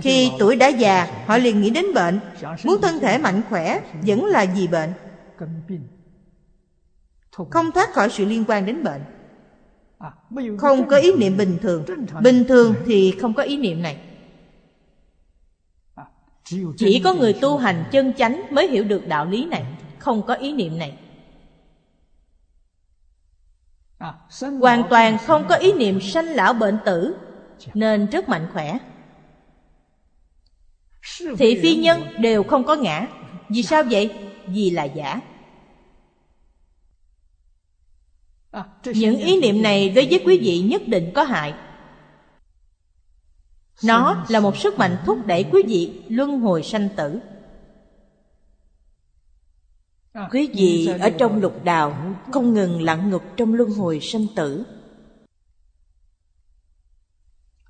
Khi 0.01 0.31
tuổi 0.39 0.55
đã 0.55 0.67
già, 0.67 1.07
họ 1.25 1.37
liền 1.37 1.61
nghĩ 1.61 1.69
đến 1.69 1.85
bệnh. 1.93 2.19
Muốn 2.63 2.81
thân 2.81 2.99
thể 2.99 3.17
mạnh 3.17 3.41
khỏe 3.49 3.81
vẫn 4.01 4.25
là 4.25 4.45
vì 4.55 4.67
bệnh. 4.67 4.93
Không 7.51 7.71
thoát 7.71 7.93
khỏi 7.93 8.09
sự 8.09 8.25
liên 8.25 8.45
quan 8.47 8.65
đến 8.65 8.83
bệnh. 8.83 9.01
Không 10.57 10.87
có 10.87 10.97
ý 10.97 11.11
niệm 11.13 11.37
bình 11.37 11.57
thường. 11.61 11.85
Bình 12.21 12.43
thường 12.47 12.75
thì 12.85 13.11
không 13.21 13.33
có 13.33 13.43
ý 13.43 13.57
niệm 13.57 13.81
này. 13.81 13.97
Chỉ 16.77 17.01
có 17.03 17.13
người 17.13 17.33
tu 17.33 17.57
hành 17.57 17.83
chân 17.91 18.13
chánh 18.13 18.41
mới 18.51 18.67
hiểu 18.67 18.83
được 18.83 19.07
đạo 19.07 19.25
lý 19.25 19.45
này. 19.45 19.65
Không 19.99 20.25
có 20.27 20.33
ý 20.33 20.53
niệm 20.53 20.77
này. 20.77 20.97
Hoàn 24.59 24.83
toàn 24.89 25.17
không 25.25 25.45
có 25.49 25.55
ý 25.55 25.73
niệm 25.73 26.01
sanh 26.01 26.25
lão 26.25 26.53
bệnh 26.53 26.77
tử 26.85 27.15
Nên 27.73 28.09
rất 28.09 28.29
mạnh 28.29 28.47
khỏe. 28.53 28.77
Thị 31.37 31.59
phi 31.61 31.75
人 31.75 31.81
nhân 31.81 32.01
我 32.01 32.21
đều 32.21 32.43
không 32.43 32.63
có 32.63 32.75
ngã. 32.75 33.07
Vì 33.49 33.63
sao 33.63 33.83
vậy? 33.91 34.11
Vì 34.47 34.69
là 34.69 34.83
giả. 34.83 35.21
Những 38.83 39.19
ý 39.19 39.41
niệm 39.41 39.61
này 39.61 39.89
đối 39.89 40.05
với 40.05 40.21
quý 40.25 40.37
vị 40.37 40.59
nhất 40.59 40.81
định 40.87 41.11
có 41.13 41.23
hại. 41.23 41.53
Nó 43.83 44.25
là 44.29 44.39
một 44.39 44.57
sức 44.57 44.77
mạnh 44.77 44.97
thúc 45.05 45.25
đẩy 45.25 45.43
quý 45.51 45.63
vị 45.67 46.01
luân 46.09 46.39
hồi 46.39 46.63
sanh 46.63 46.89
tử. 46.97 47.19
Quý 50.31 50.49
vị 50.53 50.89
ở 50.99 51.09
trong 51.09 51.41
lục 51.41 51.63
đạo 51.63 52.15
Không 52.31 52.53
ngừng 52.53 52.81
lặn 52.81 53.09
ngục 53.09 53.23
trong 53.37 53.53
luân 53.53 53.69
hồi 53.69 53.99
sanh 54.01 54.25
tử 54.35 54.65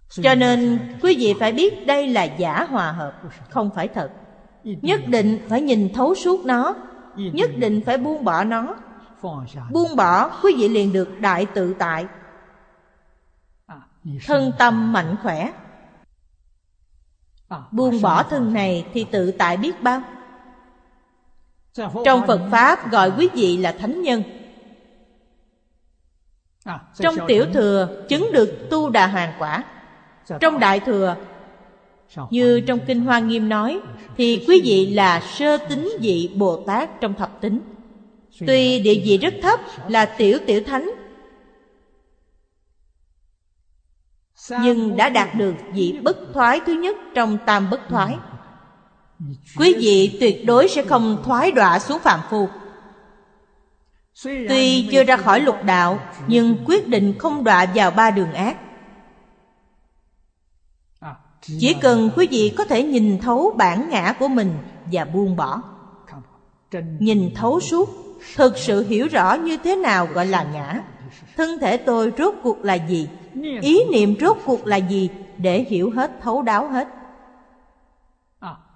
cho 0.10 0.36
nên, 0.36 0.80
quý 1.02 1.16
vị 1.20 1.34
phải 1.40 1.52
biết 1.52 1.88
đây 1.88 2.08
là 2.08 2.24
giả 2.24 2.68
hòa 2.70 2.92
hợp, 2.92 3.22
Không 3.50 3.70
phải 3.76 3.88
thật. 3.88 4.12
Nhất 4.64 5.02
định 5.08 5.40
phải 5.50 5.62
nhìn 5.62 5.94
thấu 5.94 6.16
suốt 6.16 6.46
nó, 6.46 6.76
Nhất 7.18 7.52
định 7.58 7.82
phải 7.86 7.98
buông 7.98 8.24
bỏ 8.24 8.44
nó. 8.44 8.76
Buông 9.72 9.96
bỏ, 9.96 10.40
quý 10.44 10.54
vị 10.58 10.70
liền 10.70 10.94
được 10.94 11.20
đại 11.20 11.46
tự 11.46 11.74
tại. 11.80 12.06
Thân 14.26 14.52
tâm 14.58 14.94
mạnh 14.94 15.16
khỏe. 15.24 15.52
Buông 17.72 18.02
bỏ 18.02 18.24
thân 18.24 18.54
này 18.54 18.88
thì 18.94 19.04
tự 19.12 19.32
tại 19.32 19.58
biết 19.58 19.84
bao. 19.84 20.02
Trong 22.06 22.28
Phật 22.28 22.42
Pháp 22.52 22.92
gọi 22.92 23.12
quý 23.18 23.30
vị 23.34 23.58
là 23.58 23.72
thánh 23.72 24.02
nhân. 24.02 24.24
Trong 26.96 27.16
tiểu 27.28 27.46
thừa 27.54 28.06
chứng 28.10 28.32
được 28.34 28.68
tu 28.70 28.90
đà 28.90 29.08
hoàng 29.08 29.34
quả. 29.40 29.64
Trong 30.40 30.60
đại 30.60 30.80
thừa, 30.80 31.16
Như 32.30 32.62
trong 32.62 32.80
Kinh 32.88 33.02
Hoa 33.02 33.20
Nghiêm 33.20 33.50
nói, 33.50 33.80
Thì 34.18 34.46
quý 34.48 34.62
vị 34.64 34.94
là 34.94 35.20
sơ 35.20 35.58
tính 35.58 35.90
vị 36.00 36.32
Bồ 36.36 36.64
Tát 36.68 37.02
trong 37.02 37.14
thập 37.14 37.42
tính. 37.42 37.60
Tuy 38.48 38.80
địa 38.80 39.02
vị 39.06 39.18
rất 39.18 39.34
thấp 39.42 39.60
là 39.88 40.06
tiểu 40.06 40.38
tiểu 40.46 40.62
thánh, 40.66 40.92
Nhưng 44.62 44.98
đã 44.98 45.10
đạt 45.10 45.36
được 45.36 45.54
vị 45.74 46.00
bất 46.04 46.18
thoái 46.34 46.60
thứ 46.66 46.74
nhất 46.74 46.96
trong 47.16 47.38
tam 47.46 47.70
bất 47.70 47.80
thoái. 47.90 48.18
Quý 49.58 49.76
vị 49.80 50.18
tuyệt 50.20 50.46
đối 50.46 50.68
sẽ 50.68 50.84
không 50.84 51.22
thoái 51.24 51.52
đọa 51.52 51.80
xuống 51.80 52.00
phạm 52.00 52.20
phu. 52.30 52.50
Tuy 54.24 54.88
chưa 54.92 55.04
ra 55.04 55.18
khỏi 55.18 55.40
lục 55.40 55.64
đạo, 55.64 56.00
Nhưng 56.28 56.58
quyết 56.66 56.88
định 56.88 57.14
không 57.20 57.44
đọa 57.44 57.66
vào 57.76 57.92
ba 57.92 58.12
đường 58.12 58.34
ác. 58.34 58.58
Chỉ 61.60 61.76
cần 61.82 62.10
quý 62.16 62.28
vị 62.32 62.54
có 62.58 62.66
thể 62.66 62.84
nhìn 62.84 63.20
thấu 63.20 63.54
bản 63.58 63.90
ngã 63.90 64.14
của 64.20 64.28
mình 64.28 64.52
Và 64.92 65.06
buông 65.06 65.36
bỏ. 65.36 65.62
Nhìn 67.00 67.32
thấu 67.36 67.60
suốt, 67.60 67.90
Thực 68.36 68.58
sự 68.58 68.88
hiểu 68.88 69.08
rõ 69.08 69.34
như 69.34 69.58
thế 69.64 69.76
nào 69.76 70.08
gọi 70.14 70.26
là 70.26 70.44
ngã. 70.54 70.82
Thân 71.38 71.60
thể 71.60 71.78
tôi 71.78 72.12
rốt 72.18 72.36
cuộc 72.44 72.66
là 72.66 72.74
gì? 72.74 73.10
Ý 73.62 73.84
niệm 73.92 74.16
rốt 74.20 74.38
cuộc 74.46 74.68
là 74.68 74.78
gì 74.78 75.10
Để 75.38 75.66
hiểu 75.70 75.92
hết, 75.96 76.12
thấu 76.22 76.42
đáo 76.42 76.68
hết? 76.68 76.88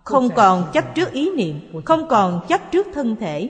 Không 0.03 0.29
còn 0.35 0.71
chấp 0.73 0.95
trước 0.95 1.11
ý 1.11 1.29
niệm, 1.35 1.83
Không 1.85 2.07
còn 2.09 2.45
chấp 2.47 2.71
trước 2.71 2.87
thân 2.93 3.15
thể. 3.15 3.49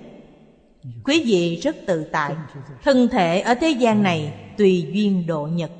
Quý 1.03 1.23
vị 1.25 1.59
rất 1.63 1.75
tự 1.87 2.03
tại. 2.03 2.35
Thân 2.83 3.07
thể 3.07 3.39
ở 3.39 3.55
thế 3.55 3.69
gian 3.69 4.03
này 4.03 4.33
Tùy 4.57 4.87
duyên 4.93 5.27
độ 5.27 5.47
nhật. 5.51 5.71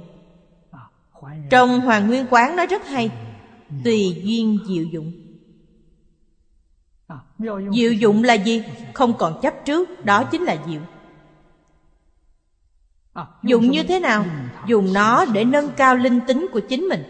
Trong 1.50 1.80
Hoàng 1.80 2.08
Nguyên 2.08 2.26
Quán 2.30 2.56
nói 2.56 2.68
rất 2.68 2.88
hay 2.88 3.10
Tùy 3.84 4.22
duyên 4.24 4.60
diệu 4.68 4.84
dụng. 4.84 5.12
Diệu 7.74 7.94
dụng 7.94 8.24
là 8.24 8.34
gì? 8.34 8.64
Không 8.94 9.18
còn 9.18 9.40
chấp 9.42 9.54
trước 9.66 10.06
Đó 10.06 10.24
chính 10.24 10.42
là 10.42 10.58
diệu. 10.68 10.82
Dùng 13.44 13.72
như 13.72 13.84
thế 13.84 14.00
nào? 14.00 14.26
Dùng 14.68 14.94
nó 14.94 15.26
để 15.26 15.46
nâng 15.46 15.70
cao 15.78 15.96
linh 15.96 16.20
tính 16.28 16.48
của 16.52 16.60
chính 16.70 16.82
mình. 16.82 17.04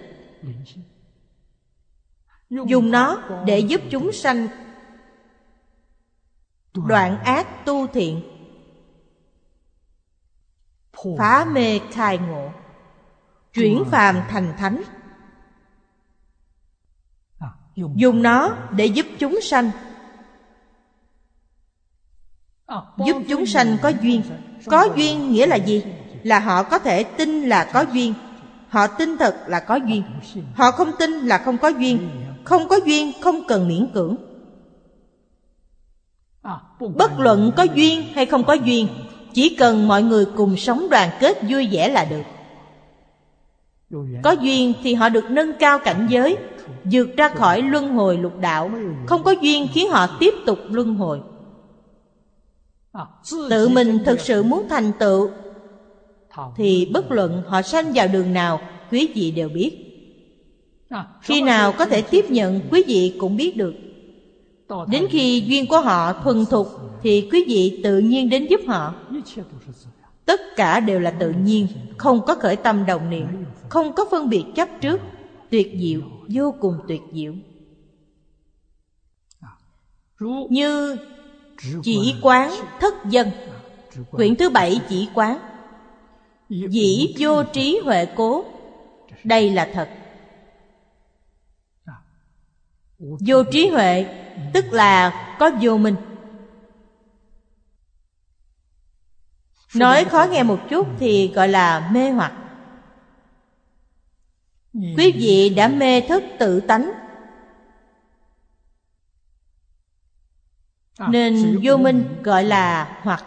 Dùng 2.50 2.92
nó 2.92 3.22
để 3.46 3.60
giúp 3.60 3.82
chúng 3.90 4.12
sanh 4.12 4.48
Đoạn 6.74 7.20
ác 7.24 7.66
tu 7.66 7.88
thiện. 7.88 8.22
Phá 11.18 11.46
mê 11.52 11.80
khai 11.92 12.18
ngộ. 12.18 12.52
Chuyển 13.54 13.84
phàm 13.92 14.16
thành 14.30 14.54
thánh 14.58 14.84
Dùng 17.96 18.22
nó 18.22 18.56
để 18.72 18.86
giúp 18.86 19.06
chúng 19.20 19.40
sanh. 19.42 19.72
Giúp 23.06 23.18
chúng 23.30 23.46
sanh 23.46 23.78
có 23.82 23.92
duyên. 24.02 24.22
Có 24.66 24.88
duyên 24.96 25.32
nghĩa 25.32 25.48
là 25.48 25.56
gì? 25.56 25.84
Là 26.24 26.40
họ 26.40 26.64
có 26.64 26.80
thể 26.80 27.04
tin 27.04 27.42
là 27.42 27.70
có 27.74 27.86
duyên. 27.94 28.14
Họ 28.70 28.88
tin 28.88 29.18
thật 29.18 29.36
là 29.48 29.60
có 29.60 29.76
duyên. 29.76 30.04
Họ 30.54 30.72
không 30.72 30.92
tin 31.00 31.12
là 31.12 31.38
không 31.38 31.58
có 31.58 31.68
duyên. 31.68 32.10
Không 32.44 32.68
có 32.68 32.80
duyên 32.86 33.12
không 33.22 33.48
cần 33.48 33.68
miễn 33.68 33.88
cưỡng. 33.94 34.16
Bất 36.80 37.20
luận 37.20 37.52
có 37.58 37.64
duyên 37.64 38.04
hay 38.14 38.26
không 38.26 38.44
có 38.44 38.54
duyên 38.54 38.88
Chỉ 39.34 39.56
cần 39.56 39.88
mọi 39.88 40.04
người 40.04 40.26
cùng 40.36 40.58
sống 40.58 40.90
đoàn 40.90 41.10
kết 41.20 41.38
vui 41.50 41.68
vẻ 41.72 41.90
là 41.90 42.06
được. 42.06 42.24
Có 44.24 44.32
duyên 44.32 44.74
thì 44.84 44.94
họ 44.94 45.10
được 45.10 45.24
nâng 45.30 45.54
cao 45.60 45.80
cảnh 45.80 46.08
giới 46.10 46.38
vượt 46.84 47.10
ra 47.18 47.30
khỏi 47.30 47.62
luân 47.62 47.94
hồi 47.94 48.18
lục 48.18 48.40
đạo. 48.40 48.72
Không 49.06 49.24
có 49.24 49.32
duyên 49.32 49.68
khiến 49.74 49.90
họ 49.90 50.08
tiếp 50.20 50.34
tục 50.46 50.60
luân 50.70 50.96
hồi. 50.96 51.22
Tự 53.50 53.68
mình 53.68 54.00
thực 54.06 54.20
sự 54.20 54.44
muốn 54.44 54.66
thành 54.70 54.92
tựu, 55.00 55.30
Thì 56.56 56.90
bất 56.94 57.12
luận 57.12 57.44
họ 57.48 57.62
sanh 57.62 57.92
vào 57.96 58.08
đường 58.08 58.34
nào, 58.34 58.62
Quý 58.92 59.10
vị 59.16 59.32
đều 59.32 59.50
biết. 59.50 59.72
Khi 61.22 61.42
nào 61.42 61.72
có 61.72 61.86
thể 61.86 62.02
tiếp 62.02 62.26
nhận, 62.30 62.62
Quý 62.72 62.84
vị 62.88 63.16
cũng 63.20 63.38
biết 63.38 63.58
được. 63.58 63.74
Đến 64.88 65.06
khi 65.10 65.44
duyên 65.46 65.68
của 65.68 65.82
họ 65.82 66.14
thuần 66.14 66.46
thục, 66.46 66.68
Thì 67.04 67.30
quý 67.32 67.44
vị 67.48 67.82
tự 67.84 68.00
nhiên 68.00 68.30
đến 68.30 68.48
giúp 68.50 68.62
họ. 68.68 68.94
Tất 70.26 70.42
cả 70.56 70.80
đều 70.80 71.00
là 71.00 71.12
tự 71.12 71.32
nhiên, 71.32 71.68
Không 71.98 72.22
có 72.26 72.36
khởi 72.36 72.56
tâm 72.56 72.86
đồng 72.86 73.10
niệm, 73.10 73.28
Không 73.70 73.94
có 73.94 74.06
phân 74.12 74.30
biệt 74.30 74.44
chấp 74.56 74.70
trước. 74.82 75.02
Tuyệt 75.52 75.72
diệu, 75.80 76.02
vô 76.28 76.56
cùng 76.60 76.80
tuyệt 76.88 77.02
diệu. 77.14 77.34
Như 80.50 80.98
chỉ 81.84 82.16
quán 82.22 82.52
thất 82.80 82.94
dân 83.06 83.32
Quyển 84.12 84.36
thứ 84.36 84.50
bảy 84.50 84.82
chỉ 84.90 85.10
quán 85.14 85.40
Dĩ 86.50 87.16
vô 87.20 87.44
trí 87.44 87.80
huệ 87.84 88.08
cố 88.16 88.46
Đây 89.24 89.50
là 89.50 89.70
thật. 89.74 89.90
Vô 93.00 93.44
trí 93.52 93.68
huệ 93.68 94.06
Tức 94.54 94.66
là 94.72 95.28
có 95.40 95.52
vô 95.62 95.78
minh. 95.78 95.96
Nói 99.76 100.06
khó 100.06 100.26
nghe 100.32 100.44
một 100.44 100.60
chút 100.70 100.88
thì 101.00 101.32
gọi 101.36 101.48
là 101.48 101.90
mê 101.94 102.12
hoặc. 102.12 102.41
Quý 104.74 105.12
vị 105.12 105.54
đã 105.56 105.68
mê 105.68 106.02
thức 106.02 106.24
tự 106.40 106.60
tánh. 106.60 106.92
Nên 111.10 111.60
vô 111.64 111.78
minh 111.78 112.22
gọi 112.24 112.44
là 112.44 113.00
hoặc. 113.04 113.26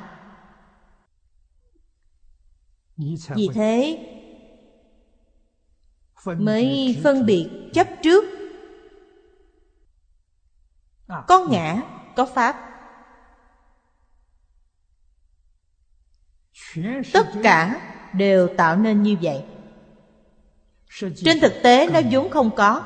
Vì 3.35 3.49
thế 3.55 3.99
Mới 6.25 7.01
phân 7.05 7.27
biệt 7.27 7.71
chấp 7.75 7.89
trước. 8.03 8.25
Có 11.29 11.47
ngã, 11.51 11.83
có 12.17 12.27
pháp. 12.27 12.71
Tất 17.13 17.27
cả 17.43 17.81
đều 18.13 18.49
tạo 18.57 18.77
nên 18.77 19.03
như 19.03 19.17
vậy 19.23 19.45
Trên 20.99 21.41
thực 21.41 21.53
tế 21.63 21.89
nó 21.89 22.01
vốn 22.11 22.31
không 22.31 22.51
có. 22.57 22.83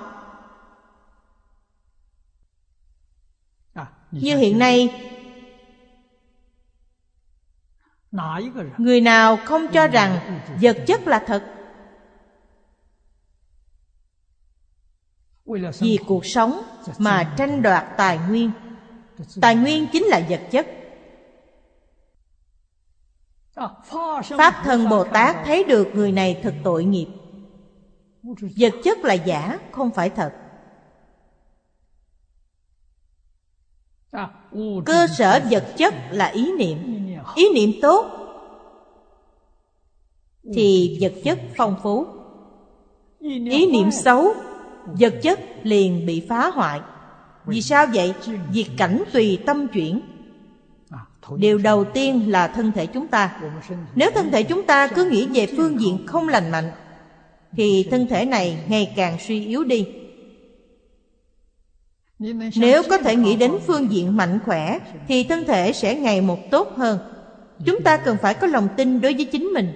Như 4.11 4.37
hiện 4.37 4.59
nay 4.59 5.05
Người 8.79 9.01
nào 9.01 9.37
không 9.45 9.67
cho 9.73 9.87
rằng 9.87 10.41
vật 10.61 10.77
chất 10.87 11.07
là 11.07 11.25
thật? 11.27 11.55
Vì 15.81 15.99
cuộc 16.07 16.27
sống 16.27 16.63
mà 16.99 17.35
tranh 17.37 17.63
đoạt 17.63 17.87
tài 17.97 18.19
nguyên. 18.19 18.51
Tài 19.41 19.57
nguyên 19.57 19.87
chính 19.93 20.05
là 20.05 20.21
vật 20.29 20.41
chất. 20.51 20.67
Pháp 24.39 24.63
thân 24.65 24.89
Bồ 24.89 25.05
Tát 25.05 25.37
thấy 25.45 25.65
được 25.65 25.89
người 25.95 26.13
này 26.13 26.41
thật 26.43 26.55
tội 26.65 26.85
nghiệp 26.85 27.18
vật 28.23 28.75
chất 28.85 28.99
là 28.99 29.15
giả, 29.15 29.59
không 29.73 29.91
phải 29.91 30.11
thật. 30.11 30.33
Cơ 34.87 35.07
sở 35.19 35.41
vật 35.51 35.65
chất 35.77 35.95
là 36.11 36.27
ý 36.27 36.53
niệm. 36.59 36.79
Ý 37.35 37.45
niệm 37.55 37.71
tốt 37.83 38.07
thì 40.55 40.99
vật 41.01 41.13
chất 41.25 41.39
phong 41.57 41.77
phú. 41.83 42.07
Ý 43.51 43.67
niệm 43.73 43.91
xấu, 43.91 44.35
vật 44.87 45.15
chất 45.23 45.41
liền 45.63 46.07
bị 46.07 46.27
phá 46.29 46.51
hoại. 46.51 46.81
Vì 47.47 47.63
sao 47.63 47.87
vậy? 47.95 48.15
Vì 48.53 48.67
cảnh 48.77 49.03
tùy 49.13 49.39
tâm 49.47 49.69
chuyển. 49.69 50.01
Điều 51.37 51.59
đầu 51.59 51.85
tiên 51.85 52.31
là 52.31 52.49
thân 52.49 52.73
thể 52.73 52.87
chúng 52.87 53.07
ta. 53.07 53.41
Nếu 53.95 54.11
thân 54.15 54.31
thể 54.31 54.43
chúng 54.43 54.63
ta 54.63 54.87
cứ 54.87 55.05
nghĩ 55.05 55.27
về 55.27 55.47
phương 55.57 55.81
diện 55.81 56.07
không 56.07 56.29
lành 56.29 56.51
mạnh 56.51 56.71
thì 57.53 57.89
thân 57.91 58.07
thể 58.07 58.25
này 58.25 58.59
ngày 58.69 58.93
càng 58.97 59.17
suy 59.21 59.47
yếu 59.47 59.65
đi. 59.65 59.87
Nếu 62.57 62.83
có 62.91 62.99
thể 62.99 63.17
nghĩ 63.17 63.37
đến 63.37 63.53
phương 63.67 63.93
diện 63.93 64.17
mạnh 64.17 64.39
khỏe, 64.45 64.79
thì 65.09 65.25
thân 65.25 65.45
thể 65.45 65.73
sẽ 65.73 65.95
ngày 65.95 66.21
một 66.21 66.39
tốt 66.51 66.73
hơn. 66.77 66.99
Chúng 67.65 67.83
ta 67.83 67.97
cần 67.97 68.17
phải 68.23 68.35
có 68.35 68.47
lòng 68.47 68.69
tin 68.77 69.01
đối 69.01 69.15
với 69.15 69.25
chính 69.25 69.45
mình. 69.45 69.73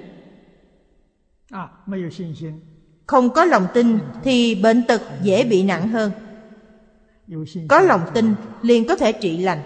Không 3.07 3.31
có 3.31 3.45
lòng 3.45 3.67
tin 3.75 3.99
thì 4.25 4.55
bệnh 4.55 4.83
tật 4.89 5.03
dễ 5.23 5.45
bị 5.45 5.63
nặng 5.63 5.89
hơn. 5.89 6.13
Có 7.69 7.81
lòng 7.81 8.01
tin 8.15 8.35
liền 8.63 8.87
có 8.87 8.97
thể 8.97 9.13
trị 9.13 9.37
lành. 9.37 9.61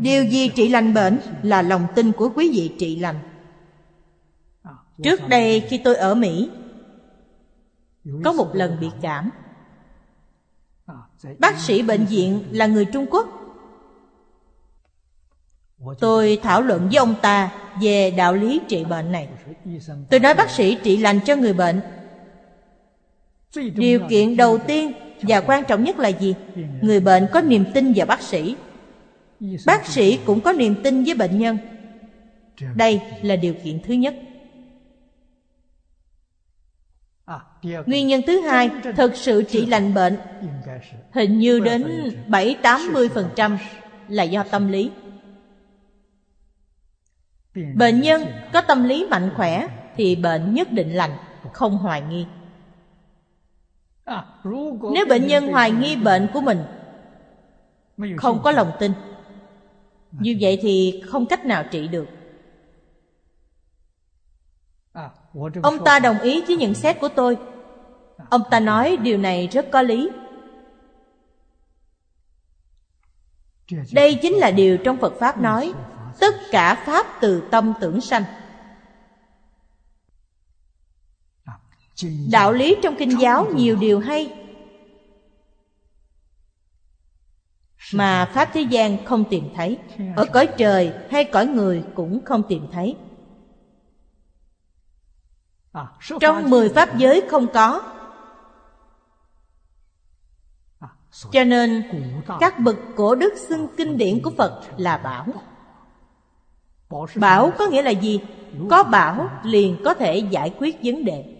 Điều 0.00 0.24
gì 0.24 0.48
trị 0.48 0.68
lành 0.68 0.94
bệnh 0.94 1.18
là 1.42 1.62
lòng 1.62 1.86
tin 1.94 2.12
của 2.12 2.30
quý 2.34 2.50
vị 2.50 2.70
trị 2.78 2.96
lành. 2.96 3.18
Trước 5.02 5.20
đây 5.28 5.60
khi 5.60 5.78
tôi 5.78 5.96
ở 5.96 6.14
Mỹ, 6.14 6.50
Có 8.24 8.32
một 8.32 8.54
lần 8.54 8.76
bị 8.80 8.88
cảm. 9.02 9.30
Bác 11.38 11.58
sĩ 11.58 11.82
bệnh 11.82 12.04
viện 12.04 12.44
là 12.50 12.66
người 12.66 12.84
Trung 12.84 13.06
Quốc. 13.10 13.28
Tôi 16.00 16.38
thảo 16.42 16.62
luận 16.62 16.88
với 16.88 16.96
ông 16.96 17.14
ta 17.22 17.52
về 17.82 18.10
đạo 18.10 18.34
lý 18.34 18.60
trị 18.68 18.84
bệnh 18.84 19.12
này. 19.12 19.28
Tôi 20.10 20.20
nói, 20.20 20.34
bác 20.34 20.50
sĩ, 20.50 20.76
trị 20.82 20.96
lành 20.96 21.20
cho 21.24 21.36
người 21.36 21.52
bệnh. 21.52 21.80
Điều 23.74 24.00
kiện 24.08 24.36
đầu 24.36 24.58
tiên 24.66 24.92
và 25.22 25.40
quan 25.40 25.64
trọng 25.64 25.84
nhất 25.84 25.98
là 25.98 26.08
gì? 26.08 26.34
Người 26.82 27.00
bệnh 27.00 27.26
có 27.32 27.40
niềm 27.40 27.64
tin 27.74 27.92
vào 27.96 28.06
bác 28.06 28.22
sĩ. 28.22 28.56
Bác 29.66 29.86
sĩ 29.86 30.18
cũng 30.26 30.40
có 30.40 30.52
niềm 30.52 30.74
tin 30.84 31.04
với 31.04 31.14
bệnh 31.14 31.38
nhân. 31.38 31.58
Đây 32.74 33.00
là 33.22 33.36
điều 33.36 33.54
kiện 33.64 33.80
thứ 33.82 33.94
nhất. 33.94 34.14
Nguyên 37.86 38.06
nhân 38.06 38.20
thứ 38.26 38.40
hai 38.40 38.70
thực 38.96 39.16
sự 39.16 39.42
trị 39.42 39.66
lành 39.66 39.94
bệnh. 39.94 40.18
Hình 41.12 41.38
như 41.38 41.60
đến 41.60 42.10
7-80% 42.28 43.56
là 44.08 44.22
do 44.22 44.42
tâm 44.42 44.68
lý. 44.68 44.90
Bệnh 47.74 48.00
nhân 48.00 48.24
có 48.52 48.60
tâm 48.60 48.84
lý 48.84 49.06
mạnh 49.10 49.30
khỏe 49.36 49.68
Thì 49.96 50.16
bệnh 50.16 50.54
nhất 50.54 50.72
định 50.72 50.94
lành, 50.94 51.16
không 51.52 51.78
hoài 51.78 52.02
nghi. 52.02 52.26
Nếu 54.94 55.06
bệnh 55.08 55.26
nhân 55.26 55.46
hoài 55.46 55.70
nghi 55.70 55.96
bệnh 55.96 56.28
của 56.34 56.40
mình 56.40 56.58
Không 58.16 58.40
có 58.42 58.50
lòng 58.50 58.72
tin. 58.78 58.92
Như 60.12 60.36
vậy 60.40 60.58
thì 60.62 61.02
không 61.06 61.26
cách 61.26 61.46
nào 61.46 61.64
trị 61.70 61.88
được. 61.88 62.06
Ông 65.62 65.84
ta 65.84 65.98
đồng 65.98 66.18
ý 66.18 66.42
với 66.46 66.56
nhận 66.56 66.74
xét 66.74 67.00
của 67.00 67.08
tôi. 67.08 67.38
Ông 68.30 68.42
ta 68.50 68.60
nói 68.60 68.96
điều 68.96 69.18
này 69.18 69.46
rất 69.46 69.66
có 69.72 69.82
lý. 69.82 70.10
Đây 73.92 74.18
chính 74.22 74.34
là 74.34 74.50
điều 74.50 74.78
trong 74.78 74.96
Phật 74.96 75.12
Pháp 75.20 75.38
nói, 75.38 75.72
Tất 76.20 76.34
cả 76.50 76.82
Pháp 76.86 77.06
từ 77.20 77.42
tâm 77.50 77.72
tưởng 77.80 78.00
sanh. 78.00 78.24
Đạo 82.30 82.52
lý 82.52 82.76
trong 82.82 82.96
Kinh 82.98 83.20
giáo 83.20 83.46
nhiều 83.54 83.76
điều 83.76 84.00
hay. 84.00 84.32
Mà 87.92 88.30
Pháp 88.34 88.50
thế 88.52 88.60
gian 88.60 89.04
không 89.04 89.24
tìm 89.30 89.48
thấy. 89.54 89.78
Ở 90.16 90.24
cõi 90.32 90.48
trời 90.58 90.92
hay 91.10 91.24
cõi 91.24 91.46
người 91.46 91.84
cũng 91.94 92.24
không 92.24 92.42
tìm 92.48 92.66
thấy. 92.72 92.96
Trong 96.20 96.50
mười 96.50 96.68
pháp 96.68 96.96
giới 96.96 97.22
không 97.28 97.46
có. 97.52 97.82
Cho 101.30 101.44
nên 101.44 101.82
các 102.40 102.58
bậc 102.58 102.76
cổ 102.96 103.14
đức 103.14 103.34
xưng 103.48 103.68
kinh 103.76 103.98
điển 103.98 104.22
của 104.22 104.30
Phật 104.38 104.60
là 104.76 104.96
bảo. 104.96 105.26
Bảo 107.14 107.52
có 107.58 107.66
nghĩa 107.66 107.82
là 107.82 107.90
gì? 107.90 108.20
Có 108.70 108.82
bảo 108.82 109.30
liền 109.42 109.76
có 109.84 109.94
thể 109.94 110.18
giải 110.18 110.54
quyết 110.58 110.76
vấn 110.82 111.04
đề. 111.04 111.35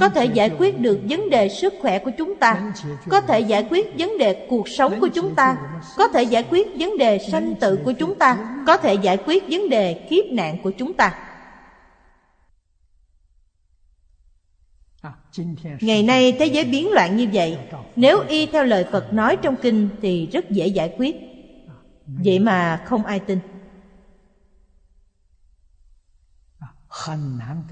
có 0.00 0.08
thể 0.08 0.24
giải 0.24 0.50
quyết 0.58 0.80
được 0.80 1.00
vấn 1.08 1.30
đề 1.30 1.48
sức 1.48 1.74
khỏe 1.80 1.98
của 1.98 2.10
chúng 2.18 2.36
ta. 2.36 2.72
Có 3.08 3.20
thể 3.20 3.40
giải 3.40 3.66
quyết 3.70 3.86
vấn 3.98 4.18
đề 4.18 4.46
cuộc 4.48 4.68
sống 4.68 5.00
của 5.00 5.08
chúng 5.08 5.34
ta. 5.34 5.56
có 5.96 6.08
thể 6.08 6.22
giải 6.22 6.44
quyết 6.50 6.66
vấn 6.78 6.98
đề 6.98 7.18
sanh 7.18 7.54
tử 7.54 7.78
của 7.84 7.92
chúng 7.92 8.14
ta. 8.14 8.38
có 8.66 8.76
thể 8.76 8.94
giải 8.94 9.16
quyết 9.26 9.44
vấn 9.50 9.68
đề 9.68 9.94
kiếp 9.94 10.24
nạn 10.32 10.58
của 10.62 10.70
chúng 10.70 10.92
ta. 10.92 11.14
Ngày 15.80 16.02
nay 16.02 16.32
thế 16.38 16.46
giới 16.46 16.64
biến 16.64 16.92
loạn 16.92 17.16
như 17.16 17.28
vậy. 17.32 17.58
Nếu 17.96 18.20
y 18.28 18.46
theo 18.46 18.64
lời 18.64 18.86
phật 18.92 19.12
nói 19.12 19.36
trong 19.36 19.56
kinh 19.56 19.88
thì 20.02 20.26
rất 20.32 20.50
dễ 20.50 20.66
giải 20.66 20.94
quyết. 20.98 21.16
Vậy 22.06 22.38
mà 22.38 22.82
không 22.84 23.04
ai 23.04 23.20
tin. 23.20 23.38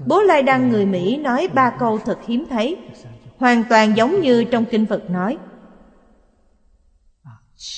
Bố 0.05 0.21
Lai 0.21 0.43
Đăng, 0.43 0.69
người 0.69 0.85
Mỹ, 0.85 1.17
nói 1.17 1.47
ba 1.53 1.75
câu 1.79 1.99
thật 1.99 2.19
hiếm 2.27 2.45
thấy, 2.49 2.77
Hoàn 3.37 3.63
toàn 3.69 3.97
giống 3.97 4.21
như 4.21 4.43
trong 4.43 4.65
kinh 4.65 4.85
Phật 4.85 5.09
nói. 5.09 5.37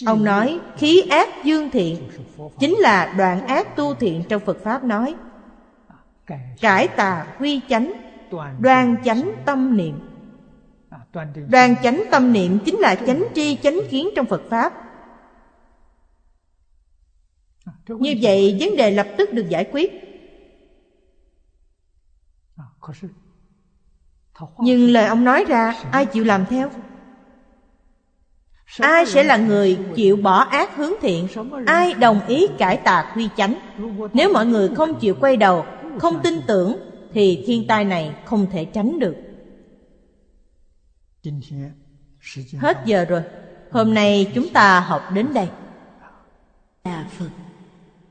Ông 0.06 0.24
nói, 0.24 0.60
khí 0.78 1.02
ác 1.02 1.30
dương 1.44 1.70
thiện, 1.70 2.10
Chính 2.60 2.76
là 2.76 3.14
đoạn 3.18 3.48
ác 3.48 3.76
tu 3.76 3.94
thiện 3.94 4.24
trong 4.30 4.42
Phật 4.46 4.58
Pháp 4.64 4.84
nói. 4.84 5.16
Cải 6.62 6.88
tà 6.88 7.28
quy 7.40 7.62
chánh, 7.70 7.94
Đoan 8.60 8.96
chánh 9.04 9.32
tâm 9.46 9.78
niệm. 9.78 10.00
Đoan 11.50 11.76
chánh 11.84 12.04
tâm 12.12 12.34
niệm 12.34 12.60
chính 12.66 12.80
là 12.80 12.96
chánh 12.96 13.24
tri, 13.36 13.56
chánh 13.56 13.80
kiến 13.90 14.10
trong 14.16 14.26
Phật 14.26 14.42
Pháp. 14.50 14.74
Như 17.88 18.16
vậy, 18.22 18.58
vấn 18.60 18.78
đề 18.78 18.92
lập 18.92 19.08
tức 19.18 19.34
được 19.34 19.50
giải 19.50 19.70
quyết 19.72 20.09
nhưng 24.60 24.90
lời 24.90 25.06
ông 25.06 25.24
nói 25.24 25.46
ra, 25.48 25.74
ai 25.92 26.06
chịu 26.06 26.24
làm 26.24 26.46
theo? 26.46 26.70
Ai 28.80 29.06
sẽ 29.06 29.24
là 29.24 29.38
người 29.38 29.80
chịu 29.96 30.16
bỏ 30.16 30.40
ác 30.40 30.76
hướng 30.76 30.94
thiện? 31.02 31.28
Ai 31.66 31.94
đồng 31.94 32.28
ý 32.28 32.48
cải 32.58 32.78
tà 32.78 33.14
quy 33.16 33.30
chánh? 33.38 33.56
Nếu 34.14 34.34
mọi 34.34 34.46
người 34.46 34.70
không 34.76 35.00
chịu 35.00 35.16
quay 35.20 35.38
đầu, 35.38 35.66
không 36.00 36.20
tin 36.24 36.42
tưởng, 36.48 36.78
thì 37.12 37.44
thiên 37.46 37.68
tai 37.68 37.86
này 37.86 38.16
không 38.26 38.48
thể 38.52 38.66
tránh 38.66 39.00
được. 39.00 39.16
Hết 42.60 42.78
giờ 42.86 43.06
rồi. 43.06 43.22
Hôm 43.72 43.94
nay 43.94 44.32
chúng 44.36 44.50
ta 44.50 44.80
học 44.80 45.02
đến 45.14 45.34
đây. 45.34 45.50
Đà 46.84 47.06
phật. 47.18 47.30